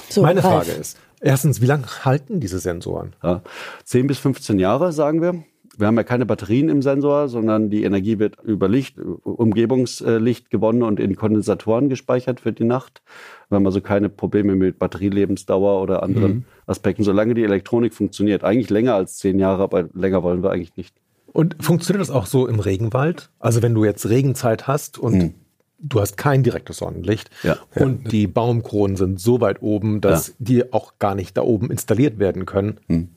So, 0.10 0.22
Meine 0.22 0.44
Ralf. 0.44 0.68
Frage 0.68 0.80
ist, 0.80 0.98
erstens, 1.20 1.62
wie 1.62 1.66
lange 1.66 1.86
halten 2.06 2.40
diese 2.40 2.60
Sensoren? 2.60 3.14
Ja, 3.24 3.42
10 3.84 4.08
bis 4.08 4.20
15 4.20 4.60
Jahre, 4.60 4.92
sagen 4.92 5.22
wir. 5.22 5.44
Wir 5.80 5.88
haben 5.88 5.96
ja 5.96 6.04
keine 6.04 6.26
Batterien 6.26 6.68
im 6.68 6.82
Sensor, 6.82 7.30
sondern 7.30 7.70
die 7.70 7.86
Energie 7.86 8.20
wird 8.20 8.36
über 8.44 8.68
Licht, 8.68 8.98
Umgebungslicht 9.00 10.50
gewonnen 10.50 10.84
und 10.84 11.00
in 11.00 11.16
Kondensatoren 11.16 11.88
gespeichert 11.88 12.42
für 12.42 12.52
die 12.52 12.66
Nacht. 12.66 13.02
Wir 13.48 13.56
haben 13.56 13.66
also 13.66 13.80
keine 13.80 14.10
Probleme 14.10 14.56
mit 14.56 14.78
Batterielebensdauer 14.78 15.82
oder 15.82 16.04
anderen 16.04 16.46
Aspekten, 16.66 17.04
solange 17.06 17.34
die 17.34 17.44
Elektronik 17.44 17.94
funktioniert. 17.94 18.44
Eigentlich 18.44 18.70
länger 18.70 18.96
als 18.96 19.18
zehn 19.20 19.40
Jahre, 19.40 19.64
aber 19.64 19.88
länger 19.94 20.22
wollen 20.22 20.44
wir 20.44 20.52
eigentlich 20.52 20.76
nicht. 20.76 20.96
Und 21.32 21.56
funktioniert 21.62 22.02
das 22.02 22.12
auch 22.12 22.26
so 22.26 22.46
im 22.46 22.60
Regenwald? 22.60 23.30
Also 23.40 23.62
wenn 23.62 23.74
du 23.74 23.86
jetzt 23.86 24.10
Regenzeit 24.10 24.68
hast 24.68 24.98
und 24.98 25.34
du 25.80 26.02
hast 26.02 26.18
kein 26.18 26.44
direktes 26.44 26.78
Sonnenlicht 26.78 27.30
Ja. 27.44 27.58
und 27.74 28.12
die 28.12 28.28
Baumkronen 28.28 28.98
sind 28.98 29.22
so 29.22 29.40
weit 29.40 29.62
oben, 29.62 30.02
dass 30.02 30.36
die 30.40 30.74
auch 30.74 31.00
gar 31.00 31.16
nicht 31.16 31.38
da 31.38 31.42
oben 31.42 31.72
installiert 31.72 32.20
werden 32.20 32.46
können. 32.46 33.16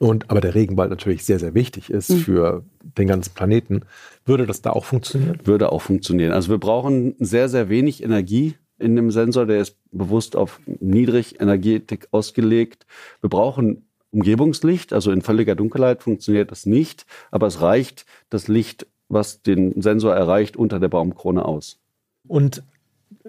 Und 0.00 0.30
aber 0.30 0.40
der 0.40 0.54
Regenwald 0.54 0.88
natürlich 0.88 1.26
sehr, 1.26 1.38
sehr 1.38 1.52
wichtig 1.52 1.90
ist 1.90 2.10
für 2.14 2.64
den 2.96 3.06
ganzen 3.06 3.34
Planeten. 3.34 3.82
Würde 4.24 4.46
das 4.46 4.62
da 4.62 4.70
auch 4.70 4.86
funktionieren? 4.86 5.40
würde 5.44 5.72
auch 5.72 5.82
funktionieren. 5.82 6.32
Also 6.32 6.48
wir 6.48 6.56
brauchen 6.56 7.14
sehr, 7.18 7.50
sehr 7.50 7.68
wenig 7.68 8.02
Energie 8.02 8.54
in 8.78 8.96
dem 8.96 9.10
Sensor. 9.10 9.44
Der 9.44 9.60
ist 9.60 9.76
bewusst 9.92 10.36
auf 10.36 10.58
Niedrigenergetik 10.64 12.08
ausgelegt. 12.12 12.86
Wir 13.20 13.28
brauchen 13.28 13.84
Umgebungslicht, 14.10 14.94
also 14.94 15.12
in 15.12 15.20
völliger 15.20 15.54
Dunkelheit 15.54 16.02
funktioniert 16.02 16.50
das 16.50 16.64
nicht, 16.64 17.04
aber 17.30 17.46
es 17.46 17.60
reicht 17.60 18.06
das 18.30 18.48
Licht, 18.48 18.86
was 19.10 19.42
den 19.42 19.82
Sensor 19.82 20.14
erreicht, 20.14 20.56
unter 20.56 20.80
der 20.80 20.88
Baumkrone 20.88 21.44
aus. 21.44 21.78
Und 22.26 22.62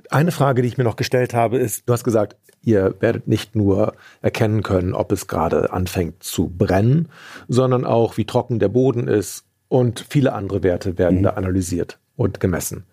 eine 0.10 0.32
Frage, 0.32 0.62
die 0.62 0.68
ich 0.68 0.78
mir 0.78 0.84
noch 0.84 0.96
gestellt 0.96 1.34
habe, 1.34 1.58
ist, 1.58 1.88
du 1.88 1.94
hast 1.94 2.04
gesagt, 2.04 2.36
ihr 2.64 2.96
werdet 3.00 3.28
nicht 3.28 3.56
nur 3.56 3.94
erkennen 4.22 4.64
können, 4.64 4.94
ob 4.94 5.12
es 5.12 5.28
gerade 5.28 5.72
anfängt 5.74 6.24
zu 6.24 6.48
brennen, 6.48 7.10
sondern 7.48 7.86
auch, 7.86 8.18
wie 8.18 8.26
trocken 8.26 8.60
der 8.60 8.70
Boden 8.70 9.08
ist 9.08 9.46
und 9.68 10.06
viele 10.10 10.34
andere 10.34 10.64
Werte 10.64 10.98
werden 10.98 11.24
da 11.24 11.32
analysiert 11.32 12.00
und 12.16 12.40
gemessen. 12.40 12.86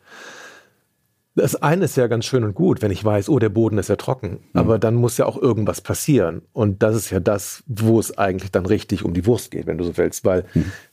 Das 1.35 1.55
eine 1.55 1.85
ist 1.85 1.97
ja 1.97 2.09
ganz 2.09 2.25
schön 2.25 2.42
und 2.42 2.55
gut, 2.55 2.83
wenn 2.83 2.90
ich 2.90 3.05
weiß, 3.05 3.29
oh, 3.29 3.38
der 3.38 3.49
Boden 3.49 3.79
ist 3.79 3.88
ja 3.88 3.94
trocken, 3.97 4.40
aber 4.55 4.79
dann 4.81 4.97
muss 4.97 5.18
ja 5.18 5.27
auch 5.27 5.40
irgendwas 5.40 5.81
passieren. 5.81 6.42
Und 6.53 6.83
das 6.83 6.97
ist 6.97 7.11
ja 7.11 7.21
das, 7.21 7.62
wo 7.66 8.01
es 8.01 8.18
eigentlich 8.18 8.51
dann 8.51 8.66
richtig 8.66 9.05
um 9.05 9.14
die 9.14 9.25
Wurst 9.25 9.53
geht, 9.53 9.66
wenn 9.66 9.79
du 9.79 9.85
so 9.85 9.97
willst, 9.97 10.25
weil 10.25 10.47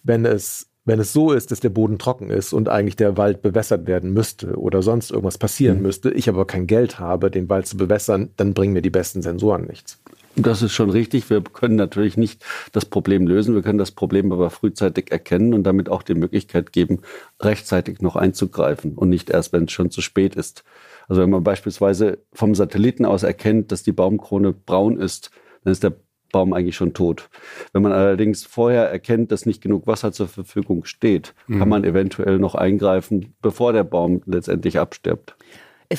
wenn 0.03 0.23
es 0.25 0.69
wenn 0.85 0.99
es 0.99 1.13
so 1.13 1.31
ist, 1.31 1.51
dass 1.51 1.59
der 1.59 1.69
Boden 1.69 1.97
trocken 1.97 2.29
ist 2.29 2.53
und 2.53 2.69
eigentlich 2.69 2.95
der 2.95 3.17
Wald 3.17 3.41
bewässert 3.41 3.87
werden 3.87 4.13
müsste 4.13 4.55
oder 4.55 4.83
sonst 4.83 5.09
irgendwas 5.09 5.39
passieren 5.39 5.81
müsste, 5.81 6.11
ich 6.11 6.29
aber 6.29 6.45
kein 6.45 6.67
Geld 6.67 6.99
habe, 6.99 7.31
den 7.31 7.49
Wald 7.49 7.65
zu 7.65 7.75
bewässern, 7.75 8.29
dann 8.37 8.53
bringen 8.53 8.73
mir 8.73 8.83
die 8.83 8.91
besten 8.91 9.23
Sensoren 9.23 9.65
nichts. 9.65 9.99
Das 10.37 10.61
ist 10.61 10.73
schon 10.73 10.89
richtig. 10.89 11.29
Wir 11.29 11.41
können 11.41 11.75
natürlich 11.75 12.17
nicht 12.17 12.43
das 12.73 12.85
Problem 12.85 13.25
lösen. 13.25 13.55
Wir 13.55 13.61
können 13.61 13.79
das 13.79 13.91
Problem 13.91 14.33
aber 14.33 14.49
frühzeitig 14.49 15.09
erkennen 15.11 15.53
und 15.53 15.63
damit 15.63 15.89
auch 15.89 16.03
die 16.03 16.13
Möglichkeit 16.13 16.73
geben, 16.73 16.99
rechtzeitig 17.41 18.01
noch 18.01 18.17
einzugreifen 18.17 18.95
und 18.95 19.09
nicht 19.09 19.29
erst, 19.29 19.53
wenn 19.53 19.63
es 19.63 19.71
schon 19.71 19.91
zu 19.91 20.01
spät 20.01 20.35
ist. 20.35 20.65
Also 21.07 21.21
wenn 21.21 21.29
man 21.29 21.43
beispielsweise 21.43 22.19
vom 22.33 22.53
Satelliten 22.53 23.05
aus 23.05 23.23
erkennt, 23.23 23.71
dass 23.71 23.83
die 23.83 23.93
Baumkrone 23.93 24.51
braun 24.51 24.99
ist 24.99 25.31
dann 25.65 25.71
ist 25.71 25.83
der 25.83 25.93
Baum 26.31 26.53
eigentlich 26.53 26.75
schon 26.75 26.93
tot. 26.93 27.29
Wenn 27.73 27.81
man 27.81 27.91
allerdings 27.91 28.45
vorher 28.45 28.89
erkennt, 28.89 29.31
dass 29.31 29.45
nicht 29.45 29.61
genug 29.61 29.87
Wasser 29.87 30.11
zur 30.11 30.27
Verfügung 30.27 30.85
steht, 30.85 31.33
kann 31.47 31.69
man 31.69 31.83
eventuell 31.83 32.39
noch 32.39 32.55
eingreifen, 32.55 33.33
bevor 33.41 33.73
der 33.73 33.83
Baum 33.83 34.21
letztendlich 34.25 34.79
abstirbt. 34.79 35.35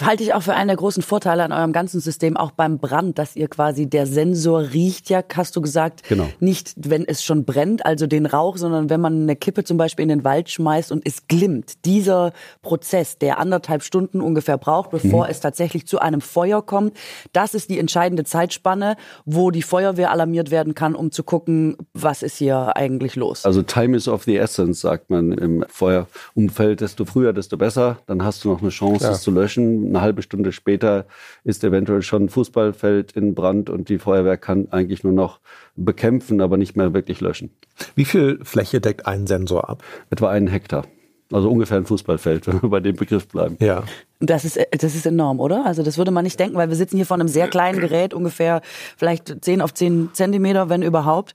Halte 0.00 0.22
ich 0.22 0.34
auch 0.34 0.42
für 0.42 0.54
einen 0.54 0.68
der 0.68 0.76
großen 0.76 1.02
Vorteile 1.02 1.44
an 1.44 1.52
eurem 1.52 1.72
ganzen 1.72 2.00
System, 2.00 2.36
auch 2.36 2.50
beim 2.50 2.78
Brand, 2.78 3.18
dass 3.18 3.36
ihr 3.36 3.48
quasi, 3.48 3.86
der 3.88 4.06
Sensor 4.06 4.72
riecht 4.72 5.10
ja, 5.10 5.22
hast 5.34 5.54
du 5.56 5.60
gesagt, 5.60 6.02
Genau. 6.08 6.28
nicht, 6.40 6.74
wenn 6.76 7.06
es 7.06 7.22
schon 7.22 7.44
brennt, 7.44 7.86
also 7.86 8.06
den 8.06 8.26
Rauch, 8.26 8.56
sondern 8.56 8.90
wenn 8.90 9.00
man 9.00 9.22
eine 9.22 9.36
Kippe 9.36 9.64
zum 9.64 9.76
Beispiel 9.76 10.02
in 10.02 10.08
den 10.08 10.24
Wald 10.24 10.50
schmeißt 10.50 10.90
und 10.92 11.06
es 11.06 11.26
glimmt. 11.28 11.84
Dieser 11.84 12.32
Prozess, 12.62 13.18
der 13.18 13.38
anderthalb 13.38 13.82
Stunden 13.82 14.20
ungefähr 14.20 14.58
braucht, 14.58 14.90
bevor 14.90 15.28
es 15.28 15.40
tatsächlich 15.40 15.86
zu 15.86 15.98
einem 15.98 16.20
Feuer 16.20 16.64
kommt, 16.64 16.96
das 17.32 17.54
ist 17.54 17.70
die 17.70 17.78
entscheidende 17.78 18.24
Zeitspanne, 18.24 18.96
wo 19.24 19.50
die 19.50 19.62
Feuerwehr 19.62 20.10
alarmiert 20.10 20.50
werden 20.50 20.74
kann, 20.74 20.94
um 20.94 21.10
zu 21.12 21.22
gucken, 21.22 21.76
was 21.94 22.22
ist 22.22 22.36
hier 22.38 22.76
eigentlich 22.76 23.16
los. 23.16 23.44
Also 23.44 23.62
Time 23.62 23.96
is 23.96 24.08
of 24.08 24.24
the 24.24 24.36
essence, 24.36 24.80
sagt 24.80 25.10
man 25.10 25.32
im 25.32 25.64
Feuerumfeld. 25.68 26.80
Desto 26.80 27.04
früher, 27.04 27.32
desto 27.32 27.56
besser. 27.56 27.98
Dann 28.06 28.24
hast 28.24 28.44
du 28.44 28.48
noch 28.50 28.60
eine 28.60 28.70
Chance, 28.70 29.08
es 29.10 29.22
zu 29.22 29.30
löschen. 29.30 29.75
Eine 29.84 30.00
halbe 30.00 30.22
Stunde 30.22 30.52
später 30.52 31.06
ist 31.44 31.64
eventuell 31.64 32.02
schon 32.02 32.24
ein 32.24 32.28
Fußballfeld 32.28 33.12
in 33.12 33.34
Brand 33.34 33.70
und 33.70 33.88
die 33.88 33.98
Feuerwehr 33.98 34.36
kann 34.36 34.68
eigentlich 34.70 35.04
nur 35.04 35.12
noch 35.12 35.40
bekämpfen, 35.76 36.40
aber 36.40 36.56
nicht 36.56 36.76
mehr 36.76 36.94
wirklich 36.94 37.20
löschen. 37.20 37.50
Wie 37.94 38.04
viel 38.04 38.38
Fläche 38.42 38.80
deckt 38.80 39.06
ein 39.06 39.26
Sensor 39.26 39.68
ab? 39.68 39.82
Etwa 40.10 40.30
einen 40.30 40.48
Hektar. 40.48 40.84
Also 41.32 41.50
ungefähr 41.50 41.78
ein 41.78 41.86
Fußballfeld, 41.86 42.46
wenn 42.46 42.62
wir 42.62 42.68
bei 42.68 42.80
dem 42.80 42.96
Begriff 42.96 43.26
bleiben. 43.28 43.56
Ja. 43.60 43.84
Das 44.20 44.44
ist, 44.44 44.58
das 44.70 44.94
ist 44.94 45.06
enorm, 45.06 45.40
oder? 45.40 45.66
Also 45.66 45.82
das 45.82 45.98
würde 45.98 46.10
man 46.10 46.24
nicht 46.24 46.38
denken, 46.40 46.56
weil 46.56 46.68
wir 46.68 46.76
sitzen 46.76 46.96
hier 46.96 47.06
vor 47.06 47.16
einem 47.16 47.28
sehr 47.28 47.48
kleinen 47.48 47.80
Gerät, 47.80 48.14
ungefähr 48.14 48.62
vielleicht 48.96 49.44
10 49.44 49.60
auf 49.60 49.74
10 49.74 50.10
Zentimeter, 50.12 50.68
wenn 50.68 50.82
überhaupt. 50.82 51.34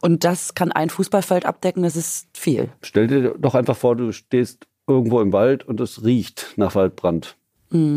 Und 0.00 0.24
das 0.24 0.54
kann 0.54 0.72
ein 0.72 0.90
Fußballfeld 0.90 1.44
abdecken, 1.44 1.82
das 1.82 1.96
ist 1.96 2.28
viel. 2.32 2.68
Stell 2.82 3.08
dir 3.08 3.34
doch 3.38 3.54
einfach 3.54 3.76
vor, 3.76 3.96
du 3.96 4.12
stehst 4.12 4.66
irgendwo 4.86 5.20
im 5.20 5.32
Wald 5.32 5.64
und 5.64 5.80
es 5.80 6.04
riecht 6.04 6.54
nach 6.56 6.74
Waldbrand. 6.74 7.36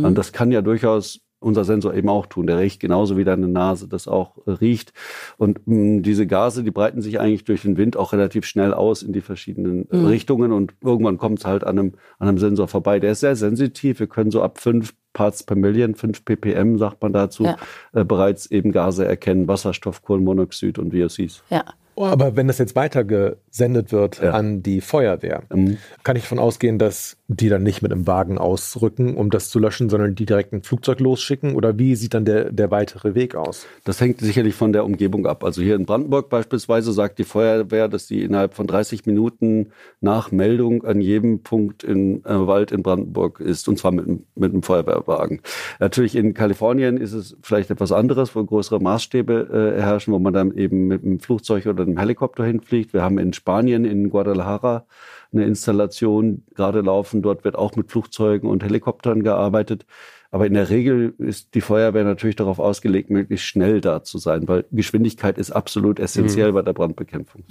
Und 0.06 0.16
das 0.16 0.32
kann 0.32 0.52
ja 0.52 0.62
durchaus 0.62 1.20
unser 1.40 1.64
Sensor 1.64 1.94
eben 1.94 2.10
auch 2.10 2.26
tun. 2.26 2.48
Der 2.48 2.58
riecht 2.58 2.80
genauso 2.80 3.16
wie 3.16 3.24
deine 3.24 3.48
Nase 3.48 3.88
das 3.88 4.08
auch 4.08 4.38
äh, 4.48 4.52
riecht. 4.52 4.92
Und 5.38 5.60
mh, 5.68 6.02
diese 6.02 6.26
Gase, 6.26 6.64
die 6.64 6.72
breiten 6.72 7.02
sich 7.02 7.20
eigentlich 7.20 7.44
durch 7.44 7.62
den 7.62 7.78
Wind 7.78 7.96
auch 7.96 8.12
relativ 8.12 8.46
schnell 8.46 8.74
aus 8.74 9.04
in 9.04 9.14
die 9.14 9.22
verschiedenen 9.22 9.88
äh, 9.92 9.98
Richtungen 9.98 10.52
und 10.52 10.74
irgendwann 10.82 11.18
kommt 11.20 11.40
es 11.40 11.46
halt 11.46 11.64
an 11.64 11.78
einem, 11.78 11.94
an 12.18 12.28
einem 12.28 12.38
Sensor 12.40 12.68
vorbei. 12.68 13.00
Der 13.00 13.12
ist 13.12 13.20
sehr 13.20 13.36
sensitiv. 13.36 14.00
Wir 14.00 14.08
können 14.08 14.32
so 14.32 14.42
ab 14.42 14.58
fünf 14.60 14.96
Parts 15.14 15.44
per 15.44 15.56
Million, 15.56 15.94
5 15.96 16.26
ppm 16.26 16.78
sagt 16.78 17.02
man 17.04 17.14
dazu, 17.14 17.44
Ja. 17.44 17.58
äh, 17.94 18.04
bereits 18.04 18.48
eben 18.50 18.72
Gase 18.72 19.06
erkennen, 19.06 19.48
Wasserstoff, 19.48 20.02
Kohlenmonoxid 20.02 20.80
und 20.80 20.92
VOCs. 20.94 21.44
Ja. 21.52 21.66
Oh, 22.00 22.06
aber 22.06 22.36
wenn 22.36 22.46
das 22.46 22.60
jetzt 22.60 22.76
weitergesendet 22.76 23.92
wird 23.92 24.22
Ja. 24.22 24.32
an 24.32 24.62
die 24.62 24.82
Feuerwehr, 24.82 25.42
Mhm. 25.52 25.78
kann 26.04 26.16
ich 26.16 26.22
davon 26.24 26.38
ausgehen, 26.38 26.78
dass 26.78 27.18
die 27.28 27.50
dann 27.50 27.64
nicht 27.64 27.82
mit 27.82 27.92
einem 27.92 28.06
Wagen 28.06 28.38
ausrücken, 28.38 29.18
um 29.18 29.32
das 29.32 29.50
zu 29.50 29.58
löschen, 29.60 29.90
sondern 29.90 30.14
die 30.14 30.28
direkt 30.28 30.54
ein 30.54 30.62
Flugzeug 30.62 31.00
losschicken? 31.00 31.56
Oder 31.56 31.78
wie 31.80 31.96
sieht 31.96 32.14
dann 32.14 32.24
der, 32.24 32.52
der 32.52 32.70
weitere 32.72 33.16
Weg 33.16 33.36
aus? 33.36 33.66
Das 33.84 34.00
hängt 34.00 34.20
sicherlich 34.22 34.54
von 34.54 34.72
der 34.74 34.86
Umgebung 34.86 35.26
ab. 35.26 35.44
Also 35.44 35.62
hier 35.64 35.76
in 35.76 35.86
Brandenburg 35.88 36.30
beispielsweise 36.30 36.92
sagt 36.94 37.18
die 37.18 37.24
Feuerwehr, 37.24 37.88
dass 37.88 38.08
sie 38.08 38.22
innerhalb 38.22 38.54
von 38.54 38.68
30 38.68 39.08
Minuten 39.08 39.70
nach 40.00 40.32
Meldung 40.32 40.84
an 40.86 41.02
jedem 41.02 41.42
Punkt 41.42 41.84
im 41.84 42.18
äh, 42.26 42.48
Wald 42.48 42.72
in 42.72 42.84
Brandenburg 42.84 43.40
ist, 43.40 43.68
und 43.68 43.80
zwar 43.80 43.92
mit, 43.92 44.06
einem- 44.08 44.24
mit 44.36 44.54
einem 44.54 44.62
Feuerwehrwagen. 44.62 45.42
Natürlich 45.80 46.16
in 46.16 46.36
Kalifornien 46.36 46.98
ist 46.98 47.14
es 47.14 47.36
vielleicht 47.42 47.72
etwas 47.72 47.92
anderes, 47.92 48.36
wo 48.36 48.44
größere 48.46 48.80
Maßstäbe 48.80 49.74
äh, 49.78 49.82
herrschen, 49.82 50.14
wo 50.14 50.20
man 50.20 50.34
dann 50.34 50.56
eben 50.56 50.86
mit 50.88 51.04
einem 51.04 51.20
Flugzeug 51.20 51.66
oder 51.66 51.87
einem 51.88 51.98
Helikopter 51.98 52.46
hinfliegt. 52.46 52.94
Wir 52.94 53.02
haben 53.02 53.18
in 53.18 53.34
Spanien, 53.34 53.86
in 53.86 54.10
Guadalajara, 54.10 54.86
eine 55.32 55.46
Installation 55.46 56.44
gerade 56.56 56.82
laufen. 56.82 57.22
Dort 57.22 57.44
wird 57.44 57.56
auch 57.56 57.76
mit 57.76 57.92
Flugzeugen 57.92 58.50
und 58.50 58.64
Helikoptern 58.64 59.24
gearbeitet. 59.24 59.86
Aber 60.30 60.46
in 60.46 60.54
der 60.54 60.70
Regel 60.70 61.14
ist 61.18 61.56
die 61.56 61.62
Feuerwehr 61.62 62.04
natürlich 62.04 62.36
darauf 62.36 62.60
ausgelegt, 62.60 63.10
möglichst 63.10 63.46
schnell 63.46 63.82
da 63.82 64.04
zu 64.04 64.18
sein, 64.18 64.48
weil 64.48 64.66
Geschwindigkeit 64.72 65.38
ist 65.38 65.52
absolut 65.52 66.00
essentiell 66.00 66.52
bei 66.52 66.62
der 66.62 66.74
Brandbekämpfung. 66.74 67.44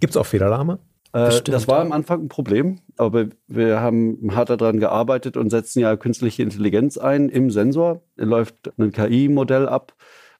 Gibt 0.00 0.10
es 0.10 0.16
auch 0.16 0.26
Fehlalarme? 0.26 0.80
Äh, 1.14 1.40
das 1.44 1.68
war 1.68 1.80
am 1.80 1.92
Anfang 1.92 2.22
ein 2.22 2.28
Problem, 2.28 2.80
aber 2.96 3.26
wir 3.46 3.80
haben 3.80 4.32
hart 4.34 4.50
daran 4.50 4.80
gearbeitet 4.80 5.36
und 5.36 5.48
setzen 5.48 5.78
ja 5.78 5.96
künstliche 5.96 6.42
Intelligenz 6.42 6.98
ein 6.98 7.28
im 7.28 7.50
Sensor. 7.50 8.02
Läuft 8.16 8.72
ein 8.78 8.90
KI-Modell 8.90 9.68
ab, 9.68 9.94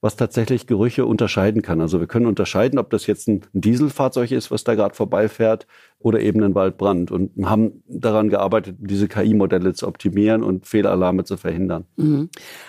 was 0.05 0.17
tatsächlich 0.17 0.67
Gerüche 0.67 1.07
unterscheiden 1.07 1.63
kann. 1.63 1.81
Also 1.81 1.99
wir 1.99 2.07
können 2.07 2.27
unterscheiden, 2.27 2.79
ob 2.79 2.91
das 2.91 3.07
jetzt 3.07 3.27
ein 3.27 3.41
Dieselfahrzeug 3.55 4.33
ist, 4.33 4.51
was 4.51 4.63
da 4.63 4.75
gerade 4.75 4.95
vorbeifährt, 4.95 5.67
oder 6.05 6.21
eben 6.21 6.43
ein 6.43 6.55
Waldbrand 6.55 7.11
und 7.11 7.31
haben 7.47 7.83
daran 7.89 8.29
gearbeitet, 8.29 8.77
diese 8.79 9.09
KI-Modelle 9.09 9.73
zu 9.73 9.89
optimieren 9.89 10.43
und 10.43 10.67
Fehlalarme 10.67 11.25
zu 11.25 11.39
verhindern. 11.39 11.87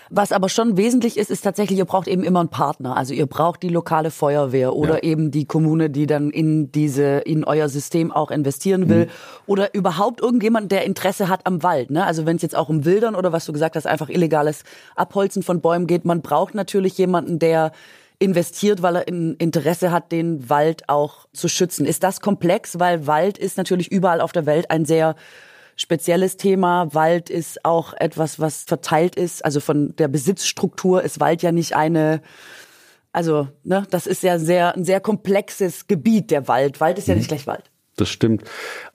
Was 0.09 0.31
aber 0.31 0.47
schon 0.47 0.77
wesentlich 0.77 1.17
ist, 1.17 1.29
ist 1.29 1.41
tatsächlich, 1.41 1.77
ihr 1.77 1.83
braucht 1.83 2.07
eben 2.07 2.23
immer 2.23 2.39
einen 2.39 2.47
Partner. 2.47 2.95
Also 2.95 3.13
ihr 3.13 3.25
braucht 3.25 3.61
die 3.61 3.67
lokale 3.67 4.09
Feuerwehr 4.09 4.73
oder 4.73 5.03
eben 5.03 5.31
die 5.31 5.43
Kommune, 5.43 5.89
die 5.89 6.07
dann 6.07 6.29
in 6.29 6.71
diese, 6.71 7.17
in 7.25 7.43
euer 7.43 7.67
System 7.67 8.09
auch 8.09 8.31
investieren 8.31 8.87
will. 8.87 9.09
Oder 9.47 9.73
überhaupt 9.73 10.21
irgendjemand, 10.21 10.71
der 10.71 10.85
Interesse 10.85 11.27
hat 11.27 11.45
am 11.45 11.61
Wald. 11.61 11.91
Ne? 11.91 12.05
Also 12.05 12.25
wenn 12.25 12.37
es 12.37 12.41
jetzt 12.41 12.55
auch 12.55 12.69
um 12.69 12.85
Wildern 12.85 13.15
oder 13.15 13.33
was 13.33 13.45
du 13.45 13.51
gesagt 13.51 13.75
hast, 13.75 13.85
einfach 13.85 14.07
illegales 14.07 14.63
Abholzen 14.95 15.43
von 15.43 15.59
Bäumen 15.59 15.87
geht, 15.87 16.05
man 16.05 16.21
braucht 16.21 16.55
natürlich 16.55 16.97
jemanden, 16.97 17.37
der 17.37 17.73
investiert, 18.19 18.81
weil 18.81 18.97
er 18.97 19.07
ein 19.07 19.35
Interesse 19.35 19.91
hat, 19.91 20.11
den 20.11 20.49
Wald 20.49 20.87
auch 20.89 21.27
zu 21.33 21.47
schützen. 21.47 21.85
Ist 21.85 22.03
das 22.03 22.21
komplex? 22.21 22.79
Weil 22.79 23.07
Wald 23.07 23.37
ist 23.37 23.57
natürlich 23.57 23.91
überall 23.91 24.21
auf 24.21 24.31
der 24.31 24.45
Welt 24.45 24.71
ein 24.71 24.85
sehr 24.85 25.15
spezielles 25.75 26.37
Thema. 26.37 26.93
Wald 26.93 27.29
ist 27.29 27.65
auch 27.65 27.93
etwas, 27.93 28.39
was 28.39 28.63
verteilt 28.63 29.15
ist. 29.15 29.43
Also 29.43 29.59
von 29.59 29.95
der 29.97 30.07
Besitzstruktur 30.07 31.03
ist 31.03 31.19
Wald 31.19 31.41
ja 31.41 31.51
nicht 31.51 31.75
eine, 31.75 32.21
also, 33.11 33.47
ne, 33.63 33.85
das 33.89 34.07
ist 34.07 34.23
ja 34.23 34.39
sehr, 34.39 34.75
ein 34.75 34.85
sehr 34.85 34.99
komplexes 34.99 35.87
Gebiet, 35.87 36.31
der 36.31 36.47
Wald. 36.47 36.79
Wald 36.79 36.97
ist 36.97 37.07
ja 37.07 37.15
nicht 37.15 37.27
gleich 37.27 37.47
Wald. 37.47 37.71
Das 37.97 38.09
stimmt. 38.09 38.43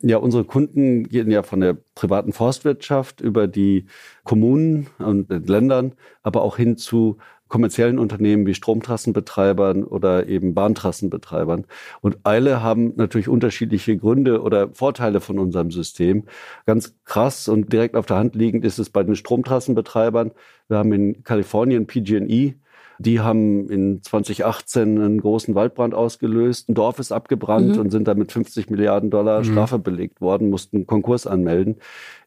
Ja, 0.02 0.18
unsere 0.18 0.44
Kunden 0.44 1.08
gehen 1.08 1.30
ja 1.30 1.42
von 1.42 1.60
der 1.60 1.76
privaten 1.94 2.32
Forstwirtschaft 2.34 3.22
über 3.22 3.48
die 3.48 3.86
Kommunen 4.24 4.88
und 4.98 5.30
den 5.30 5.46
Ländern, 5.46 5.94
aber 6.22 6.42
auch 6.42 6.56
hin 6.58 6.76
zu 6.76 7.16
kommerziellen 7.50 7.98
Unternehmen 7.98 8.46
wie 8.46 8.54
Stromtrassenbetreibern 8.54 9.84
oder 9.84 10.26
eben 10.28 10.54
Bahntrassenbetreibern. 10.54 11.66
Und 12.00 12.18
alle 12.22 12.62
haben 12.62 12.94
natürlich 12.96 13.28
unterschiedliche 13.28 13.98
Gründe 13.98 14.40
oder 14.40 14.70
Vorteile 14.72 15.20
von 15.20 15.38
unserem 15.38 15.70
System. 15.70 16.24
Ganz 16.64 16.94
krass 17.04 17.48
und 17.48 17.72
direkt 17.72 17.96
auf 17.96 18.06
der 18.06 18.16
Hand 18.16 18.34
liegend 18.34 18.64
ist 18.64 18.78
es 18.78 18.88
bei 18.88 19.02
den 19.02 19.16
Stromtrassenbetreibern. 19.16 20.30
Wir 20.68 20.78
haben 20.78 20.92
in 20.92 21.22
Kalifornien 21.24 21.86
PG&E, 21.86 22.54
die 23.00 23.20
haben 23.20 23.70
in 23.70 24.02
2018 24.02 25.00
einen 25.00 25.20
großen 25.22 25.54
Waldbrand 25.54 25.94
ausgelöst. 25.94 26.68
Ein 26.68 26.74
Dorf 26.74 26.98
ist 26.98 27.12
abgebrannt 27.12 27.78
und 27.78 27.90
sind 27.90 28.06
dann 28.06 28.18
mit 28.18 28.30
50 28.30 28.68
Milliarden 28.68 29.08
Dollar 29.10 29.42
Strafe 29.42 29.78
belegt 29.78 30.20
worden, 30.20 30.50
mussten 30.50 30.86
Konkurs 30.86 31.26
anmelden. 31.26 31.76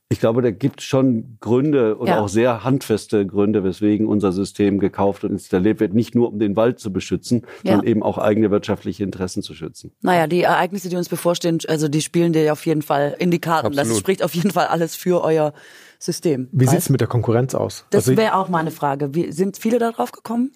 Ich 0.09 0.19
glaube, 0.19 0.43
da 0.43 0.51
gibt 0.51 0.79
es 0.79 0.85
schon 0.85 1.37
Gründe 1.39 1.95
und 1.95 2.07
Ja. 2.07 2.19
auch 2.19 2.29
sehr 2.29 2.63
handfeste 2.63 3.25
Gründe, 3.25 3.63
weswegen 3.63 4.05
unser 4.07 4.31
System 4.31 4.77
gekauft 4.79 5.23
und 5.23 5.31
installiert 5.31 5.79
wird. 5.79 5.93
Nicht 5.95 6.13
nur, 6.13 6.27
um 6.31 6.37
den 6.37 6.55
Wald 6.55 6.79
zu 6.79 6.93
beschützen, 6.93 7.41
Ja. 7.63 7.71
sondern 7.71 7.87
eben 7.87 8.03
auch 8.03 8.19
eigene 8.19 8.51
wirtschaftliche 8.51 9.03
Interessen 9.03 9.41
zu 9.41 9.55
schützen. 9.55 9.91
Naja, 10.01 10.27
die 10.27 10.43
Ereignisse, 10.43 10.89
die 10.89 10.97
uns 10.97 11.09
bevorstehen, 11.09 11.57
also 11.67 11.87
die 11.87 12.01
spielen 12.01 12.31
dir 12.31 12.51
auf 12.53 12.63
jeden 12.65 12.83
Fall 12.83 13.15
in 13.17 13.31
die 13.31 13.39
Karten. 13.39 13.71
Das 13.71 13.79
Absolut. 13.79 13.99
spricht 14.01 14.23
auf 14.23 14.35
jeden 14.35 14.51
Fall 14.51 14.67
alles 14.67 14.95
für 14.95 15.23
euer 15.23 15.51
System. 15.97 16.47
Wie 16.51 16.67
sieht 16.67 16.79
es 16.79 16.89
mit 16.89 17.01
der 17.01 17.07
Konkurrenz 17.07 17.55
aus? 17.55 17.85
Das 17.89 18.07
Also, 18.07 18.17
wäre 18.17 18.35
auch 18.35 18.49
meine 18.49 18.71
Frage. 18.71 19.15
Wie, 19.15 19.31
sind 19.31 19.57
viele 19.57 19.79
da 19.79 19.91
drauf 19.91 20.11
gekommen? 20.11 20.51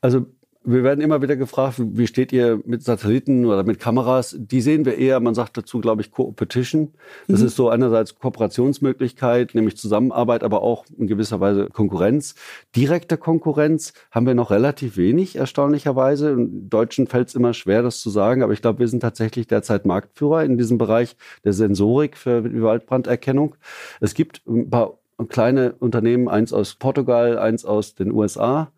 Also 0.00 0.26
wir 0.64 0.84
werden 0.84 1.00
immer 1.00 1.22
wieder 1.22 1.36
gefragt, 1.36 1.76
wie 1.78 2.06
steht 2.06 2.32
ihr 2.32 2.60
mit 2.64 2.82
Satelliten 2.82 3.46
oder 3.46 3.64
mit 3.64 3.78
Kameras? 3.78 4.36
Die 4.38 4.60
sehen 4.60 4.84
wir 4.84 4.96
eher, 4.96 5.18
man 5.20 5.34
sagt 5.34 5.56
dazu, 5.56 5.80
glaube 5.80 6.02
ich, 6.02 6.10
Co-Petition. 6.12 6.92
Das 7.26 7.40
ist 7.40 7.56
so 7.56 7.68
einerseits 7.68 8.18
Kooperationsmöglichkeit, 8.18 9.54
nämlich 9.54 9.76
Zusammenarbeit, 9.76 10.44
aber 10.44 10.62
auch 10.62 10.84
in 10.96 11.06
gewisser 11.06 11.40
Weise 11.40 11.68
Konkurrenz. 11.68 12.34
Direkte 12.76 13.16
Konkurrenz 13.16 13.92
haben 14.10 14.26
wir 14.26 14.34
noch 14.34 14.50
relativ 14.50 14.96
wenig, 14.96 15.36
erstaunlicherweise. 15.36 16.30
Im 16.30 16.70
Deutschen 16.70 17.06
fällt 17.06 17.28
es 17.28 17.34
immer 17.34 17.54
schwer, 17.54 17.82
das 17.82 18.00
zu 18.00 18.10
sagen, 18.10 18.42
aber 18.42 18.52
ich 18.52 18.62
glaube, 18.62 18.78
wir 18.78 18.88
sind 18.88 19.00
tatsächlich 19.00 19.46
derzeit 19.48 19.84
Marktführer 19.84 20.44
in 20.44 20.58
diesem 20.58 20.78
Bereich 20.78 21.16
der 21.44 21.52
Sensorik 21.52 22.16
für 22.16 22.42
die 22.42 22.62
Waldbranderkennung. 22.62 23.56
Es 24.00 24.14
gibt 24.14 24.42
ein 24.46 24.70
paar 24.70 24.98
kleine 25.28 25.74
Unternehmen, 25.78 26.28
eins 26.28 26.52
aus 26.52 26.74
Portugal, 26.74 27.38
eins 27.38 27.64
aus 27.64 27.94
den 27.94 28.12
USA. 28.12 28.72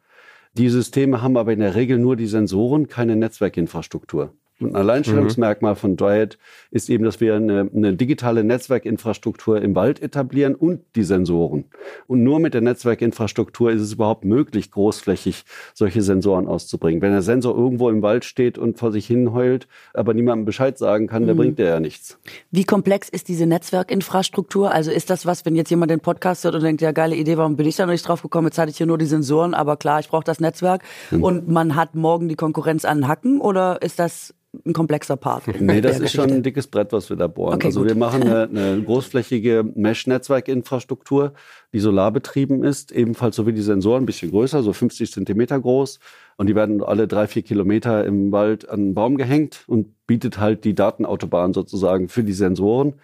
Die 0.57 0.69
Systeme 0.69 1.21
haben 1.21 1.37
aber 1.37 1.53
in 1.53 1.59
der 1.59 1.75
Regel 1.75 1.99
nur 1.99 2.15
die 2.15 2.29
Sensoren, 2.29 2.87
keine 2.87 3.17
Netzwerkinfrastruktur. 3.17 4.35
Ein 4.61 4.77
Alleinstellungsmerkmal 4.77 5.75
von 5.75 5.97
Dryad 5.97 6.39
ist 6.71 6.89
eben, 6.89 7.05
dass 7.05 7.21
wir 7.21 7.35
eine, 7.35 7.69
eine, 7.75 7.95
digitale 7.95 8.45
Netzwerkinfrastruktur 8.45 9.61
im 9.61 9.75
Wald 9.75 10.01
etablieren 10.01 10.55
und 10.55 10.83
die 10.95 11.03
Sensoren. 11.03 11.65
Und 12.07 12.23
nur 12.23 12.39
mit 12.39 12.55
der 12.55 12.61
Netzwerkinfrastruktur 12.61 13.73
ist 13.73 13.81
es 13.81 13.95
überhaupt 13.95 14.25
möglich, 14.25 14.71
großflächig 14.71 15.45
solche 15.75 16.03
Sensoren 16.03 16.47
auszubringen. 16.47 17.03
Wenn 17.03 17.11
der 17.11 17.23
Sensor 17.23 17.57
irgendwo 17.57 17.91
im 17.91 18.03
Wald 18.03 18.25
steht 18.25 18.57
und 18.57 18.79
vor 18.79 18.93
sich 18.93 19.07
hin 19.07 19.33
heult, 19.33 19.67
aber 19.93 20.15
niemandem 20.15 20.45
Bescheid 20.45 20.79
sagen 20.79 21.09
kann, 21.09 21.23
mhm. 21.23 21.27
der 21.27 21.35
bringt 21.35 21.59
der 21.59 21.69
ja 21.69 21.81
nichts. 21.81 22.19
Wie 22.53 22.65
komplex 22.65 23.09
ist 23.09 23.29
diese 23.29 23.47
Netzwerkinfrastruktur? 23.47 24.71
Also 24.71 24.93
ist 24.93 25.11
das 25.11 25.27
was, 25.27 25.45
wenn 25.45 25.57
jetzt 25.57 25.71
jemand 25.71 25.91
den 25.91 26.01
Podcast 26.01 26.45
hört 26.45 26.55
und 26.55 26.63
denkt, 26.63 26.81
ja, 26.81 26.93
geile 26.93 27.17
Idee, 27.17 27.37
warum 27.37 27.57
bin 27.57 27.67
ich 27.67 27.75
da 27.75 27.87
noch 27.87 27.93
nicht 27.93 28.07
drauf 28.07 28.23
gekommen? 28.23 28.47
Jetzt 28.47 28.59
hatte 28.59 28.71
ich 28.71 28.77
hier 28.77 28.87
nur 28.87 28.99
die 28.99 29.07
Sensoren, 29.07 29.53
aber 29.53 29.77
klar, 29.77 29.99
ich 29.99 30.09
brauche 30.09 30.25
das 30.25 30.39
Netzwerk. 30.39 30.83
Mhm. 31.11 31.25
Und 31.25 31.49
man 31.49 31.75
hat 31.75 31.97
morgen 31.97 32.29
die 32.29 32.37
Konkurrenz 32.37 32.85
an 32.85 33.09
Hacken 33.09 33.41
oder 33.41 33.83
ist 33.83 33.99
das 33.99 34.33
ein 34.65 34.73
komplexer 34.73 35.17
Part. 35.17 35.61
Nee, 35.61 35.81
das 35.81 36.01
ist 36.01 36.13
schon 36.13 36.31
ein 36.31 36.43
dickes 36.43 36.67
Brett, 36.67 36.93
was 36.93 37.11
wir 37.11 37.17
da 37.17 37.27
bohren. 37.27 37.55
Okay, 37.55 37.67
also 37.67 37.81
gut. 37.81 37.89
wir 37.89 37.97
machen 37.97 38.23
eine, 38.23 38.43
eine 38.49 38.83
großflächige 38.83 39.65
Mesh-Netzwerkinfrastruktur, 39.75 41.33
die 41.73 41.81
solarbetrieben 41.81 42.65
ist, 42.65 42.93
ebenfalls 42.93 43.37
so 43.37 43.47
wie 43.47 43.53
die 43.53 43.63
Sensoren, 43.63 44.03
ein 44.03 44.07
bisschen 44.07 44.31
größer, 44.31 44.63
so 44.63 44.73
50 44.73 45.11
Zentimeter 45.11 45.59
groß. 45.61 45.99
Und 46.37 46.49
die 46.49 46.55
werden 46.55 46.83
alle 46.83 47.07
drei, 47.07 47.27
vier 47.27 47.43
Kilometer 47.43 48.05
im 48.05 48.33
Wald 48.33 48.69
an 48.69 48.81
einen 48.81 48.95
Baum 48.95 49.17
gehängt 49.17 49.65
und 49.67 50.07
bietet 50.07 50.39
halt 50.39 50.65
die 50.65 50.75
Datenautobahn 50.75 51.53
sozusagen 51.53 52.09
für 52.09 52.25
die 52.25 52.33
Sensoren 52.33 52.95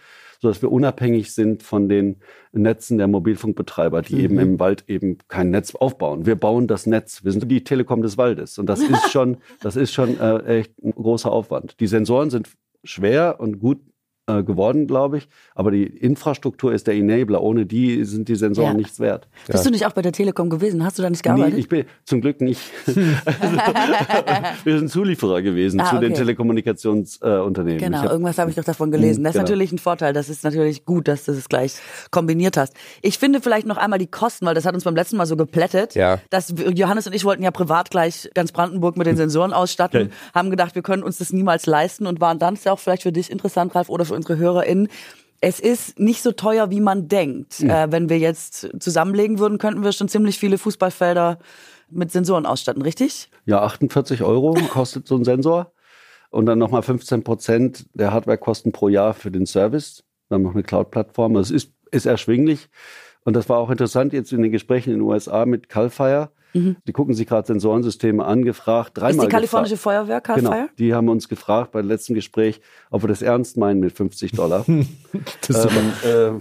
sodass 0.40 0.62
wir 0.62 0.72
unabhängig 0.72 1.32
sind 1.32 1.62
von 1.62 1.88
den 1.88 2.16
Netzen 2.52 2.98
der 2.98 3.06
Mobilfunkbetreiber, 3.08 4.02
die 4.02 4.14
mhm. 4.14 4.20
eben 4.20 4.38
im 4.38 4.60
Wald 4.60 4.84
eben 4.88 5.18
kein 5.28 5.50
Netz 5.50 5.74
aufbauen. 5.74 6.26
Wir 6.26 6.36
bauen 6.36 6.66
das 6.66 6.86
Netz. 6.86 7.24
Wir 7.24 7.32
sind 7.32 7.50
die 7.50 7.62
Telekom 7.62 8.02
des 8.02 8.16
Waldes. 8.16 8.58
Und 8.58 8.66
das 8.66 8.80
ist 8.80 9.10
schon, 9.12 9.36
das 9.60 9.76
ist 9.76 9.92
schon 9.92 10.18
äh, 10.18 10.60
echt 10.60 10.82
ein 10.82 10.92
großer 10.92 11.30
Aufwand. 11.30 11.78
Die 11.80 11.86
Sensoren 11.86 12.30
sind 12.30 12.48
schwer 12.82 13.36
und 13.38 13.60
gut 13.60 13.80
äh, 14.38 14.42
geworden, 14.42 14.86
glaube 14.86 15.18
ich. 15.18 15.28
Aber 15.54 15.70
die 15.70 15.84
Infrastruktur 15.84 16.72
ist 16.72 16.86
der 16.86 16.94
Enabler. 16.94 17.42
Ohne 17.42 17.66
die 17.66 18.04
sind 18.04 18.28
die 18.28 18.36
Sensoren 18.36 18.72
ja. 18.72 18.74
nichts 18.74 19.00
wert. 19.00 19.28
Bist 19.46 19.58
ja. 19.58 19.64
du 19.64 19.70
nicht 19.70 19.86
auch 19.86 19.92
bei 19.92 20.02
der 20.02 20.12
Telekom 20.12 20.50
gewesen? 20.50 20.84
Hast 20.84 20.98
du 20.98 21.02
da 21.02 21.10
nicht 21.10 21.22
gearbeitet? 21.22 21.54
Nee, 21.54 21.60
ich 21.60 21.68
bin 21.68 21.84
zum 22.04 22.20
Glück 22.20 22.40
nicht. 22.40 22.60
also, 22.86 23.00
wir 24.64 24.78
sind 24.78 24.90
Zulieferer 24.90 25.42
gewesen 25.42 25.80
ah, 25.80 25.90
zu 25.90 25.96
okay. 25.96 26.06
den 26.06 26.14
Telekommunikationsunternehmen. 26.14 27.80
Äh, 27.80 27.84
genau, 27.84 27.98
hab, 27.98 28.10
irgendwas 28.10 28.38
habe 28.38 28.50
ich 28.50 28.56
doch 28.56 28.64
davon 28.64 28.90
gelesen. 28.90 29.24
Das 29.24 29.30
ist 29.30 29.34
genau. 29.34 29.42
natürlich 29.42 29.72
ein 29.72 29.78
Vorteil. 29.78 30.12
Das 30.12 30.28
ist 30.28 30.44
natürlich 30.44 30.84
gut, 30.84 31.08
dass 31.08 31.24
du 31.24 31.32
es 31.32 31.48
gleich 31.48 31.74
kombiniert 32.10 32.56
hast. 32.56 32.74
Ich 33.02 33.18
finde 33.18 33.40
vielleicht 33.40 33.66
noch 33.66 33.76
einmal 33.76 33.98
die 33.98 34.06
Kosten, 34.06 34.46
weil 34.46 34.54
das 34.54 34.64
hat 34.64 34.74
uns 34.74 34.84
beim 34.84 34.96
letzten 34.96 35.16
Mal 35.16 35.26
so 35.26 35.36
geplättet. 35.36 35.94
Ja. 35.94 36.18
Dass 36.30 36.54
Johannes 36.74 37.06
und 37.06 37.14
ich 37.14 37.24
wollten 37.24 37.42
ja 37.42 37.50
privat 37.50 37.90
gleich 37.90 38.30
ganz 38.34 38.52
Brandenburg 38.52 38.96
mit 38.96 39.06
den 39.06 39.16
Sensoren 39.16 39.52
ausstatten, 39.52 40.06
okay. 40.06 40.10
haben 40.34 40.50
gedacht, 40.50 40.74
wir 40.74 40.82
können 40.82 41.02
uns 41.02 41.18
das 41.18 41.32
niemals 41.32 41.66
leisten 41.66 42.06
und 42.06 42.20
waren 42.20 42.38
dann 42.38 42.54
ist 42.60 42.66
ja 42.66 42.72
auch 42.72 42.78
vielleicht 42.78 43.02
für 43.02 43.12
dich 43.12 43.30
interessant, 43.30 43.74
Ralf, 43.74 43.88
oder 43.88 44.04
für 44.04 44.14
unsere 44.20 44.38
HörerInnen, 44.38 44.88
es 45.40 45.58
ist 45.58 45.98
nicht 45.98 46.22
so 46.22 46.32
teuer, 46.32 46.70
wie 46.70 46.80
man 46.80 47.08
denkt. 47.08 47.60
Mhm. 47.60 47.70
Äh, 47.70 47.92
wenn 47.92 48.08
wir 48.08 48.18
jetzt 48.18 48.68
zusammenlegen 48.78 49.38
würden, 49.38 49.58
könnten 49.58 49.82
wir 49.82 49.92
schon 49.92 50.08
ziemlich 50.08 50.38
viele 50.38 50.58
Fußballfelder 50.58 51.38
mit 51.90 52.12
Sensoren 52.12 52.46
ausstatten, 52.46 52.82
richtig? 52.82 53.30
Ja, 53.46 53.62
48 53.62 54.22
Euro 54.22 54.54
kostet 54.68 55.08
so 55.08 55.16
ein 55.16 55.24
Sensor. 55.24 55.72
Und 56.30 56.46
dann 56.46 56.58
nochmal 56.58 56.82
15 56.82 57.24
Prozent 57.24 57.86
der 57.94 58.12
Hardwarekosten 58.12 58.70
pro 58.70 58.88
Jahr 58.88 59.14
für 59.14 59.30
den 59.30 59.46
Service. 59.46 60.04
Dann 60.28 60.42
noch 60.42 60.52
eine 60.52 60.62
Cloud-Plattform. 60.62 61.34
Das 61.34 61.50
ist, 61.50 61.72
ist 61.90 62.06
erschwinglich. 62.06 62.68
Und 63.24 63.34
das 63.34 63.48
war 63.48 63.58
auch 63.58 63.70
interessant 63.70 64.12
jetzt 64.12 64.32
in 64.32 64.42
den 64.42 64.52
Gesprächen 64.52 64.90
in 64.90 64.96
den 64.96 65.02
USA 65.02 65.44
mit 65.44 65.68
Calfire. 65.68 66.30
Mhm. 66.52 66.76
Die 66.86 66.92
gucken 66.92 67.14
sich 67.14 67.26
gerade 67.26 67.46
Sensorensysteme 67.46 68.24
an, 68.24 68.42
gefragt, 68.42 68.92
dreimal. 68.94 69.12
Ist 69.12 69.22
die 69.22 69.28
kalifornische 69.28 69.74
gefragt. 69.74 70.06
Feuerwehr, 70.06 70.20
Carl 70.20 70.40
Genau, 70.40 70.66
die 70.78 70.94
haben 70.94 71.08
uns 71.08 71.28
gefragt 71.28 71.72
bei 71.72 71.80
dem 71.80 71.88
letzten 71.88 72.14
Gespräch, 72.14 72.60
ob 72.90 73.02
wir 73.02 73.08
das 73.08 73.22
ernst 73.22 73.56
meinen 73.56 73.80
mit 73.80 73.92
50 73.92 74.32
Dollar. 74.32 74.64
das 75.46 75.66
ähm, 76.04 76.40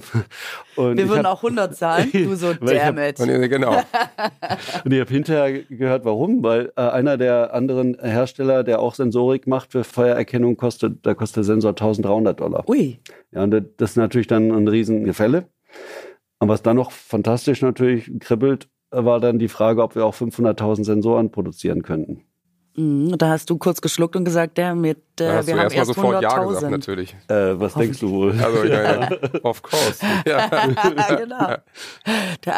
äh, 0.77 0.95
wir 0.95 1.09
würden 1.09 1.25
hab, 1.25 1.33
auch 1.33 1.43
100 1.43 1.75
zahlen, 1.75 2.09
du 2.13 2.35
so, 2.35 2.53
damn 2.53 2.97
it. 2.97 3.17
genau. 3.17 3.71
und 4.83 4.93
ich 4.93 4.99
habe 4.99 5.09
hinterher 5.09 5.63
gehört, 5.63 6.05
warum, 6.05 6.41
weil 6.43 6.71
äh, 6.75 6.81
einer 6.81 7.17
der 7.17 7.53
anderen 7.53 7.97
Hersteller, 7.99 8.63
der 8.63 8.79
auch 8.79 8.95
Sensorik 8.95 9.47
macht 9.47 9.71
für 9.71 9.83
Feuererkennung, 9.83 10.57
kostet, 10.57 11.05
da 11.05 11.13
kostet 11.13 11.37
der 11.37 11.43
Sensor 11.43 11.71
1300 11.71 12.39
Dollar. 12.39 12.67
Ui. 12.67 12.99
Ja, 13.31 13.43
und 13.43 13.51
das 13.51 13.91
ist 13.91 13.95
natürlich 13.97 14.27
dann 14.27 14.51
ein 14.51 14.67
Riesengefälle. 14.67 15.45
Und 16.39 16.47
was 16.47 16.61
dann 16.61 16.77
noch 16.77 16.91
fantastisch 16.91 17.61
natürlich 17.61 18.09
kribbelt, 18.19 18.69
war 18.91 19.19
dann 19.19 19.39
die 19.39 19.47
Frage, 19.47 19.83
ob 19.83 19.95
wir 19.95 20.05
auch 20.05 20.15
500.000 20.15 20.83
Sensoren 20.83 21.31
produzieren 21.31 21.83
könnten. 21.83 22.23
Mhm, 22.75 23.17
da 23.17 23.29
hast 23.29 23.49
du 23.49 23.57
kurz 23.57 23.81
geschluckt 23.81 24.15
und 24.15 24.23
gesagt, 24.23 24.57
der 24.57 24.73
mit, 24.73 24.97
äh, 24.97 25.01
da 25.15 25.33
hast 25.33 25.47
wir 25.47 25.55
du 25.55 25.59
haben 25.59 25.71
erst 25.71 25.75
mal 25.75 25.85
sofort 25.85 26.23
Ja 26.23 26.43
gesagt, 26.45 26.71
natürlich. 26.71 27.15
Äh, 27.27 27.59
was 27.59 27.73
denkst 27.73 27.99
du 27.99 28.09
wohl? 28.11 28.39
Also, 28.41 28.63
ja, 28.63 29.01
ja. 29.01 29.09
of 29.43 29.61
course. 29.61 30.05
Ja. 30.25 30.47
genau. 31.17 31.55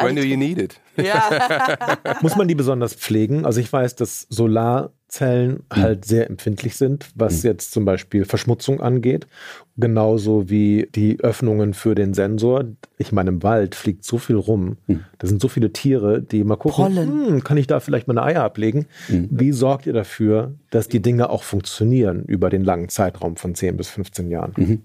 When 0.04 0.16
do 0.16 0.22
you 0.22 0.38
need 0.38 0.60
it? 0.60 0.80
Ja. 0.96 1.88
Muss 2.22 2.36
man 2.36 2.48
die 2.48 2.56
besonders 2.56 2.94
pflegen? 2.94 3.46
Also 3.46 3.62
ich 3.62 3.72
weiß, 3.72 3.96
dass 3.96 4.28
Solar 4.30 4.92
Zellen 5.12 5.64
mhm. 5.76 5.82
halt 5.82 6.06
sehr 6.06 6.30
empfindlich 6.30 6.78
sind, 6.78 7.10
was 7.16 7.44
mhm. 7.44 7.50
jetzt 7.50 7.72
zum 7.72 7.84
Beispiel 7.84 8.24
Verschmutzung 8.24 8.80
angeht. 8.80 9.28
Genauso 9.76 10.50
wie 10.50 10.88
die 10.96 11.20
Öffnungen 11.20 11.74
für 11.74 11.96
den 11.96 12.14
Sensor. 12.14 12.64
Ich 12.98 13.12
meine, 13.12 13.30
im 13.32 13.44
Wald 13.44 13.76
fliegt 13.76 14.06
so 14.06 14.18
viel 14.18 14.38
rum. 14.38 14.78
Mhm. 14.88 15.02
Da 15.20 15.28
sind 15.28 15.42
so 15.42 15.50
viele 15.50 15.74
Tiere, 15.74 16.22
die 16.22 16.46
mal 16.46 16.56
gucken, 16.56 16.96
hm, 16.96 17.44
kann 17.44 17.58
ich 17.58 17.68
da 17.68 17.82
vielleicht 17.82 18.08
meine 18.08 18.24
Eier 18.24 18.44
ablegen? 18.44 18.86
Wie 19.10 19.52
sorgt 19.52 19.86
ihr 19.86 19.94
dafür, 19.94 20.54
dass 20.70 20.88
die 20.88 21.02
Dinge 21.02 21.30
auch 21.30 21.44
funktionieren 21.44 22.24
über 22.24 22.50
den 22.50 22.64
langen 22.64 22.88
Zeitraum 22.88 23.36
von 23.36 23.54
10 23.54 23.76
bis 23.76 23.90
15 23.90 24.30
Jahren? 24.30 24.54
Mhm. 24.56 24.82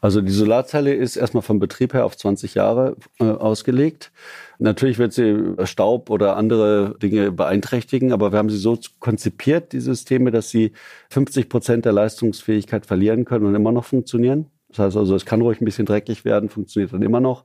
Also 0.00 0.22
die 0.22 0.32
Solarzelle 0.32 0.94
ist 0.94 1.16
erstmal 1.16 1.42
vom 1.42 1.58
Betrieb 1.58 1.92
her 1.92 2.06
auf 2.06 2.16
20 2.16 2.54
Jahre 2.54 2.96
äh, 3.20 3.24
ausgelegt. 3.24 4.10
Natürlich 4.58 4.98
wird 4.98 5.12
sie 5.12 5.54
Staub 5.64 6.10
oder 6.10 6.36
andere 6.36 6.96
Dinge 7.02 7.32
beeinträchtigen, 7.32 8.12
aber 8.12 8.32
wir 8.32 8.38
haben 8.38 8.50
sie 8.50 8.56
so 8.56 8.78
konzipiert, 9.00 9.72
die 9.72 9.80
Systeme, 9.80 10.30
dass 10.30 10.48
sie 10.48 10.72
50 11.10 11.48
Prozent 11.48 11.84
der 11.84 11.92
Leistungsfähigkeit 11.92 12.86
verlieren 12.86 13.24
können 13.24 13.46
und 13.46 13.54
immer 13.54 13.72
noch 13.72 13.84
funktionieren. 13.84 14.46
Das 14.68 14.78
heißt 14.78 14.96
also, 14.96 15.14
es 15.14 15.26
kann 15.26 15.42
ruhig 15.42 15.60
ein 15.60 15.64
bisschen 15.64 15.86
dreckig 15.86 16.24
werden, 16.24 16.48
funktioniert 16.48 16.92
dann 16.92 17.02
immer 17.02 17.20
noch. 17.20 17.44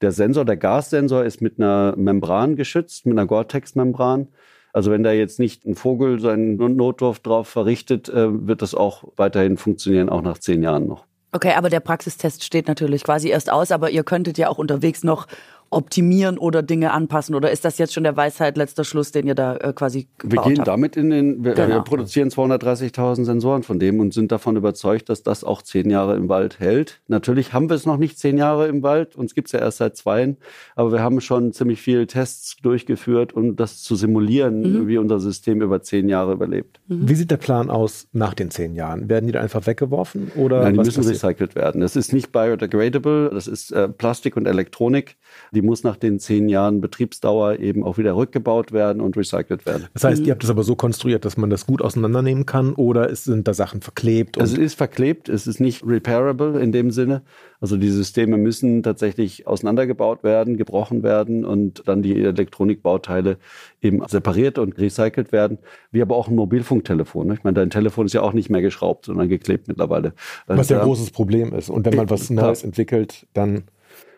Der 0.00 0.12
Sensor, 0.12 0.44
der 0.44 0.56
Gassensor 0.56 1.24
ist 1.24 1.40
mit 1.40 1.58
einer 1.58 1.94
Membran 1.96 2.56
geschützt, 2.56 3.06
mit 3.06 3.16
einer 3.16 3.26
Gore-Tex-Membran. 3.26 4.28
Also 4.72 4.90
wenn 4.90 5.02
da 5.02 5.12
jetzt 5.12 5.38
nicht 5.38 5.64
ein 5.64 5.74
Vogel 5.74 6.18
seinen 6.18 6.56
Notwurf 6.56 7.20
drauf 7.20 7.48
verrichtet, 7.48 8.08
äh, 8.08 8.46
wird 8.46 8.62
das 8.62 8.74
auch 8.74 9.04
weiterhin 9.16 9.56
funktionieren, 9.56 10.08
auch 10.08 10.22
nach 10.22 10.38
zehn 10.38 10.62
Jahren 10.62 10.86
noch. 10.86 11.04
Okay, 11.30 11.52
aber 11.56 11.70
der 11.70 11.80
Praxistest 11.80 12.44
steht 12.44 12.68
natürlich 12.68 13.04
quasi 13.04 13.28
erst 13.28 13.50
aus, 13.50 13.70
aber 13.70 13.90
ihr 13.90 14.04
könntet 14.04 14.38
ja 14.38 14.48
auch 14.48 14.58
unterwegs 14.58 15.02
noch 15.02 15.26
optimieren 15.72 16.38
oder 16.38 16.62
Dinge 16.62 16.92
anpassen? 16.92 17.34
Oder 17.34 17.50
ist 17.50 17.64
das 17.64 17.78
jetzt 17.78 17.92
schon 17.94 18.04
der 18.04 18.16
Weisheit 18.16 18.56
letzter 18.56 18.84
Schluss, 18.84 19.12
den 19.12 19.26
ihr 19.26 19.34
da 19.34 19.56
äh, 19.56 19.72
quasi 19.72 20.08
Wir 20.22 20.42
gehen 20.42 20.58
habt? 20.58 20.68
damit 20.68 20.96
in 20.96 21.10
den, 21.10 21.44
wir, 21.44 21.54
genau. 21.54 21.68
wir 21.68 21.80
produzieren 21.82 22.28
230.000 22.28 23.24
Sensoren 23.24 23.62
von 23.62 23.78
dem 23.78 24.00
und 24.00 24.14
sind 24.14 24.32
davon 24.32 24.56
überzeugt, 24.56 25.08
dass 25.08 25.22
das 25.22 25.44
auch 25.44 25.62
zehn 25.62 25.90
Jahre 25.90 26.16
im 26.16 26.28
Wald 26.28 26.60
hält. 26.60 27.00
Natürlich 27.08 27.52
haben 27.52 27.68
wir 27.68 27.76
es 27.76 27.86
noch 27.86 27.96
nicht 27.96 28.18
zehn 28.18 28.38
Jahre 28.38 28.68
im 28.68 28.82
Wald, 28.82 29.16
uns 29.16 29.34
gibt's 29.34 29.52
ja 29.52 29.60
erst 29.60 29.78
seit 29.78 29.96
zwei, 29.96 30.36
aber 30.76 30.92
wir 30.92 31.00
haben 31.00 31.20
schon 31.20 31.52
ziemlich 31.52 31.80
viele 31.80 32.06
Tests 32.06 32.56
durchgeführt, 32.62 33.32
um 33.32 33.56
das 33.56 33.82
zu 33.82 33.96
simulieren, 33.96 34.60
mhm. 34.60 34.88
wie 34.88 34.98
unser 34.98 35.20
System 35.20 35.62
über 35.62 35.82
zehn 35.82 36.08
Jahre 36.08 36.32
überlebt. 36.32 36.80
Mhm. 36.88 37.08
Wie 37.08 37.14
sieht 37.14 37.30
der 37.30 37.38
Plan 37.38 37.70
aus 37.70 38.08
nach 38.12 38.34
den 38.34 38.50
zehn 38.50 38.74
Jahren? 38.74 39.08
Werden 39.08 39.26
die 39.26 39.32
da 39.32 39.40
einfach 39.40 39.66
weggeworfen 39.66 40.32
oder? 40.36 40.62
Nein, 40.62 40.74
die 40.74 40.80
müssen 40.80 41.02
passiert? 41.02 41.24
recycelt 41.24 41.54
werden. 41.54 41.80
Das 41.80 41.96
ist 41.96 42.12
nicht 42.12 42.32
biodegradable, 42.32 43.30
das 43.32 43.46
ist 43.46 43.72
äh, 43.72 43.88
Plastik 43.88 44.36
und 44.36 44.46
Elektronik. 44.46 45.16
Die 45.52 45.61
die 45.62 45.66
muss 45.66 45.84
nach 45.84 45.96
den 45.96 46.18
zehn 46.18 46.48
Jahren 46.48 46.80
Betriebsdauer 46.80 47.60
eben 47.60 47.84
auch 47.84 47.96
wieder 47.96 48.16
rückgebaut 48.16 48.72
werden 48.72 49.00
und 49.00 49.16
recycelt 49.16 49.64
werden. 49.64 49.86
Das 49.94 50.02
heißt, 50.02 50.26
ihr 50.26 50.32
habt 50.32 50.42
das 50.42 50.50
aber 50.50 50.64
so 50.64 50.74
konstruiert, 50.74 51.24
dass 51.24 51.36
man 51.36 51.50
das 51.50 51.66
gut 51.66 51.82
auseinandernehmen 51.82 52.46
kann 52.46 52.74
oder 52.74 53.14
sind 53.14 53.46
da 53.46 53.54
Sachen 53.54 53.80
verklebt? 53.80 54.40
Also 54.40 54.56
es 54.56 54.60
ist 54.60 54.74
verklebt, 54.74 55.28
es 55.28 55.46
ist 55.46 55.60
nicht 55.60 55.86
repairable 55.86 56.60
in 56.60 56.72
dem 56.72 56.90
Sinne. 56.90 57.22
Also 57.60 57.76
die 57.76 57.90
Systeme 57.90 58.38
müssen 58.38 58.82
tatsächlich 58.82 59.46
auseinandergebaut 59.46 60.24
werden, 60.24 60.56
gebrochen 60.56 61.04
werden 61.04 61.44
und 61.44 61.84
dann 61.86 62.02
die 62.02 62.20
Elektronikbauteile 62.20 63.36
eben 63.80 64.02
separiert 64.08 64.58
und 64.58 64.76
recycelt 64.78 65.30
werden. 65.30 65.58
Wie 65.92 66.02
aber 66.02 66.16
auch 66.16 66.26
ein 66.26 66.34
Mobilfunktelefon. 66.34 67.32
Ich 67.32 67.44
meine, 67.44 67.54
dein 67.54 67.70
Telefon 67.70 68.06
ist 68.06 68.14
ja 68.14 68.22
auch 68.22 68.32
nicht 68.32 68.50
mehr 68.50 68.62
geschraubt, 68.62 69.06
sondern 69.06 69.28
geklebt 69.28 69.68
mittlerweile. 69.68 70.12
Was 70.46 70.70
ja 70.70 70.80
ein 70.80 70.84
großes 70.84 71.12
Problem 71.12 71.52
ist. 71.54 71.70
Und 71.70 71.86
wenn 71.86 71.94
man 71.94 72.10
was 72.10 72.30
Neues 72.30 72.64
entwickelt, 72.64 73.28
dann 73.32 73.62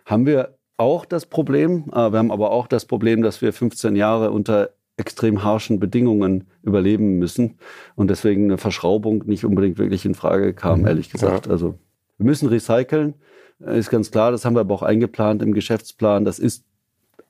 haben 0.07 0.25
wir 0.25 0.55
auch 0.77 1.05
das 1.05 1.27
Problem. 1.27 1.85
Äh, 1.93 2.13
wir 2.13 2.19
haben 2.19 2.31
aber 2.31 2.51
auch 2.51 2.67
das 2.67 2.85
Problem, 2.87 3.23
dass 3.23 3.43
wir 3.43 3.53
15 3.53 3.97
Jahre 3.97 4.31
unter 4.31 4.71
extrem 4.97 5.43
harschen 5.43 5.81
Bedingungen 5.81 6.47
überleben 6.63 7.19
müssen 7.19 7.59
und 7.97 8.09
deswegen 8.11 8.45
eine 8.45 8.59
Verschraubung 8.59 9.25
nicht 9.27 9.45
unbedingt 9.45 9.79
wirklich 9.79 10.05
in 10.05 10.15
Frage 10.15 10.55
kam, 10.55 10.81
mhm. 10.81 10.87
ehrlich 10.87 11.11
gesagt. 11.11 11.47
Ja. 11.47 11.53
Also 11.53 11.79
wir 12.19 12.27
müssen 12.27 12.49
recyceln, 12.49 13.15
äh, 13.65 13.79
ist 13.79 13.91
ganz 13.91 14.11
klar. 14.11 14.31
Das 14.31 14.45
haben 14.45 14.55
wir 14.55 14.61
aber 14.61 14.75
auch 14.75 14.83
eingeplant 14.83 15.43
im 15.43 15.53
Geschäftsplan. 15.53 16.25
Das 16.25 16.39
ist 16.39 16.65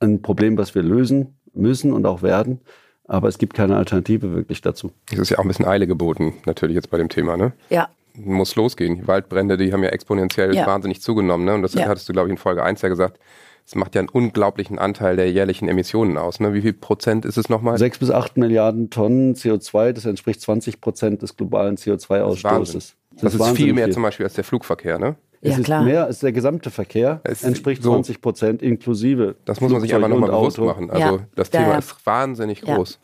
ein 0.00 0.22
Problem, 0.22 0.58
was 0.58 0.74
wir 0.74 0.82
lösen 0.82 1.38
müssen 1.54 1.92
und 1.92 2.06
auch 2.06 2.22
werden. 2.22 2.60
Aber 3.06 3.28
es 3.28 3.38
gibt 3.38 3.54
keine 3.54 3.76
Alternative 3.76 4.34
wirklich 4.34 4.62
dazu. 4.62 4.92
Es 5.12 5.18
ist 5.18 5.30
ja 5.30 5.38
auch 5.38 5.42
ein 5.42 5.48
bisschen 5.48 5.66
Eile 5.66 5.86
geboten, 5.86 6.34
natürlich 6.46 6.74
jetzt 6.74 6.90
bei 6.90 6.96
dem 6.96 7.10
Thema, 7.10 7.36
ne? 7.36 7.52
Ja. 7.68 7.88
Muss 8.16 8.54
losgehen. 8.54 8.96
Die 8.96 9.08
Waldbrände, 9.08 9.56
die 9.56 9.72
haben 9.72 9.82
ja 9.82 9.90
exponentiell 9.90 10.54
Ja. 10.54 10.66
wahnsinnig 10.66 11.00
zugenommen, 11.02 11.44
ne? 11.44 11.54
Und 11.54 11.62
das 11.62 11.74
Ja. 11.74 11.86
hattest 11.88 12.08
du, 12.08 12.12
glaube 12.12 12.28
ich, 12.28 12.32
in 12.32 12.38
Folge 12.38 12.62
1 12.62 12.80
ja 12.82 12.88
gesagt. 12.88 13.18
Es 13.66 13.74
macht 13.74 13.94
ja 13.94 14.00
einen 14.00 14.10
unglaublichen 14.10 14.78
Anteil 14.78 15.16
der 15.16 15.30
jährlichen 15.32 15.68
Emissionen 15.68 16.18
aus, 16.18 16.38
ne? 16.38 16.52
Wie 16.54 16.60
viel 16.60 16.74
Prozent 16.74 17.24
ist 17.24 17.38
es 17.38 17.48
nochmal? 17.48 17.78
Sechs 17.78 17.98
bis 17.98 18.10
acht 18.10 18.36
Milliarden 18.36 18.90
Tonnen 18.90 19.34
CO2, 19.34 19.92
das 19.92 20.04
entspricht 20.04 20.40
20 20.42 20.80
Prozent 20.80 21.22
des 21.22 21.36
globalen 21.36 21.76
CO2-Ausstoßes. 21.76 22.94
Das, 23.20 23.34
ist 23.34 23.48
viel 23.56 23.72
mehr 23.72 23.90
zum 23.90 24.02
Beispiel 24.02 24.26
als 24.26 24.34
der 24.34 24.44
Flugverkehr, 24.44 24.98
ne? 24.98 25.16
Es 25.40 25.52
Ja, 25.52 25.58
ist 25.58 25.64
klar. 25.64 25.82
mehr 25.82 26.04
als 26.04 26.20
der 26.20 26.32
gesamte 26.32 26.70
Verkehr, 26.70 27.20
Es 27.24 27.42
entspricht 27.42 27.82
so. 27.82 27.90
20 27.90 28.20
Prozent 28.20 28.62
inklusive. 28.62 29.34
Das 29.44 29.60
muss 29.60 29.72
man 29.72 29.80
sich 29.80 29.94
einfach 29.94 30.08
nochmal 30.08 30.30
bewusst 30.30 30.58
machen. 30.58 30.90
Also 30.90 31.16
Ja. 31.16 31.26
das 31.34 31.50
Thema 31.50 31.72
ja. 31.72 31.78
ist 31.78 31.94
wahnsinnig 32.06 32.62
Ja. 32.66 32.76
groß. 32.76 32.98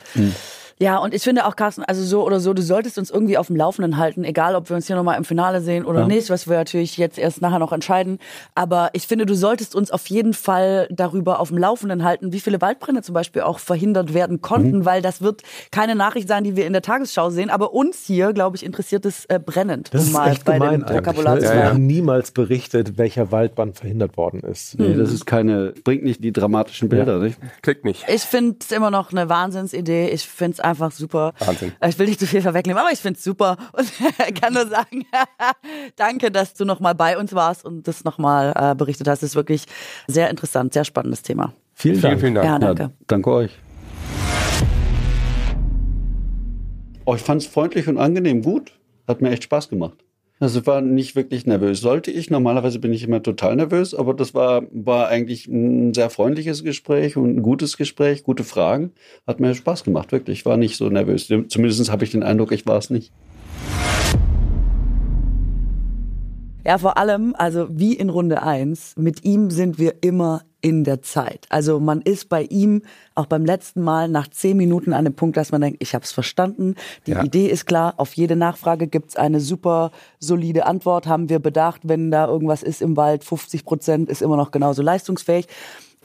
Ja, 0.83 0.97
und 0.97 1.12
ich 1.12 1.22
finde 1.22 1.45
auch, 1.47 1.57
Carsten, 1.57 1.85
also 1.85 2.03
so 2.03 2.24
oder 2.24 2.41
so, 2.41 2.55
du 2.55 2.62
solltest 2.62 2.97
uns 2.97 3.11
irgendwie 3.11 3.37
auf 3.37 3.49
dem 3.49 3.57
Laufenden 3.57 3.99
halten, 3.99 4.24
egal 4.24 4.55
ob 4.55 4.70
wir 4.70 4.76
uns 4.76 4.87
hier 4.87 4.97
nochmal 4.97 5.18
im 5.18 5.24
Finale 5.24 5.61
sehen 5.61 5.85
oder 5.85 6.01
Ja. 6.01 6.07
nicht, 6.07 6.31
was 6.31 6.49
wir 6.49 6.57
natürlich 6.57 6.97
jetzt 6.97 7.18
erst 7.18 7.43
nachher 7.43 7.59
noch 7.59 7.72
entscheiden. 7.72 8.18
Aber 8.55 8.89
ich 8.95 9.07
finde, 9.07 9.26
du 9.26 9.35
solltest 9.35 9.74
uns 9.74 9.91
auf 9.91 10.07
jeden 10.07 10.33
Fall 10.33 10.89
darüber 10.91 11.39
auf 11.41 11.49
dem 11.49 11.59
Laufenden 11.59 12.03
halten, 12.03 12.33
wie 12.33 12.41
viele 12.41 12.62
Waldbrände 12.62 13.03
zum 13.03 13.12
Beispiel 13.12 13.43
auch 13.43 13.59
verhindert 13.59 14.14
werden 14.14 14.41
konnten, 14.41 14.78
Mhm. 14.78 14.85
weil 14.87 15.03
das 15.03 15.20
wird 15.20 15.43
keine 15.70 15.95
Nachricht 15.95 16.28
sein, 16.28 16.45
die 16.45 16.57
wir 16.57 16.66
in 16.66 16.72
der 16.72 16.81
Tagesschau 16.83 17.28
sehen. 17.28 17.51
Aber 17.51 17.74
uns 17.74 18.05
hier, 18.07 18.33
glaube 18.33 18.57
ich, 18.57 18.64
interessiert 18.64 19.05
es 19.05 19.26
äh, 19.26 19.39
brennend, 19.39 19.93
Das 19.93 20.01
um 20.03 20.07
ist 20.09 20.12
mal 20.14 20.31
echt 20.31 20.45
bei 20.47 20.55
gemein 20.59 20.81
dem. 20.87 20.97
Vokabular 20.97 21.35
Ne? 21.35 21.41
zu 21.41 21.45
Es 21.47 21.51
Ja, 21.51 21.57
wird 21.57 21.64
ja. 21.64 21.70
bleiben. 21.72 21.87
niemals 21.87 22.31
berichtet, 22.31 22.97
welcher 22.97 23.31
Waldbrand 23.31 23.76
verhindert 23.76 24.16
worden 24.16 24.41
ist. 24.41 24.78
Nee, 24.78 24.95
das 24.95 25.12
ist 25.12 25.26
keine, 25.26 25.74
bringt 25.85 26.05
nicht 26.05 26.24
die 26.24 26.33
dramatischen 26.33 26.89
Bilder, 26.89 27.18
nicht? 27.18 27.39
Klickt 27.61 27.85
nicht. 27.85 28.07
Ich 28.09 28.22
finde 28.22 28.57
es 28.62 28.72
immer 28.72 28.91
noch 28.91 29.12
eine 29.12 29.28
Wahnsinnsidee. 29.28 30.09
Ich 30.09 30.26
finde 30.26 30.53
es 30.55 30.61
einfach 30.70 30.92
super. 30.92 31.32
Wahnsinn. 31.38 31.72
Ich 31.86 31.98
will 31.98 32.06
nicht 32.06 32.20
zu 32.20 32.26
viel 32.26 32.42
vorwegnehmen, 32.42 32.80
aber 32.80 32.92
ich 32.92 32.98
finde 33.00 33.18
es 33.18 33.24
super 33.24 33.56
und 33.72 33.90
kann 34.40 34.54
nur 34.54 34.66
sagen, 34.66 35.04
danke, 35.96 36.30
dass 36.30 36.54
du 36.54 36.64
nochmal 36.64 36.94
bei 36.94 37.18
uns 37.18 37.34
warst 37.34 37.64
und 37.64 37.86
das 37.86 38.04
nochmal 38.04 38.52
äh, 38.56 38.74
berichtet 38.74 39.08
hast. 39.08 39.22
Das 39.22 39.30
ist 39.30 39.36
wirklich 39.36 39.66
sehr 40.06 40.30
interessant, 40.30 40.72
sehr 40.72 40.84
spannendes 40.84 41.22
Thema. 41.22 41.52
Vielen 41.74 41.96
Vielen, 41.96 42.02
Dank. 42.02 42.20
vielen 42.20 42.34
Dank. 42.34 42.46
Ja, 42.46 42.58
danke. 42.58 42.82
Ja, 42.82 42.90
danke 43.06 43.30
euch. 43.30 43.58
Oh, 47.04 47.14
ich 47.14 47.22
fand 47.22 47.42
es 47.42 47.48
freundlich 47.48 47.88
und 47.88 47.98
angenehm 47.98 48.42
gut. 48.42 48.72
Hat 49.08 49.20
mir 49.20 49.30
echt 49.30 49.44
Spaß 49.44 49.68
gemacht. 49.68 50.04
Also 50.43 50.66
war 50.66 50.80
nicht 50.80 51.16
wirklich 51.16 51.45
nervös. 51.45 51.82
Sollte 51.82 52.11
ich, 52.11 52.30
normalerweise 52.30 52.78
bin 52.78 52.95
ich 52.95 53.05
immer 53.05 53.22
total 53.22 53.57
nervös, 53.57 53.95
aber 53.95 54.14
das 54.14 54.32
war, 54.32 54.62
war 54.72 55.09
eigentlich 55.09 55.47
ein 55.47 55.93
sehr 55.93 56.09
freundliches 56.09 56.64
Gespräch 56.64 57.18
und 57.18 57.36
ein 57.36 57.43
gutes 57.43 57.76
Gespräch, 57.76 58.22
gute 58.24 58.43
Fragen. 58.43 58.93
Hat 59.26 59.38
mir 59.38 59.55
Spaß 59.55 59.84
gemacht, 59.84 60.12
wirklich. 60.12 60.38
Ich 60.38 60.47
war 60.47 60.57
nicht 60.57 60.78
so 60.78 60.88
nervös. 60.88 61.26
Zumindest 61.26 61.93
habe 61.93 62.05
ich 62.05 62.11
den 62.11 62.22
Eindruck, 62.22 62.53
ich 62.53 62.64
war 62.64 62.78
es 62.78 62.88
nicht. 62.88 63.12
Ja, 66.64 66.78
vor 66.78 66.97
allem, 66.97 67.34
also 67.36 67.66
wie 67.70 67.93
in 67.93 68.09
Runde 68.09 68.43
eins, 68.43 68.95
mit 68.97 69.26
ihm 69.26 69.51
sind 69.51 69.78
wir 69.78 69.97
immer 70.01 70.41
in 70.61 70.84
der 70.84 71.02
Zeit. 71.02 71.46
Also 71.48 71.80
man 71.80 72.00
ist 72.02 72.28
bei 72.28 72.42
ihm 72.42 72.82
auch 73.14 73.26
beim 73.26 73.44
letzten 73.44 73.82
Mal 73.82 74.08
nach 74.08 74.28
zehn 74.28 74.56
Minuten 74.56 74.92
an 74.92 75.04
dem 75.04 75.14
Punkt, 75.14 75.36
dass 75.36 75.52
man 75.52 75.61
denkt, 75.61 75.82
ich 75.82 75.94
habe 75.94 76.04
es 76.04 76.12
verstanden, 76.12 76.74
die 77.06 77.12
Ja. 77.12 77.24
Idee 77.24 77.46
ist 77.46 77.66
klar, 77.66 77.94
auf 77.96 78.14
jede 78.14 78.36
Nachfrage 78.36 78.86
gibt's 78.86 79.16
eine 79.16 79.40
super 79.40 79.90
solide 80.18 80.66
Antwort, 80.66 81.06
haben 81.06 81.28
wir 81.28 81.38
bedacht, 81.38 81.82
wenn 81.84 82.11
da 82.11 82.26
irgendwas 82.26 82.62
ist 82.62 82.82
im 82.82 82.96
Wald, 82.96 83.24
50 83.24 83.64
Prozent 83.64 84.08
ist 84.11 84.22
immer 84.22 84.36
noch 84.36 84.50
genauso 84.50 84.82
leistungsfähig. 84.82 85.46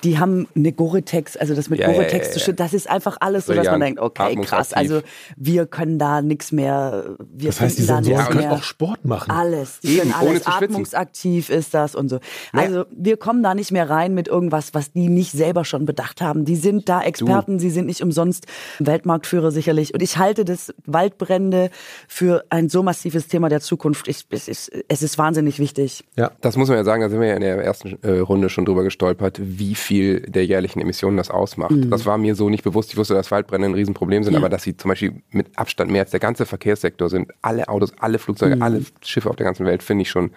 Die 0.04 0.20
haben 0.20 0.48
eine 0.56 0.72
Gore-Tex, 0.74 1.38
also 1.38 1.56
das 1.56 1.70
mit 1.70 1.80
Ja, 1.80 1.88
ja, 1.88 1.93
Gore-Tex 1.93 2.28
ja, 2.28 2.34
zu 2.34 2.39
ja. 2.39 2.46
schützen, 2.46 2.58
das 2.58 2.74
ist 2.74 2.89
einfach 2.89 3.18
alles 3.22 3.46
so, 3.46 3.54
dass 3.54 3.66
man 3.68 3.80
denkt, 3.80 4.00
okay, 4.00 4.36
krass, 4.36 4.74
also 4.74 5.02
wir 5.38 5.66
können 5.66 5.98
da 5.98 6.22
nichts 6.22 6.52
mehr, 6.52 7.16
wir 7.34 7.48
Das 7.50 7.62
heißt, 7.62 7.78
die 7.80 7.86
da 7.88 7.96
Sensoren 7.96 8.18
nichts 8.18 8.30
können 8.32 8.48
mehr. 8.48 8.52
auch 8.58 8.64
Sport 8.64 9.06
machen. 9.06 9.32
Alles. 9.32 9.80
Die 9.80 9.98
Eben, 9.98 10.12
können 10.12 10.14
alles. 10.14 10.46
Atmungsaktiv 10.48 11.50
ist 11.50 11.74
das 11.74 11.96
und 11.96 12.10
so. 12.10 12.20
Also 12.52 12.86
wir 12.91 13.18
kommen 13.18 13.41
da 13.41 13.56
nicht 13.56 13.72
mehr 13.72 13.89
rein 13.89 14.14
mit 14.14 14.28
irgendwas, 14.28 14.74
was 14.74 14.91
die 14.91 15.08
nicht 15.08 15.32
selber 15.32 15.64
schon 15.66 15.86
bedacht 15.86 16.22
haben. 16.22 16.46
Die 16.46 16.56
sind 16.58 16.89
da 16.89 17.02
Experten, 17.02 17.60
sie 17.60 17.70
sind 17.70 17.86
nicht 17.86 18.02
umsonst 18.02 18.46
Weltmarktführer 18.80 19.52
sicherlich. 19.52 19.93
Und 19.93 20.02
ich 20.02 20.18
halte 20.18 20.46
das 20.46 20.74
Waldbrände 20.86 21.70
für 22.08 22.43
ein 22.50 22.70
so 22.70 22.84
massives 22.84 23.28
Thema 23.28 23.50
der 23.50 23.62
Zukunft. 23.62 24.08
Ich, 24.08 24.26
es, 24.30 24.48
ist, 24.48 24.72
es 24.88 25.02
ist 25.02 25.18
wahnsinnig 25.18 25.60
wichtig. 25.60 26.04
Ja. 26.18 26.32
Das 26.41 26.58
muss 26.58 26.68
man 26.68 26.78
ja 26.78 26.84
sagen, 26.84 27.02
da 27.02 27.10
sind 27.10 27.20
wir 27.22 27.28
ja 27.30 27.36
in 27.36 27.41
der 27.41 27.64
ersten 27.64 27.98
äh, 28.04 28.20
Runde 28.20 28.50
schon 28.50 28.66
drüber 28.66 28.84
gestolpert, 28.84 29.39
wie 29.41 29.76
viel 29.86 30.22
der 30.22 30.46
jährlichen 30.46 30.80
Emissionen 30.82 31.16
das 31.18 31.30
ausmacht. 31.30 31.74
Das 31.90 32.06
war 32.06 32.18
mir 32.18 32.36
so 32.36 32.50
nicht 32.50 32.64
bewusst. 32.64 32.90
Ich 32.92 32.98
wusste, 32.98 33.14
dass 33.14 33.32
Waldbrände 33.32 33.68
ein 33.68 33.74
Riesenproblem 33.76 34.24
sind, 34.24 34.34
Ja. 34.34 34.40
aber 34.40 34.50
dass 34.50 34.64
sie 34.64 34.76
zum 34.76 34.90
Beispiel 34.90 35.22
mit 35.30 35.58
Abstand 35.58 35.92
mehr 35.92 36.02
als 36.02 36.12
der 36.12 36.20
ganze 36.20 36.46
Verkehrssektor 36.46 37.10
sind, 37.10 37.32
alle 37.42 37.70
Autos, 37.70 37.94
alle 38.00 38.20
Flugzeuge, 38.20 38.62
alle 38.62 38.82
Schiffe 39.02 39.30
auf 39.30 39.36
der 39.36 39.46
ganzen 39.46 39.66
Welt, 39.66 39.84
finde 39.84 40.02
ich 40.02 40.10
schon 40.10 40.32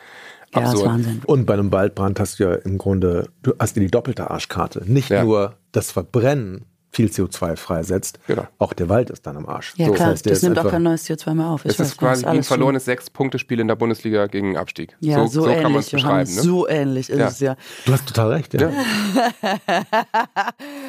Ja, 0.54 0.62
absurd. 0.62 0.86
Wahnsinn. 0.86 1.22
Und 1.26 1.46
bei 1.46 1.54
einem 1.54 1.72
Waldbrand 1.72 2.20
hast 2.20 2.38
du 2.38 2.44
ja 2.44 2.54
im 2.54 2.78
Grunde, 2.78 3.28
du 3.42 3.52
hast 3.58 3.76
dir 3.76 3.80
die 3.80 3.90
doppelte 3.90 4.30
Arschkarte. 4.30 4.82
Nicht 4.86 5.10
Ja. 5.10 5.24
nur 5.24 5.56
das 5.72 5.90
Verbrennen 5.92 6.64
viel 6.90 7.08
CO2 7.08 7.56
freisetzt, 7.56 8.18
Genau. 8.26 8.46
auch 8.58 8.72
der 8.72 8.88
Wald 8.88 9.10
ist 9.10 9.26
dann 9.26 9.36
am 9.36 9.46
Arsch. 9.46 9.74
Ja 9.76 9.86
So, 9.86 9.92
klar, 9.92 10.08
heißt, 10.10 10.24
der 10.24 10.32
das 10.32 10.42
nimmt 10.42 10.56
auch 10.58 10.62
einfach- 10.62 10.72
kein 10.72 10.82
neues 10.84 11.04
CO2 11.04 11.34
mehr 11.34 11.46
auf. 11.46 11.64
Ich 11.64 11.72
Es 11.72 11.78
weiß, 11.78 11.86
ist 11.88 11.96
quasi 11.98 12.22
das 12.24 12.32
wie 12.32 12.36
ein 12.38 12.42
verlorenes 12.42 12.84
Sechs-Punkte-Spiel 12.86 13.60
in 13.60 13.68
der 13.68 13.76
Bundesliga 13.76 14.26
gegen 14.26 14.56
Abstieg. 14.56 14.96
Ja, 15.00 15.18
so, 15.20 15.26
so, 15.26 15.40
so 15.42 15.46
ähnlich, 15.48 15.62
kann 15.62 15.72
man 15.72 15.80
es 15.80 15.90
Johannes, 15.92 16.28
beschreiben. 16.30 16.34
Ne? 16.34 16.42
so 16.52 16.68
ähnlich 16.68 17.10
ist 17.10 17.18
Ja. 17.18 17.26
es 17.28 17.40
ja. 17.40 17.56
Du 17.84 17.92
hast 17.92 18.06
total 18.06 18.32
recht, 18.32 18.54
ja. 18.54 18.70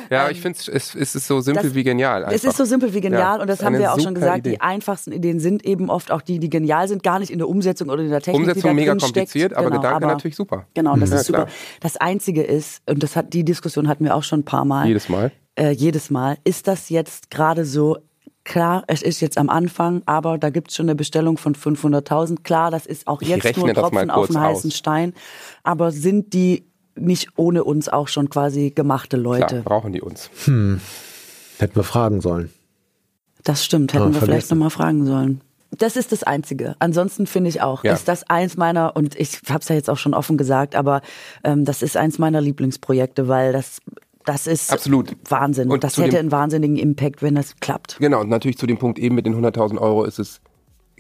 Ja, 0.09 0.21
aber 0.21 0.31
ich 0.31 0.41
finde 0.41 0.57
es, 0.71 0.95
es 0.95 1.15
ist 1.15 1.27
so 1.27 1.41
simpel 1.41 1.63
Das- 1.63 1.75
wie 1.75 1.83
genial. 1.83 2.25
Es 2.31 2.43
ist 2.43 2.57
so 2.57 2.65
simpel 2.65 2.93
wie 2.93 3.01
genial 3.01 3.19
Ja, 3.37 3.41
und 3.41 3.47
das 3.47 3.63
haben 3.63 3.77
wir 3.77 3.93
auch 3.93 3.99
schon 3.99 4.15
gesagt. 4.15 4.39
Idee. 4.39 4.51
Die 4.51 4.61
einfachsten 4.61 5.11
Ideen 5.11 5.39
sind 5.39 5.65
eben 5.65 5.89
oft 5.89 6.11
auch 6.11 6.21
die, 6.21 6.39
die 6.39 6.49
genial 6.49 6.87
sind, 6.87 7.03
gar 7.03 7.19
nicht 7.19 7.29
in 7.31 7.37
der 7.39 7.47
Umsetzung 7.49 7.89
oder 7.89 8.01
in 8.03 8.09
der 8.09 8.21
Technik. 8.21 8.41
die 8.41 8.45
da 8.47 8.51
Umsetzung 8.53 8.75
mega 8.75 8.95
kompliziert, 8.95 9.53
aber 9.53 9.69
Genau, 9.69 9.81
Gedanke 9.81 10.05
aber- 10.05 10.13
natürlich 10.13 10.35
super. 10.35 10.65
Genau, 10.73 10.95
das 10.95 11.09
Ja, 11.09 11.15
ist 11.17 11.25
super. 11.27 11.43
klar. 11.45 11.55
Das 11.81 11.97
Einzige 11.97 12.43
ist, 12.43 12.81
und 12.89 13.03
das 13.03 13.15
hat 13.15 13.33
die 13.33 13.43
Diskussion 13.43 13.87
hatten 13.87 14.03
wir 14.03 14.15
auch 14.15 14.23
schon 14.23 14.39
ein 14.41 14.45
paar 14.45 14.65
Mal. 14.65 14.87
Jedes 14.87 15.09
Mal. 15.09 15.31
Äh, 15.59 15.71
jedes 15.71 16.09
Mal. 16.09 16.37
Ist 16.43 16.67
das 16.67 16.89
jetzt 16.89 17.29
gerade 17.29 17.65
so? 17.65 17.97
Klar, 18.45 18.83
es 18.87 19.01
ist 19.03 19.19
jetzt 19.19 19.37
am 19.37 19.49
Anfang, 19.49 20.01
aber 20.05 20.37
da 20.39 20.49
gibt's 20.49 20.75
schon 20.75 20.85
eine 20.85 20.95
Bestellung 20.95 21.37
von 21.37 21.53
500.000. 21.55 22.41
Klar, 22.43 22.71
das 22.71 22.85
ist 22.87 23.05
auch 23.07 23.21
jetzt 23.21 23.57
nur 23.57 23.71
Tropfen 23.73 24.09
auf 24.09 24.27
den 24.27 24.39
heißen 24.39 24.71
aus. 24.71 24.77
Stein. 24.77 25.13
Aber 25.63 25.91
sind 25.91 26.33
die 26.33 26.65
nicht 26.95 27.27
ohne 27.35 27.63
uns 27.63 27.89
auch 27.89 28.07
schon 28.07 28.29
quasi 28.29 28.71
gemachte 28.71 29.17
Leute? 29.17 29.45
Klar, 29.47 29.61
brauchen 29.63 29.93
die 29.93 30.01
uns. 30.01 30.29
Hätten 30.45 31.75
wir 31.75 31.83
fragen 31.83 32.21
sollen. 32.21 32.49
Das 33.43 33.63
stimmt, 33.63 33.93
hätten 33.93 34.03
Ah, 34.05 34.13
wir 34.13 34.21
vielleicht 34.21 34.49
nochmal 34.49 34.69
fragen 34.71 35.05
sollen. 35.05 35.41
Das 35.77 35.95
ist 35.95 36.11
das 36.11 36.23
Einzige. 36.23 36.75
Ansonsten 36.79 37.27
finde 37.27 37.49
ich 37.49 37.61
auch, 37.61 37.83
Ja. 37.83 37.93
ist 37.93 38.07
das 38.07 38.27
eins 38.29 38.57
meiner, 38.57 38.95
und 38.95 39.15
ich 39.15 39.39
habe 39.49 39.59
es 39.59 39.69
ja 39.69 39.75
jetzt 39.75 39.89
auch 39.89 39.97
schon 39.97 40.13
offen 40.15 40.37
gesagt, 40.37 40.75
aber 40.75 41.01
ähm, 41.43 41.63
das 41.65 41.83
ist 41.83 41.95
eins 41.95 42.17
meiner 42.17 42.41
Lieblingsprojekte, 42.41 43.27
weil 43.27 43.53
das, 43.53 43.79
das 44.25 44.47
ist 44.47 44.71
Absolut. 44.71 45.15
Wahnsinn. 45.29 45.69
Und 45.71 45.83
das 45.83 45.97
hätte 45.97 46.09
dem- 46.09 46.19
einen 46.19 46.31
wahnsinnigen 46.31 46.77
Impact, 46.77 47.21
wenn 47.21 47.35
das 47.35 47.55
klappt. 47.59 47.97
Genau, 47.99 48.21
und 48.21 48.29
natürlich 48.29 48.57
zu 48.57 48.67
dem 48.67 48.77
Punkt 48.77 48.99
eben 48.99 49.15
mit 49.15 49.25
den 49.25 49.33
100.000 49.35 49.79
Euro 49.79 50.03
ist 50.03 50.19
es, 50.19 50.41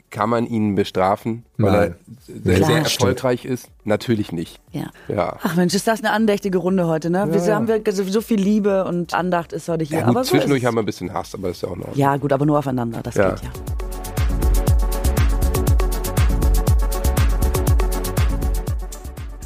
kann 0.09 0.29
man 0.31 0.47
ihn 0.47 0.73
bestrafen, 0.73 1.43
weil 1.57 1.71
Nein. 1.71 1.95
er 2.27 2.41
sehr, 2.43 2.55
Klar, 2.55 2.69
sehr 2.69 2.85
stimmt. 2.85 3.01
erfolgreich 3.09 3.45
ist? 3.45 3.69
Natürlich 3.83 4.31
nicht. 4.31 4.59
Ja. 4.71 4.89
Ja. 5.07 5.37
Ach 5.43 5.55
Mensch, 5.55 5.75
ist 5.75 5.85
das 5.87 5.99
eine 5.99 6.11
andächtige 6.11 6.57
Runde 6.57 6.87
heute, 6.87 7.11
ne? 7.11 7.27
wir 7.31 7.39
ja. 7.45 7.53
haben 7.55 7.67
wir 7.67 7.81
so, 7.91 8.03
so 8.05 8.21
viel 8.21 8.39
Liebe 8.41 8.85
und 8.85 9.13
Andacht 9.13 9.53
ist 9.53 9.69
heute 9.69 9.83
hier. 9.85 9.99
Ja, 9.99 10.05
gut, 10.05 10.15
aber 10.15 10.23
so 10.23 10.31
zwischendurch 10.31 10.57
ist 10.59 10.63
es. 10.63 10.67
haben 10.67 10.75
wir 10.77 10.81
ein 10.81 10.85
bisschen 10.87 11.13
Hass, 11.13 11.35
aber 11.35 11.49
das 11.49 11.57
ist 11.57 11.61
ja 11.63 11.69
auch 11.69 11.75
noch. 11.75 11.95
Ja, 11.95 12.17
gut, 12.17 12.33
aber 12.33 12.45
nur 12.47 12.57
aufeinander, 12.57 13.01
das 13.03 13.13
Ja. 13.15 13.29
geht 13.31 13.43
ja. 13.43 13.49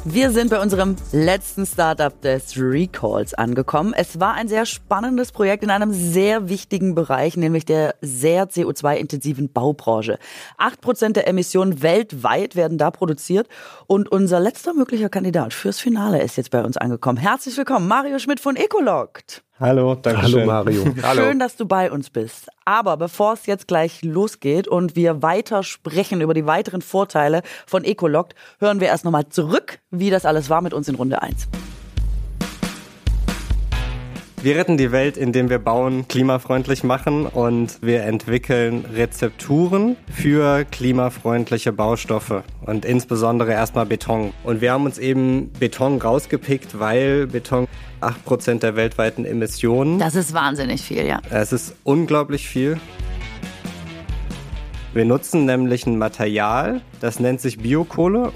Wir 0.06 0.30
sind 0.32 0.50
bei 0.50 0.60
unserem 0.60 0.96
letzten 1.12 1.64
Startup 1.64 2.20
des 2.20 2.58
Recalls 2.58 3.32
angekommen. 3.32 3.94
Es 3.96 4.20
war 4.20 4.34
ein 4.34 4.48
sehr 4.48 4.66
spannendes 4.66 5.32
Projekt 5.32 5.64
in 5.64 5.70
einem 5.70 5.94
sehr 5.94 6.50
wichtigen 6.50 6.94
Bereich, 6.94 7.38
nämlich 7.38 7.64
der 7.64 7.94
sehr 8.02 8.46
CO2-intensiven 8.46 9.50
Baubranche. 9.50 10.18
Acht 10.58 10.82
Prozent 10.82 11.16
der 11.16 11.26
Emissionen 11.26 11.80
weltweit 11.80 12.54
werden 12.54 12.76
da 12.76 12.90
produziert 12.90 13.48
und 13.86 14.12
unser 14.12 14.40
letzter 14.40 14.74
möglicher 14.74 15.08
Kandidat 15.08 15.54
fürs 15.54 15.80
Finale 15.80 16.22
ist 16.22 16.36
jetzt 16.36 16.50
bei 16.50 16.62
uns 16.62 16.76
angekommen. 16.76 17.16
Herzlich 17.16 17.56
willkommen, 17.56 17.88
Mario 17.88 18.18
Schmidt 18.18 18.40
von 18.40 18.56
Ecologt. 18.56 19.42
Hallo, 19.60 19.94
danke 19.94 20.22
Hallo 20.22 20.38
schön. 20.38 20.46
Mario. 20.46 20.84
Hallo. 21.02 21.22
Schön, 21.22 21.38
dass 21.38 21.56
du 21.56 21.64
bei 21.64 21.92
uns 21.92 22.10
bist. 22.10 22.48
Aber 22.64 22.96
bevor 22.96 23.34
es 23.34 23.46
jetzt 23.46 23.68
gleich 23.68 24.02
losgeht 24.02 24.66
und 24.66 24.96
wir 24.96 25.22
weiter 25.22 25.62
sprechen 25.62 26.20
über 26.20 26.34
die 26.34 26.44
weiteren 26.44 26.82
Vorteile 26.82 27.42
von 27.64 27.84
Ecologt, 27.84 28.34
hören 28.58 28.80
wir 28.80 28.88
erst 28.88 29.04
nochmal 29.04 29.28
zurück, 29.28 29.78
wie 29.90 30.10
das 30.10 30.26
alles 30.26 30.50
war 30.50 30.60
mit 30.60 30.74
uns 30.74 30.88
in 30.88 30.96
Runde 30.96 31.22
1. 31.22 31.48
Wir 34.44 34.56
retten 34.56 34.76
die 34.76 34.92
Welt, 34.92 35.16
indem 35.16 35.48
wir 35.48 35.58
Bauen 35.58 36.06
klimafreundlich 36.06 36.84
machen 36.84 37.24
und 37.24 37.78
wir 37.80 38.02
entwickeln 38.02 38.84
Rezepturen 38.94 39.96
für 40.12 40.66
klimafreundliche 40.66 41.72
Baustoffe 41.72 42.42
und 42.66 42.84
insbesondere 42.84 43.52
erstmal 43.52 43.86
Beton. 43.86 44.34
Und 44.42 44.60
wir 44.60 44.72
haben 44.72 44.84
uns 44.84 44.98
eben 44.98 45.50
Beton 45.58 45.98
rausgepickt, 45.98 46.78
weil 46.78 47.26
Beton 47.26 47.66
8% 48.02 48.58
der 48.58 48.76
weltweiten 48.76 49.24
Emissionen. 49.24 49.98
Das 49.98 50.14
ist 50.14 50.34
wahnsinnig 50.34 50.82
viel, 50.82 51.06
ja. 51.06 51.22
Es 51.30 51.54
ist 51.54 51.74
unglaublich 51.82 52.46
viel. 52.46 52.78
Wir 54.92 55.06
nutzen 55.06 55.46
nämlich 55.46 55.86
ein 55.86 55.96
Material, 55.96 56.82
das 57.00 57.18
nennt 57.18 57.40
sich 57.40 57.60
Biokohle 57.60 58.30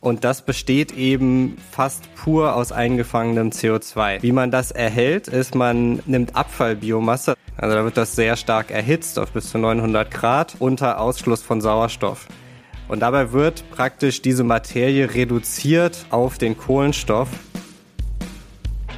und 0.00 0.24
das 0.24 0.42
besteht 0.42 0.92
eben 0.92 1.56
fast 1.70 2.14
pur 2.14 2.54
aus 2.54 2.72
eingefangenem 2.72 3.50
CO2. 3.50 4.22
Wie 4.22 4.32
man 4.32 4.50
das 4.50 4.70
erhält, 4.70 5.28
ist, 5.28 5.54
man 5.54 6.00
nimmt 6.06 6.36
Abfallbiomasse, 6.36 7.34
also 7.56 7.74
da 7.74 7.84
wird 7.84 7.96
das 7.96 8.14
sehr 8.14 8.36
stark 8.36 8.70
erhitzt 8.70 9.18
auf 9.18 9.32
bis 9.32 9.50
zu 9.50 9.58
900 9.58 10.10
Grad 10.10 10.56
unter 10.60 11.00
Ausschluss 11.00 11.42
von 11.42 11.60
Sauerstoff. 11.60 12.28
Und 12.86 13.00
dabei 13.00 13.32
wird 13.32 13.64
praktisch 13.70 14.22
diese 14.22 14.44
Materie 14.44 15.12
reduziert 15.14 16.06
auf 16.10 16.38
den 16.38 16.56
Kohlenstoff. 16.56 17.28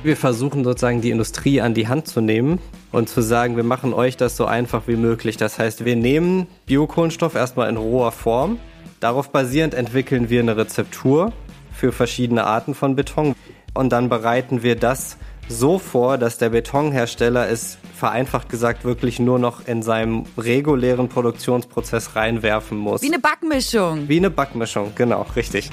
Wir 0.03 0.17
versuchen 0.17 0.65
sozusagen 0.65 1.01
die 1.01 1.11
Industrie 1.11 1.61
an 1.61 1.75
die 1.75 1.89
Hand 1.89 2.07
zu 2.07 2.21
nehmen 2.21 2.59
und 2.93 3.09
zu 3.09 3.21
sagen, 3.21 3.57
wir 3.57 3.65
machen 3.65 3.93
euch 3.93 4.17
das 4.17 4.37
so 4.37 4.45
einfach 4.45 4.83
wie 4.87 4.97
möglich. 4.97 5.37
Das 5.37 5.59
heißt, 5.59 5.85
wir 5.85 5.97
nehmen 5.97 6.47
Biokohlenstoff 6.67 7.35
erstmal 7.35 7.69
in 7.69 7.77
roher 7.77 8.13
Form, 8.13 8.59
Darauf 9.01 9.31
basierend 9.31 9.73
entwickeln 9.73 10.29
wir 10.29 10.41
eine 10.41 10.59
Rezeptur 10.59 11.33
für 11.73 11.91
verschiedene 11.91 12.45
Arten 12.45 12.75
von 12.75 12.97
Beton 12.97 13.35
und 13.73 13.93
dann 13.93 14.11
bereiten 14.11 14.63
wir 14.63 14.77
das 14.77 15.17
so 15.49 15.79
vor, 15.79 16.19
dass 16.19 16.37
der 16.37 16.51
Betonhersteller 16.51 17.49
es 17.49 17.79
vereinfacht 17.97 18.51
gesagt 18.51 18.85
wirklich 18.85 19.19
nur 19.19 19.39
noch 19.39 19.67
in 19.67 19.83
seinem 19.83 20.27
regulären 20.37 21.09
Produktionsprozess 21.09 22.15
reinwerfen 22.15 22.77
muss. 22.77 23.01
Wie 23.01 23.07
eine 23.07 23.19
Backmischung. 23.19 24.07
Wie 24.07 24.19
eine 24.19 24.29
Backmischung, 24.29 24.93
genau, 24.95 25.25
richtig. 25.35 25.71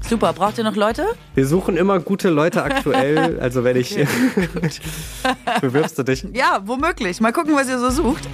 Super, 0.00 0.32
braucht 0.32 0.56
ihr 0.56 0.64
noch 0.64 0.76
Leute? 0.76 1.04
Wir 1.34 1.46
suchen 1.46 1.76
immer 1.76 2.00
gute 2.00 2.30
Leute 2.30 2.62
aktuell, 2.62 3.38
also 3.40 3.64
wenn 3.64 3.76
ich... 3.76 3.96
Bewirbst 5.60 5.98
du 5.98 6.04
dich? 6.04 6.26
Ja, 6.32 6.62
womöglich. 6.64 7.20
Mal 7.20 7.32
gucken, 7.32 7.54
was 7.54 7.68
ihr 7.68 7.78
so 7.78 7.90
sucht. 7.90 8.26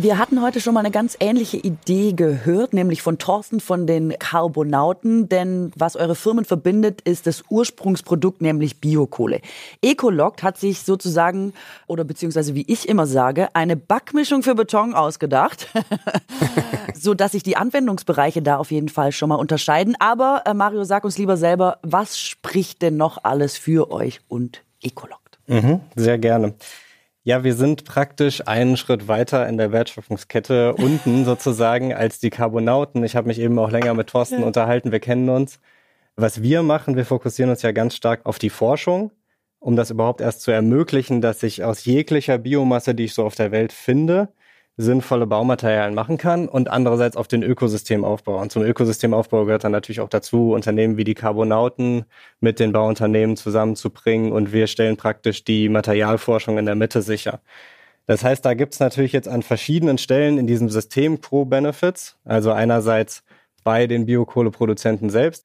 Wir 0.00 0.16
hatten 0.16 0.40
heute 0.40 0.60
schon 0.60 0.74
mal 0.74 0.80
eine 0.80 0.92
ganz 0.92 1.16
ähnliche 1.18 1.56
Idee 1.56 2.12
gehört, 2.12 2.72
nämlich 2.72 3.02
von 3.02 3.18
Thorsten 3.18 3.58
von 3.58 3.88
den 3.88 4.16
Carbonauten. 4.16 5.28
Denn 5.28 5.72
was 5.74 5.96
eure 5.96 6.14
Firmen 6.14 6.44
verbindet, 6.44 7.00
ist 7.00 7.26
das 7.26 7.42
Ursprungsprodukt, 7.48 8.40
nämlich 8.40 8.80
Biokohle. 8.80 9.40
Ecologt 9.82 10.44
hat 10.44 10.56
sich 10.56 10.82
sozusagen, 10.82 11.52
oder 11.88 12.04
beziehungsweise 12.04 12.54
wie 12.54 12.64
ich 12.68 12.88
immer 12.88 13.08
sage, 13.08 13.48
eine 13.54 13.74
Backmischung 13.74 14.44
für 14.44 14.54
Beton 14.54 14.94
ausgedacht, 14.94 15.66
so 16.94 17.14
dass 17.14 17.32
sich 17.32 17.42
die 17.42 17.56
Anwendungsbereiche 17.56 18.40
da 18.40 18.58
auf 18.58 18.70
jeden 18.70 18.90
Fall 18.90 19.10
schon 19.10 19.30
mal 19.30 19.34
unterscheiden. 19.34 19.96
Aber 19.98 20.42
äh, 20.46 20.54
Mario, 20.54 20.84
sag 20.84 21.04
uns 21.04 21.18
lieber 21.18 21.36
selber, 21.36 21.78
was 21.82 22.20
spricht 22.20 22.82
denn 22.82 22.96
noch 22.96 23.24
alles 23.24 23.58
für 23.58 23.90
euch 23.90 24.20
und 24.28 24.62
Ecologt? 24.80 25.40
Mhm, 25.48 25.80
sehr 25.96 26.18
gerne. 26.18 26.54
Ja, 27.28 27.44
wir 27.44 27.52
sind 27.52 27.84
praktisch 27.84 28.48
einen 28.48 28.78
Schritt 28.78 29.06
weiter 29.06 29.46
in 29.46 29.58
der 29.58 29.70
Wertschöpfungskette 29.70 30.72
unten 30.78 31.26
sozusagen 31.26 31.92
als 31.92 32.20
die 32.20 32.30
Carbonauten. 32.30 33.04
Ich 33.04 33.16
habe 33.16 33.28
mich 33.28 33.38
eben 33.38 33.58
auch 33.58 33.70
länger 33.70 33.92
mit 33.92 34.06
Thorsten 34.06 34.40
ja. 34.40 34.46
unterhalten, 34.46 34.92
wir 34.92 34.98
kennen 34.98 35.28
uns. 35.28 35.60
Was 36.16 36.40
wir 36.40 36.62
machen, 36.62 36.96
wir 36.96 37.04
fokussieren 37.04 37.50
uns 37.50 37.60
ja 37.60 37.72
ganz 37.72 37.94
stark 37.94 38.24
auf 38.24 38.38
die 38.38 38.48
Forschung, 38.48 39.10
um 39.58 39.76
das 39.76 39.90
überhaupt 39.90 40.22
erst 40.22 40.40
zu 40.40 40.52
ermöglichen, 40.52 41.20
dass 41.20 41.42
ich 41.42 41.64
aus 41.64 41.84
jeglicher 41.84 42.38
Biomasse, 42.38 42.94
die 42.94 43.04
ich 43.04 43.12
so 43.12 43.26
auf 43.26 43.34
der 43.34 43.50
Welt 43.52 43.74
finde, 43.74 44.30
sinnvolle 44.80 45.26
Baumaterialien 45.26 45.94
machen 45.94 46.18
kann 46.18 46.48
und 46.48 46.70
andererseits 46.70 47.16
auf 47.16 47.26
den 47.26 47.42
Ökosystemaufbau. 47.42 48.40
Und 48.40 48.52
zum 48.52 48.62
Ökosystemaufbau 48.62 49.44
gehört 49.44 49.64
dann 49.64 49.72
natürlich 49.72 50.00
auch 50.00 50.08
dazu, 50.08 50.52
Unternehmen 50.52 50.96
wie 50.96 51.04
die 51.04 51.14
Carbonauten 51.14 52.04
mit 52.40 52.60
den 52.60 52.72
Bauunternehmen 52.72 53.36
zusammenzubringen 53.36 54.30
und 54.32 54.52
wir 54.52 54.68
stellen 54.68 54.96
praktisch 54.96 55.42
die 55.42 55.68
Materialforschung 55.68 56.58
in 56.58 56.64
der 56.64 56.76
Mitte 56.76 57.02
sicher. 57.02 57.40
Das 58.06 58.22
heißt, 58.22 58.44
da 58.44 58.54
gibt's 58.54 58.78
natürlich 58.78 59.12
jetzt 59.12 59.28
an 59.28 59.42
verschiedenen 59.42 59.98
Stellen 59.98 60.38
in 60.38 60.46
diesem 60.46 60.70
System 60.70 61.20
Pro-Benefits, 61.20 62.16
also 62.24 62.52
einerseits 62.52 63.24
bei 63.64 63.88
den 63.88 64.06
Biokohleproduzenten 64.06 65.10
selbst, 65.10 65.44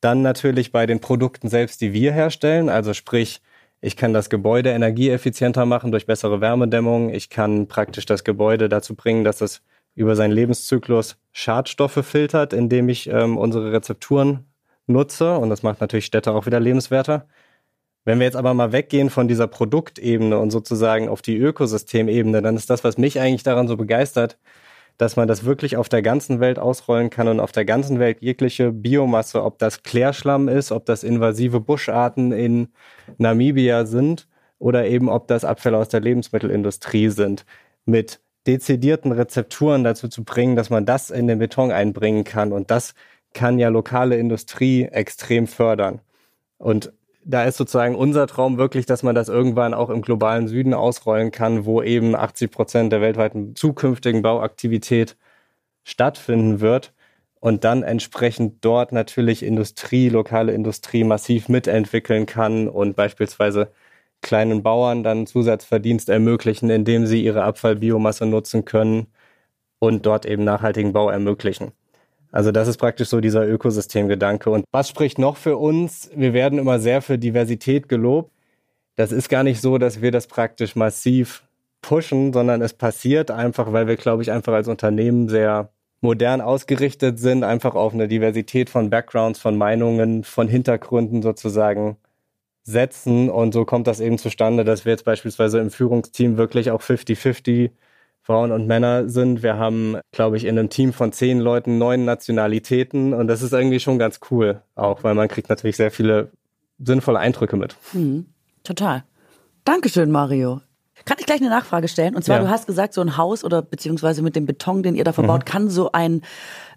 dann 0.00 0.22
natürlich 0.22 0.72
bei 0.72 0.86
den 0.86 1.00
Produkten 1.00 1.48
selbst, 1.48 1.82
die 1.82 1.92
wir 1.92 2.12
herstellen, 2.12 2.70
also 2.70 2.94
sprich 2.94 3.42
ich 3.80 3.96
kann 3.96 4.12
das 4.12 4.28
Gebäude 4.28 4.70
energieeffizienter 4.70 5.64
machen 5.64 5.90
durch 5.90 6.06
bessere 6.06 6.40
Wärmedämmung. 6.40 7.10
Ich 7.10 7.30
kann 7.30 7.66
praktisch 7.66 8.04
das 8.06 8.24
Gebäude 8.24 8.68
dazu 8.68 8.94
bringen, 8.94 9.24
dass 9.24 9.40
es 9.40 9.62
über 9.94 10.16
seinen 10.16 10.32
Lebenszyklus 10.32 11.16
Schadstoffe 11.32 12.04
filtert, 12.04 12.52
indem 12.52 12.88
ich 12.88 13.08
ähm, 13.08 13.38
unsere 13.38 13.72
Rezepturen 13.72 14.46
nutze. 14.86 15.36
Und 15.36 15.50
das 15.50 15.62
macht 15.62 15.80
natürlich 15.80 16.06
Städte 16.06 16.32
auch 16.32 16.46
wieder 16.46 16.60
lebenswerter. 16.60 17.26
Wenn 18.04 18.18
wir 18.18 18.26
jetzt 18.26 18.36
aber 18.36 18.54
mal 18.54 18.72
weggehen 18.72 19.10
von 19.10 19.28
dieser 19.28 19.46
Produktebene 19.46 20.38
und 20.38 20.50
sozusagen 20.50 21.08
auf 21.08 21.22
die 21.22 21.36
Ökosystemebene, 21.38 22.42
dann 22.42 22.56
ist 22.56 22.70
das, 22.70 22.84
was 22.84 22.98
mich 22.98 23.20
eigentlich 23.20 23.42
daran 23.42 23.68
so 23.68 23.76
begeistert, 23.76 24.38
dass 25.00 25.16
man 25.16 25.26
das 25.26 25.44
wirklich 25.44 25.78
auf 25.78 25.88
der 25.88 26.02
ganzen 26.02 26.40
Welt 26.40 26.58
ausrollen 26.58 27.08
kann 27.08 27.26
und 27.26 27.40
auf 27.40 27.52
der 27.52 27.64
ganzen 27.64 27.98
Welt 27.98 28.18
jegliche 28.20 28.70
Biomasse, 28.70 29.42
ob 29.42 29.58
das 29.58 29.82
Klärschlamm 29.82 30.46
ist, 30.46 30.72
ob 30.72 30.84
das 30.84 31.04
invasive 31.04 31.58
Buscharten 31.58 32.32
in 32.32 32.68
Namibia 33.16 33.86
sind 33.86 34.28
oder 34.58 34.86
eben 34.86 35.08
ob 35.08 35.26
das 35.26 35.46
Abfälle 35.46 35.78
aus 35.78 35.88
der 35.88 36.00
Lebensmittelindustrie 36.00 37.08
sind, 37.08 37.46
mit 37.86 38.20
dezidierten 38.46 39.12
Rezepturen 39.12 39.84
dazu 39.84 40.06
zu 40.06 40.22
bringen, 40.22 40.54
dass 40.54 40.68
man 40.68 40.84
das 40.84 41.08
in 41.08 41.26
den 41.28 41.38
Beton 41.38 41.72
einbringen 41.72 42.24
kann. 42.24 42.52
Und 42.52 42.70
das 42.70 42.92
kann 43.32 43.58
ja 43.58 43.70
lokale 43.70 44.18
Industrie 44.18 44.84
extrem 44.84 45.46
fördern. 45.46 46.00
Und 46.58 46.92
da 47.24 47.44
ist 47.44 47.56
sozusagen 47.56 47.94
unser 47.94 48.26
Traum 48.26 48.58
wirklich, 48.58 48.86
dass 48.86 49.02
man 49.02 49.14
das 49.14 49.28
irgendwann 49.28 49.74
auch 49.74 49.90
im 49.90 50.02
globalen 50.02 50.48
Süden 50.48 50.74
ausrollen 50.74 51.30
kann, 51.30 51.64
wo 51.64 51.82
eben 51.82 52.14
80 52.16 52.50
Prozent 52.50 52.92
der 52.92 53.00
weltweiten 53.00 53.54
zukünftigen 53.56 54.22
Bauaktivität 54.22 55.16
stattfinden 55.84 56.60
wird 56.60 56.94
und 57.40 57.64
dann 57.64 57.82
entsprechend 57.82 58.64
dort 58.64 58.92
natürlich 58.92 59.42
Industrie, 59.42 60.08
lokale 60.10 60.52
Industrie 60.52 61.04
massiv 61.04 61.48
mitentwickeln 61.48 62.26
kann 62.26 62.68
und 62.68 62.96
beispielsweise 62.96 63.72
kleinen 64.22 64.62
Bauern 64.62 65.02
dann 65.02 65.26
Zusatzverdienst 65.26 66.08
ermöglichen, 66.10 66.70
indem 66.70 67.06
sie 67.06 67.24
ihre 67.24 67.44
Abfallbiomasse 67.44 68.26
nutzen 68.26 68.64
können 68.64 69.08
und 69.78 70.06
dort 70.06 70.26
eben 70.26 70.44
nachhaltigen 70.44 70.92
Bau 70.92 71.10
ermöglichen. 71.10 71.72
Also 72.32 72.52
das 72.52 72.68
ist 72.68 72.76
praktisch 72.76 73.08
so 73.08 73.20
dieser 73.20 73.46
Ökosystemgedanke. 73.46 74.50
Und 74.50 74.64
was 74.70 74.88
spricht 74.88 75.18
noch 75.18 75.36
für 75.36 75.56
uns? 75.56 76.10
Wir 76.14 76.32
werden 76.32 76.58
immer 76.58 76.78
sehr 76.78 77.02
für 77.02 77.18
Diversität 77.18 77.88
gelobt. 77.88 78.30
Das 78.96 79.12
ist 79.12 79.28
gar 79.28 79.42
nicht 79.42 79.60
so, 79.60 79.78
dass 79.78 80.02
wir 80.02 80.12
das 80.12 80.26
praktisch 80.26 80.76
massiv 80.76 81.42
pushen, 81.82 82.32
sondern 82.32 82.62
es 82.62 82.74
passiert 82.74 83.30
einfach, 83.30 83.72
weil 83.72 83.86
wir, 83.86 83.96
glaube 83.96 84.22
ich, 84.22 84.30
einfach 84.30 84.52
als 84.52 84.68
Unternehmen 84.68 85.28
sehr 85.28 85.70
modern 86.02 86.40
ausgerichtet 86.40 87.18
sind, 87.18 87.44
einfach 87.44 87.74
auf 87.74 87.92
eine 87.94 88.08
Diversität 88.08 88.70
von 88.70 88.90
Backgrounds, 88.90 89.38
von 89.38 89.56
Meinungen, 89.56 90.24
von 90.24 90.48
Hintergründen 90.48 91.22
sozusagen 91.22 91.96
setzen. 92.62 93.30
Und 93.30 93.52
so 93.52 93.64
kommt 93.64 93.86
das 93.86 94.00
eben 94.00 94.18
zustande, 94.18 94.64
dass 94.64 94.84
wir 94.84 94.92
jetzt 94.92 95.04
beispielsweise 95.04 95.58
im 95.58 95.70
Führungsteam 95.70 96.36
wirklich 96.36 96.70
auch 96.70 96.82
50-50 96.82 97.70
Frauen 98.22 98.52
und 98.52 98.66
Männer 98.66 99.08
sind. 99.08 99.42
Wir 99.42 99.56
haben, 99.56 99.96
glaube 100.12 100.36
ich, 100.36 100.44
in 100.44 100.58
einem 100.58 100.68
Team 100.68 100.92
von 100.92 101.12
zehn 101.12 101.40
Leuten 101.40 101.78
neun 101.78 102.04
Nationalitäten 102.04 103.14
und 103.14 103.28
das 103.28 103.42
ist 103.42 103.52
irgendwie 103.52 103.80
schon 103.80 103.98
ganz 103.98 104.20
cool 104.30 104.62
auch, 104.74 105.02
weil 105.04 105.14
man 105.14 105.28
kriegt 105.28 105.48
natürlich 105.48 105.76
sehr 105.76 105.90
viele 105.90 106.30
sinnvolle 106.78 107.18
Eindrücke 107.18 107.56
mit. 107.56 107.76
Mhm, 107.92 108.26
total. 108.62 109.04
Dankeschön, 109.64 110.10
Mario. 110.10 110.60
Kann 111.04 111.16
ich 111.18 111.26
gleich 111.26 111.40
eine 111.40 111.50
Nachfrage 111.50 111.88
stellen? 111.88 112.14
Und 112.14 112.24
zwar, 112.24 112.36
ja. 112.36 112.42
du 112.42 112.50
hast 112.50 112.66
gesagt, 112.66 112.92
so 112.92 113.00
ein 113.00 113.16
Haus 113.16 113.42
oder 113.42 113.62
beziehungsweise 113.62 114.22
mit 114.22 114.36
dem 114.36 114.46
Beton, 114.46 114.82
den 114.82 114.94
ihr 114.94 115.04
da 115.04 115.12
verbaut, 115.12 115.40
mhm. 115.40 115.44
kann 115.46 115.70
so 115.70 115.92
ein, 115.92 116.22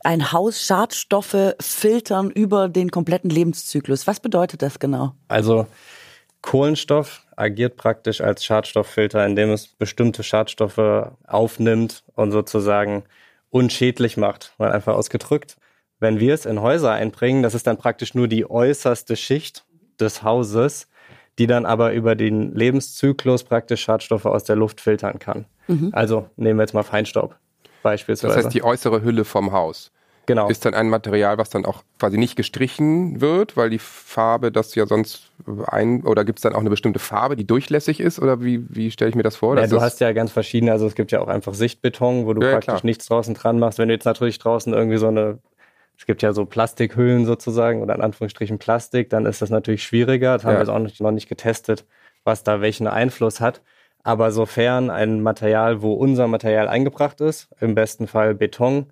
ein 0.03 0.31
Haus 0.31 0.61
Schadstoffe 0.61 1.55
filtern 1.59 2.29
über 2.29 2.69
den 2.69 2.89
kompletten 2.89 3.29
Lebenszyklus. 3.29 4.07
Was 4.07 4.19
bedeutet 4.19 4.61
das 4.61 4.79
genau? 4.79 5.13
Also 5.27 5.67
Kohlenstoff 6.43 7.25
agiert 7.35 7.77
praktisch 7.77 8.21
als 8.21 8.45
Schadstofffilter, 8.45 9.25
indem 9.25 9.49
es 9.51 9.67
bestimmte 9.67 10.23
Schadstoffe 10.23 11.11
aufnimmt 11.25 12.03
und 12.15 12.31
sozusagen 12.31 13.03
unschädlich 13.49 14.17
macht, 14.17 14.53
mal 14.57 14.71
einfach 14.71 14.93
ausgedrückt. 14.93 15.57
Wenn 15.99 16.19
wir 16.19 16.33
es 16.33 16.45
in 16.45 16.61
Häuser 16.61 16.91
einbringen, 16.91 17.43
das 17.43 17.55
ist 17.55 17.65
dann 17.65 17.77
praktisch 17.77 18.13
nur 18.13 18.27
die 18.27 18.47
äußerste 18.47 19.15
Schicht 19.15 19.65
des 19.99 20.21
Hauses, 20.21 20.89
die 21.39 21.47
dann 21.47 21.65
aber 21.65 21.93
über 21.93 22.15
den 22.15 22.53
Lebenszyklus 22.53 23.45
praktisch 23.45 23.81
Schadstoffe 23.81 24.25
aus 24.25 24.43
der 24.43 24.57
Luft 24.57 24.81
filtern 24.81 25.19
kann. 25.19 25.45
Mhm. 25.67 25.89
Also 25.93 26.29
nehmen 26.35 26.59
wir 26.59 26.63
jetzt 26.63 26.73
mal 26.73 26.83
Feinstaub 26.83 27.37
beispielsweise. 27.81 28.35
Das 28.35 28.45
heißt 28.45 28.53
die 28.53 28.63
äußere 28.63 29.01
Hülle 29.01 29.23
vom 29.23 29.53
Haus 29.53 29.91
Genau. 30.25 30.47
ist 30.47 30.65
dann 30.65 30.73
ein 30.73 30.89
Material, 30.89 31.37
was 31.37 31.49
dann 31.49 31.65
auch 31.65 31.83
quasi 31.99 32.17
nicht 32.17 32.35
gestrichen 32.35 33.19
wird, 33.19 33.57
weil 33.57 33.69
die 33.69 33.79
Farbe 33.79 34.51
das 34.51 34.73
ja 34.75 34.85
sonst 34.85 35.31
ein, 35.67 36.03
oder 36.03 36.23
gibt 36.23 36.39
es 36.39 36.43
dann 36.43 36.53
auch 36.53 36.61
eine 36.61 36.69
bestimmte 36.69 36.99
Farbe, 36.99 37.35
die 37.35 37.45
durchlässig 37.45 37.99
ist, 37.99 38.19
oder 38.19 38.41
wie, 38.41 38.65
wie 38.69 38.89
stelle 38.91 39.09
ich 39.09 39.15
mir 39.15 39.23
das 39.23 39.35
vor? 39.35 39.57
Ja, 39.57 39.67
du 39.67 39.81
hast 39.81 39.99
ja 39.99 40.11
ganz 40.13 40.31
verschiedene, 40.31 40.71
also 40.71 40.87
es 40.87 40.95
gibt 40.95 41.11
ja 41.11 41.19
auch 41.19 41.27
einfach 41.27 41.53
Sichtbeton, 41.53 42.25
wo 42.25 42.33
du 42.33 42.41
Ja, 42.41 42.51
praktisch 42.51 42.67
klar. 42.67 42.81
nichts 42.83 43.07
draußen 43.07 43.33
dran 43.33 43.59
machst. 43.59 43.79
Wenn 43.79 43.89
du 43.89 43.93
jetzt 43.93 44.05
natürlich 44.05 44.39
draußen 44.39 44.73
irgendwie 44.73 44.97
so 44.97 45.07
eine, 45.07 45.39
es 45.97 46.05
gibt 46.05 46.21
ja 46.21 46.33
so 46.33 46.45
Plastikhüllen 46.45 47.25
sozusagen 47.25 47.81
oder 47.81 47.95
in 47.95 48.01
Anführungsstrichen 48.01 48.59
Plastik, 48.59 49.09
dann 49.09 49.25
ist 49.25 49.41
das 49.41 49.49
natürlich 49.49 49.83
schwieriger. 49.83 50.33
Das 50.33 50.45
haben 50.45 50.53
Ja. 50.53 50.57
wir 50.59 50.63
jetzt 50.63 50.69
auch 50.73 50.79
nicht, 50.79 51.01
noch 51.01 51.11
nicht 51.11 51.27
getestet, 51.29 51.85
was 52.23 52.43
da 52.43 52.61
welchen 52.61 52.87
Einfluss 52.87 53.41
hat. 53.41 53.61
Aber 54.03 54.31
sofern 54.31 54.89
ein 54.89 55.21
Material, 55.21 55.81
wo 55.81 55.93
unser 55.93 56.27
Material 56.27 56.67
eingebracht 56.67 57.21
ist, 57.21 57.49
im 57.59 57.75
besten 57.75 58.07
Fall 58.07 58.35
Beton, 58.35 58.87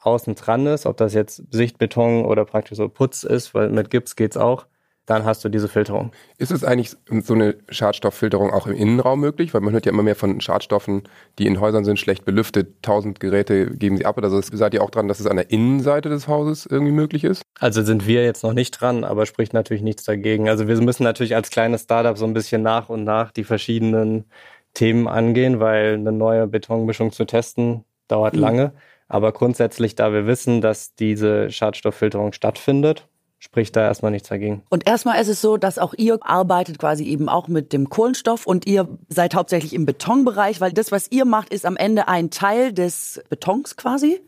außen 0.00 0.34
dran 0.34 0.66
ist, 0.66 0.86
ob 0.86 0.96
das 0.96 1.14
jetzt 1.14 1.42
Sichtbeton 1.50 2.24
oder 2.24 2.44
praktisch 2.44 2.78
so 2.78 2.88
Putz 2.88 3.24
ist, 3.24 3.54
weil 3.54 3.70
mit 3.70 3.90
Gips 3.90 4.16
geht's 4.16 4.36
auch, 4.36 4.66
dann 5.08 5.24
hast 5.24 5.42
du 5.42 5.48
diese 5.48 5.68
Filterung. 5.68 6.12
Ist 6.36 6.52
es 6.52 6.64
eigentlich 6.64 6.94
so 7.22 7.32
eine 7.32 7.56
Schadstofffilterung 7.70 8.50
auch 8.50 8.66
im 8.66 8.74
Innenraum 8.74 9.20
möglich? 9.20 9.54
Weil 9.54 9.62
man 9.62 9.72
hört 9.72 9.86
ja 9.86 9.92
immer 9.92 10.02
mehr 10.02 10.14
von 10.14 10.40
Schadstoffen, 10.42 11.04
die 11.38 11.46
in 11.46 11.60
Häusern 11.60 11.84
sind, 11.84 11.98
schlecht 11.98 12.26
belüftet. 12.26 12.82
Tausend 12.82 13.18
Geräte 13.18 13.74
geben 13.74 13.96
sie 13.96 14.04
ab. 14.04 14.18
Oder 14.18 14.28
so. 14.28 14.38
seid 14.42 14.74
ihr 14.74 14.82
auch 14.82 14.90
dran, 14.90 15.08
dass 15.08 15.18
es 15.18 15.26
an 15.26 15.36
der 15.36 15.50
Innenseite 15.50 16.10
des 16.10 16.28
Hauses 16.28 16.66
irgendwie 16.66 16.92
möglich 16.92 17.24
ist? 17.24 17.40
Also 17.58 17.82
sind 17.82 18.06
wir 18.06 18.22
jetzt 18.22 18.42
noch 18.42 18.52
nicht 18.52 18.72
dran, 18.72 19.02
aber 19.02 19.24
spricht 19.24 19.54
natürlich 19.54 19.82
nichts 19.82 20.04
dagegen. 20.04 20.50
Also 20.50 20.68
wir 20.68 20.78
müssen 20.82 21.04
natürlich 21.04 21.34
als 21.34 21.48
kleines 21.48 21.84
Startup 21.84 22.18
so 22.18 22.26
ein 22.26 22.34
bisschen 22.34 22.60
nach 22.60 22.90
und 22.90 23.04
nach 23.04 23.32
die 23.32 23.44
verschiedenen 23.44 24.26
Themen 24.74 25.08
angehen, 25.08 25.58
weil 25.58 25.94
eine 25.94 26.12
neue 26.12 26.46
Betonmischung 26.46 27.12
zu 27.12 27.24
testen 27.24 27.84
dauert 28.08 28.36
lange. 28.36 28.72
Aber 29.08 29.32
grundsätzlich, 29.32 29.94
da 29.94 30.12
wir 30.12 30.26
wissen, 30.26 30.60
dass 30.60 30.94
diese 30.94 31.50
Schadstofffilterung 31.50 32.32
stattfindet, 32.32 33.08
spricht 33.40 33.76
da 33.76 33.82
erstmal 33.82 34.10
nichts 34.10 34.28
dagegen. 34.28 34.62
Und 34.68 34.88
erstmal 34.88 35.20
ist 35.20 35.28
es 35.28 35.40
so, 35.40 35.56
dass 35.56 35.78
auch 35.78 35.94
ihr 35.96 36.18
arbeitet 36.22 36.78
quasi 36.78 37.04
eben 37.04 37.28
auch 37.28 37.46
mit 37.46 37.72
dem 37.72 37.88
Kohlenstoff 37.88 38.46
und 38.46 38.66
ihr 38.66 38.88
seid 39.08 39.34
hauptsächlich 39.36 39.74
im 39.74 39.86
Betonbereich, 39.86 40.60
weil 40.60 40.72
das, 40.72 40.90
was 40.90 41.10
ihr 41.12 41.24
macht, 41.24 41.50
ist 41.54 41.64
am 41.64 41.76
Ende 41.76 42.08
ein 42.08 42.30
Teil 42.30 42.72
des 42.72 43.22
Betons 43.28 43.76
quasi. 43.76 44.20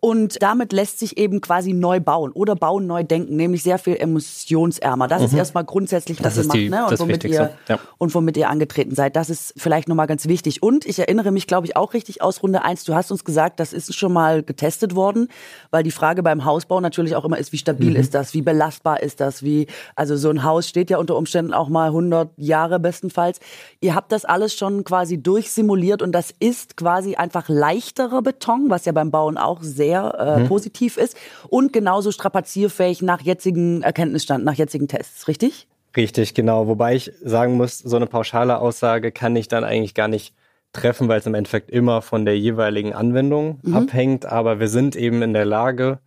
Und 0.00 0.42
damit 0.42 0.72
lässt 0.72 0.98
sich 0.98 1.16
eben 1.16 1.40
quasi 1.40 1.72
neu 1.72 1.98
bauen 2.00 2.30
oder 2.32 2.54
bauen 2.54 2.86
neu 2.86 3.04
denken, 3.04 3.36
nämlich 3.36 3.62
sehr 3.62 3.78
viel 3.78 3.96
emissionsärmer. 3.96 5.08
Das 5.08 5.22
ist 5.22 5.32
erstmal 5.32 5.64
grundsätzlich, 5.64 6.18
was 6.18 6.34
Das 6.34 6.36
ihr 6.36 6.40
ist 6.42 6.46
macht, 6.48 6.58
die- 6.58 6.68
ne? 6.68 6.84
Und 6.84 6.90
das 6.92 7.00
womit 7.00 7.24
ihr 7.24 7.50
ja. 7.68 7.78
und 7.98 8.14
womit 8.14 8.36
ihr 8.36 8.50
angetreten 8.50 8.94
seid. 8.94 9.16
Das 9.16 9.30
ist 9.30 9.54
vielleicht 9.56 9.88
nochmal 9.88 10.06
ganz 10.06 10.26
wichtig. 10.28 10.62
Und 10.62 10.84
ich 10.84 10.98
erinnere 10.98 11.30
mich, 11.32 11.46
glaube 11.46 11.66
ich, 11.66 11.76
auch 11.76 11.94
richtig 11.94 12.22
aus 12.22 12.42
Runde 12.42 12.62
eins. 12.62 12.84
Du 12.84 12.94
hast 12.94 13.10
uns 13.10 13.24
gesagt, 13.24 13.60
das 13.60 13.72
ist 13.72 13.94
schon 13.94 14.12
mal 14.12 14.42
getestet 14.42 14.94
worden, 14.94 15.28
weil 15.70 15.82
die 15.82 15.90
Frage 15.90 16.22
beim 16.22 16.44
Hausbau 16.44 16.80
natürlich 16.80 17.16
auch 17.16 17.24
immer 17.24 17.38
ist, 17.38 17.52
wie 17.52 17.58
stabil 17.58 17.90
Mhm. 17.90 17.96
ist 17.96 18.14
das, 18.14 18.25
wie 18.34 18.42
belastbar 18.42 19.02
ist 19.02 19.20
das, 19.20 19.42
wie, 19.42 19.66
also 19.94 20.16
so 20.16 20.30
ein 20.30 20.42
Haus 20.44 20.68
steht 20.68 20.90
ja 20.90 20.98
unter 20.98 21.16
Umständen 21.16 21.52
auch 21.52 21.68
mal 21.68 21.86
100 21.88 22.30
Jahre 22.36 22.78
bestenfalls. 22.80 23.40
Ihr 23.80 23.94
habt 23.94 24.12
das 24.12 24.24
alles 24.24 24.54
schon 24.54 24.84
quasi 24.84 25.22
durchsimuliert 25.22 26.02
und 26.02 26.12
das 26.12 26.32
ist 26.38 26.76
quasi 26.76 27.14
einfach 27.16 27.48
leichterer 27.48 28.22
Beton, 28.22 28.70
was 28.70 28.84
ja 28.84 28.92
beim 28.92 29.10
Bauen 29.10 29.38
auch 29.38 29.62
sehr 29.62 30.14
äh, 30.18 30.40
Mhm. 30.40 30.48
positiv 30.48 30.96
ist 30.96 31.16
und 31.48 31.72
genauso 31.72 32.10
strapazierfähig 32.12 33.02
nach 33.02 33.20
jetzigen 33.20 33.82
Erkenntnisstand, 33.82 34.44
nach 34.44 34.54
jetzigen 34.54 34.88
Tests, 34.88 35.28
richtig? 35.28 35.66
Richtig, 35.96 36.34
genau. 36.34 36.66
Wobei 36.66 36.94
ich 36.94 37.12
sagen 37.24 37.56
muss, 37.56 37.78
so 37.78 37.96
eine 37.96 38.06
pauschale 38.06 38.58
Aussage 38.58 39.12
kann 39.12 39.34
ich 39.34 39.48
dann 39.48 39.64
eigentlich 39.64 39.94
gar 39.94 40.08
nicht 40.08 40.34
treffen, 40.72 41.08
weil 41.08 41.20
es 41.20 41.26
im 41.26 41.34
Endeffekt 41.34 41.70
immer 41.70 42.02
von 42.02 42.26
der 42.26 42.38
jeweiligen 42.38 42.92
Anwendung 42.92 43.60
abhängt. 43.72 44.26
Aber 44.26 44.60
wir 44.60 44.68
sind 44.68 44.94
eben 44.94 45.22
in 45.22 45.32
der 45.32 45.46
Lage, 45.46 46.00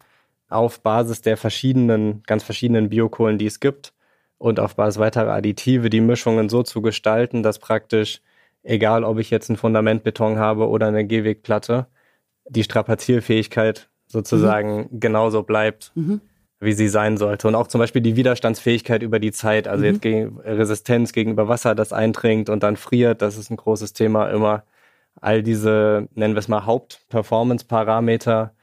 auf 0.49 0.81
Basis 0.81 1.21
der 1.21 1.37
verschiedenen, 1.37 2.23
ganz 2.23 2.43
verschiedenen 2.43 2.89
Biokohlen, 2.89 3.37
die 3.37 3.45
es 3.45 3.59
gibt, 3.59 3.93
und 4.37 4.59
auf 4.59 4.75
Basis 4.75 4.99
weiterer 4.99 5.33
Additive 5.33 5.89
die 5.89 6.01
Mischungen 6.01 6.49
so 6.49 6.63
zu 6.63 6.81
gestalten, 6.81 7.43
dass 7.43 7.59
praktisch, 7.59 8.21
egal 8.63 9.03
ob 9.03 9.19
ich 9.19 9.29
jetzt 9.29 9.49
einen 9.49 9.57
Fundamentbeton 9.57 10.37
habe 10.39 10.67
oder 10.67 10.87
eine 10.87 11.05
Gehwegplatte, 11.05 11.87
die 12.49 12.63
Strapazierfähigkeit 12.63 13.89
sozusagen 14.07 14.99
genauso 14.99 15.43
bleibt 15.43 15.91
wie 16.59 16.73
sie 16.73 16.89
sein 16.89 17.17
sollte. 17.17 17.47
Und 17.47 17.55
auch 17.55 17.67
zum 17.67 17.79
Beispiel 17.79 18.01
die 18.01 18.15
Widerstandsfähigkeit 18.15 19.01
über 19.01 19.19
die 19.19 19.31
Zeit, 19.31 19.67
also 19.67 19.85
jetzt 19.85 20.01
gegen 20.01 20.39
Resistenz 20.39 21.13
gegenüber 21.13 21.47
Wasser, 21.47 21.73
das 21.73 21.93
eindringt 21.93 22.49
und 22.49 22.63
dann 22.63 22.75
friert, 22.75 23.21
das 23.21 23.37
ist 23.37 23.49
ein 23.49 23.57
großes 23.57 23.93
Thema 23.93 24.29
immer. 24.29 24.63
All 25.21 25.41
diese, 25.41 26.07
nennen 26.15 26.35
wir 26.35 26.39
es 26.39 26.47
mal, 26.47 26.65
Haupt-Performance-Parameter 26.65 28.53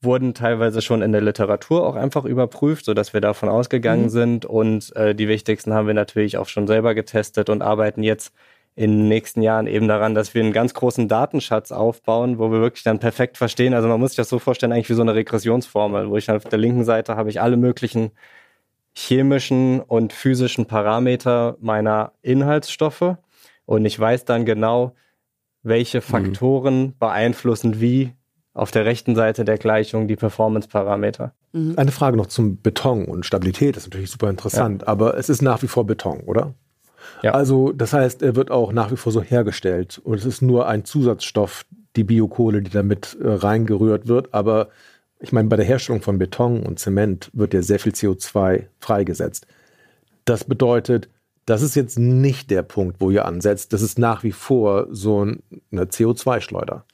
wurden 0.00 0.34
teilweise 0.34 0.80
schon 0.80 1.02
in 1.02 1.12
der 1.12 1.20
Literatur 1.20 1.86
auch 1.86 1.96
einfach 1.96 2.24
überprüft, 2.24 2.84
sodass 2.84 3.12
wir 3.12 3.20
davon 3.20 3.48
ausgegangen 3.48 4.10
sind. 4.10 4.44
Und 4.44 4.94
äh, 4.96 5.14
die 5.14 5.28
wichtigsten 5.28 5.74
haben 5.74 5.86
wir 5.86 5.94
natürlich 5.94 6.38
auch 6.38 6.48
schon 6.48 6.66
selber 6.66 6.94
getestet 6.94 7.50
und 7.50 7.62
arbeiten 7.62 8.02
jetzt 8.02 8.32
in 8.76 8.92
den 8.92 9.08
nächsten 9.08 9.42
Jahren 9.42 9.66
eben 9.66 9.88
daran, 9.88 10.14
dass 10.14 10.34
wir 10.34 10.42
einen 10.42 10.52
ganz 10.52 10.72
großen 10.72 11.08
Datenschatz 11.08 11.72
aufbauen, 11.72 12.38
wo 12.38 12.52
wir 12.52 12.60
wirklich 12.60 12.84
dann 12.84 13.00
perfekt 13.00 13.36
verstehen. 13.36 13.74
Also 13.74 13.88
man 13.88 13.98
muss 13.98 14.10
sich 14.10 14.18
das 14.18 14.28
so 14.28 14.38
vorstellen, 14.38 14.72
eigentlich 14.72 14.88
wie 14.88 14.94
so 14.94 15.02
eine 15.02 15.16
Regressionsformel, 15.16 16.08
wo 16.10 16.16
ich 16.16 16.30
auf 16.30 16.44
der 16.44 16.60
linken 16.60 16.84
Seite 16.84 17.16
habe 17.16 17.28
ich 17.28 17.40
alle 17.40 17.56
möglichen 17.56 18.12
chemischen 18.94 19.80
und 19.80 20.12
physischen 20.12 20.66
Parameter 20.66 21.56
meiner 21.60 22.12
Inhaltsstoffe 22.22 23.16
und 23.68 23.84
ich 23.84 23.98
weiß 23.98 24.24
dann 24.24 24.46
genau, 24.46 24.94
welche 25.62 26.00
Faktoren 26.00 26.96
beeinflussen 26.98 27.80
wie 27.80 28.14
auf 28.58 28.70
der 28.70 28.84
rechten 28.84 29.14
Seite 29.14 29.44
der 29.44 29.58
Gleichung 29.58 30.08
die 30.08 30.16
Performance-Parameter. 30.16 31.32
Eine 31.76 31.92
Frage 31.92 32.16
noch 32.16 32.26
zum 32.26 32.56
Beton 32.58 33.04
und 33.04 33.24
Stabilität, 33.24 33.76
das 33.76 33.84
ist 33.84 33.90
natürlich 33.90 34.10
super 34.10 34.28
interessant, 34.28 34.86
aber 34.86 35.16
es 35.16 35.28
ist 35.28 35.42
nach 35.42 35.62
wie 35.62 35.68
vor 35.68 35.86
Beton, 35.86 36.20
oder? 36.20 36.54
Ja. 37.22 37.32
Also 37.32 37.72
das 37.72 37.92
heißt, 37.92 38.22
er 38.22 38.36
wird 38.36 38.50
auch 38.50 38.72
nach 38.72 38.90
wie 38.90 38.96
vor 38.96 39.12
so 39.12 39.22
hergestellt 39.22 39.98
und 40.02 40.18
es 40.18 40.24
ist 40.24 40.42
nur 40.42 40.68
ein 40.68 40.84
Zusatzstoff, 40.84 41.64
die 41.96 42.04
Biokohle, 42.04 42.62
die 42.62 42.70
damit 42.70 43.16
äh, 43.20 43.28
reingerührt 43.28 44.08
wird, 44.08 44.34
aber 44.34 44.68
ich 45.20 45.32
meine, 45.32 45.48
bei 45.48 45.56
der 45.56 45.64
Herstellung 45.64 46.02
von 46.02 46.18
Beton 46.18 46.64
und 46.64 46.78
Zement 46.78 47.30
wird 47.32 47.54
ja 47.54 47.62
sehr 47.62 47.80
viel 47.80 47.92
CO2 47.92 48.66
freigesetzt. 48.78 49.46
Das 50.24 50.44
bedeutet, 50.44 51.08
das 51.48 51.62
ist 51.62 51.74
jetzt 51.74 51.98
nicht 51.98 52.50
der 52.50 52.62
Punkt, 52.62 53.00
wo 53.00 53.10
ihr 53.10 53.24
ansetzt. 53.24 53.72
Das 53.72 53.82
ist 53.82 53.98
nach 53.98 54.22
wie 54.22 54.32
vor 54.32 54.86
so 54.90 55.24
ein- 55.24 55.42
eine 55.72 55.84
CO2-Schleuder. 55.86 56.84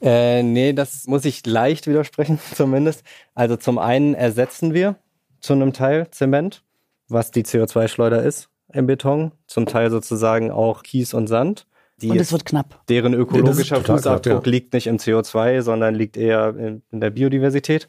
Äh, 0.00 0.42
nee, 0.42 0.72
das 0.72 1.06
muss 1.06 1.24
ich 1.24 1.44
leicht 1.46 1.86
widersprechen, 1.86 2.38
zumindest. 2.54 3.02
Also 3.34 3.56
zum 3.56 3.78
einen 3.78 4.14
ersetzen 4.14 4.72
wir 4.74 4.96
zu 5.40 5.52
einem 5.52 5.72
Teil 5.72 6.08
Zement, 6.10 6.62
was 7.08 7.30
die 7.30 7.44
CO2-Schleuder 7.44 8.22
ist 8.22 8.48
im 8.72 8.86
Beton, 8.86 9.32
zum 9.46 9.66
Teil 9.66 9.90
sozusagen 9.90 10.50
auch 10.50 10.82
Kies 10.82 11.14
und 11.14 11.26
Sand. 11.26 11.66
Die 12.00 12.10
Und 12.10 12.18
es 12.20 12.30
wird 12.32 12.44
knapp. 12.44 12.80
deren 12.88 13.12
ökologischer 13.12 13.82
Fußabdruck 13.82 14.46
ja. 14.46 14.50
liegt 14.52 14.72
nicht 14.72 14.86
im 14.86 14.98
CO2, 14.98 15.62
sondern 15.62 15.94
liegt 15.96 16.16
eher 16.16 16.54
in, 16.56 16.82
in 16.92 17.00
der 17.00 17.10
Biodiversität. 17.10 17.88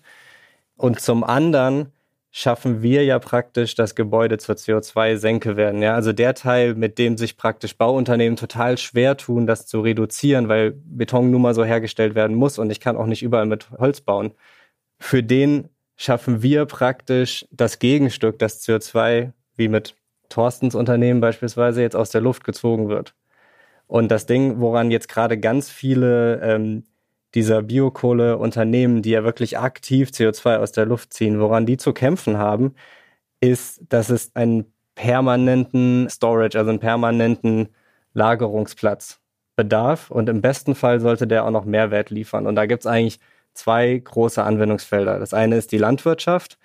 Und 0.78 1.00
zum 1.00 1.24
anderen 1.24 1.92
schaffen 2.32 2.82
wir 2.82 3.04
ja 3.06 3.20
praktisch, 3.20 3.76
dass 3.76 3.96
Gebäude 3.96 4.38
zur 4.38 4.56
CO2-Senke 4.56 5.58
werden. 5.58 5.82
Ja? 5.82 5.96
Also 5.96 6.14
der 6.14 6.36
Teil, 6.36 6.76
mit 6.76 6.98
dem 6.98 7.18
sich 7.18 7.38
praktisch 7.38 7.76
Bauunternehmen 7.78 8.36
total 8.36 8.78
schwer 8.78 9.18
tun, 9.18 9.48
das 9.48 9.66
zu 9.66 9.82
reduzieren, 9.82 10.48
weil 10.48 10.72
Beton 10.72 11.32
nun 11.32 11.42
mal 11.42 11.56
so 11.56 11.66
hergestellt 11.66 12.16
werden 12.16 12.36
muss 12.36 12.60
und 12.60 12.70
ich 12.70 12.80
kann 12.80 12.98
auch 12.98 13.08
nicht 13.08 13.24
überall 13.24 13.48
mit 13.48 13.72
Holz 13.72 14.02
bauen. 14.02 14.34
Für 15.00 15.24
den 15.24 15.70
schaffen 15.96 16.42
wir 16.44 16.66
praktisch 16.66 17.46
das 17.52 17.80
Gegenstück, 17.80 18.40
das 18.40 18.64
CO2, 18.64 19.32
wie 19.56 19.68
mit 19.68 19.96
Thorstens 20.30 20.76
Unternehmen 20.76 21.22
beispielsweise, 21.22 21.82
jetzt 21.82 21.96
aus 21.96 22.12
der 22.12 22.22
Luft 22.22 22.44
gezogen 22.44 22.90
wird. 22.90 23.16
Und 23.88 24.10
das 24.10 24.28
Ding, 24.28 24.60
woran 24.60 24.92
jetzt 24.92 25.10
gerade 25.10 25.40
ganz 25.40 25.72
viele 25.72 26.40
ähm, 26.42 26.84
dieser 27.36 27.62
Biokohleunternehmen, 27.62 29.02
die 29.02 29.12
ja 29.12 29.24
wirklich 29.24 29.58
aktiv 29.58 30.10
CO2 30.10 30.58
aus 30.58 30.72
der 30.72 30.86
Luft 30.86 31.14
ziehen, 31.14 31.40
woran 31.40 31.66
die 31.66 31.78
zu 31.78 31.94
kämpfen 31.94 32.38
haben, 32.38 32.74
ist, 33.40 33.82
dass 33.90 34.10
es 34.10 34.36
einen 34.36 34.74
permanenten 34.96 36.10
Storage, 36.10 36.58
also 36.58 36.70
einen 36.70 36.80
permanenten 36.80 37.70
Lagerungsplatz 38.14 39.20
bedarf. 39.56 40.12
Und 40.12 40.30
im 40.30 40.42
besten 40.42 40.76
Fall 40.76 41.00
sollte 41.00 41.28
der 41.28 41.46
auch 41.46 41.52
noch 41.52 41.66
Mehrwert 41.66 42.10
liefern. 42.10 42.48
Und 42.48 42.56
da 42.56 42.66
gibt 42.66 42.84
es 42.84 42.88
eigentlich 42.88 43.20
zwei 43.54 43.98
große 43.98 44.44
Anwendungsfelder. 44.44 45.20
Das 45.20 45.34
eine 45.34 45.58
ist 45.58 45.72
die 45.72 45.78
Landwirtschaft. 45.78 46.58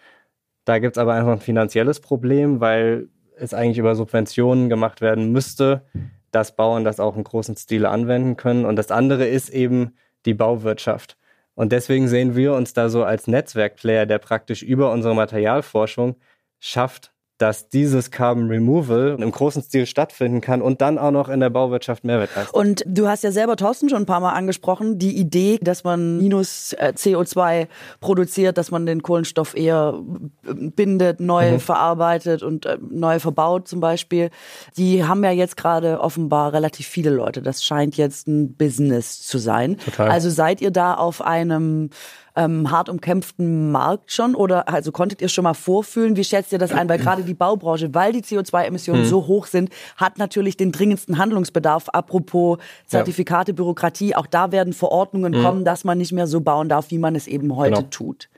Da 0.65 0.79
gibt 0.79 0.97
es 0.97 1.01
aber 1.01 1.15
einfach 1.15 1.33
ein 1.33 1.41
finanzielles 1.41 2.01
Problem, 2.01 2.61
weil 2.61 3.09
es 3.37 3.53
eigentlich 3.53 3.79
über 3.79 3.95
Subventionen 3.95 4.69
gemacht 4.69 5.01
werden 5.01 5.33
müsste, 5.33 5.85
dass 6.31 6.57
Bauern 6.57 6.85
das 6.85 7.01
auch 7.01 7.17
im 7.17 7.25
großen 7.25 7.57
Stile 7.57 7.89
anwenden 7.89 8.37
können. 8.37 8.65
Und 8.65 8.77
das 8.77 8.91
andere 8.91 9.27
ist 9.27 9.51
eben 9.51 9.95
die 10.27 10.35
Bauwirtschaft. 10.35 11.16
Und 11.55 11.72
deswegen 11.72 12.09
sehen 12.09 12.35
wir 12.35 12.55
uns 12.55 12.72
da 12.72 12.89
so 12.89 13.05
als 13.05 13.27
Netzwerkplayer, 13.27 14.07
der 14.07 14.18
praktisch 14.18 14.62
über 14.62 14.91
unsere 14.91 15.14
Materialforschung 15.14 16.16
schafft, 16.59 17.14
dass 17.45 17.68
dieses 17.68 18.11
Carbon 18.11 18.49
Removal 18.49 19.18
im 19.20 19.30
großen 19.30 19.62
Stil 19.62 19.84
stattfinden 19.84 20.40
kann 20.40 20.62
und 20.62 20.80
dann 20.80 20.97
auch 20.97 21.11
noch 21.11 21.28
in 21.28 21.40
der 21.40 21.51
Bauwirtschaft 21.51 22.03
Mehrwert 22.03 22.34
leistet. 22.34 22.55
Und 22.55 22.82
du 22.86 23.07
hast 23.07 23.22
ja 23.22 23.32
selber, 23.32 23.57
Thorsten, 23.57 23.90
schon 23.90 24.05
ein 24.05 24.07
paar 24.07 24.20
Mal 24.20 24.32
angesprochen, 24.32 24.99
die 24.99 25.18
Idee, 25.18 25.59
dass 25.61 25.84
man 25.84 26.16
minus 26.16 26.72
äh, 26.72 26.95
CO2 26.97 27.66
produziert, 28.01 28.57
dass 28.57 28.70
man 28.70 28.86
den 28.86 29.03
Kohlenstoff 29.03 29.55
eher 29.55 30.01
äh, 30.47 30.55
bindet, 30.55 31.20
neu 31.20 31.59
verarbeitet 31.59 32.42
und 32.42 32.64
äh, 32.64 32.78
neu 32.80 33.18
verbaut 33.18 33.68
zum 33.68 33.80
Beispiel. 33.80 34.30
Die 34.78 35.05
haben 35.05 35.22
ja 35.22 35.30
jetzt 35.30 35.59
gerade 35.59 36.01
offenbar 36.01 36.55
relativ 36.55 36.86
viele 36.86 37.11
Leute. 37.11 37.42
Das 37.42 37.62
scheint 37.62 37.99
jetzt 37.99 38.26
ein 38.26 38.55
Business 38.55 39.20
zu 39.20 39.36
sein. 39.36 39.76
Total. 39.84 40.09
Also 40.09 40.30
seid 40.30 40.62
ihr 40.62 40.70
da 40.70 40.95
auf 40.95 41.20
einem 41.20 41.90
ähm, 42.37 42.70
hart 42.70 42.89
umkämpften 42.89 43.70
Markt 43.70 44.12
schon 44.12 44.35
oder 44.35 44.68
also 44.68 44.93
konntet 44.93 45.22
ihr 45.22 45.28
schon 45.28 45.45
mal 45.45 45.55
vorfühlen? 45.55 46.16
Wie 46.16 46.24
schätzt 46.24 46.53
ihr 46.53 46.59
das 46.59 46.72
ein? 46.72 46.89
Weil 46.89 46.99
gerade 46.99 47.22
die 47.22 47.35
Baubranche, 47.35 47.95
weil 47.95 48.12
die 48.12 48.22
CO2-Emissionen 48.22 49.05
so 49.05 49.26
hoch 49.26 49.47
sind, 49.47 49.70
hat 49.97 50.18
natürlich 50.18 50.57
den 50.57 50.72
dringendsten 50.72 51.18
Handlungsbedarf. 51.18 51.89
Apropos 51.91 52.59
Zertifikate, 52.87 53.55
Bürokratie, 53.55 54.14
auch 54.14 54.26
da 54.26 54.53
werden 54.53 54.72
Verordnungen 54.72 55.32
kommen, 55.43 55.64
dass 55.64 55.85
man 55.85 55.99
nicht 55.99 56.12
mehr 56.12 56.26
so 56.26 56.41
bauen 56.41 56.68
darf, 56.68 56.91
wie 56.91 56.99
man 56.99 57.14
es 57.14 57.26
eben 57.26 57.55
heute 57.57 57.74
Genau. 57.76 57.89
tut. 57.91 58.28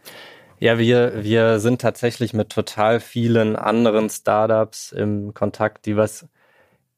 Ja, 0.58 0.78
wir, 0.78 1.22
wir 1.22 1.58
sind 1.60 1.80
tatsächlich 1.82 2.32
mit 2.32 2.48
total 2.50 3.00
vielen 3.00 3.56
anderen 3.56 4.08
Startups 4.08 4.92
im 4.92 5.34
Kontakt, 5.34 5.84
die 5.84 5.96
was 5.96 6.26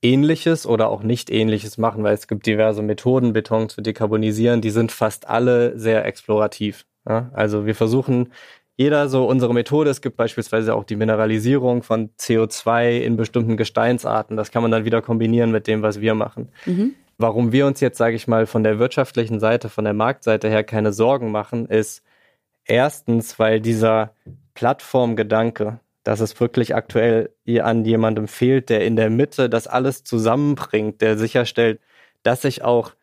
Ähnliches 0.02 0.66
oder 0.66 0.88
auch 0.88 1.02
nicht 1.02 1.30
Ähnliches 1.30 1.78
machen, 1.78 2.04
weil 2.04 2.14
es 2.14 2.28
gibt 2.28 2.46
diverse 2.46 2.82
Methoden, 2.82 3.32
Beton 3.32 3.68
zu 3.68 3.80
dekarbonisieren. 3.80 4.60
Die 4.60 4.70
sind 4.70 4.92
fast 4.92 5.28
alle 5.28 5.78
sehr 5.78 6.04
explorativ. 6.04 6.86
Ja? 7.08 7.30
Also 7.32 7.66
wir 7.66 7.74
versuchen 7.74 8.32
jeder 8.76 9.08
so 9.08 9.26
unsere 9.26 9.52
Methode. 9.52 9.90
Es 9.90 10.00
gibt 10.00 10.16
beispielsweise 10.16 10.74
auch 10.74 10.84
die 10.84 10.94
Mineralisierung 10.94 11.82
von 11.82 12.10
CO2 12.16 12.98
in 13.00 13.16
bestimmten 13.16 13.56
Gesteinsarten. 13.56 14.36
Das 14.36 14.52
kann 14.52 14.62
man 14.62 14.70
dann 14.70 14.84
wieder 14.84 15.02
kombinieren 15.02 15.50
mit 15.50 15.66
dem, 15.66 15.82
was 15.82 16.00
wir 16.00 16.14
machen. 16.14 16.50
Warum 17.18 17.50
wir 17.50 17.66
uns 17.66 17.80
jetzt, 17.80 17.98
sage 17.98 18.14
ich 18.14 18.28
mal, 18.28 18.46
von 18.46 18.62
der 18.62 18.78
wirtschaftlichen 18.78 19.40
Seite, 19.40 19.68
von 19.68 19.82
der 19.82 19.94
Marktseite 19.94 20.48
her 20.48 20.62
keine 20.62 20.92
Sorgen 20.92 21.32
machen, 21.32 21.66
ist 21.66 22.04
erstens, 22.64 23.40
weil 23.40 23.60
dieser 23.60 24.14
Plattformgedanke, 24.54 25.80
dass 26.08 26.20
es 26.20 26.40
wirklich 26.40 26.74
aktuell 26.74 27.28
an 27.60 27.84
jemandem 27.84 28.28
fehlt, 28.28 28.70
der 28.70 28.82
in 28.86 28.96
der 28.96 29.10
Mitte 29.10 29.50
das 29.50 29.66
alles 29.66 30.04
zusammenbringt, 30.04 31.02
der 31.02 31.18
sicherstellt, 31.18 31.80
dass 32.22 32.40
sich 32.40 32.64
auch 32.64 32.94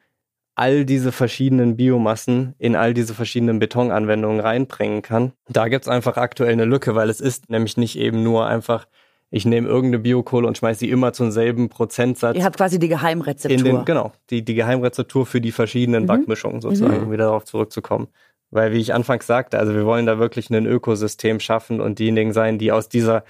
all 0.55 0.85
diese 0.85 1.11
verschiedenen 1.11 1.77
Biomassen 1.77 2.55
in 2.57 2.75
all 2.75 2.95
diese 2.95 3.13
verschiedenen 3.13 3.59
Betonanwendungen 3.59 4.39
reinbringen 4.39 5.03
kann. 5.03 5.33
Da 5.47 5.67
gibt's 5.67 5.87
einfach 5.87 6.17
aktuell 6.17 6.53
eine 6.53 6.65
Lücke, 6.65 6.95
weil 6.95 7.11
es 7.11 7.21
ist 7.21 7.47
nämlich 7.47 7.77
nicht 7.77 7.99
eben 7.99 8.23
nur 8.23 8.47
einfach, 8.47 8.87
ich 9.29 9.45
nehme 9.45 9.67
irgendeine 9.67 9.99
Biokohle 9.99 10.47
und 10.47 10.57
schmeiße 10.57 10.79
sie 10.79 10.89
immer 10.89 11.13
zum 11.13 11.29
selben 11.29 11.69
Prozentsatz 11.69 12.35
Ihr 12.35 12.43
habt 12.43 12.57
quasi 12.57 12.79
die 12.79 12.87
Geheimrezeptur. 12.87 13.63
den, 13.63 13.85
genau, 13.85 14.13
die, 14.31 14.43
die 14.43 14.55
Geheimrezeptur 14.55 15.27
für 15.27 15.41
die 15.41 15.51
verschiedenen 15.51 16.07
Backmischungen 16.07 16.59
sozusagen, 16.59 17.03
um 17.03 17.11
wieder 17.11 17.25
darauf 17.25 17.45
zurückzukommen. 17.45 18.07
Weil, 18.51 18.71
wie 18.71 18.79
ich 18.79 18.93
anfangs 18.93 19.27
sagte, 19.27 19.59
also 19.59 19.73
wir 19.73 19.85
wollen 19.85 20.05
da 20.05 20.19
wirklich 20.19 20.49
ein 20.49 20.65
Ökosystem 20.65 21.39
schaffen 21.39 21.81
und 21.81 21.99
diejenigen 21.99 22.31
sein, 22.31 22.57
die 22.57 22.71
aus 22.71 22.87
dieser, 22.89 23.23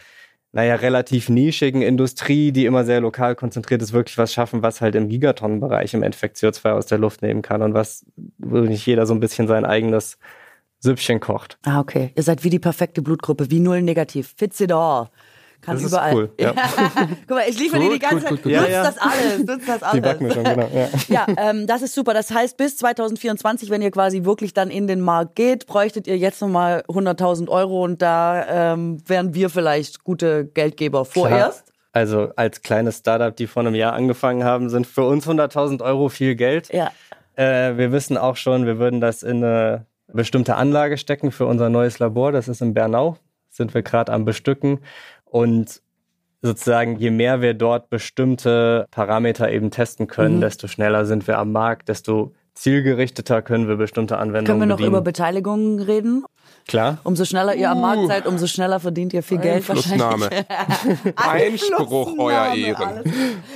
naja, 0.52 0.76
relativ 0.76 1.30
nischigen 1.30 1.82
Industrie, 1.82 2.52
die 2.52 2.66
immer 2.66 2.86
sehr 2.86 3.02
lokal 3.02 3.36
konzentriert 3.36 3.82
ist, 3.82 3.94
wirklich 3.94 4.18
was 4.18 4.34
schaffen, 4.34 4.62
was 4.62 4.82
halt 4.82 4.96
im 4.96 5.10
Gigatonnenbereich 5.10 5.94
im 5.94 6.04
Endeffekt 6.04 6.38
CO2 6.38 6.72
aus 6.72 6.86
der 6.86 6.98
Luft 6.98 7.22
nehmen 7.22 7.42
kann 7.42 7.62
und 7.62 7.74
was, 7.74 8.06
nicht 8.38 8.86
jeder 8.86 9.06
so 9.06 9.14
ein 9.14 9.20
bisschen 9.20 9.48
sein 9.48 9.66
eigenes 9.66 10.18
Süppchen 10.80 11.20
kocht. 11.20 11.58
Ah, 11.64 11.80
okay. 11.80 12.12
Ihr 12.16 12.24
seid 12.24 12.44
wie 12.44 12.50
die 12.50 12.60
perfekte 12.60 13.02
Blutgruppe, 13.02 13.50
wie 13.50 13.60
null 13.60 13.82
negativ. 13.82 14.34
Fitz-it-all. 14.38 15.10
Kann 15.66 15.76
Das 15.76 15.84
ist 15.84 15.92
überall. 15.92 16.14
cool, 16.16 16.32
ja. 16.40 16.54
Guck 17.28 17.38
mal, 17.38 17.44
ich 17.50 17.60
liefere 17.60 17.82
dir 17.82 17.90
die 17.92 18.00
ganze 18.00 18.18
gut, 18.18 18.24
Zeit. 18.24 18.30
gut, 18.32 18.44
gut. 18.44 18.52
Nutzt 18.54 18.68
Ja, 18.70 18.74
ja. 18.74 18.84
das 18.84 18.98
alles, 18.98 19.46
nutzt 19.46 19.68
das 19.68 19.84
alles. 19.84 19.94
Die 19.96 20.02
Backmischung, 20.02 20.44
genau. 20.44 20.70
Ja. 20.74 20.90
Ja, 21.08 21.26
ähm, 21.50 21.68
das 21.68 21.82
ist 21.82 21.94
super. 21.96 22.14
Das 22.14 22.32
heißt, 22.32 22.58
bis 22.58 22.78
2024, 22.78 23.70
wenn 23.70 23.82
ihr 23.82 23.92
quasi 23.92 24.24
wirklich 24.26 24.54
dann 24.54 24.70
in 24.70 24.88
den 24.88 25.02
Markt 25.02 25.36
geht, 25.36 25.66
bräuchtet 25.68 26.08
ihr 26.08 26.18
jetzt 26.18 26.42
nochmal 26.42 26.84
100.000 26.88 27.50
Euro 27.50 27.84
und 27.84 28.02
da 28.02 28.74
ähm, 28.74 28.98
wären 29.08 29.34
wir 29.34 29.50
vielleicht 29.50 30.04
gute 30.04 30.46
Geldgeber 30.46 31.06
vorerst. 31.06 31.72
Also 31.92 32.30
als 32.36 32.62
kleines 32.62 32.98
Startup, 32.98 33.36
die 33.36 33.48
vor 33.48 33.62
einem 33.64 33.74
Jahr 33.76 33.94
angefangen 33.94 34.44
haben, 34.44 34.70
sind 34.70 34.86
für 34.86 35.04
uns 35.04 35.26
100.000 35.28 35.82
Euro 35.82 36.10
viel 36.10 36.36
Geld. 36.36 36.70
Ja. 36.74 36.92
Äh, 37.36 37.78
wir 37.78 37.92
wissen 37.92 38.18
auch 38.18 38.36
schon, 38.36 38.66
wir 38.66 38.78
würden 38.80 39.00
das 39.02 39.24
in 39.24 39.44
eine 39.44 39.86
bestimmte 40.12 40.56
Anlage 40.56 40.98
stecken 40.98 41.32
für 41.32 41.46
unser 41.46 41.70
neues 41.70 42.00
Labor. 42.00 42.32
Das 42.32 42.48
ist 42.48 42.62
in 42.62 42.74
Bernau. 42.74 43.18
Sind 43.50 43.74
wir 43.74 43.82
gerade 43.82 44.12
am 44.12 44.26
Bestücken. 44.26 44.80
Und 45.36 45.82
sozusagen, 46.42 46.96
je 46.98 47.12
mehr 47.12 47.42
wir 47.42 47.54
dort 47.56 47.90
bestimmte 47.90 48.86
Parameter 48.92 49.52
eben 49.52 49.70
testen 49.70 50.08
können, 50.08 50.38
Mhm. 50.38 50.42
desto 50.42 50.68
schneller 50.68 51.06
sind 51.06 51.28
wir 51.28 51.40
am 51.40 51.52
Markt, 51.52 51.90
desto 51.90 52.34
zielgerichteter 52.54 53.42
können 53.42 53.68
wir 53.68 53.76
bestimmte 53.76 54.18
Anwendungen 54.18 54.46
Können 54.46 54.60
wir 54.62 54.66
noch 54.66 54.78
bedienen. 54.78 54.92
über 54.94 55.02
Beteiligungen 55.02 55.82
reden? 55.82 56.24
Klar. 56.70 57.00
Umso 57.04 57.26
schneller 57.26 57.54
ihr 57.54 57.70
am 57.70 57.82
Markt 57.82 58.08
seid, 58.08 58.26
umso 58.28 58.48
schneller 58.48 58.80
verdient 58.80 59.12
ihr 59.14 59.24
viel 59.24 59.40
Geld 59.40 59.68
wahrscheinlich. 59.68 60.30
Einspruch, 61.18 62.14
euer 62.18 62.54
Ehren. 62.56 63.04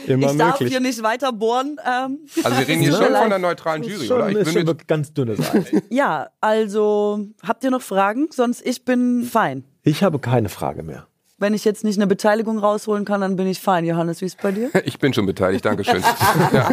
Immer 0.05 0.31
Ich 0.31 0.37
darf 0.37 0.51
möglich. 0.59 0.69
hier 0.71 0.79
nicht 0.81 1.01
weiter 1.01 1.31
bohren. 1.31 1.77
Ähm, 1.85 2.19
Also 2.43 2.57
wir 2.59 2.67
reden 2.67 2.81
hier 2.81 2.91
schon 2.91 3.15
von 3.15 3.29
der 3.29 3.39
neutralen 3.39 3.83
Jury, 3.83 4.05
schon, 4.05 4.17
oder? 4.17 4.29
Ich 4.31 4.43
bin 4.43 4.53
mit, 4.53 4.67
wirklich 4.67 4.87
ganz 4.87 5.13
dünnes 5.13 5.39
Eis. 5.53 5.71
ja, 5.89 6.27
also 6.41 7.25
habt 7.47 7.63
ihr 7.63 7.71
noch 7.71 7.81
Fragen? 7.81 8.27
Sonst 8.31 8.65
ich 8.65 8.83
bin 8.83 9.23
fein. 9.23 9.63
Ich 9.83 10.03
habe 10.03 10.19
keine 10.19 10.49
Frage 10.49 10.83
mehr. 10.83 11.05
Wenn 11.41 11.53
ich 11.53 11.63
jetzt 11.63 11.85
nicht 11.85 11.97
eine 11.97 12.05
Beteiligung 12.05 12.59
rausholen 12.59 13.05
kann, 13.05 13.21
dann 13.21 13.37
bin 13.37 13.47
ich 13.47 13.61
fein. 13.61 13.85
Johannes, 13.85 14.19
wie 14.19 14.25
ist 14.25 14.41
bei 14.41 14.51
dir? 14.51 14.69
ich 14.83 14.99
bin 14.99 15.13
schon 15.13 15.25
beteiligt, 15.25 15.63
Dankeschön. 15.63 16.03
ja. 16.53 16.69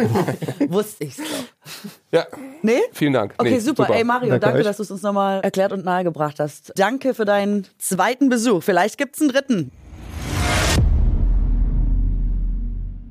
Wusste 0.67 1.05
ich's 1.05 1.17
doch. 1.17 1.91
ja, 2.11 2.25
Nee? 2.61 2.81
vielen 2.91 3.13
Dank. 3.13 3.33
Okay, 3.37 3.51
Nee, 3.51 3.59
super. 3.59 3.89
Ey, 3.89 4.03
Mario, 4.03 4.31
Danke 4.31 4.45
danke, 4.45 4.63
dass 4.63 4.75
du 4.75 4.83
es 4.83 4.91
uns 4.91 5.01
nochmal 5.03 5.39
erklärt 5.39 5.71
und 5.71 5.85
nahegebracht 5.85 6.41
hast. 6.41 6.73
Danke 6.75 7.13
für 7.13 7.23
deinen 7.23 7.65
zweiten 7.77 8.27
Besuch. 8.27 8.61
Vielleicht 8.61 8.97
gibt's 8.97 9.21
einen 9.21 9.29
dritten. 9.29 9.71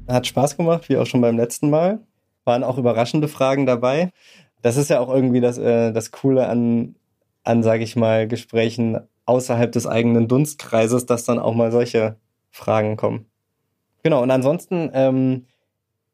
Hat 0.09 0.27
Spaß 0.27 0.59
gemacht, 0.59 0.91
wie 0.91 0.99
auch 0.99 1.07
schon 1.07 1.23
beim 1.23 1.39
letzten 1.39 1.71
Mal. 1.71 2.01
Waren 2.45 2.65
auch 2.65 2.77
überraschende 2.77 3.29
Fragen 3.29 3.65
dabei. 3.65 4.11
Das 4.61 4.77
ist 4.77 4.91
ja 4.91 5.01
auch 5.01 5.09
irgendwie 5.09 5.41
das, 5.41 5.57
äh, 5.57 5.91
das 5.93 6.11
Coole 6.11 6.49
an, 6.49 6.97
an 7.45 7.63
sage 7.63 7.83
ich 7.83 7.97
mal, 7.97 8.29
Gesprächen 8.29 8.99
außerhalb 9.27 9.71
des 9.73 9.87
eigenen 9.87 10.29
Dunstkreises, 10.29 11.07
dass 11.07 11.25
dann 11.25 11.39
auch 11.39 11.55
mal 11.55 11.71
solche 11.73 12.17
Fragen 12.51 12.97
kommen. 12.97 13.27
Genau, 14.03 14.23
und 14.23 14.31
ansonsten, 14.31 14.91
ähm, 14.95 15.47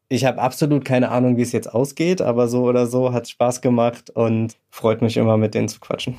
ich 0.09 0.25
habe 0.25 0.41
absolut 0.41 0.83
keine 0.83 1.09
Ahnung, 1.09 1.37
wie 1.37 1.41
es 1.43 1.51
jetzt 1.51 1.73
ausgeht, 1.73 2.21
aber 2.21 2.47
so 2.47 2.63
oder 2.63 2.87
so 2.87 3.13
hat 3.13 3.29
Spaß 3.29 3.61
gemacht 3.61 4.09
und 4.09 4.57
freut 4.69 5.01
mich 5.01 5.17
immer, 5.17 5.37
mit 5.37 5.53
denen 5.53 5.69
zu 5.69 5.79
quatschen. 5.79 6.17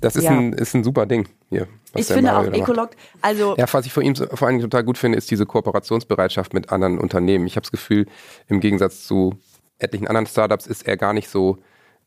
Das 0.00 0.16
ist, 0.16 0.24
Ja. 0.24 0.32
ein, 0.32 0.52
ist 0.52 0.74
ein 0.74 0.82
super 0.82 1.06
Ding 1.06 1.28
hier. 1.48 1.68
Ich 1.94 2.06
finde 2.06 2.36
auch. 2.36 2.44
Ecolog, 2.44 2.90
also 3.20 3.54
Ja, 3.56 3.66
was 3.72 3.86
ich 3.86 3.92
von 3.92 4.02
ihm 4.02 4.16
vor 4.16 4.42
allen 4.42 4.58
Dingen 4.58 4.68
total 4.68 4.82
gut 4.84 4.98
finde, 4.98 5.16
ist 5.16 5.30
diese 5.30 5.46
Kooperationsbereitschaft 5.46 6.54
mit 6.54 6.72
anderen 6.72 6.98
Unternehmen. 6.98 7.46
Ich 7.46 7.54
habe 7.56 7.62
das 7.62 7.70
Gefühl, 7.70 8.06
im 8.48 8.60
Gegensatz 8.60 9.06
zu 9.06 9.34
etlichen 9.78 10.08
anderen 10.08 10.26
Startups 10.26 10.66
ist 10.66 10.86
er 10.88 10.96
gar 10.96 11.12
nicht 11.12 11.28
so, 11.28 11.58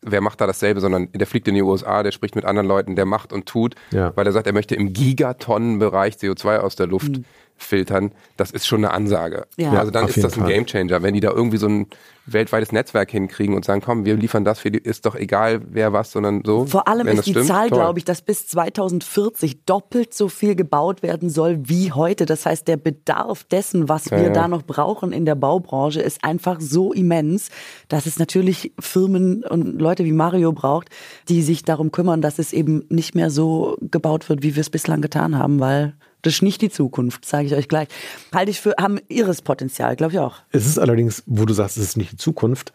wer 0.06 0.22
macht 0.22 0.40
da 0.42 0.48
dasselbe, 0.48 0.80
sondern 0.80 1.10
der 1.14 1.28
fliegt 1.28 1.48
in 1.48 1.56
die 1.56 1.62
USA, 1.62 2.04
der 2.04 2.12
spricht 2.12 2.36
mit 2.36 2.46
anderen 2.46 2.68
Leuten, 2.68 2.96
der 2.96 3.06
macht 3.06 3.34
und 3.34 3.46
tut, 3.48 3.76
Ja. 3.92 4.12
weil 4.16 4.26
er 4.26 4.32
sagt, 4.32 4.48
er 4.48 4.54
möchte 4.54 4.76
im 4.76 4.94
Gigatonnenbereich 4.94 6.16
CO2 6.16 6.58
aus 6.60 6.76
der 6.76 6.88
Luft 6.88 7.20
filtern. 7.58 8.12
Das 8.38 8.52
ist 8.52 8.68
schon 8.68 8.84
eine 8.84 8.94
Ansage. 8.94 9.48
Ja. 9.58 9.72
Also 9.74 9.92
dann 9.92 10.06
Auf 10.06 10.16
ist 10.16 10.24
das 10.24 10.34
ein 10.34 10.42
Fall. 10.42 10.54
Gamechanger, 10.54 11.02
wenn 11.02 11.14
die 11.14 11.20
da 11.20 11.32
irgendwie 11.32 11.58
so 11.58 11.68
ein 11.68 11.88
weltweites 12.28 12.72
Netzwerk 12.72 13.12
hinkriegen 13.12 13.56
und 13.56 13.66
sagen, 13.66 13.82
komm, 13.82 14.06
wir 14.06 14.16
liefern 14.16 14.44
das 14.44 14.60
für 14.60 14.72
die, 14.72 14.80
ist 14.80 15.06
doch 15.06 15.16
egal, 15.16 15.62
wer 15.70 15.94
was, 15.94 16.12
sondern 16.12 16.42
so. 16.44 16.66
Vor 16.66 16.88
allem 16.88 17.06
Wenn 17.06 17.14
ist 17.14 17.20
das 17.20 17.26
die 17.26 17.32
stimmt, 17.32 17.48
Zahl, 17.48 17.70
glaube 17.70 18.00
ich, 18.00 18.06
dass 18.06 18.22
bis 18.22 18.48
2040 18.48 19.66
doppelt 19.66 20.14
so 20.14 20.28
viel 20.28 20.56
gebaut 20.56 21.04
werden 21.04 21.30
soll 21.30 21.60
wie 21.64 21.92
heute. 21.92 22.26
Das 22.26 22.46
heißt, 22.46 22.68
der 22.68 22.78
Bedarf 22.78 23.44
dessen, 23.44 23.90
was 23.90 24.10
wir 24.10 24.24
ja. 24.24 24.30
da 24.30 24.48
noch 24.48 24.64
brauchen 24.64 25.12
in 25.12 25.26
der 25.26 25.36
Baubranche, 25.36 26.02
ist 26.02 26.24
einfach 26.24 26.60
so 26.60 26.94
immens, 26.94 27.50
dass 27.88 28.06
es 28.06 28.18
natürlich 28.18 28.74
Firmen 28.80 29.44
und 29.44 29.80
Leute 29.80 30.04
wie 30.04 30.12
Mario 30.12 30.52
braucht, 30.52 30.90
die 31.30 31.44
sich 31.44 31.64
darum 31.64 31.92
kümmern, 31.92 32.22
dass 32.22 32.40
es 32.40 32.54
eben 32.54 32.86
nicht 32.90 33.14
mehr 33.14 33.30
so 33.30 33.78
gebaut 33.82 34.30
wird, 34.30 34.42
wie 34.42 34.56
wir 34.56 34.62
es 34.62 34.70
bislang 34.70 35.02
getan 35.02 35.38
haben, 35.38 35.60
weil 35.60 35.94
das 36.26 36.36
ist 36.36 36.42
nicht 36.42 36.62
die 36.62 36.70
Zukunft, 36.70 37.26
sage 37.26 37.46
ich 37.48 37.54
euch 37.56 37.68
gleich. 37.68 37.88
Halte 38.34 38.52
ich 38.52 38.60
für, 38.60 38.74
haben 38.80 39.00
ihres 39.08 39.42
Potenzial, 39.42 39.96
glaube 39.96 40.14
ich 40.14 40.20
auch. 40.20 40.38
Es 40.52 40.66
ist 40.66 40.80
allerdings, 40.80 41.24
wo 41.26 41.46
du 41.46 41.54
sagst, 41.54 41.78
es 41.78 41.84
ist 41.84 41.98
nicht 41.98 42.14
die 42.14 42.18
Zukunft, 42.18 42.74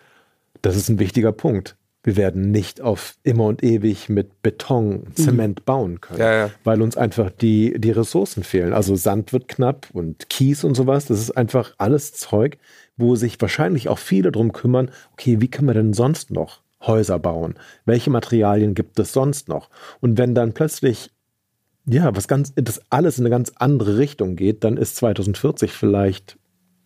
das 0.62 0.76
ist 0.76 0.88
ein 0.88 0.98
wichtiger 0.98 1.32
Punkt. 1.32 1.76
Wir 2.03 2.16
werden 2.16 2.51
nicht 2.51 2.80
auf 2.80 3.16
immer 3.24 3.44
und 3.44 3.62
ewig 3.62 4.09
mit 4.09 4.40
Beton, 4.42 5.05
Zement 5.14 5.66
bauen 5.66 6.01
können, 6.01 6.20
Ja, 6.20 6.32
ja. 6.46 6.51
weil 6.64 6.80
uns 6.80 6.96
einfach 6.96 7.30
die, 7.30 7.78
die 7.78 7.90
Ressourcen 7.90 8.42
fehlen. 8.42 8.72
Also 8.72 8.96
Sand 8.96 9.34
wird 9.34 9.48
knapp 9.48 9.88
und 9.92 10.30
Kies 10.30 10.64
und 10.64 10.74
sowas. 10.74 11.05
Das 11.07 11.18
ist 11.20 11.32
einfach 11.32 11.74
alles 11.76 12.14
Zeug, 12.14 12.57
wo 12.96 13.16
sich 13.16 13.38
wahrscheinlich 13.40 13.88
auch 13.90 13.98
viele 13.98 14.32
drum 14.32 14.53
kümmern, 14.53 14.90
okay, 15.12 15.42
wie 15.42 15.48
können 15.48 15.68
wir 15.68 15.74
denn 15.74 15.92
sonst 15.92 16.30
noch 16.30 16.62
Häuser 16.80 17.18
bauen? 17.18 17.57
Welche 17.84 18.09
Materialien 18.09 18.74
gibt 18.74 18.98
es 18.98 19.12
sonst 19.12 19.48
noch? 19.48 19.68
Und 20.01 20.16
wenn 20.16 20.34
dann 20.34 20.55
plötzlich 20.55 21.11
ja, 21.87 22.14
was 22.14 22.28
ganz, 22.28 22.53
das 22.57 22.81
alles 22.91 23.18
in 23.18 23.24
eine 23.24 23.31
ganz 23.31 23.53
andere 23.57 23.99
Richtung 23.99 24.37
geht, 24.37 24.64
dann 24.64 24.76
ist 24.76 24.97
2040 24.97 25.72
vielleicht 25.72 26.39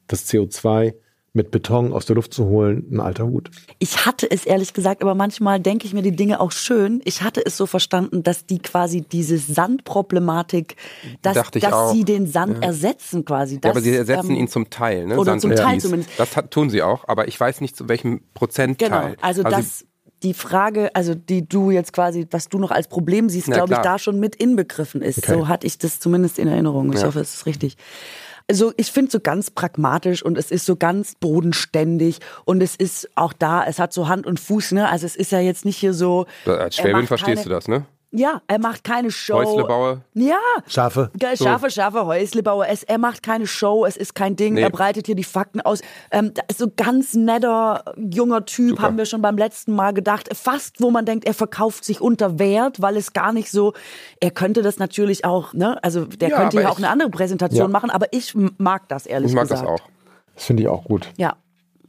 das 0.07 0.29
CO2 0.29 0.95
mit 1.37 1.51
Beton 1.51 1.93
aus 1.93 2.07
der 2.07 2.15
Luft 2.15 2.33
zu 2.33 2.45
holen 2.45 2.87
ein 2.93 3.01
alter 3.01 3.27
Hut. 3.27 3.51
Ich 3.81 4.07
hatte 4.07 4.31
es 4.31 4.47
ehrlich 4.47 4.73
gesagt, 4.73 5.03
aber 5.03 5.17
manchmal 5.17 5.59
denke 5.59 5.85
ich 5.85 5.93
mir 5.93 6.03
die 6.03 6.15
Dinge 6.15 6.39
auch 6.39 6.53
schön. 6.53 7.03
Ich 7.05 7.23
hatte 7.23 7.45
es 7.45 7.57
so 7.57 7.67
verstanden, 7.67 8.23
dass 8.23 8.47
die 8.47 8.61
quasi 8.61 9.01
diese 9.01 9.37
Sandproblematik, 9.37 10.77
dass, 11.23 11.51
dass 11.51 11.73
auch. 11.73 11.93
sie 11.93 12.05
den 12.05 12.29
Sand 12.29 12.63
ersetzen 12.63 13.25
quasi. 13.25 13.57
Ja, 13.57 13.61
Das, 13.63 13.71
aber 13.73 13.81
sie 13.81 13.97
ersetzen 13.97 14.31
ähm, 14.31 14.43
ihn 14.43 14.49
zum 14.49 14.71
Teil, 14.71 15.07
ne? 15.07 15.19
oder 15.19 15.33
Sand 15.33 15.43
zum 15.43 15.57
Teil 15.57 15.75
Kies. 15.75 15.83
zumindest. 15.83 16.11
Das 16.19 16.37
hat, 16.37 16.53
tun 16.53 16.71
sie 16.71 16.83
auch, 16.83 17.09
aber 17.09 17.27
ich 17.27 17.39
weiß 17.39 17.61
nicht 17.61 17.77
zu 17.77 17.89
welchem 17.89 18.23
Prozentteil. 18.35 18.89
Genau, 18.89 19.15
also, 19.21 19.43
das, 19.43 19.85
die 20.25 20.35
Frage, 20.35 20.91
also 20.95 21.15
die 21.15 21.47
du 21.47 21.71
jetzt 21.71 21.93
quasi, 21.93 22.27
was 22.31 22.49
du 22.49 22.59
noch 22.59 22.71
als 22.71 22.89
Problem 22.89 23.29
siehst, 23.29 23.47
glaube 23.47 23.75
ich, 23.75 23.79
da 23.81 23.99
schon 23.99 24.19
mit 24.19 24.35
inbegriffen 24.35 25.03
ist. 25.03 25.19
Okay. 25.19 25.35
So 25.35 25.49
hatte 25.49 25.67
ich 25.67 25.79
das 25.79 26.01
zumindest 26.01 26.39
in 26.39 26.49
Erinnerung. 26.49 26.93
Ich 26.93 27.01
Ja. 27.01 27.07
hoffe, 27.07 27.21
es 27.21 27.35
ist 27.35 27.47
richtig. 27.47 27.77
Also 28.49 28.73
ich 28.77 28.91
finde 28.93 29.11
so 29.11 29.21
ganz 29.21 29.51
pragmatisch 29.51 30.23
und 30.23 30.37
es 30.37 30.51
ist 30.51 30.67
so 30.67 30.77
ganz 30.77 31.15
bodenständig 31.15 32.19
und 32.45 32.63
es 32.63 32.77
ist 32.77 33.09
auch 33.15 33.33
da, 33.33 33.65
es 33.65 33.79
hat 33.79 33.93
so 33.95 34.09
Hand 34.09 34.27
und 34.27 34.39
Fuß, 34.39 34.73
ne? 34.73 34.89
Also 34.91 35.07
es 35.07 35.17
ist 35.17 35.33
ja 35.33 35.41
jetzt 35.41 35.65
nicht 35.65 35.79
hier 35.79 35.95
so. 35.95 36.27
als 36.45 36.77
Schwäbin 36.77 37.07
verstehst 37.07 37.37
keine, 37.37 37.45
du 37.45 37.51
das, 37.51 37.69
ne? 37.69 37.87
Ja, 38.17 38.43
er 38.47 38.61
macht 38.61 38.85
keine 38.85 39.11
Show. 39.11 39.35
Häuslebaue. 39.35 40.03
Ja, 40.15 40.37
Schafe. 40.69 41.11
Scharfe, 41.35 41.69
scharfe 41.69 42.07
Häuslebauer. 42.07 42.69
Es, 42.69 42.85
er 42.85 42.99
macht 42.99 43.25
keine 43.25 43.47
Show, 43.49 43.85
es 43.87 43.97
ist 43.97 44.15
kein 44.15 44.37
Ding, 44.37 44.55
Nee. 44.55 44.63
er 44.63 44.71
breitet 44.71 45.07
hier 45.07 45.17
die 45.17 45.25
Fakten 45.25 45.61
aus. 45.61 45.81
Ähm, 46.13 46.33
da 46.33 46.43
ist 46.47 46.59
so 46.61 46.69
ganz 46.77 47.15
netter, 47.15 47.83
junger 47.97 48.45
Typ, 48.45 48.71
Super. 48.71 48.83
haben 48.83 48.99
wir 48.99 49.05
schon 49.07 49.21
beim 49.21 49.37
letzten 49.37 49.75
Mal 49.75 49.93
gedacht. 49.95 50.29
Fast, 50.33 50.81
wo 50.81 50.93
man 50.93 51.05
denkt, 51.07 51.25
er 51.27 51.35
verkauft 51.35 51.85
sich 51.85 52.01
unter 52.01 52.39
Wert, 52.39 52.81
weil 52.81 52.97
es 52.97 53.13
gar 53.15 53.33
nicht 53.33 53.51
so, 53.51 53.73
er 54.21 54.31
könnte 54.31 54.63
das 54.63 54.79
natürlich 54.79 55.25
auch, 55.25 55.53
ne, 55.53 55.83
also 55.83 56.05
der 56.05 56.29
Ja, 56.29 56.37
könnte 56.37 56.61
ja 56.63 56.69
auch 56.69 56.79
eine 56.79 56.91
andere 56.91 57.11
Präsentation 57.11 57.67
Ja. 57.67 57.69
machen, 57.69 57.91
aber 57.91 58.07
ich 58.13 58.33
mag 58.59 58.89
das 58.89 59.07
ehrlich 59.07 59.31
Ich 59.31 59.35
mag 59.35 59.49
gesagt. 59.49 59.63
das 59.63 59.69
auch. 59.69 59.81
Das 60.37 60.45
finde 60.45 60.63
ich 60.63 60.69
auch 60.69 60.85
gut. 60.85 61.09
Ja. 61.17 61.35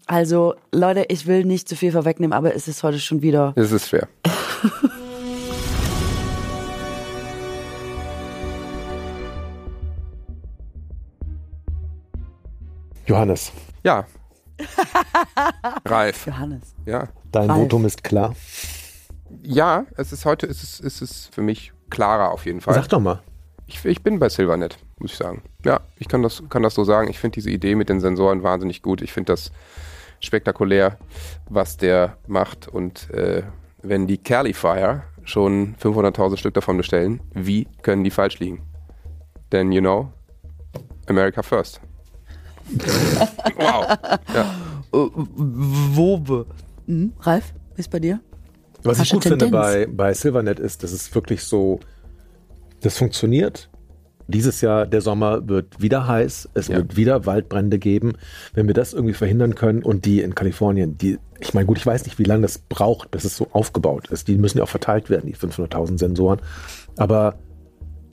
Also, 0.08 0.56
Leute, 0.72 1.06
ich 1.10 1.26
will 1.28 1.46
nicht 1.46 1.68
zu 1.70 1.76
viel 1.76 1.92
vorwegnehmen, 1.92 2.34
aber 2.34 2.56
es 2.56 2.68
ist 2.68 2.82
heute 2.84 3.00
schon 3.00 3.22
wieder 3.22 3.54
Es 3.56 3.72
ist 3.72 3.90
schwer. 3.90 4.08
Johannes, 13.06 13.52
Ja. 13.84 14.06
Ralf. 15.86 16.26
Johannes. 16.28 16.74
Ja. 16.86 17.10
dein 17.32 17.50
Ralf. 17.50 17.62
Votum 17.64 17.86
ist 17.86 18.04
klar. 18.04 18.34
Ja, 19.44 19.86
es 19.98 20.12
ist 20.14 20.26
heute, 20.26 20.46
es 20.48 20.64
ist, 20.64 20.80
es 20.84 21.02
ist 21.02 21.34
für 21.34 21.42
mich 21.42 21.74
klarer 21.90 22.32
auf 22.32 22.46
jeden 22.46 22.62
Fall. 22.62 22.74
Sag 22.74 22.88
doch 22.90 23.00
mal. 23.00 23.22
Ich, 23.68 23.84
ich 23.84 24.02
bin 24.02 24.20
bei 24.20 24.30
Silvernet, 24.30 24.78
muss 25.00 25.12
ich 25.12 25.18
sagen. 25.18 25.42
Ja, 25.66 25.82
ich 25.98 26.08
kann 26.08 26.22
das, 26.22 26.44
kann 26.50 26.64
das 26.64 26.74
so 26.76 26.84
sagen. 26.84 27.10
Ich 27.10 27.20
finde 27.20 27.36
diese 27.36 27.50
Idee 27.50 27.76
mit 27.76 27.90
den 27.90 28.00
Sensoren 28.00 28.44
wahnsinnig 28.44 28.82
gut. 28.82 29.02
Ich 29.02 29.12
finde 29.12 29.34
das 29.34 29.52
spektakulär, 30.22 30.98
was 31.50 31.78
der 31.78 32.18
macht. 32.28 32.68
Und 32.68 33.10
äh, 33.12 33.44
wenn 33.82 34.08
die 34.08 34.18
Califier 34.20 35.04
schon 35.24 35.76
500.000 35.78 36.38
Stück 36.38 36.54
davon 36.54 36.78
bestellen, 36.78 37.20
wie 37.34 37.68
können 37.82 38.04
die 38.04 38.12
falsch 38.12 38.40
liegen? 38.40 38.62
Denn, 39.52 39.72
you 39.72 39.82
know, 39.82 40.12
America 41.08 41.42
first. 41.44 41.82
Wow. 43.58 43.98
Ja. 44.34 44.56
Wobe. 44.92 46.46
Mhm. 46.88 47.14
Ralf, 47.22 47.54
wie 47.76 47.80
ist 47.82 47.90
bei 47.92 48.00
dir? 48.00 48.20
Was 48.84 49.00
Hast 49.00 49.08
ich 49.08 49.14
gut 49.14 49.24
finde 49.24 49.38
Tendenz? 49.40 49.64
bei, 49.66 49.86
bei 49.88 50.14
Silvernet 50.14 50.60
ist, 50.60 50.84
dass 50.84 50.92
es 50.92 51.14
wirklich 51.16 51.44
so, 51.44 51.80
das 52.82 52.98
funktioniert. 52.98 53.70
Dieses 54.28 54.62
Jahr, 54.62 54.88
der 54.88 55.02
Sommer 55.02 55.48
wird 55.48 55.82
wieder 55.82 56.08
heiß, 56.08 56.50
es 56.56 56.68
Ja. 56.68 56.78
wird 56.78 56.96
wieder 56.96 57.26
Waldbrände 57.26 57.78
geben. 57.78 58.14
Wenn 58.54 58.66
wir 58.68 58.74
das 58.74 58.94
irgendwie 58.94 59.14
verhindern 59.14 59.54
können 59.56 59.84
und 59.84 60.06
die 60.06 60.22
in 60.22 60.34
Kalifornien, 60.34 60.98
die, 60.98 61.20
ich 61.40 61.54
meine, 61.54 61.68
gut, 61.68 61.78
ich 61.78 61.86
weiß 61.86 62.06
nicht, 62.06 62.18
wie 62.18 62.24
lange 62.24 62.42
das 62.44 62.58
braucht, 62.58 63.12
bis 63.12 63.24
es 63.24 63.38
so 63.38 63.48
aufgebaut 63.52 64.08
ist. 64.10 64.28
Die 64.28 64.38
müssen 64.38 64.58
ja 64.60 64.64
auch 64.64 64.70
verteilt 64.70 65.10
werden, 65.10 65.28
die 65.28 65.36
500.000 65.36 66.00
Sensoren. 66.00 66.40
Aber 66.98 67.36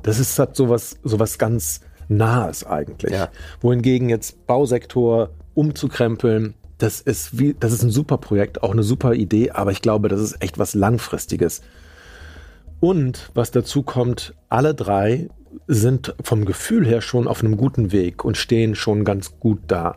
das 0.03 0.19
ist 0.19 0.39
halt 0.39 0.55
sowas, 0.57 0.99
sowas 1.03 1.39
ganz 1.39 1.81
Nahes 2.17 2.65
eigentlich. 2.65 3.13
Ja. 3.13 3.29
Wohingegen 3.61 4.09
jetzt 4.09 4.47
Bausektor 4.47 5.31
umzukrempeln, 5.55 6.55
das 6.79 7.01
ist 7.01 7.39
wie, 7.39 7.55
das 7.59 7.73
ist 7.73 7.83
ein 7.83 7.91
super 7.91 8.19
Projekt, 8.19 8.63
auch 8.63 8.73
eine 8.73 8.83
super 8.83 9.15
Idee, 9.15 9.51
aber 9.51 9.71
ich 9.71 9.83
glaube, 9.83 10.09
das 10.09 10.21
ist 10.21 10.43
echt 10.43 10.59
was 10.59 10.75
Langfristiges. 10.75 11.63
Und 12.81 13.31
was 13.35 13.53
dazu 13.53 13.83
kommt, 13.83 14.35
alle 14.49 14.75
drei 14.75 15.29
sind 15.69 16.15
vom 16.23 16.45
Gefühl 16.45 16.87
her 16.87 17.01
schon 17.01 17.29
auf 17.29 17.41
einem 17.45 17.57
guten 17.57 17.93
Weg 17.93 18.25
und 18.25 18.37
stehen 18.37 18.75
schon 18.75 19.05
ganz 19.05 19.39
gut 19.39 19.61
da. 19.69 19.97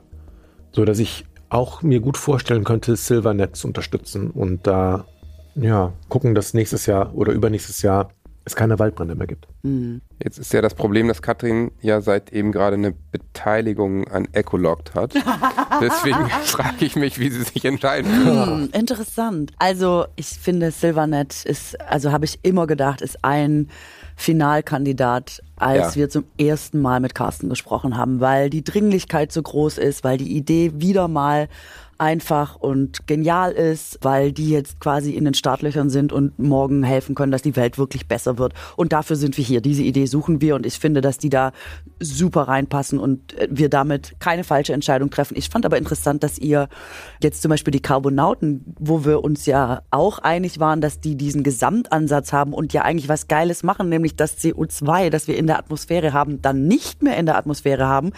So 0.72 0.86
dass 0.86 1.00
ich 1.00 1.26
auch 1.50 1.82
mir 1.82 2.00
gut 2.00 2.18
vorstellen 2.18 2.64
könnte, 2.64 2.96
Silvernet 2.96 3.56
zu 3.56 3.68
unterstützen 3.68 4.30
und 4.30 4.68
da, 4.68 5.06
ja, 5.56 5.94
gucken, 6.10 6.36
dass 6.36 6.54
nächstes 6.54 6.86
Jahr 6.86 7.16
oder 7.16 7.32
übernächstes 7.32 7.82
Jahr 7.82 8.10
es 8.46 8.56
keine 8.56 8.78
Waldbrände 8.80 9.16
mehr 9.16 9.28
gibt. 9.28 9.48
Jetzt 10.24 10.38
ist 10.38 10.54
ja 10.54 10.62
das 10.62 10.76
Problem, 10.76 11.08
dass 11.08 11.22
Katrin 11.22 11.72
ja 11.82 12.00
seit 12.02 12.32
eben 12.32 12.52
gerade 12.52 12.76
eine 12.76 12.92
Beteiligung 12.92 14.08
an 14.08 14.28
Ecologt 14.34 14.94
hat. 14.94 15.14
Deswegen 15.82 16.30
frage 16.44 16.86
ich 16.86 16.96
mich, 16.96 17.20
wie 17.20 17.30
sie 17.32 17.42
sich 17.44 17.66
entscheiden. 17.66 18.12
Hm, 18.12 18.70
interessant. 18.72 19.52
Also 19.58 20.06
ich 20.16 20.28
finde, 20.28 20.72
Silvernet 20.72 21.44
ist, 21.46 21.80
also 21.82 22.12
habe 22.12 22.26
ich 22.26 22.40
immer 22.44 22.68
gedacht, 22.68 23.02
ist 23.02 23.24
ein 23.26 23.70
Finalkandidat, 24.18 25.42
als 25.58 25.96
Ja. 25.96 26.02
wir 26.02 26.10
zum 26.10 26.26
ersten 26.38 26.80
Mal 26.82 27.00
mit 27.00 27.16
Carsten 27.16 27.50
gesprochen 27.50 27.98
haben, 27.98 28.20
weil 28.20 28.50
die 28.50 28.64
Dringlichkeit 28.64 29.32
so 29.32 29.42
groß 29.42 29.78
ist, 29.78 30.04
weil 30.04 30.18
die 30.18 30.36
Idee 30.38 30.72
wieder 30.76 31.08
mal 31.08 31.48
einfach 31.98 32.56
und 32.56 33.08
genial 33.08 33.52
ist, 33.52 34.00
weil 34.02 34.32
die 34.32 34.50
jetzt 34.50 34.80
quasi 34.80 35.12
in 35.12 35.26
den 35.26 35.34
Startlöchern 35.34 35.90
sind 35.90 36.12
und 36.12 36.38
morgen 36.38 36.84
helfen 36.84 37.16
können, 37.16 37.32
dass 37.32 37.42
die 37.42 37.56
Welt 37.56 37.78
wirklich 37.78 38.08
besser 38.08 38.38
wird. 38.38 38.54
Und 38.76 38.92
dafür 38.92 39.16
sind 39.16 39.38
wir 39.38 39.44
hier. 39.44 39.62
Diese 39.62 39.84
Idee 39.84 40.06
suchen 40.06 40.42
wir 40.42 40.56
und 40.56 40.66
ich 40.66 40.80
finde, 40.80 41.02
dass 41.02 41.18
die 41.18 41.30
da 41.30 41.52
super 42.00 42.44
reinpassen 42.44 43.00
und 43.00 43.38
äh, 43.38 43.48
wir 43.50 43.70
damit 43.70 44.16
keine 44.20 44.44
falsche 44.44 44.74
Entscheidung 44.74 45.10
treffen. 45.10 45.38
Ich 45.38 45.50
fand 45.50 45.66
aber 45.66 45.78
interessant, 45.78 46.24
dass 46.24 46.38
ihr 46.38 46.68
jetzt 47.22 47.42
zum 47.42 47.50
Beispiel 47.50 47.72
die 47.72 47.82
Carbonauten, 47.82 48.76
wo 48.80 49.06
wir 49.06 49.24
uns 49.24 49.46
ja 49.46 49.82
auch 49.92 50.20
einig 50.20 50.60
waren, 50.60 50.82
dass 50.82 51.00
die 51.00 51.16
diesen 51.16 51.44
Gesamtansatz 51.44 52.34
haben 52.34 52.54
und 52.54 52.74
ja 52.74 52.82
eigentlich 52.82 53.10
was 53.10 53.28
Geiles 53.28 53.64
machen, 53.64 53.90
nämlich 53.90 54.16
das 54.16 54.38
CO2, 54.38 55.10
das 55.10 55.28
wir 55.28 55.38
in 55.38 55.48
der 55.48 55.60
Atmosphäre 55.60 56.14
haben, 56.14 56.42
dann 56.42 56.68
nicht 56.68 57.04
mehr 57.04 57.18
in 57.18 57.26
der 57.26 57.38
Atmosphäre 57.38 57.88
haben, 57.88 58.12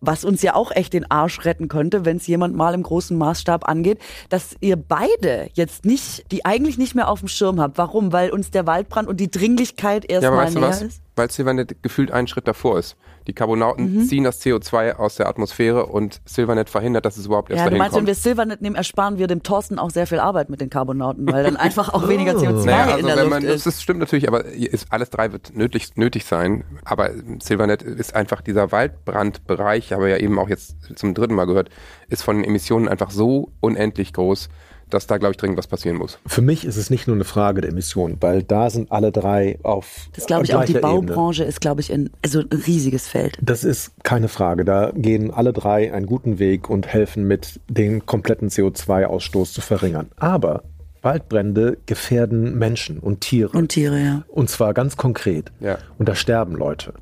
was 0.00 0.24
uns 0.24 0.42
ja 0.42 0.54
auch 0.54 0.72
echt 0.72 0.92
den 0.92 1.10
Arsch 1.10 1.44
retten 1.44 1.68
könnte, 1.68 2.04
wenn 2.04 2.16
es 2.16 2.26
jemand 2.26 2.56
mal 2.56 2.74
im 2.74 2.82
großen 2.82 3.16
Maßstab 3.22 3.68
angeht, 3.68 3.98
dass 4.28 4.56
ihr 4.60 4.76
beide 4.76 5.48
jetzt 5.54 5.84
nicht, 5.84 6.30
die 6.32 6.44
eigentlich 6.44 6.76
nicht 6.78 6.94
mehr 6.94 7.08
auf 7.08 7.20
dem 7.20 7.28
Schirm 7.28 7.60
habt. 7.60 7.78
Warum? 7.78 8.12
Weil 8.12 8.30
uns 8.30 8.50
der 8.50 8.66
Waldbrand 8.66 9.08
und 9.08 9.18
die 9.18 9.30
Dringlichkeit 9.30 10.10
Ja, 10.10 10.18
aber 10.18 10.42
erstmal 10.42 10.44
weißt 10.46 10.54
du 10.56 10.60
näher 10.60 10.68
was? 10.68 10.82
ist? 10.82 11.02
Weil 11.16 11.30
Silvernet 11.30 11.82
gefühlt 11.82 12.10
einen 12.10 12.26
Schritt 12.26 12.48
davor 12.48 12.78
ist. 12.78 12.96
Die 13.26 13.32
Carbonauten 13.34 13.94
Mhm. 13.94 14.02
ziehen 14.06 14.24
das 14.24 14.40
CO2 14.40 14.96
aus 14.96 15.16
der 15.16 15.28
Atmosphäre 15.28 15.86
und 15.86 16.20
Silvernet 16.24 16.68
verhindert, 16.70 17.04
dass 17.04 17.16
es 17.16 17.26
überhaupt 17.26 17.50
erst 17.50 17.58
Ja, 17.60 17.64
du 17.64 17.70
dahin 17.70 17.78
meinst, 17.78 17.94
wenn 17.94 18.00
kommt. 18.00 18.06
wir 18.08 18.14
Silvernet 18.14 18.62
nehmen, 18.62 18.76
ersparen 18.76 19.18
wir 19.18 19.26
dem 19.26 19.42
Thorsten 19.42 19.78
auch 19.78 19.90
sehr 19.90 20.06
viel 20.06 20.18
Arbeit 20.18 20.50
mit 20.50 20.60
den 20.60 20.70
Carbonauten, 20.70 21.30
weil 21.30 21.44
dann 21.44 21.56
einfach 21.56 21.92
auch 21.94 22.08
weniger 22.08 22.32
CO2 22.32 22.64
naja, 22.66 22.84
also 22.94 22.98
in 22.98 23.06
der 23.06 23.16
wenn 23.16 23.22
Luft 23.24 23.30
man, 23.30 23.44
ist. 23.44 23.66
das 23.66 23.80
stimmt 23.82 24.00
natürlich, 24.00 24.28
aber 24.28 24.44
ist, 24.46 24.86
alles 24.90 25.10
drei 25.10 25.32
wird 25.32 25.54
nötig, 25.56 25.96
nötig 25.96 26.24
sein. 26.24 26.64
Aber 26.84 27.10
Silvernet 27.40 27.82
ist 27.82 28.14
einfach 28.14 28.40
dieser 28.40 28.72
Waldbrandbereich, 28.72 29.92
habe 29.92 30.10
ja 30.10 30.16
eben 30.16 30.38
auch 30.38 30.48
jetzt 30.48 30.76
zum 30.98 31.14
dritten 31.14 31.34
Mal 31.34 31.46
gehört, 31.46 31.68
ist 32.08 32.22
von 32.22 32.36
den 32.36 32.44
Emissionen 32.44 32.88
einfach 32.88 33.10
so 33.10 33.50
unendlich 33.60 34.12
groß, 34.12 34.48
dass 34.92 35.06
da, 35.06 35.18
glaube 35.18 35.32
ich, 35.32 35.36
dringend 35.36 35.58
was 35.58 35.66
passieren 35.66 35.96
muss. 35.96 36.18
Für 36.26 36.42
mich 36.42 36.64
ist 36.64 36.76
es 36.76 36.90
nicht 36.90 37.06
nur 37.06 37.16
eine 37.16 37.24
Frage 37.24 37.60
der 37.60 37.70
Emissionen, 37.70 38.16
weil 38.20 38.42
da 38.42 38.70
sind 38.70 38.92
alle 38.92 39.12
drei 39.12 39.58
auf 39.62 40.08
Das 40.14 40.26
glaube 40.26 40.44
ich 40.44 40.54
auch, 40.54 40.64
die 40.64 40.72
gleicher 40.72 40.96
Ebene. 40.96 41.12
Baubranche 41.12 41.44
ist, 41.44 41.60
glaube 41.60 41.80
ich, 41.80 41.90
in, 41.90 42.10
also 42.22 42.40
ein 42.40 42.62
riesiges 42.66 43.08
Feld. 43.08 43.38
Das 43.40 43.64
ist 43.64 43.92
keine 44.02 44.28
Frage. 44.28 44.64
Da 44.64 44.92
gehen 44.94 45.30
alle 45.30 45.52
drei 45.52 45.92
einen 45.92 46.06
guten 46.06 46.38
Weg 46.38 46.68
und 46.70 46.86
helfen 46.86 47.26
mit, 47.26 47.60
den 47.68 48.06
kompletten 48.06 48.48
CO2-Ausstoß 48.48 49.52
zu 49.52 49.60
verringern. 49.60 50.10
Aber 50.16 50.62
Waldbrände 51.02 51.78
gefährden 51.86 52.58
Menschen 52.58 52.98
und 52.98 53.20
Tiere. 53.20 53.56
Und 53.56 53.68
Tiere, 53.70 54.00
ja. 54.00 54.24
Und 54.28 54.50
zwar 54.50 54.72
ganz 54.74 54.96
konkret. 54.96 55.50
Ja. 55.60 55.78
Und 55.98 56.08
da 56.08 56.14
sterben 56.14 56.54
Leute. 56.54 56.94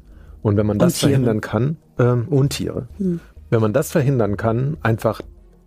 Und 0.43 0.57
wenn 0.57 0.67
man 0.67 0.79
das 0.79 1.01
verhindern 1.01 1.41
kann, 1.41 1.77
ähm, 1.99 2.29
und 2.29 2.51
Tiere. 2.51 2.89
Wenn 2.99 3.61
man 3.61 3.73
das 3.73 3.93
verhindern 3.93 4.37
kann, 4.37 4.79
einfach 4.83 5.21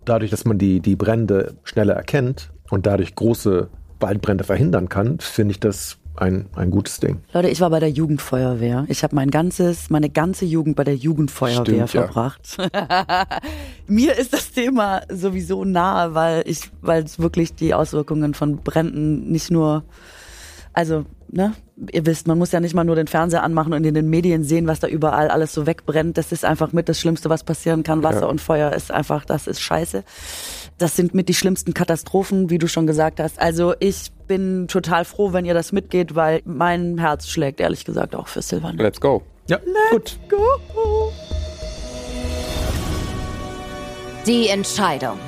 dadurch, 0.04 0.30
dass 0.30 0.44
man 0.44 0.58
die, 0.58 0.80
die 0.80 0.96
Brände 0.96 1.54
schneller 1.64 1.94
erkennt 1.94 2.50
und 2.70 2.86
dadurch 2.86 3.14
große 3.14 3.68
Waldbrände 4.00 4.44
verhindern 4.44 4.88
kann, 4.88 5.18
finde 5.18 5.52
ich 5.52 5.60
das 5.60 5.98
ein, 6.16 6.46
ein 6.54 6.70
gutes 6.70 7.00
Ding. 7.00 7.22
Leute, 7.32 7.48
ich 7.48 7.60
war 7.60 7.70
bei 7.70 7.80
der 7.80 7.90
Jugendfeuerwehr. 7.90 8.84
Ich 8.88 9.02
habe 9.02 9.16
mein 9.16 9.30
ganzes, 9.30 9.90
meine 9.90 10.10
ganze 10.10 10.44
Jugend 10.44 10.76
bei 10.76 10.84
der 10.84 10.94
Jugendfeuerwehr 10.94 11.88
Stimmt, 11.88 11.94
ja. 11.94 12.02
verbracht. 12.02 12.56
Mir 13.86 14.16
ist 14.16 14.32
das 14.32 14.52
Thema 14.52 15.02
sowieso 15.10 15.64
nahe, 15.64 16.14
weil 16.14 16.42
ich, 16.46 16.70
weil 16.82 17.02
es 17.02 17.18
wirklich 17.18 17.54
die 17.54 17.74
Auswirkungen 17.74 18.34
von 18.34 18.58
Bränden 18.58 19.30
nicht 19.30 19.50
nur 19.50 19.84
Also, 20.72 21.04
ne, 21.34 21.52
ihr 21.92 22.06
wisst, 22.06 22.26
man 22.26 22.38
muss 22.38 22.52
ja 22.52 22.60
nicht 22.60 22.74
mal 22.74 22.84
nur 22.84 22.96
den 22.96 23.06
Fernseher 23.08 23.42
anmachen 23.42 23.72
und 23.74 23.84
in 23.84 23.94
den 23.94 24.08
Medien 24.08 24.44
sehen, 24.44 24.66
was 24.66 24.80
da 24.80 24.86
überall 24.86 25.28
alles 25.28 25.52
so 25.52 25.66
wegbrennt. 25.66 26.16
Das 26.16 26.32
ist 26.32 26.44
einfach 26.44 26.72
mit 26.72 26.88
das 26.88 26.98
Schlimmste, 27.00 27.28
was 27.28 27.44
passieren 27.44 27.82
kann. 27.82 28.02
Wasser 28.02 28.22
Ja. 28.22 28.26
und 28.26 28.40
Feuer 28.40 28.72
ist 28.72 28.90
einfach, 28.90 29.24
das 29.24 29.46
ist 29.46 29.60
scheiße. 29.60 30.04
Das 30.78 30.96
sind 30.96 31.14
mit 31.14 31.28
die 31.28 31.34
schlimmsten 31.34 31.74
Katastrophen, 31.74 32.50
wie 32.50 32.58
du 32.58 32.68
schon 32.68 32.86
gesagt 32.86 33.20
hast. 33.20 33.40
Also 33.40 33.74
ich 33.80 34.12
bin 34.26 34.68
total 34.68 35.04
froh, 35.04 35.32
wenn 35.32 35.44
ihr 35.44 35.54
das 35.54 35.72
mitgeht, 35.72 36.14
weil 36.14 36.40
mein 36.44 36.98
Herz 36.98 37.28
schlägt 37.28 37.60
ehrlich 37.60 37.84
gesagt 37.84 38.14
auch 38.14 38.28
für 38.28 38.40
Silvan. 38.42 38.76
Let's 38.78 39.00
go. 39.00 39.22
Ja, 39.48 39.58
gut. 39.90 40.18
Go! 40.28 41.12
Die 44.26 44.48
Entscheidung. 44.48 45.18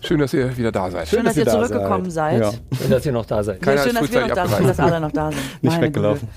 Schön, 0.00 0.18
dass 0.20 0.32
ihr 0.32 0.56
wieder 0.56 0.72
da 0.72 0.90
seid. 0.90 1.08
Schön, 1.08 1.24
dass 1.24 1.34
dass 1.34 1.44
ihr 1.44 1.50
zurückgekommen 1.50 2.10
seid. 2.10 2.40
Ja. 2.40 2.52
Schön, 2.80 2.90
dass 2.90 3.06
ihr 3.06 3.12
noch 3.12 3.26
da 3.26 3.42
seid. 3.42 3.56
Ja, 3.56 3.62
Keiner 3.62 3.82
schön, 3.82 3.94
dass 3.94 4.12
wir 4.12 4.20
noch 4.20 4.34
da 4.34 4.46
sind, 4.46 4.68
dass 4.68 4.80
alle 4.80 5.00
noch 5.00 5.12
da 5.12 5.30
sind. 5.30 5.42
Nicht 5.62 5.72
Meine 5.72 5.86
weggelaufen. 5.86 6.28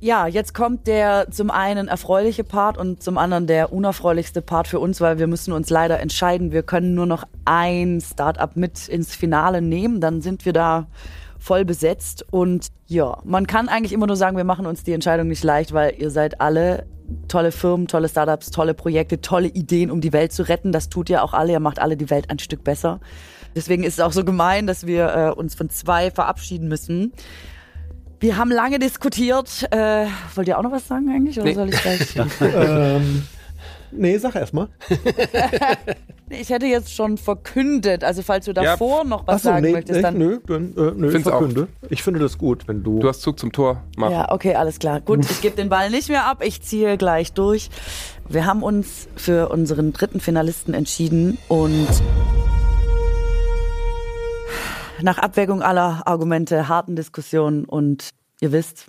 Ja, 0.00 0.28
jetzt 0.28 0.54
kommt 0.54 0.86
der 0.86 1.26
zum 1.32 1.50
einen 1.50 1.88
erfreuliche 1.88 2.44
Part 2.44 2.78
und 2.78 3.02
zum 3.02 3.18
anderen 3.18 3.48
der 3.48 3.72
unerfreulichste 3.72 4.42
Part 4.42 4.68
für 4.68 4.78
uns, 4.78 5.00
weil 5.00 5.18
wir 5.18 5.26
müssen 5.26 5.52
uns 5.52 5.70
leider 5.70 5.98
entscheiden. 5.98 6.52
Wir 6.52 6.62
können 6.62 6.94
nur 6.94 7.06
noch 7.06 7.24
ein 7.44 8.00
Startup 8.00 8.54
mit 8.54 8.86
ins 8.86 9.16
Finale 9.16 9.60
nehmen, 9.60 10.00
dann 10.00 10.20
sind 10.20 10.44
wir 10.44 10.52
da 10.52 10.86
voll 11.40 11.64
besetzt 11.64 12.24
und 12.30 12.68
ja, 12.86 13.18
man 13.24 13.46
kann 13.48 13.68
eigentlich 13.68 13.92
immer 13.92 14.06
nur 14.06 14.16
sagen, 14.16 14.36
wir 14.36 14.44
machen 14.44 14.66
uns 14.66 14.84
die 14.84 14.92
Entscheidung 14.92 15.28
nicht 15.28 15.42
leicht, 15.42 15.72
weil 15.72 15.94
ihr 15.98 16.10
seid 16.10 16.40
alle 16.40 16.86
tolle 17.28 17.52
Firmen, 17.52 17.86
tolle 17.88 18.08
Startups, 18.08 18.50
tolle 18.50 18.74
Projekte, 18.74 19.20
tolle 19.20 19.48
Ideen, 19.48 19.90
um 19.90 20.00
die 20.00 20.12
Welt 20.12 20.32
zu 20.32 20.42
retten. 20.48 20.72
Das 20.72 20.88
tut 20.88 21.10
ihr 21.10 21.22
auch 21.22 21.32
alle, 21.32 21.52
ihr 21.52 21.60
macht 21.60 21.78
alle 21.78 21.96
die 21.96 22.10
Welt 22.10 22.30
ein 22.30 22.38
Stück 22.38 22.64
besser. 22.64 23.00
Deswegen 23.56 23.82
ist 23.82 23.94
es 23.94 24.00
auch 24.00 24.12
so 24.12 24.24
gemein, 24.24 24.66
dass 24.66 24.86
wir 24.86 25.14
äh, 25.14 25.30
uns 25.30 25.54
von 25.54 25.70
zwei 25.70 26.10
verabschieden 26.10 26.68
müssen. 26.68 27.12
Wir 28.20 28.36
haben 28.36 28.50
lange 28.50 28.78
diskutiert. 28.78 29.66
Äh, 29.70 30.06
wollt 30.34 30.48
ihr 30.48 30.58
auch 30.58 30.62
noch 30.62 30.72
was 30.72 30.86
sagen 30.88 31.08
eigentlich? 31.08 31.38
Oder 31.38 31.48
Nee. 31.48 31.54
soll 31.54 31.68
ich 31.70 31.80
gleich? 31.80 32.16
ähm, 32.40 33.22
nee, 33.92 34.18
sag 34.18 34.34
erst 34.36 34.54
mal. 34.54 34.68
Nee, 36.28 36.40
ich 36.40 36.50
hätte 36.50 36.66
jetzt 36.66 36.92
schon 36.94 37.16
verkündet. 37.18 38.04
Also 38.04 38.22
falls 38.22 38.44
du 38.44 38.52
Ja. 38.52 38.62
davor 38.62 39.04
noch 39.04 39.26
was 39.26 39.36
Achso, 39.36 39.48
sagen 39.50 39.64
nee, 39.66 39.72
möchtest, 39.72 39.96
nee, 39.96 40.02
dann. 40.02 40.18
nö, 40.18 40.38
dann, 40.46 40.74
äh, 40.76 40.92
nö, 40.94 41.10
Find's 41.10 41.26
auch. 41.28 41.38
verkünde. 41.38 41.68
Ich 41.90 42.02
finde 42.02 42.20
das 42.20 42.38
gut, 42.38 42.66
wenn 42.68 42.82
du. 42.82 42.98
Du 43.00 43.08
hast 43.08 43.22
Zug 43.22 43.38
zum 43.38 43.52
Tor. 43.52 43.82
Mach. 43.96 44.10
Ja, 44.10 44.30
okay, 44.32 44.54
alles 44.54 44.78
klar. 44.78 45.00
Gut, 45.00 45.24
ich 45.30 45.40
gebe 45.40 45.56
den 45.56 45.68
Ball 45.68 45.90
nicht 45.90 46.08
mehr 46.08 46.24
ab. 46.26 46.42
Ich 46.44 46.62
ziehe 46.62 46.96
gleich 46.98 47.32
durch. 47.32 47.70
Wir 48.28 48.44
haben 48.46 48.62
uns 48.62 49.08
für 49.16 49.48
unseren 49.48 49.92
dritten 49.92 50.20
Finalisten 50.20 50.74
entschieden 50.74 51.38
und 51.48 51.86
nach 55.00 55.18
Abwägung 55.18 55.62
aller 55.62 56.02
Argumente, 56.06 56.68
harten 56.68 56.96
Diskussionen 56.96 57.64
und 57.64 58.10
ihr 58.40 58.52
wisst, 58.52 58.86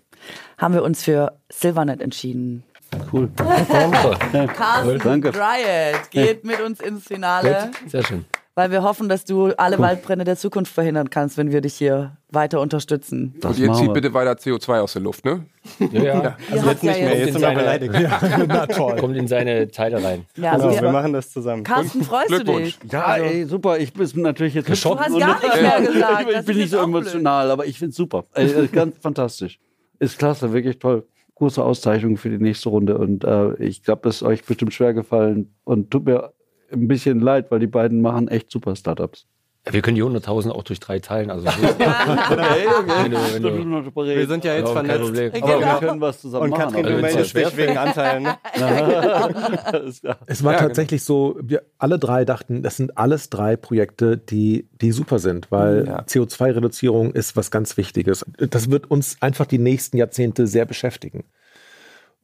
haben 0.57 0.73
wir 0.73 0.83
uns 0.83 1.03
für 1.03 1.37
Silvernet 1.51 2.01
entschieden. 2.01 2.63
Cool. 3.11 3.29
Carsten 3.35 4.99
Danke. 5.03 5.31
Dryad 5.31 6.11
geht 6.11 6.43
mit 6.45 6.61
uns 6.61 6.79
ins 6.79 7.05
Finale, 7.05 7.71
Sehr 7.87 8.03
schön. 8.03 8.25
weil 8.55 8.71
wir 8.71 8.83
hoffen, 8.83 9.09
dass 9.09 9.25
du 9.25 9.47
alle 9.57 9.79
Waldbrände 9.79 10.25
der 10.25 10.35
Zukunft 10.37 10.71
verhindern 10.73 11.09
kannst, 11.09 11.37
wenn 11.37 11.51
wir 11.51 11.61
dich 11.61 11.75
hier 11.75 12.17
weiter 12.31 12.59
unterstützen. 12.61 13.33
Das 13.41 13.57
Und 13.57 13.63
ihr 13.63 13.73
zieht 13.73 13.93
bitte 13.93 14.13
weiter 14.13 14.33
CO2 14.33 14.79
aus 14.81 14.93
der 14.93 15.01
Luft, 15.01 15.25
ne? 15.25 15.45
Ja, 15.79 15.87
ja. 16.01 16.13
Ihr 16.13 16.35
Also 16.51 16.69
jetzt 16.69 16.83
nicht 16.83 16.99
mehr, 16.99 17.17
jetzt- 17.17 17.33
sind 17.33 17.41
wir 17.41 17.51
beleidigt. 17.55 17.93
Na 18.47 18.67
toll. 18.67 18.95
Kommt 18.97 19.17
in 19.17 19.27
seine 19.27 19.69
Teile 19.71 20.03
rein. 20.03 20.25
Ja, 20.35 20.51
also 20.53 20.69
Genau, 20.69 20.81
wir 20.81 20.91
machen 20.91 21.13
das 21.13 21.31
zusammen. 21.31 21.63
Carsten, 21.63 22.03
freust 22.03 22.29
du 22.31 22.43
dich? 22.43 22.77
Ja, 22.91 23.15
ey, 23.17 23.45
super. 23.45 23.79
Ich 23.79 23.93
bin 23.93 24.07
natürlich 24.21 24.53
jetzt 24.53 24.67
Du 24.67 24.71
hast 24.73 24.83
gar 24.83 25.09
nichts 25.09 25.61
mehr 25.61 25.81
gesagt. 25.81 26.29
ich 26.39 26.45
bin 26.45 26.57
nicht 26.57 26.69
so 26.69 26.79
auch 26.79 26.85
blöd. 26.85 27.01
emotional, 27.07 27.49
aber 27.51 27.65
ich 27.65 27.79
finde 27.79 27.91
es 27.91 27.95
super. 27.95 28.25
Ey, 28.33 28.45
äh, 28.51 28.67
ganz 28.67 28.97
fantastisch. 29.01 29.59
Ist 29.99 30.17
klasse, 30.19 30.53
wirklich 30.53 30.77
toll. 30.79 31.05
Große 31.39 31.63
Auszeichnung 31.63 32.17
für 32.17 32.29
die 32.29 32.37
nächste 32.37 32.69
Runde 32.69 32.97
und 32.97 33.23
äh, 33.23 33.55
ich 33.63 33.81
glaube, 33.83 34.01
das 34.03 34.17
ist 34.17 34.23
euch 34.23 34.43
bestimmt 34.43 34.73
schwer 34.73 34.93
gefallen 34.93 35.55
und 35.63 35.89
tut 35.89 36.05
mir 36.05 36.33
ein 36.71 36.87
bisschen 36.87 37.21
leid, 37.21 37.49
weil 37.49 37.59
die 37.59 37.67
beiden 37.67 38.01
machen 38.01 38.27
echt 38.27 38.51
super 38.51 38.75
Startups. 38.75 39.25
Wir 39.71 39.81
können 39.81 39.95
die 39.95 40.03
100.000 40.03 40.51
auch 40.51 40.63
durch 40.63 40.79
drei 40.79 40.99
teilen. 40.99 41.29
Also 41.29 41.47
Okay, 41.47 41.57
okay. 41.69 43.03
Wenn 43.03 43.11
du- 43.11 43.17
wenn 43.33 43.43
du- 43.43 43.49
Noch 43.65 43.83
drüber 43.83 44.05
Wir 44.05 44.25
sind 44.27 44.43
ja 44.43 44.55
jetzt 44.55 44.71
vernetzt. 44.71 45.13
Genau. 45.13 45.47
wir 45.59 45.79
können 45.87 46.01
was 46.01 46.21
zusammen 46.21 46.45
Und 46.45 46.49
machen. 46.51 46.73
Katrin, 46.73 46.83
du 46.85 47.01
meldest 47.01 47.35
dich 47.35 47.57
wegen 47.57 47.77
Anteilen. 47.77 48.23
Ne? 48.23 48.37
Es 50.27 50.43
war 50.43 50.53
Ja, 50.53 50.59
tatsächlich 50.59 51.03
so, 51.03 51.37
wir 51.41 51.63
alle 51.77 51.99
drei 51.99 52.25
dachten, 52.25 52.63
das 52.63 52.77
sind 52.77 52.97
alles 52.97 53.29
drei 53.29 53.55
Projekte, 53.57 54.17
die, 54.17 54.67
die 54.81 54.91
super 54.91 55.19
sind, 55.19 55.51
weil 55.51 55.85
Ja. 55.87 56.01
CO2-Reduzierung 56.01 57.11
ist 57.11 57.35
was 57.35 57.51
ganz 57.51 57.77
Wichtiges. 57.77 58.25
Das 58.37 58.71
wird 58.71 58.89
uns 58.89 59.17
einfach 59.21 59.45
die 59.45 59.59
nächsten 59.59 59.97
Jahrzehnte 59.97 60.47
sehr 60.47 60.65
beschäftigen. 60.65 61.25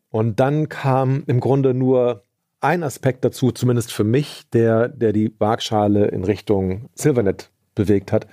Und 0.10 0.40
dann 0.40 0.70
kam 0.70 1.24
im 1.28 1.40
Grunde 1.41 1.74
nur 1.74 2.24
ein 2.66 2.84
Aspekt 2.84 3.24
dazu, 3.24 3.52
zumindest 3.52 3.94
für 3.94 4.04
mich, 4.04 4.50
der, 4.52 4.90
der 4.90 5.14
die 5.14 5.34
Waagschale 5.38 6.08
in 6.08 6.24
Richtung 6.24 6.90
Silvernet 6.96 7.52
bewegt 7.76 8.12
hat. 8.12 8.28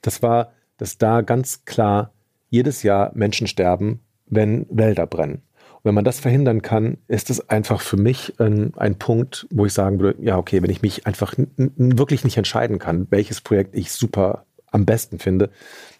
Das 0.00 0.22
war, 0.22 0.52
dass 0.78 0.96
da 0.96 1.20
ganz 1.20 1.66
klar 1.66 2.12
jedes 2.48 2.82
Jahr 2.82 3.12
Menschen 3.14 3.46
sterben, 3.46 4.00
wenn 4.26 4.66
Wälder 4.70 5.06
brennen. 5.06 5.42
Und 5.74 5.84
wenn 5.84 5.94
man 5.94 6.04
das 6.04 6.18
verhindern 6.18 6.62
kann, 6.62 6.96
ist 7.08 7.28
es 7.28 7.50
einfach 7.50 7.82
für 7.82 7.98
mich 7.98 8.40
ein, 8.40 8.72
ein 8.76 8.96
Punkt, 8.98 9.46
wo 9.50 9.66
ich 9.66 9.74
sagen 9.74 10.00
würde, 10.00 10.22
ja, 10.22 10.38
okay, 10.38 10.62
wenn 10.62 10.70
ich 10.70 10.80
mich 10.80 11.06
einfach 11.06 11.34
wirklich 11.56 12.24
nicht 12.24 12.38
entscheiden 12.38 12.78
kann, 12.78 13.06
welches 13.10 13.42
Projekt 13.42 13.74
ich 13.74 13.92
super 13.92 14.46
am 14.70 14.86
besten 14.86 15.18
finde, 15.18 15.50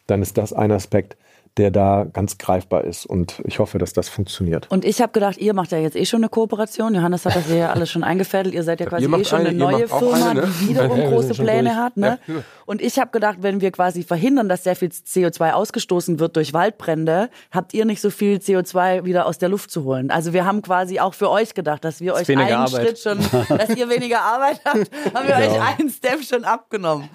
dann 0.07 0.23
ist 0.23 0.39
das 0.39 0.55
ein 0.55 0.73
Aspekt, 0.73 1.19
der 1.57 1.71
da 1.71 2.05
ganz 2.13 2.39
greifbar 2.39 2.85
ist. 2.85 3.07
Und 3.07 3.41
ich 3.45 3.61
hoffe, 3.61 3.79
dass 3.79 3.93
das 3.93 4.09
funktioniert. 4.09 4.67
Und 4.71 4.85
ich 4.85 5.01
habe 5.01 5.13
gedacht, 5.13 5.39
ihr 5.39 5.55
macht 5.55 5.71
ja 5.71 5.79
jetzt 5.79 5.97
eh 5.97 6.05
schon 6.05 6.21
eine 6.21 6.29
Kooperation. 6.29 6.95
Johannes 6.95 7.25
hat 7.25 7.37
das 7.37 7.49
ja 7.49 7.71
alles 7.71 7.91
schon 7.91 8.03
eingefädelt. 8.03 8.55
Ihr 8.55 8.65
seid 8.65 8.81
ja 8.81 8.87
quasi 8.87 9.05
eh 9.05 9.25
schon 9.25 9.41
eine, 9.41 9.51
eine, 9.51 9.59
neue 9.59 9.89
Firma, 9.89 10.31
eine, 10.31 10.41
ne? 10.41 10.53
die 10.61 10.69
wiederum 10.71 10.99
Ja, 11.05 11.11
große 11.11 11.35
Pläne 11.35 11.71
durch. 11.71 11.77
hat. 11.77 11.97
Ne? 11.97 12.19
Ja. 12.27 12.35
Und 12.67 12.83
ich 12.83 12.99
habe 12.99 13.11
gedacht, 13.11 13.39
wenn 13.41 13.61
wir 13.61 13.71
quasi 13.71 14.03
verhindern, 14.03 14.49
dass 14.49 14.65
sehr 14.65 14.75
viel 14.75 14.89
CO2 14.89 15.53
ausgestoßen 15.53 16.19
wird 16.19 16.37
durch 16.37 16.53
Waldbrände, 16.53 17.31
habt 17.51 17.75
ihr 17.75 17.85
nicht 17.85 18.01
so 18.01 18.11
viel 18.11 18.39
CO2 18.39 19.05
wieder 19.05 19.27
aus 19.27 19.39
der 19.39 19.49
Luft 19.49 19.71
zu 19.71 19.85
holen. 19.85 20.11
Also 20.11 20.33
wir 20.33 20.45
haben 20.45 20.63
quasi 20.63 20.99
auch 20.99 21.15
für 21.15 21.31
euch 21.31 21.55
gedacht, 21.55 21.85
dass 21.85 22.01
wir 22.01 22.15
euch 22.15 22.29
einen 22.29 22.53
Arbeit. 22.53 22.85
Schritt 22.85 22.99
schon, 22.99 23.19
dass 23.59 23.71
ihr 23.71 23.89
weniger 23.89 24.23
Arbeit 24.23 24.61
habt, 24.65 24.91
haben 25.15 25.29
wir 25.29 25.37
euch 25.37 25.79
einen 25.79 25.91
Step 25.91 26.23
schon 26.25 26.45
abgenommen. 26.45 27.09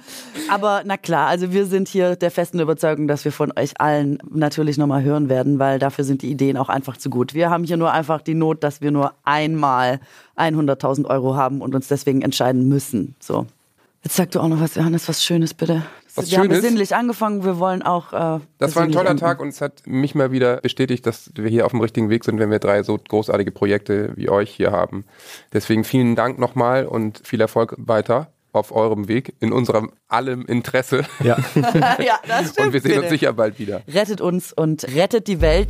Aber 0.50 0.84
na 0.86 0.98
klar, 0.98 1.28
also 1.28 1.52
wir 1.52 1.66
sind 1.66 1.88
hier 1.88 2.16
der 2.16 2.32
festen 2.32 2.60
Überzeugung, 2.60 3.08
dass 3.08 3.26
wir 3.26 3.32
von 3.32 3.52
euch 3.58 3.80
allen 3.80 4.20
natürlich 4.32 4.78
nochmal 4.78 5.04
hören 5.04 5.30
werden, 5.30 5.60
weil 5.60 5.80
dafür 5.80 6.04
sind 6.04 6.22
die 6.22 6.32
Ideen 6.32 6.58
auch 6.58 6.70
einfach 6.70 6.98
zu 6.98 7.10
gut. 7.10 7.34
Wir 7.34 7.50
haben 7.50 7.64
hier 7.64 7.78
nur 7.78 7.92
einfach 7.92 8.22
die 8.22 8.36
Not, 8.36 8.64
dass 8.64 8.82
wir 8.82 8.92
nur 8.92 9.14
einmal 9.24 10.00
100.000 10.38 11.06
Euro 11.06 11.36
haben 11.36 11.62
und 11.62 11.76
uns 11.76 11.88
deswegen 11.88 12.22
entscheiden 12.22 12.68
müssen. 12.68 13.16
So. 13.20 13.46
Jetzt 14.04 14.16
sag 14.16 14.32
du 14.32 14.40
auch 14.40 14.48
noch 14.48 14.62
was, 14.62 14.76
Johannes, 14.76 15.10
was 15.10 15.24
Schönes 15.24 15.54
bitte. 15.54 15.84
Was 16.16 16.32
wir 16.32 16.38
haben 16.38 16.46
Schönes? 16.46 16.62
besinnlich 16.62 16.96
angefangen, 16.96 17.44
wir 17.44 17.60
wollen 17.60 17.82
auch. 17.82 18.14
Äh, 18.14 18.40
Das 18.58 18.76
war 18.76 18.84
ein 18.84 18.92
toller 18.92 19.10
enden. 19.10 19.20
Tag 19.20 19.42
und 19.42 19.50
es 19.50 19.60
hat 19.60 19.84
mich 19.86 20.16
mal 20.16 20.32
wieder 20.32 20.58
bestätigt, 20.58 21.06
dass 21.06 21.32
wir 21.36 21.50
hier 21.50 21.66
auf 21.66 21.72
dem 21.72 21.82
richtigen 21.82 22.10
Weg 22.10 22.24
sind, 22.24 22.40
wenn 22.40 22.50
wir 22.50 22.60
drei 22.60 22.84
so 22.84 22.98
großartige 22.98 23.52
Projekte 23.52 24.14
wie 24.16 24.30
euch 24.30 24.52
hier 24.52 24.72
haben. 24.72 25.04
Deswegen 25.52 25.84
vielen 25.84 26.16
Dank 26.16 26.40
nochmal 26.40 26.86
und 26.86 27.22
viel 27.26 27.42
Erfolg 27.42 27.76
weiter 27.78 28.32
auf 28.60 28.72
eurem 28.72 29.08
Weg, 29.08 29.34
in 29.40 29.52
unserem 29.52 29.92
allem 30.08 30.46
Interesse. 30.46 31.06
Ja. 31.24 31.38
ja, 31.56 32.20
das 32.28 32.52
stimmt. 32.52 32.68
Und 32.68 32.74
wir 32.74 32.82
sehen 32.82 32.92
bitte. 32.92 33.02
uns 33.02 33.10
sicher 33.10 33.34
bald 33.34 33.58
wieder. 33.60 33.82
Rettet 33.88 34.22
uns 34.22 34.54
und 34.54 34.84
rettet 34.96 35.28
die 35.28 35.42
Welt. 35.42 35.70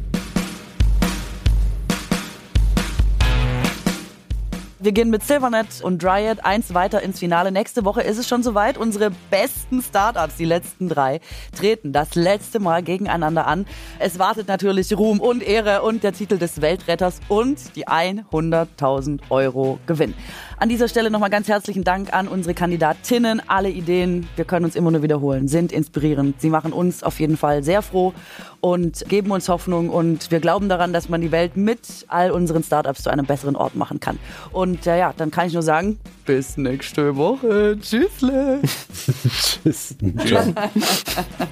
Wir 4.82 4.94
gehen 4.94 5.10
mit 5.10 5.24
Silvernet 5.24 5.82
und 5.84 6.02
Dryad 6.02 6.46
eins 6.46 6.74
weiter 6.74 7.02
ins 7.02 7.20
Finale. 7.20 7.52
Nächste 7.52 7.84
Woche 7.84 8.02
ist 8.02 8.18
es 8.18 8.30
schon 8.30 8.44
soweit. 8.44 8.78
Unsere 8.78 9.12
besten 9.30 9.82
Startups, 9.82 10.38
die 10.38 10.46
letzten 10.46 10.88
drei, 10.88 11.20
treten 11.58 11.92
das 11.92 12.16
letzte 12.16 12.62
Mal 12.62 12.82
gegeneinander 12.82 13.46
an. 13.46 13.66
Es 14.00 14.20
wartet 14.20 14.48
natürlich 14.48 14.98
Ruhm 14.98 15.20
und 15.20 15.44
Ehre 15.44 15.82
und 15.82 16.06
der 16.06 16.14
Titel 16.14 16.38
des 16.38 16.62
Weltretters 16.62 17.20
und 17.28 17.76
die 17.76 17.90
100.000 17.90 19.20
Euro 19.30 19.80
Gewinn. 19.86 20.14
An 20.62 20.68
dieser 20.68 20.90
Stelle 20.90 21.10
nochmal 21.10 21.30
ganz 21.30 21.48
herzlichen 21.48 21.86
Dank 21.86 22.12
an 22.12 22.28
unsere 22.28 22.54
Kandidatinnen. 22.54 23.42
Alle 23.48 23.70
Ideen, 23.70 24.28
wir 24.36 24.44
können 24.44 24.66
uns 24.66 24.76
immer 24.76 24.92
nur 24.92 25.02
wiederholen, 25.02 25.48
sind 25.48 25.72
inspirierend. 25.72 26.42
Sie 26.42 26.50
machen 26.50 26.74
uns 26.74 27.02
auf 27.02 27.18
jeden 27.22 27.38
Fall 27.38 27.64
sehr 27.64 27.82
froh 27.82 28.14
und 28.60 29.06
geben 29.08 29.32
uns 29.32 29.48
Hoffnung. 29.48 29.90
Und 29.90 30.32
wir 30.32 30.42
glauben 30.42 30.68
daran, 30.68 30.92
dass 30.92 31.08
man 31.08 31.22
die 31.22 31.32
Welt 31.32 31.56
mit 31.56 32.06
all 32.10 32.32
unseren 32.32 32.62
Startups 32.62 33.04
zu 33.04 33.10
einem 33.10 33.26
besseren 33.26 33.56
Ort 33.56 33.76
machen 33.76 34.02
kann. 34.02 34.20
Und 34.52 34.86
äh, 34.86 35.00
ja, 35.00 35.14
dann 35.16 35.32
kann 35.32 35.48
ich 35.48 35.54
nur 35.54 35.64
sagen, 35.64 35.98
bis 36.26 36.58
nächste 36.58 37.16
Woche. 37.16 37.78
Tschüssle. 37.80 38.60
Tschüss. 39.64 39.96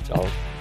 Ciao. 0.04 0.26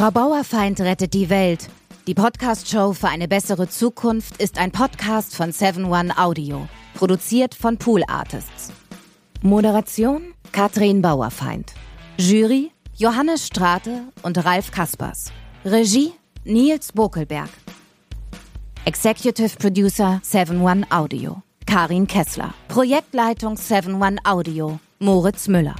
Frau 0.00 0.10
Bauerfeind 0.10 0.80
rettet 0.80 1.12
die 1.12 1.28
Welt. 1.28 1.68
Die 2.06 2.14
Podcast-Show 2.14 2.94
für 2.94 3.08
eine 3.08 3.28
bessere 3.28 3.68
Zukunft 3.68 4.40
ist 4.40 4.56
ein 4.56 4.70
Podcast 4.70 5.36
von 5.36 5.50
7-One 5.50 6.16
Audio, 6.16 6.66
produziert 6.94 7.54
von 7.54 7.76
Pool 7.76 8.02
Artists. 8.08 8.72
Moderation 9.42 10.32
Katrin 10.52 11.02
Bauerfeind. 11.02 11.74
Jury 12.16 12.70
Johannes 12.96 13.46
Strate 13.46 14.04
und 14.22 14.42
Ralf 14.42 14.70
Kaspers. 14.70 15.32
Regie 15.66 16.12
Nils 16.44 16.92
Bokelberg. 16.92 17.50
Executive 18.86 19.54
Producer 19.58 20.22
7-One 20.24 20.86
Audio. 20.90 21.42
Karin 21.66 22.06
Kessler. 22.06 22.54
Projektleitung 22.68 23.56
7-One 23.56 24.16
Audio. 24.24 24.80
Moritz 24.98 25.46
Müller. 25.46 25.76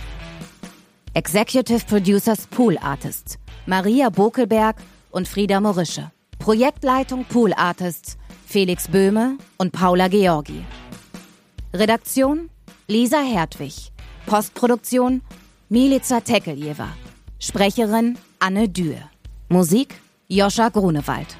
Executive 1.14 1.86
Producers 1.86 2.46
Pool 2.48 2.76
Artists. 2.82 3.39
Maria 3.66 4.10
Bokelberg 4.10 4.76
und 5.10 5.28
Frieda 5.28 5.60
Morische. 5.60 6.10
Projektleitung 6.38 7.24
Pool 7.24 7.52
Artists. 7.54 8.16
Felix 8.46 8.88
Böhme 8.88 9.38
und 9.58 9.72
Paula 9.72 10.08
Georgi. 10.08 10.64
Redaktion 11.72 12.50
Lisa 12.88 13.20
Hertwig. 13.22 13.92
Postproduktion 14.26 15.22
Milica 15.68 16.20
Tekeljeva. 16.20 16.88
Sprecherin 17.38 18.18
Anne 18.40 18.68
Dürr. 18.68 19.08
Musik 19.48 20.00
Joscha 20.28 20.68
Grunewald. 20.68 21.36